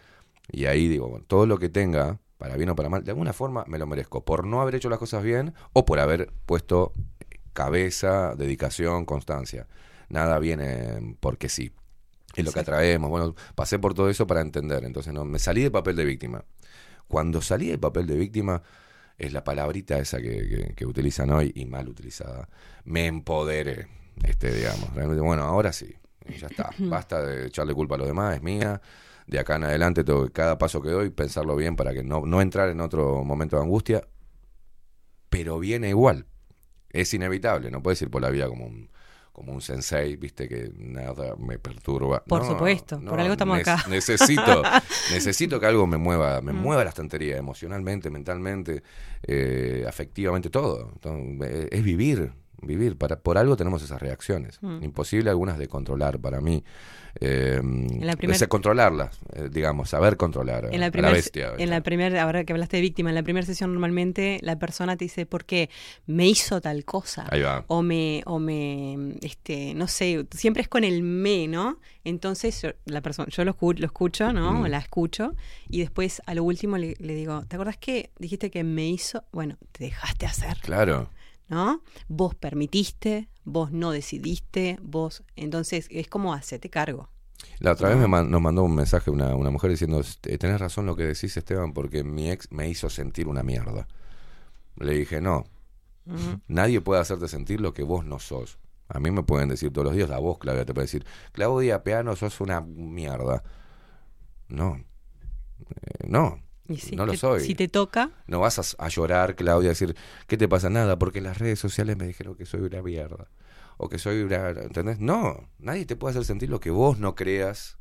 [0.51, 3.33] Y ahí digo, bueno, todo lo que tenga, para bien o para mal, de alguna
[3.33, 6.93] forma me lo merezco, por no haber hecho las cosas bien o por haber puesto
[7.53, 9.67] cabeza, dedicación, constancia.
[10.09, 11.71] Nada viene porque sí.
[12.35, 13.09] Es lo que atraemos.
[13.09, 14.83] Bueno, pasé por todo eso para entender.
[14.83, 16.43] Entonces, no, me salí del papel de víctima.
[17.07, 18.61] Cuando salí del papel de víctima,
[19.17, 22.49] es la palabrita esa que, que- que utilizan hoy y mal utilizada.
[22.83, 23.87] Me empoderé,
[24.23, 24.93] este, digamos.
[24.93, 25.93] Realmente, bueno, ahora sí.
[26.27, 26.71] Y ya está.
[26.79, 28.81] Basta de echarle culpa a los demás, es mía.
[29.27, 32.25] De acá en adelante tengo que cada paso que doy pensarlo bien para que no,
[32.25, 34.07] no entrar en otro momento de angustia.
[35.29, 36.25] Pero viene igual.
[36.89, 37.71] Es inevitable.
[37.71, 38.89] No puedes ir por la vida como un,
[39.35, 42.23] como un sensei, viste, que nada me perturba.
[42.23, 43.83] Por No, supuesto, por algo estamos acá.
[43.89, 44.63] Necesito,
[45.11, 46.55] necesito que algo me mueva, me Mm.
[46.55, 48.81] mueva la estantería emocionalmente, mentalmente,
[49.23, 50.89] eh, afectivamente, todo.
[50.93, 52.31] Entonces, eh, es vivir,
[52.65, 52.97] vivir.
[52.97, 54.57] Para, por algo tenemos esas reacciones.
[54.61, 54.83] Mm.
[54.83, 56.63] Imposible algunas de controlar para mí.
[57.21, 57.61] Eh,
[58.01, 61.53] la primer- ese controlarlas, eh, digamos, saber controlar En la a la primera, bestia.
[61.57, 64.97] en la primera, ahora que hablaste de víctima, en la primera sesión normalmente la persona
[64.97, 65.69] te dice, ¿por qué?
[66.07, 67.25] Me hizo tal cosa.
[67.31, 67.63] Ahí va.
[67.67, 71.79] O me, o me, este, no sé, siempre es con el me, ¿no?
[72.03, 74.51] Entonces yo, la persona, yo lo, escu- lo escucho, ¿no?
[74.51, 74.61] Mm.
[74.63, 75.35] O la escucho
[75.69, 79.23] y después a lo último le, le digo, ¿te acuerdas que dijiste que me hizo?
[79.31, 80.57] Bueno, te dejaste hacer.
[80.61, 81.09] Claro.
[81.47, 81.81] ¿No?
[82.07, 87.09] Vos permitiste, vos no decidiste, vos, entonces es como hacete cargo.
[87.59, 90.59] La otra vez me man- nos mandó un mensaje una, una mujer diciendo, "Este, tenés
[90.59, 93.87] razón lo que decís Esteban, porque mi ex me hizo sentir una mierda.
[94.77, 95.45] Le dije, no,
[96.47, 98.57] nadie puede hacerte sentir lo que vos no sos.
[98.87, 101.83] A mí me pueden decir todos los días, a vos Claudia te puede decir, Claudia
[101.83, 103.43] Peano sos una mierda.
[104.49, 104.79] No,
[105.81, 107.41] Eh, no, Y si no lo soy.
[107.41, 109.95] Si te toca, No vas a, a llorar, Claudia, a decir,
[110.27, 110.69] ¿qué te pasa?
[110.69, 113.27] Nada, porque en las redes sociales me dijeron que soy una mierda.
[113.77, 114.49] O que soy una...
[114.49, 114.99] ¿Entendés?
[114.99, 117.77] No, nadie te puede hacer sentir lo que vos no creas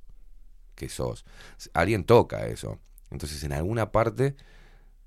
[0.75, 1.25] que sos.
[1.73, 2.81] Alguien toca eso.
[3.11, 4.37] Entonces, en alguna parte,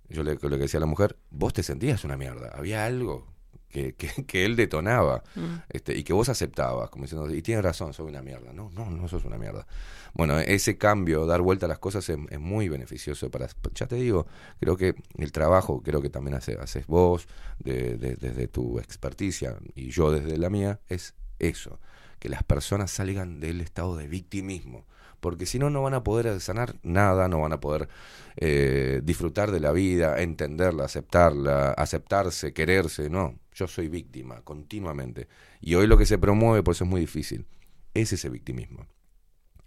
[0.09, 2.51] yo le, lo que decía a la mujer, vos te sentías una mierda.
[2.55, 3.27] Había algo
[3.69, 5.55] que, que, que él detonaba Mm.
[5.69, 8.53] este, y que vos aceptabas, como diciendo, y tienes razón, soy una mierda.
[8.53, 9.67] No, no, no sos una mierda.
[10.13, 13.95] Bueno, ese cambio, dar vuelta a las cosas es, es muy beneficioso para, ya te
[13.97, 14.25] digo,
[14.59, 17.27] creo que el trabajo, creo que también hace- haces vos,
[17.59, 21.79] de- de- desde tu experticia y yo desde la mía, es eso,
[22.19, 24.85] que las personas salgan del estado de victimismo.
[25.27, 27.89] Porque si no, no van a poder sanar nada, no van a poder
[28.37, 33.09] eh, disfrutar de la vida, entenderla, aceptarla, aceptarse, quererse.
[33.09, 35.27] No, yo soy víctima continuamente.
[35.59, 37.45] Y hoy lo que se promueve, por eso es muy difícil,
[37.93, 38.87] es ese victimismo.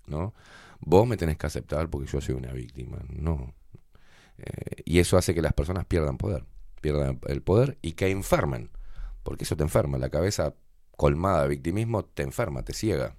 [0.07, 0.33] ¿no?
[0.81, 2.97] Vos me tenés que aceptar porque yo soy una víctima.
[3.11, 3.53] No.
[4.39, 6.47] Eh, y eso hace que las personas pierdan poder.
[6.81, 8.71] Pierdan el poder y que enfermen.
[9.23, 9.99] Porque eso te enferma.
[9.99, 10.55] La cabeza
[10.97, 13.19] colmada de victimismo te enferma, te ciega.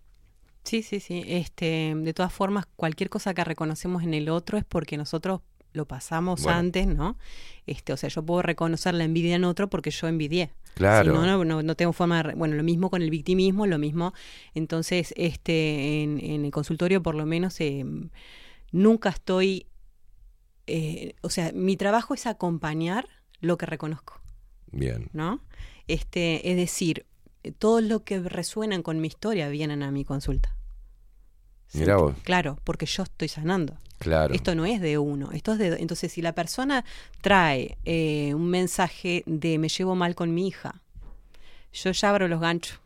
[0.64, 1.23] Sí, sí, sí.
[1.27, 5.41] Este, de todas formas, cualquier cosa que reconocemos en el otro es porque nosotros
[5.73, 6.59] lo pasamos Bueno.
[6.59, 7.17] antes, ¿no?
[7.65, 10.51] Este, o sea, yo puedo reconocer la envidia en otro porque yo envidié.
[10.73, 11.11] Claro.
[11.14, 12.33] Si no, no, no, no tengo forma de...
[12.35, 14.14] Bueno, lo mismo con el victimismo, lo mismo.
[14.53, 17.85] Entonces, este, en, en el consultorio por lo menos eh,
[18.72, 19.67] nunca estoy...
[20.67, 23.07] eh, o sea, mi trabajo es acompañar
[23.40, 24.19] lo que reconozco,
[24.72, 25.09] Bien.
[25.14, 25.41] ¿no?
[25.88, 27.06] Este, es decir,
[27.57, 30.55] todo lo que resuenan con mi historia vienen a mi consulta.
[31.73, 32.15] Mirá vos.
[32.23, 33.77] Claro, porque yo estoy sanando.
[33.99, 34.33] Claro.
[34.33, 35.67] Esto no es de uno, esto es de...
[35.79, 36.83] Entonces, si la persona
[37.21, 40.81] trae eh, un mensaje de me llevo mal con mi hija,
[41.71, 42.79] yo ya abro los ganchos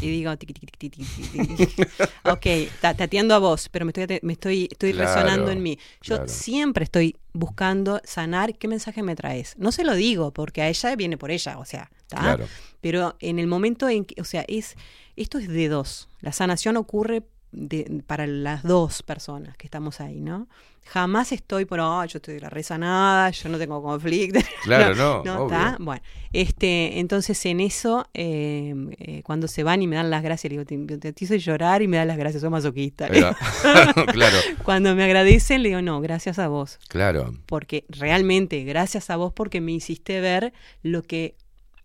[0.00, 1.04] y digo, tiqui, tiqui.
[2.24, 2.46] ok,
[2.80, 5.78] ta- te atiendo a vos, pero me estoy, me estoy, estoy Claro, resonando en mí.
[6.02, 6.28] Yo claro.
[6.28, 9.54] siempre estoy buscando sanar, ¿qué mensaje me traes?
[9.58, 11.90] No se lo digo, porque a ella viene por ella, o sea.
[12.08, 12.46] Claro.
[12.80, 14.76] Pero en el momento en que, o sea, es,
[15.16, 16.08] esto es de dos.
[16.20, 17.22] La sanación ocurre
[17.52, 20.48] de- para las dos personas que estamos ahí, ¿no?
[20.86, 24.40] Jamás estoy por, oh, yo estoy resanada, yo no tengo conflicto.
[24.64, 25.46] Claro, no, obvio.
[25.48, 25.76] ¿tá?
[25.78, 30.50] Bueno, este, entonces en eso, eh, eh, cuando se van y me dan las gracias,
[30.52, 33.08] le digo, te, te, te hice llorar y me dan las gracias, soy masoquista.
[34.12, 34.36] Claro.
[34.64, 37.34] Cuando me agradecen, le digo, no, gracias a vos Claro.
[37.46, 41.34] porque realmente gracias a vos porque me hiciste ver lo que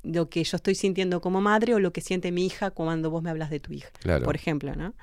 [0.03, 3.23] lo que yo estoy sintiendo como madre o lo que siente mi hija cuando vos
[3.23, 4.23] me hablas de tu hija, Claro.
[4.23, 4.93] por ejemplo, ¿no?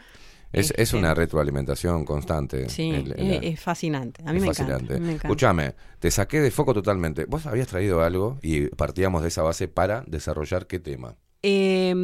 [0.52, 2.68] Es, es Este, una retroalimentación constante.
[2.68, 3.12] Sí, el-
[3.44, 4.22] es, fascinante.
[4.26, 4.84] A mí es me fascinante.
[4.94, 5.06] encanta.
[5.06, 5.74] me encanta.
[5.98, 7.24] Te saqué de foco totalmente.
[7.24, 11.16] Vos habías traído algo y partíamos de esa base para desarrollar qué tema.
[11.42, 11.94] Eh,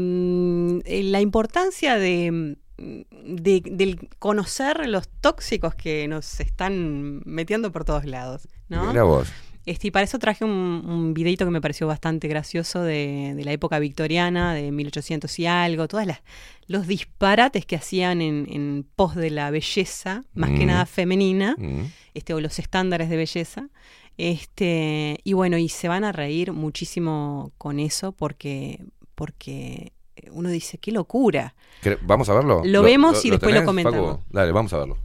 [0.85, 8.05] eh, la importancia de, de- del conocer los tóxicos que nos están metiendo por todos
[8.05, 8.87] lados, ¿no?
[8.87, 9.29] Mirá vos.
[9.69, 13.45] Este, y para eso traje un, un videito que me pareció bastante gracioso de, de
[13.45, 16.21] la época victoriana, de 1800 y algo, todas las
[16.67, 20.69] los disparates que hacían en, en pos de la belleza, más que Mm.
[20.69, 21.83] nada femenina, Mm.
[22.15, 23.69] este, o los estándares de belleza.
[24.17, 29.93] Este, y bueno, y se van a reír muchísimo con eso porque, porque
[30.33, 31.55] uno dice, qué locura.
[31.83, 32.63] ¿Querés- ¿Vamos a verlo?
[32.65, 34.19] Lo vemos y después lo comentamos.
[34.31, 34.97] Dale, vamos a verlo.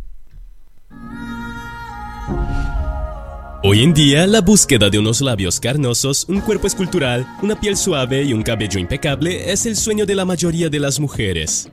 [3.65, 8.21] Hoy en día, la búsqueda de unos labios carnosos, un cuerpo escultural, una piel suave
[8.21, 11.71] y un cabello impecable es el sueño de la mayoría de las mujeres.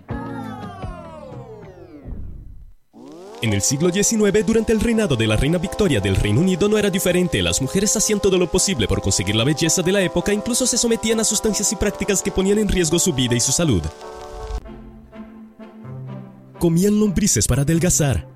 [3.43, 6.79] En el siglo XIX, durante el reinado de la reina Victoria del Reino Unido, no
[6.79, 7.43] era diferente.
[7.43, 10.79] Las mujeres hacían todo lo posible por conseguir la belleza de la época, incluso se
[10.79, 13.83] sometían a sustancias y prácticas que ponían en riesgo su vida y su salud.
[16.61, 18.30] Comían lombrices para adelgazar.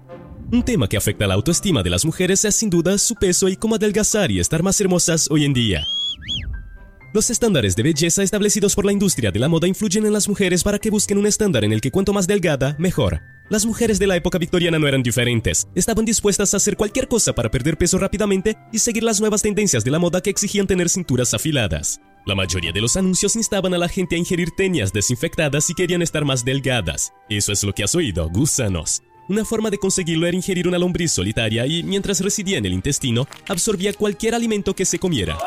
[0.54, 3.56] Un tema que afecta la autoestima de las mujeres es sin duda su peso y
[3.56, 5.84] cómo adelgazar y estar más hermosas hoy en día.
[7.12, 10.62] Los estándares de belleza establecidos por la industria de la moda influyen en las mujeres
[10.62, 13.20] para que busquen un estándar en el que cuanto más delgada, mejor.
[13.48, 17.32] Las mujeres de la época victoriana no eran diferentes, estaban dispuestas a hacer cualquier cosa
[17.32, 20.88] para perder peso rápidamente y seguir las nuevas tendencias de la moda que exigían tener
[20.88, 22.00] cinturas afiladas.
[22.26, 26.00] La mayoría de los anuncios instaban a la gente a ingerir teñas desinfectadas si querían
[26.00, 27.12] estar más delgadas.
[27.28, 29.02] Eso es lo que has oído, gusanos.
[29.26, 33.26] Una forma de conseguirlo era ingerir una lombriz solitaria y, mientras residía en el intestino,
[33.48, 35.38] absorbía cualquier alimento que se comiera.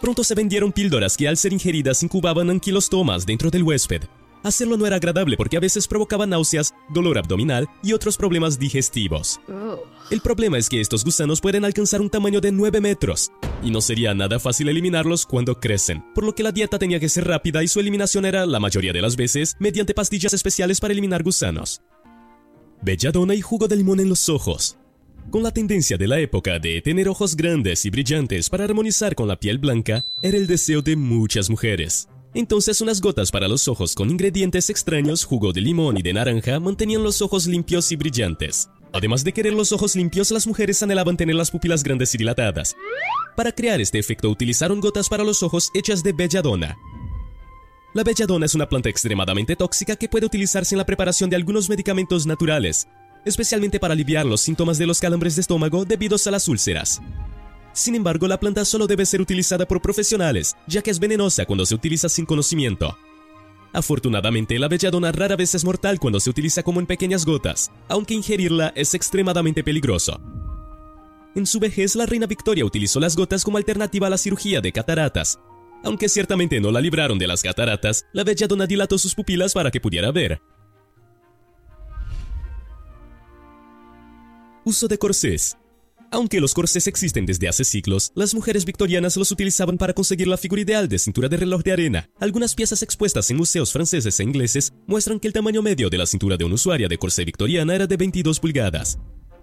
[0.00, 4.04] Pronto se vendieron píldoras que al ser ingeridas incubaban anquilostomas dentro del huésped.
[4.42, 9.40] Hacerlo no era agradable porque a veces provocaba náuseas, dolor abdominal y otros problemas digestivos.
[10.10, 13.30] El problema es que estos gusanos pueden alcanzar un tamaño de 9 metros
[13.62, 17.08] y no sería nada fácil eliminarlos cuando crecen, por lo que la dieta tenía que
[17.08, 20.92] ser rápida y su eliminación era, la mayoría de las veces, mediante pastillas especiales para
[20.92, 21.82] eliminar gusanos.
[22.82, 24.78] Belladonna y jugo de limón en los ojos.
[25.30, 29.28] Con la tendencia de la época de tener ojos grandes y brillantes para armonizar con
[29.28, 32.08] la piel blanca, era el deseo de muchas mujeres.
[32.32, 36.60] Entonces unas gotas para los ojos con ingredientes extraños, jugo de limón y de naranja,
[36.60, 38.70] mantenían los ojos limpios y brillantes.
[38.92, 42.76] Además de querer los ojos limpios, las mujeres anhelaban tener las pupilas grandes y dilatadas.
[43.36, 46.76] Para crear este efecto utilizaron gotas para los ojos hechas de belladona.
[47.94, 51.68] La belladona es una planta extremadamente tóxica que puede utilizarse en la preparación de algunos
[51.68, 52.86] medicamentos naturales,
[53.24, 57.00] especialmente para aliviar los síntomas de los calambres de estómago debidos a las úlceras.
[57.72, 61.64] Sin embargo, la planta solo debe ser utilizada por profesionales, ya que es venenosa cuando
[61.66, 62.96] se utiliza sin conocimiento.
[63.72, 68.14] Afortunadamente, la belladona rara vez es mortal cuando se utiliza como en pequeñas gotas, aunque
[68.14, 70.20] ingerirla es extremadamente peligroso.
[71.36, 74.72] En su vejez, la reina Victoria utilizó las gotas como alternativa a la cirugía de
[74.72, 75.38] cataratas.
[75.84, 79.80] Aunque ciertamente no la libraron de las cataratas, la belladona dilató sus pupilas para que
[79.80, 80.42] pudiera ver.
[84.64, 85.56] Uso de corsés.
[86.12, 90.36] Aunque los corsés existen desde hace siglos, las mujeres victorianas los utilizaban para conseguir la
[90.36, 92.10] figura ideal de cintura de reloj de arena.
[92.18, 96.06] Algunas piezas expuestas en museos franceses e ingleses muestran que el tamaño medio de la
[96.06, 98.98] cintura de una usuaria de corsé victoriana era de 22 pulgadas.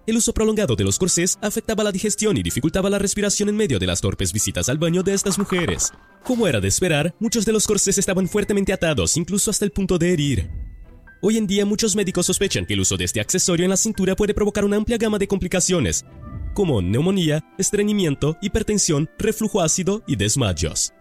[0.06, 3.78] El uso prolongado de los corsés afectaba la digestión y dificultaba la respiración en medio
[3.78, 5.92] de las torpes visitas al baño de estas mujeres.
[6.22, 9.96] Como era de esperar, muchos de los corsés estaban fuertemente atados, incluso hasta el punto
[9.96, 10.50] de herir.
[11.22, 14.14] Hoy en día muchos médicos sospechan que el uso de este accesorio en la cintura
[14.14, 16.04] puede provocar una amplia gama de complicaciones,
[16.58, 20.92] como neumonía, estreñimiento, hipertensión, reflujo ácido y desmayos.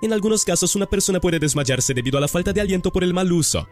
[0.00, 3.12] En algunos casos una persona puede desmayarse debido a la falta de aliento por el
[3.12, 3.68] mal uso.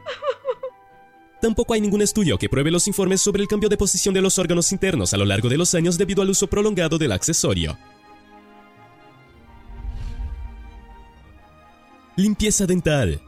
[1.41, 4.39] Tampoco hay ningún estudio que pruebe los informes sobre el cambio de posición de los
[4.39, 7.79] órganos internos a lo largo de los años debido al uso prolongado del accesorio.
[12.17, 13.23] Limpieza dental.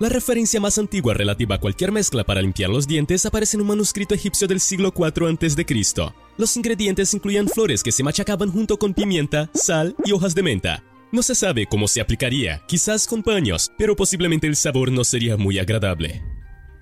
[0.00, 3.68] La referencia más antigua relativa a cualquier mezcla para limpiar los dientes aparece en un
[3.68, 6.12] manuscrito egipcio del siglo IV a.C.
[6.36, 10.82] Los ingredientes incluían flores que se machacaban junto con pimienta, sal y hojas de menta.
[11.12, 15.36] No se sabe cómo se aplicaría, quizás con paños, pero posiblemente el sabor no sería
[15.36, 16.24] muy agradable.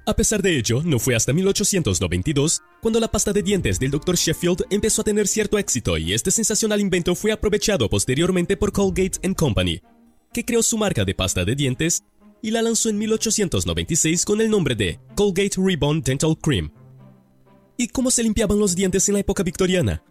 [0.07, 4.17] A pesar de ello, no fue hasta 1892 cuando la pasta de dientes del Dr.
[4.17, 9.35] Sheffield empezó a tener cierto éxito y este sensacional invento fue aprovechado posteriormente por Colgate
[9.35, 9.83] Company,
[10.33, 12.03] que creó su marca de pasta de dientes
[12.43, 16.73] y la lanzó en 1896 con el nombre de Colgate Ribbon Dental Cream.
[17.79, 20.03] ¿Y cómo se limpiaban los dientes en la época victoriana?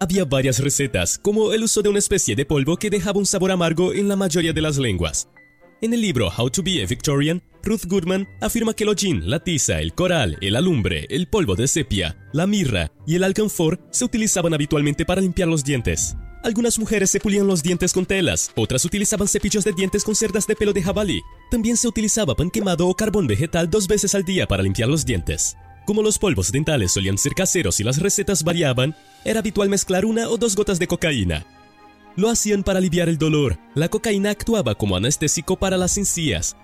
[0.00, 3.50] Había varias recetas, como el uso de una especie de polvo que dejaba un sabor
[3.50, 5.28] amargo en la mayoría de las lenguas.
[5.82, 9.40] En el libro How to be a Victorian, Ruth Goodman afirma que el hollín, la
[9.40, 14.04] tiza, el coral, el alumbre, el polvo de sepia, la mirra y el alcanfor se
[14.04, 16.16] utilizaban habitualmente para limpiar los dientes.
[16.46, 20.46] Algunas mujeres se pulían los dientes con telas, otras utilizaban cepillos de dientes con cerdas
[20.46, 21.20] de pelo de jabalí.
[21.50, 25.04] También se utilizaba pan quemado o carbón vegetal dos veces al día para limpiar los
[25.04, 25.56] dientes.
[25.86, 28.94] Como los polvos dentales solían ser caseros y las recetas variaban,
[29.24, 31.44] era habitual mezclar una o dos gotas de cocaína,
[32.14, 33.58] lo hacían para aliviar el dolor.
[33.74, 36.56] La cocaína actuaba como anestésico para las encías.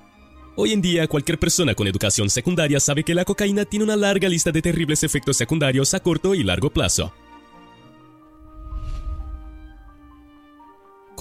[0.55, 4.29] Hoy en día, cualquier persona con educación secundaria sabe que la cocaína tiene una larga
[4.29, 7.13] lista de terribles efectos secundarios a corto y largo plazo.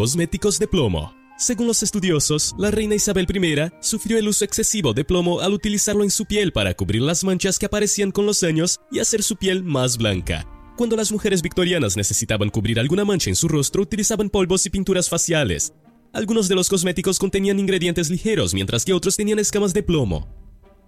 [0.01, 1.13] Cosméticos de plomo.
[1.37, 6.01] Según los estudiosos, la reina Isabel I sufrió el uso excesivo de plomo al utilizarlo
[6.03, 9.35] en su piel para cubrir las manchas que aparecían con los años y hacer su
[9.35, 10.47] piel más blanca.
[10.75, 15.07] Cuando las mujeres victorianas necesitaban cubrir alguna mancha en su rostro, utilizaban polvos y pinturas
[15.07, 15.71] faciales.
[16.13, 20.27] Algunos de los cosméticos contenían ingredientes ligeros, mientras que otros tenían escamas de plomo.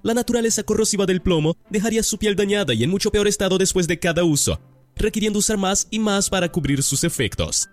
[0.02, 3.88] La naturaleza corrosiva del plomo dejaría su piel dañada y en mucho peor estado después
[3.88, 4.60] de cada uso,
[4.96, 7.70] requiriendo usar más y más para cubrir sus efectos.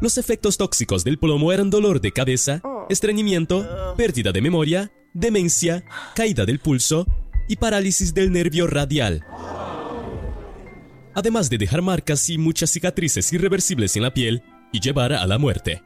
[0.00, 6.44] Los efectos tóxicos del plomo eran dolor de cabeza, estreñimiento, pérdida de memoria, demencia, caída
[6.44, 7.06] del pulso
[7.48, 9.24] y parálisis del nervio radial.
[11.14, 15.38] Además de dejar marcas y muchas cicatrices irreversibles en la piel, y llevar a la
[15.38, 15.82] muerte.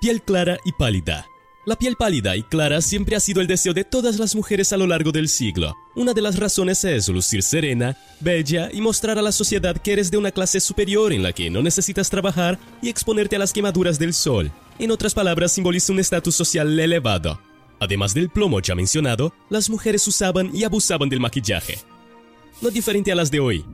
[0.00, 1.26] Piel clara y pálida.
[1.64, 4.76] La piel pálida y clara siempre ha sido el deseo de todas las mujeres a
[4.76, 5.76] lo largo del siglo.
[5.94, 10.10] Una de las razones es lucir serena, bella y mostrar a la sociedad que eres
[10.10, 14.00] de una clase superior en la que no necesitas trabajar y exponerte a las quemaduras
[14.00, 14.50] del sol.
[14.80, 17.38] En otras palabras, simboliza un estatus social elevado.
[17.78, 21.78] Además del plomo ya mencionado, las mujeres usaban y abusaban del maquillaje.
[22.60, 23.64] No diferente a las de hoy.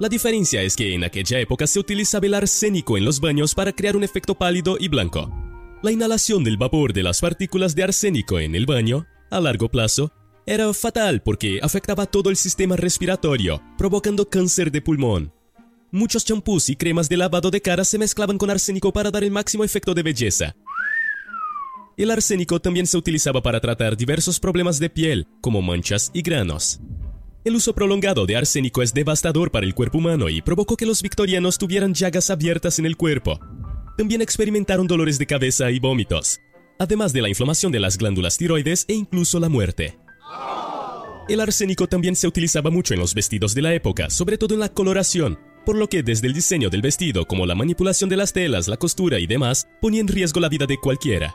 [0.00, 3.72] La diferencia es que en aquella época se utilizaba el arsénico en los baños para
[3.72, 5.45] crear un efecto pálido y blanco.
[5.86, 10.10] La inhalación del vapor de las partículas de arsénico en el baño, a largo plazo,
[10.44, 15.32] era fatal porque afectaba todo el sistema respiratorio, provocando cáncer de pulmón.
[15.92, 19.30] Muchos champús y cremas de lavado de cara se mezclaban con arsénico para dar el
[19.30, 20.56] máximo efecto de belleza.
[21.96, 26.80] El arsénico también se utilizaba para tratar diversos problemas de piel, como manchas y granos.
[27.44, 31.00] El uso prolongado de arsénico es devastador para el cuerpo humano y provocó que los
[31.00, 33.38] victorianos tuvieran llagas abiertas en el cuerpo.
[33.96, 36.40] También experimentaron dolores de cabeza y vómitos,
[36.78, 39.98] además de la inflamación de las glándulas tiroides e incluso la muerte.
[41.28, 44.60] El arsénico también se utilizaba mucho en los vestidos de la época, sobre todo en
[44.60, 48.32] la coloración, por lo que desde el diseño del vestido como la manipulación de las
[48.32, 51.34] telas, la costura y demás, ponía en riesgo la vida de cualquiera.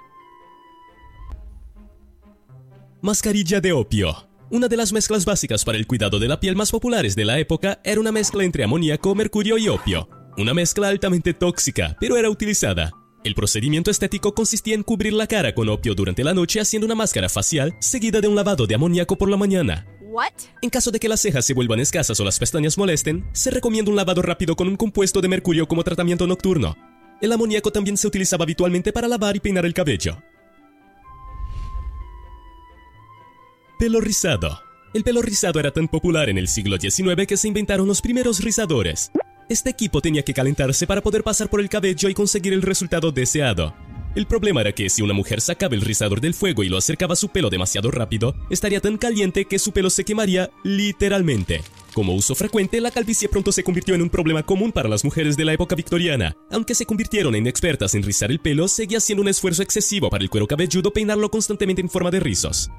[3.01, 4.29] Mascarilla de opio.
[4.51, 7.39] Una de las mezclas básicas para el cuidado de la piel más populares de la
[7.39, 10.20] época era una mezcla entre amoníaco, mercurio y opio.
[10.37, 12.93] Una mezcla altamente tóxica, pero era utilizada.
[13.23, 16.95] El procedimiento estético consistía en cubrir la cara con opio durante la noche haciendo una
[16.95, 19.85] máscara facial seguida de un lavado de amoníaco por la mañana.
[20.01, 20.31] What?
[20.61, 23.91] En caso de que las cejas se vuelvan escasas o las pestañas molesten, se recomienda
[23.91, 26.75] un lavado rápido con un compuesto de mercurio como tratamiento nocturno.
[27.21, 30.23] El amoníaco también se utilizaba habitualmente para lavar y peinar el cabello.
[33.77, 34.59] Pelo rizado.
[34.93, 38.39] El pelo rizado era tan popular en el siglo XIX que se inventaron los primeros
[38.43, 39.11] rizadores.
[39.51, 43.11] Este equipo tenía que calentarse para poder pasar por el cabello y conseguir el resultado
[43.11, 43.75] deseado.
[44.15, 47.15] El problema era que si una mujer sacaba el rizador del fuego y lo acercaba
[47.15, 51.63] a su pelo demasiado rápido, estaría tan caliente que su pelo se quemaría literalmente.
[51.93, 55.35] Como uso frecuente, la calvicie pronto se convirtió en un problema común para las mujeres
[55.35, 56.33] de la época victoriana.
[56.49, 60.23] Aunque se convirtieron en expertas en rizar el pelo, seguía siendo un esfuerzo excesivo para
[60.23, 62.71] el cuero cabelludo peinarlo constantemente en forma de rizos.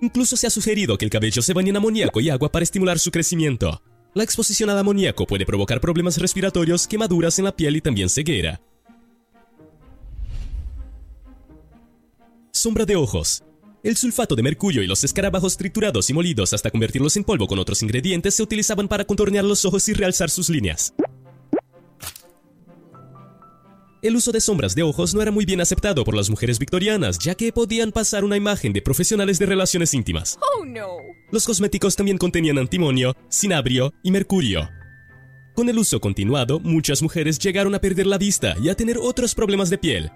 [0.00, 3.00] Incluso se ha sugerido que el cabello se bañe en amoníaco y agua para estimular
[3.00, 3.82] su crecimiento.
[4.14, 8.60] La exposición al amoníaco puede provocar problemas respiratorios, quemaduras en la piel y también ceguera.
[12.52, 13.42] Sombra de ojos.
[13.82, 17.58] El sulfato de mercurio y los escarabajos triturados y molidos hasta convertirlos en polvo con
[17.58, 20.94] otros ingredientes se utilizaban para contornear los ojos y realzar sus líneas.
[24.04, 27.18] El uso de sombras de ojos no era muy bien aceptado por las mujeres victorianas,
[27.18, 30.38] ya que podían pasar una imagen de profesionales de relaciones íntimas.
[30.42, 30.98] Oh no.
[31.32, 34.68] Los cosméticos también contenían antimonio, cinabrio y mercurio.
[35.54, 39.34] Con el uso continuado, muchas mujeres llegaron a perder la vista y a tener otros
[39.34, 40.12] problemas de piel.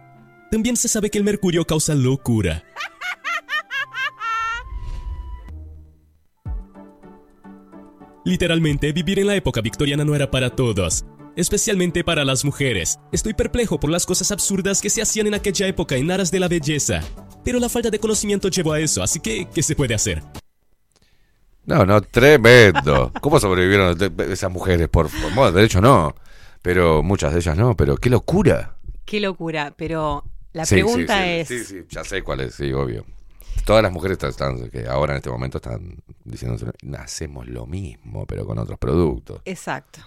[0.50, 2.64] También se sabe que el mercurio causa locura.
[8.26, 11.06] Literalmente, vivir en la época victoriana no era para todos,
[11.38, 12.98] especialmente para las mujeres.
[13.12, 16.40] Estoy perplejo por las cosas absurdas que se hacían en aquella época en aras de
[16.40, 17.00] la belleza.
[17.44, 20.22] Pero la falta de conocimiento llevó a eso, así que, ¿qué se puede hacer?
[21.64, 23.12] No, no, tremendo.
[23.20, 23.96] ¿Cómo sobrevivieron
[24.30, 24.88] esas mujeres?
[24.88, 26.14] Por, por bueno, de hecho no,
[26.62, 28.76] pero muchas de ellas no, pero qué locura.
[29.04, 31.48] Qué locura, pero la Sí, pregunta sí, sí, es...
[31.48, 33.04] Sí, sí, ya sé cuál es, sí, obvio.
[33.66, 36.66] Todas las mujeres están, están- que ahora en este momento están diciéndose,
[36.98, 39.40] hacemos lo mismo, pero con otros productos.
[39.44, 40.00] Exacto.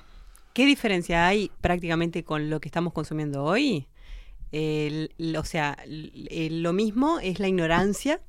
[0.54, 3.88] ¿Qué diferencia hay prácticamente con lo que estamos consumiendo hoy?
[4.52, 8.20] El- el- o sea, el- el- lo mismo es la ignorancia,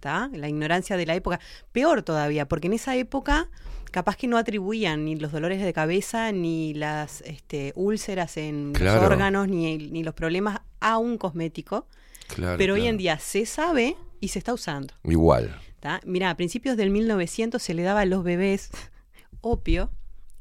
[0.00, 0.30] ¿tá?
[0.34, 1.40] La ignorancia de la época.
[1.72, 3.48] Peor todavía, porque en esa época
[3.90, 9.00] capaz que no atribuían ni los dolores de cabeza, ni las este, úlceras en Claro.
[9.00, 11.86] los órganos, ni, ni los problemas a un cosmético.
[12.28, 14.94] Claro, Pero hoy en día se sabe y se está usando.
[15.04, 15.58] Igual.
[15.80, 16.00] ¿tá?
[16.04, 18.70] Mira, a principios del 1900 se le daba a los bebés
[19.40, 19.90] opio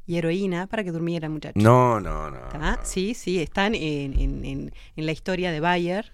[0.10, 1.62] y heroína para que durmieran, muchachos.
[1.62, 2.40] No, no, no.
[2.50, 2.80] ¿tá?
[2.84, 6.12] Sí, sí, están en, en- en- en la historia de Bayer.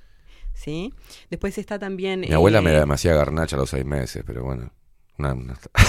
[0.54, 0.94] ¿sí?
[1.30, 2.20] Después está también...
[2.20, 4.70] Mi abuela eh, me, da- me hacía garnacha a los seis meses, pero bueno.
[5.18, 5.58] una- una-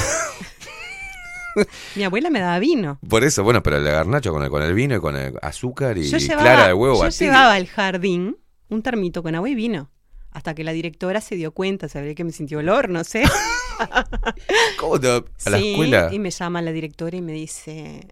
[1.96, 2.98] Mi abuela me daba vino.
[3.08, 5.96] Por eso, bueno, pero el garnacho con el, con el vino y con el azúcar
[5.98, 8.36] y llevaba, clara de huevo yo llevaba al jardín
[8.68, 9.90] un termito con agua y vino.
[10.36, 13.22] Hasta que la directora se dio cuenta, se ve que me sintió olor, no sé.
[14.78, 16.10] ¿Cómo te- a la Sí, escuela?
[16.12, 18.06] Y me llama la directora y me dice,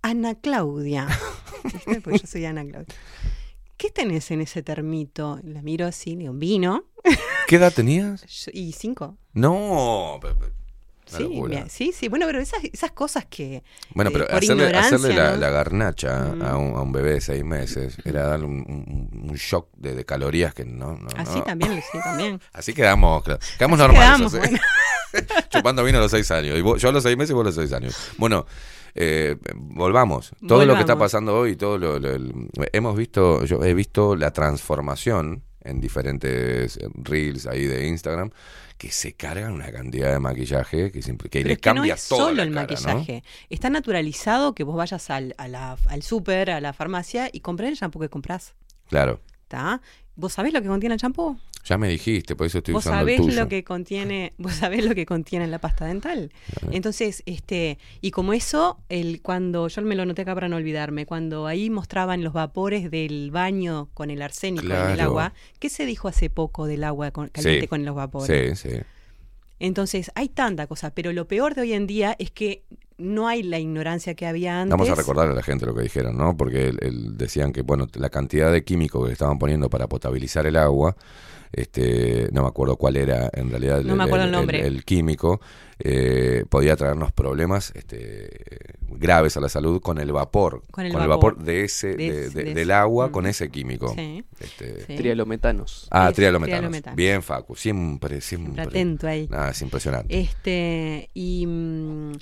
[0.00, 1.08] Ana Claudia.
[1.64, 2.00] ¿Viste?
[2.00, 2.94] Porque yo soy Ana Claudia.
[3.76, 5.40] ¿Qué tenés en ese termito?
[5.42, 6.84] La miro así, le digo, vino.
[7.48, 8.22] ¿Qué edad tenías?
[8.24, 9.18] Yo- y cinco.
[9.32, 10.20] No.
[10.22, 10.63] pe- pe- Una
[11.16, 11.32] Sí,
[11.68, 12.08] sí, sí.
[12.08, 13.62] Bueno, pero esas, esas cosas que.
[13.94, 15.36] Bueno, eh, pero por hacerle, hacerle la, ¿no?
[15.38, 16.42] la garnacha Mm.
[16.42, 19.94] a, un, a un bebé de seis meses era darle un, un- un shock de,
[19.94, 20.94] de calorías que no.
[20.96, 21.44] no Así no.
[21.44, 22.40] también, sí, también.
[22.52, 24.08] Así quedamos, claro, quedamos Así normales.
[24.30, 24.48] quedamos, así.
[24.48, 24.58] bueno.
[25.50, 26.58] Chupando vino a los seis años.
[26.58, 27.96] Y vos- yo a los seis meses y vos a los seis años.
[28.18, 28.46] Bueno,
[28.96, 30.32] eh, volvamos.
[30.46, 34.16] Todo lo que está pasando hoy, todo lo, lo- el- hemos visto, yo he visto
[34.16, 38.30] la transformación en diferentes eh, reels ahí de Instagram
[38.78, 41.74] que se cargan una cantidad de maquillaje que, siempre, que Pero le es que no
[41.76, 42.94] cambia es todo solo la el cara, ¿no?
[42.98, 43.24] maquillaje.
[43.50, 47.70] Está naturalizado que vos vayas al, a la- al súper, a la farmacia y compres
[47.70, 48.54] el shampoo que compras.
[48.88, 49.20] Claro.
[49.42, 49.80] ¿Está?
[50.16, 51.38] ¿Vos sabés lo que contiene el shampoo?
[51.64, 53.40] Ya me dijiste, por eso estoy ¿Vos usando el sabés tuyo.
[53.42, 56.30] lo que contiene, vos sabés lo que contiene la pasta dental?
[56.70, 61.06] Entonces, este, y como eso, el, cuando yo me lo noté acá para no olvidarme,
[61.06, 65.02] cuando ahí mostraban los vapores del baño con el arsénico en el Claro.
[65.10, 67.68] agua, ¿qué se dijo hace poco del agua con- caliente Sí.
[67.68, 68.58] con los vapores?
[68.58, 68.76] Sí, sí.
[69.60, 72.64] Entonces, hay tanta cosa, pero lo peor de hoy en día es que
[72.98, 74.70] no hay la ignorancia que había antes.
[74.70, 76.36] Vamos a recordarle a la gente lo que dijeron, ¿no?
[76.36, 79.88] Porque el- el- decían que, bueno, la cantidad de químicos que le estaban poniendo para
[79.88, 80.96] potabilizar el agua,
[81.52, 84.66] este, no me acuerdo cuál era en realidad No me acuerdo el nombre.
[84.66, 85.40] el químico,
[85.78, 88.28] eh, podía traernos problemas este,
[88.88, 90.62] graves a la salud con el vapor.
[90.70, 91.08] Con el vapor.
[91.08, 91.38] vapor.
[91.44, 92.72] de ese, De de- ese- de- de del ese.
[92.72, 93.10] agua Mm.
[93.12, 93.92] con ese químico.
[93.94, 94.24] Sí.
[94.40, 94.96] Este, Sí.
[94.96, 95.88] Trialometanos.
[95.90, 96.58] Ah, Es trialometanos.
[96.58, 96.96] trialometanos.
[96.96, 97.54] Bien, Facu.
[97.56, 98.62] Siempre, siempre.
[98.62, 99.28] atento ahí.
[99.30, 100.18] Nada, es impresionante.
[100.18, 102.12] Este, y, mm,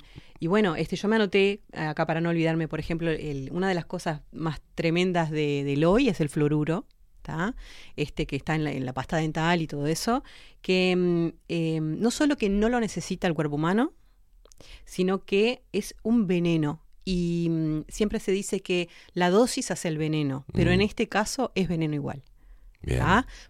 [0.43, 3.75] y bueno, este, yo me anoté acá para no olvidarme, por ejemplo, el- una de
[3.75, 6.85] las cosas más tremendas de, del hoy es el fluoruro,
[7.21, 7.55] ¿tá?
[7.95, 10.21] Este, que está en la, en la pasta dental y todo eso,
[10.61, 13.93] que mm, eh, no solo que no lo necesita el cuerpo humano,
[14.83, 16.81] sino que es un veneno.
[17.05, 20.83] Y mm, siempre se dice que la dosis hace el veneno, pero en Mm.
[20.89, 22.21] este caso es veneno igual.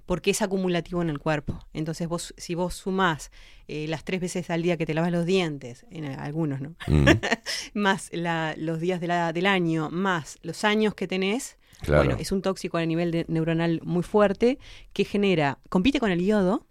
[0.06, 1.60] Porque es acumulativo en el cuerpo.
[1.74, 3.32] Entonces, vos, si vos sumás
[3.68, 6.76] eh, las tres veces al día que te lavas los dientes, en algunos, ¿no?
[6.88, 7.06] Mm.
[7.74, 12.04] más la- los días de la- del año, más los años que tenés, Claro.
[12.06, 14.58] bueno, es un tóxico a nivel de- neuronal muy fuerte
[14.94, 16.66] que genera, compite con el yodo.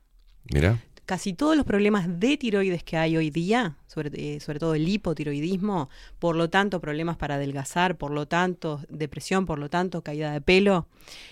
[0.52, 0.82] Mira.
[1.04, 4.88] Casi todos los problemas de tiroides que hay hoy día, sobre, eh, sobre todo el
[4.88, 10.32] hipotiroidismo, por lo tanto problemas para adelgazar, por lo tanto depresión, por lo tanto caída
[10.32, 10.86] de pelo,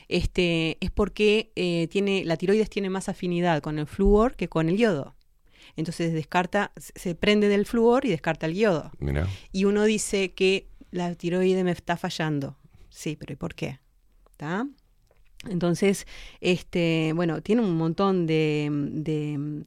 [0.08, 4.68] este, es porque eh, tiene, la tiroides tiene más afinidad con el flúor que con
[4.68, 5.14] el yodo.
[5.76, 8.90] Entonces descarta, se prende del flúor y descarta el yodo.
[8.98, 9.28] Mira.
[9.52, 12.56] Y uno dice que la tiroide me está fallando.
[12.88, 13.78] Sí, pero ¿y por qué?
[14.32, 14.66] ¿Está?
[15.48, 16.06] Entonces,
[16.40, 19.64] este, bueno, tiene un montón de, de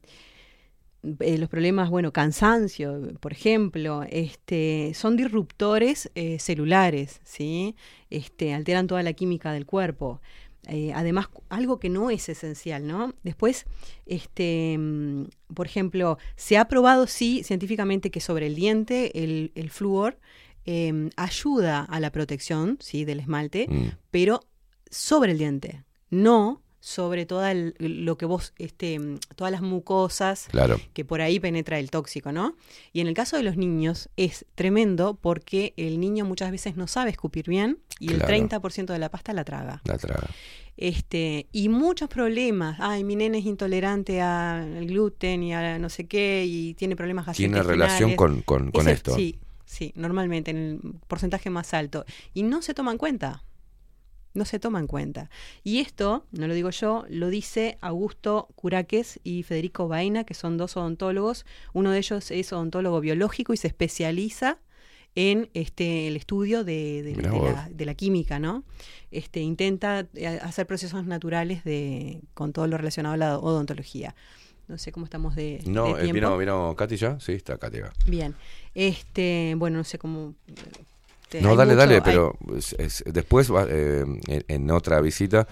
[1.20, 7.74] eh, los problemas, bueno, cansancio, por ejemplo, este, son disruptores eh, celulares, ¿sí?
[8.08, 10.20] Este, alteran toda la química del cuerpo.
[10.66, 13.12] Eh, además, algo que no es esencial, ¿no?
[13.22, 13.66] Después,
[14.06, 19.68] este, mm, por ejemplo, se ha probado, sí, científicamente que sobre el diente el, el
[19.68, 20.18] flúor
[20.64, 23.88] eh, ayuda a la protección, sí, del esmalte, Mm.
[24.10, 24.40] pero
[24.94, 27.42] sobre el diente, no sobre todo
[27.78, 29.00] lo que vos, este,
[29.36, 30.78] todas las mucosas Claro.
[30.92, 32.56] que por ahí penetra el tóxico, ¿no?
[32.92, 36.86] Y en el caso de los niños es tremendo porque el niño muchas veces no
[36.86, 38.20] sabe escupir bien y Claro.
[38.34, 39.80] el 30% de la pasta la traga.
[39.86, 40.28] La traga.
[40.76, 42.76] Este, y muchos problemas.
[42.80, 47.24] Ay, mi nene es intolerante al gluten y a no sé qué y tiene problemas
[47.34, 47.98] Tiene gastrointestinales.
[47.98, 49.14] relación con, con, con esto.
[49.14, 52.04] Sí, sí, normalmente en el porcentaje más alto.
[52.34, 53.42] Y no se toma en cuenta.
[54.34, 55.30] No se toma en cuenta.
[55.62, 60.56] Y esto, no lo digo yo, lo dice Augusto Curaques y Federico Vaina, que son
[60.56, 61.46] dos odontólogos.
[61.72, 64.58] Uno de ellos es odontólogo biológico y se especializa
[65.14, 68.64] en este el estudio de, de- la, de la química, ¿no?
[69.12, 74.16] Este, intenta eh, hacer procesos naturales de, con todo lo relacionado a la odontología.
[74.66, 76.14] No sé cómo estamos de, No, de eh, tiempo.
[76.14, 77.20] vino, vino Katy ya.
[77.20, 77.92] Sí, está Katy acá.
[78.06, 78.34] Bien.
[78.74, 80.34] Este, bueno, no sé cómo.
[81.24, 85.46] Este, No, dale, mucho- dale, hay- pero es- es- después eh, en, en otra visita,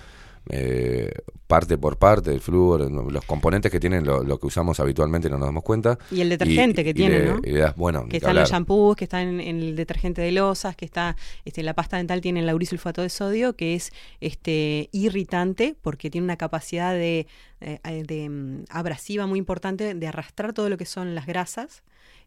[0.51, 1.13] eh,
[1.47, 5.39] parte por parte, el flúor, los componentes que tienen lo, lo que usamos habitualmente no
[5.39, 5.99] nos damos cuenta.
[6.11, 7.41] Y el detergente que y tiene, le- ¿no?
[7.45, 10.21] y das, bueno, que que está en los shampoos, que está en, en el detergente
[10.21, 13.93] de losas, que está este, la pasta dental tiene el laurisulfato de sodio, que es
[14.21, 17.27] este irritante porque tiene una capacidad de,
[17.61, 21.83] eh, de, mm, abrasiva muy importante de arrastrar todo lo que son las grasas.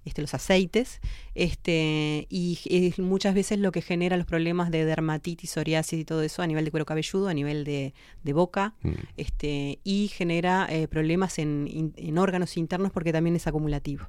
[0.06, 1.02] Este, los aceites,
[1.34, 6.22] este, y es muchas veces lo que genera los problemas de dermatitis, psoriasis y todo
[6.22, 7.94] eso a nivel de cuero cabelludo, a nivel de,
[8.24, 8.92] de boca, Mm.
[9.18, 14.06] este, y genera eh, problemas en, in- en órganos internos porque también es acumulativo.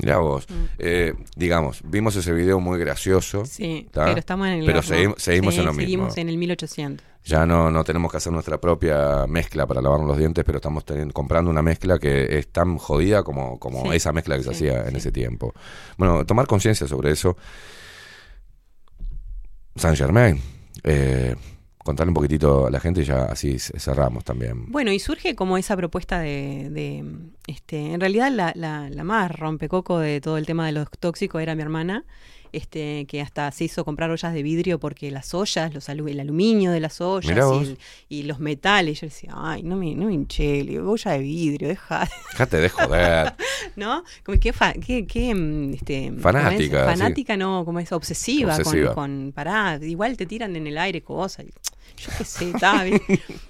[0.00, 0.46] Mirá vos.
[0.50, 0.54] Mm.
[0.78, 3.44] Eh, digamos, vimos ese video muy gracioso.
[3.46, 4.06] Sí, ¿tá?
[4.06, 5.84] pero estamos en el Pero seguim- seguimos Sí, en lo mismo.
[5.84, 7.06] Seguimos en el 1800.
[7.24, 10.84] Ya no, no tenemos que hacer nuestra propia mezcla para lavarnos los dientes, pero estamos
[10.84, 14.50] teni- comprando una mezcla que es tan jodida como, como Sí, esa mezcla que se
[14.50, 15.54] hacía en ese tiempo.
[15.96, 17.36] Bueno, tomar conciencia sobre eso.
[19.76, 20.38] Saint Germain,
[20.84, 21.34] eh,
[21.78, 24.70] contarle un poquitito a la gente y ya así cerramos también.
[24.70, 27.04] Bueno, y surge como esa propuesta de, de,
[27.46, 31.42] este, en realidad la, la, la más rompecoco de todo el tema de los tóxicos
[31.42, 32.04] era mi hermana,
[32.56, 36.20] este, que hasta se hizo comprar ollas de vidrio porque las ollas, los alu- el
[36.20, 37.76] aluminio de las ollas
[38.08, 41.18] y, los metales, yo decía, ay, no me, no me hinché, le digo, olla de
[41.18, 43.34] vidrio, deja, Dejate de joder.
[43.76, 44.04] ¿no?
[44.24, 44.52] Como que,
[44.84, 46.12] que, que, mm, este.
[46.18, 46.98] Fanática, sí.
[46.98, 48.94] fanática, no, como es obsesiva, Obsesiva.
[48.94, 51.46] Con, con, pará, igual te tiran en el aire cosas,
[51.96, 52.52] yo qué sé,
[52.84, 53.00] bien.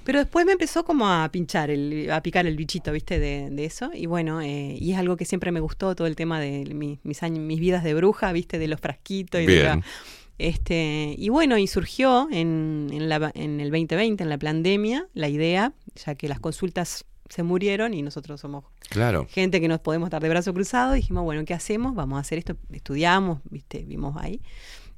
[0.05, 3.19] Pero después me empezó como a pinchar, el, a picar el bichito, ¿viste?
[3.19, 3.91] De, de eso.
[3.95, 6.99] Y bueno, eh, y es algo que siempre me gustó, todo el tema de mi-
[7.03, 8.59] mis años, mis vidas de bruja, ¿viste?
[8.59, 9.85] De los frasquitos y de la- Bien.
[10.39, 15.29] este, y bueno, y surgió en, en, la- en el 2020, en la pandemia, la
[15.29, 15.73] idea,
[16.05, 19.27] ya que las consultas se murieron y nosotros somos Claro.
[19.31, 21.95] gente que nos podemos estar de brazo cruzado, dijimos, bueno, ¿qué hacemos?
[21.95, 24.41] Vamos a hacer esto, estudiamos, viste, vimos ahí.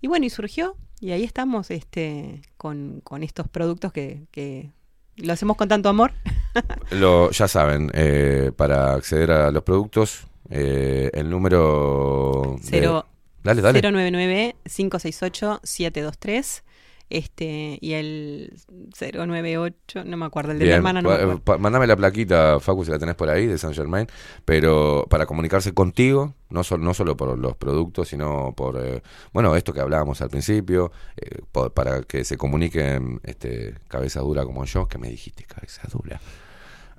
[0.01, 4.71] Y bueno, y surgió, y ahí estamos este, con, con estos productos que, que
[5.17, 6.13] lo hacemos con tanto amor.
[6.91, 12.57] Lo, ya saben, eh, para acceder a los productos, eh, el número...
[12.61, 13.07] de- Cero-
[13.43, 13.81] Dale, dale.
[13.83, 16.63] 099-568-723
[17.11, 18.53] este, y el
[18.99, 21.59] 098, no me acuerdo, el de mi hermana no me acuerdo.
[21.59, 24.07] mandame la plaquita, Facu, si la tenés por ahí, de Saint Germain,
[24.45, 29.03] pero para comunicarse contigo, no, sol- no solo por los productos, sino por, eh,
[29.33, 31.41] bueno, esto que hablábamos al principio, eh,
[31.75, 36.21] para que se comuniquen este, cabeza dura como yo, que me dijiste cabeza dura.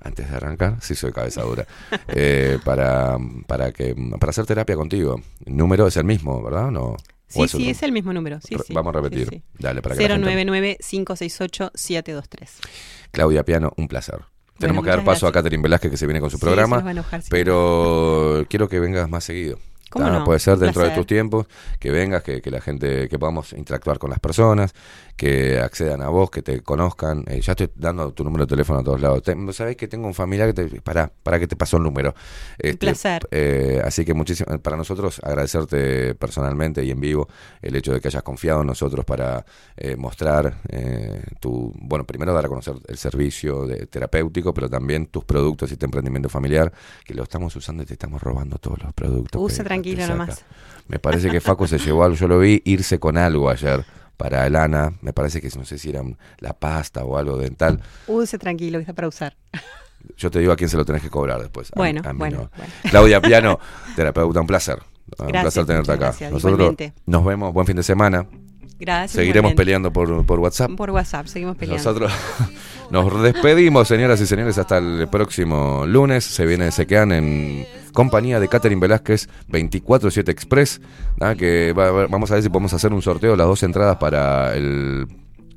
[0.00, 1.66] Antes de arrancar, sí soy cabeza dura.
[2.08, 5.20] Eh, para, para, que, para hacer terapia contigo.
[5.44, 6.70] El número es el mismo, ¿verdad?
[6.70, 6.96] No,
[7.28, 8.40] Sí, ¿O sí, es el mismo número.
[8.40, 8.72] Sí, sí.
[8.72, 9.28] Vamos a repetir.
[9.28, 9.42] Sí.
[9.58, 12.48] Dale, para que la gente- 099-568-723.
[13.10, 14.20] Claudia Piano, un placer.
[14.58, 15.32] Tenemos que dar paso a.
[15.32, 16.78] Catherine Velázquez que se viene con su Sí, programa.
[16.80, 19.58] va a enojar, pero quiero que vengas más seguido.
[19.90, 20.24] ¿Cómo Ah, no?
[20.24, 21.46] Puede ser dentro de tus tiempos,
[21.78, 24.74] que vengas, que, que la gente, que podamos interactuar con las personas,
[25.18, 27.24] que accedan a vos, que te conozcan.
[27.26, 29.22] Eh, ya estoy dando tu número de teléfono a todos lados.
[29.50, 30.80] Sabés que tengo un familiar que te.
[30.80, 32.14] Para, para que te pasó el número.
[32.56, 33.26] Este, placer.
[33.32, 37.28] eh, así que muchísimo, para nosotros agradecerte personalmente y en vivo
[37.60, 39.44] el hecho de que hayas confiado en nosotros para
[39.76, 45.06] eh, mostrar eh, tu, bueno, primero dar a conocer el servicio de, terapéutico, pero también
[45.06, 46.72] tus productos y tu emprendimiento familiar,
[47.04, 49.42] que lo estamos usando y te estamos robando todos los productos.
[49.42, 50.44] Use que tranquilo nomás.
[50.86, 53.84] Me parece que Facu se llevó algo, yo lo vi irse con algo ayer
[54.18, 56.02] para Elana, me parece que no sé si era
[56.40, 57.80] la pasta o algo dental.
[58.08, 59.34] Use tranquilo, que está para usar.
[60.16, 61.70] Yo te digo a quién se lo tenés que cobrar después.
[61.74, 62.50] Bueno, a mí bueno, no.
[62.56, 62.72] bueno.
[62.90, 63.58] Claudia Piano,
[63.96, 64.78] terapeuta, un placer.
[65.18, 66.06] un placer tenerte acá.
[66.06, 66.92] gracias, Nosotros igualmente.
[67.06, 68.26] nos vemos, buen fin de semana.
[68.80, 69.12] Gracias.
[69.12, 69.56] Seguiremos igualmente.
[69.56, 70.70] peleando por, por WhatsApp.
[70.76, 71.82] Por WhatsApp, seguimos peleando.
[71.82, 72.12] Nosotros
[72.90, 76.24] nos despedimos, señoras y señores, hasta el próximo lunes.
[76.24, 77.66] Se viene, se quedan en
[77.98, 80.80] compañía de Catherine Velázquez 24-7 Express.
[81.20, 81.34] ¿ah?
[81.34, 85.08] Que vamos a ver si podemos hacer un sorteo las dos entradas para el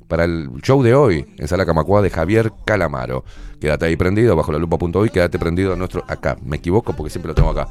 [0.08, 3.24] para el show de hoy en Sala Camacua de Javier Calamaro.
[3.60, 6.36] Quédate ahí prendido, bajo la lupa.hoy, quédate prendido a nuestro acá.
[6.44, 7.68] Me equivoco porque siempre lo tengo acá.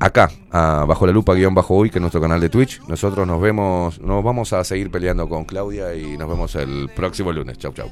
[0.00, 2.82] Acá, a bajo la lupa guion bajo hoy, que es nuestro canal de Twitch.
[2.88, 7.30] Nosotros nos vemos, nos vamos a seguir peleando con Claudia y nos vemos el próximo
[7.30, 7.58] lunes.
[7.58, 7.88] Chau, chau.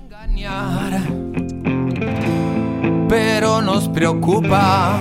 [3.09, 5.01] pero nos preocupa.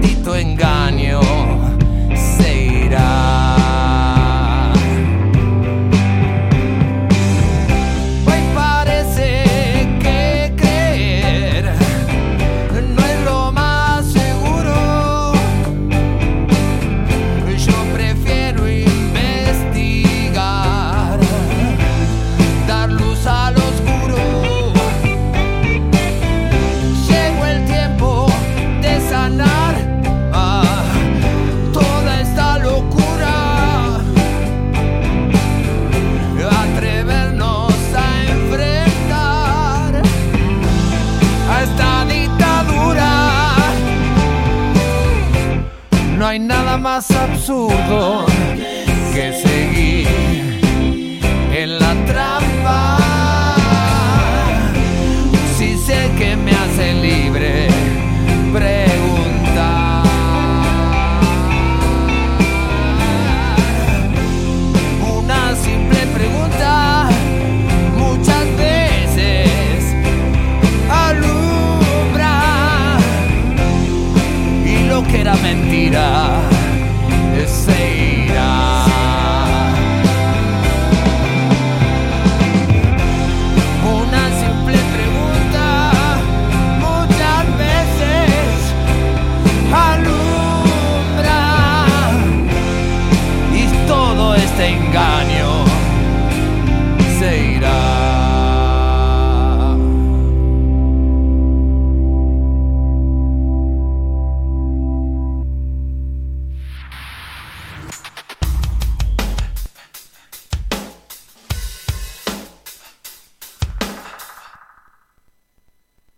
[46.81, 48.30] más absurdo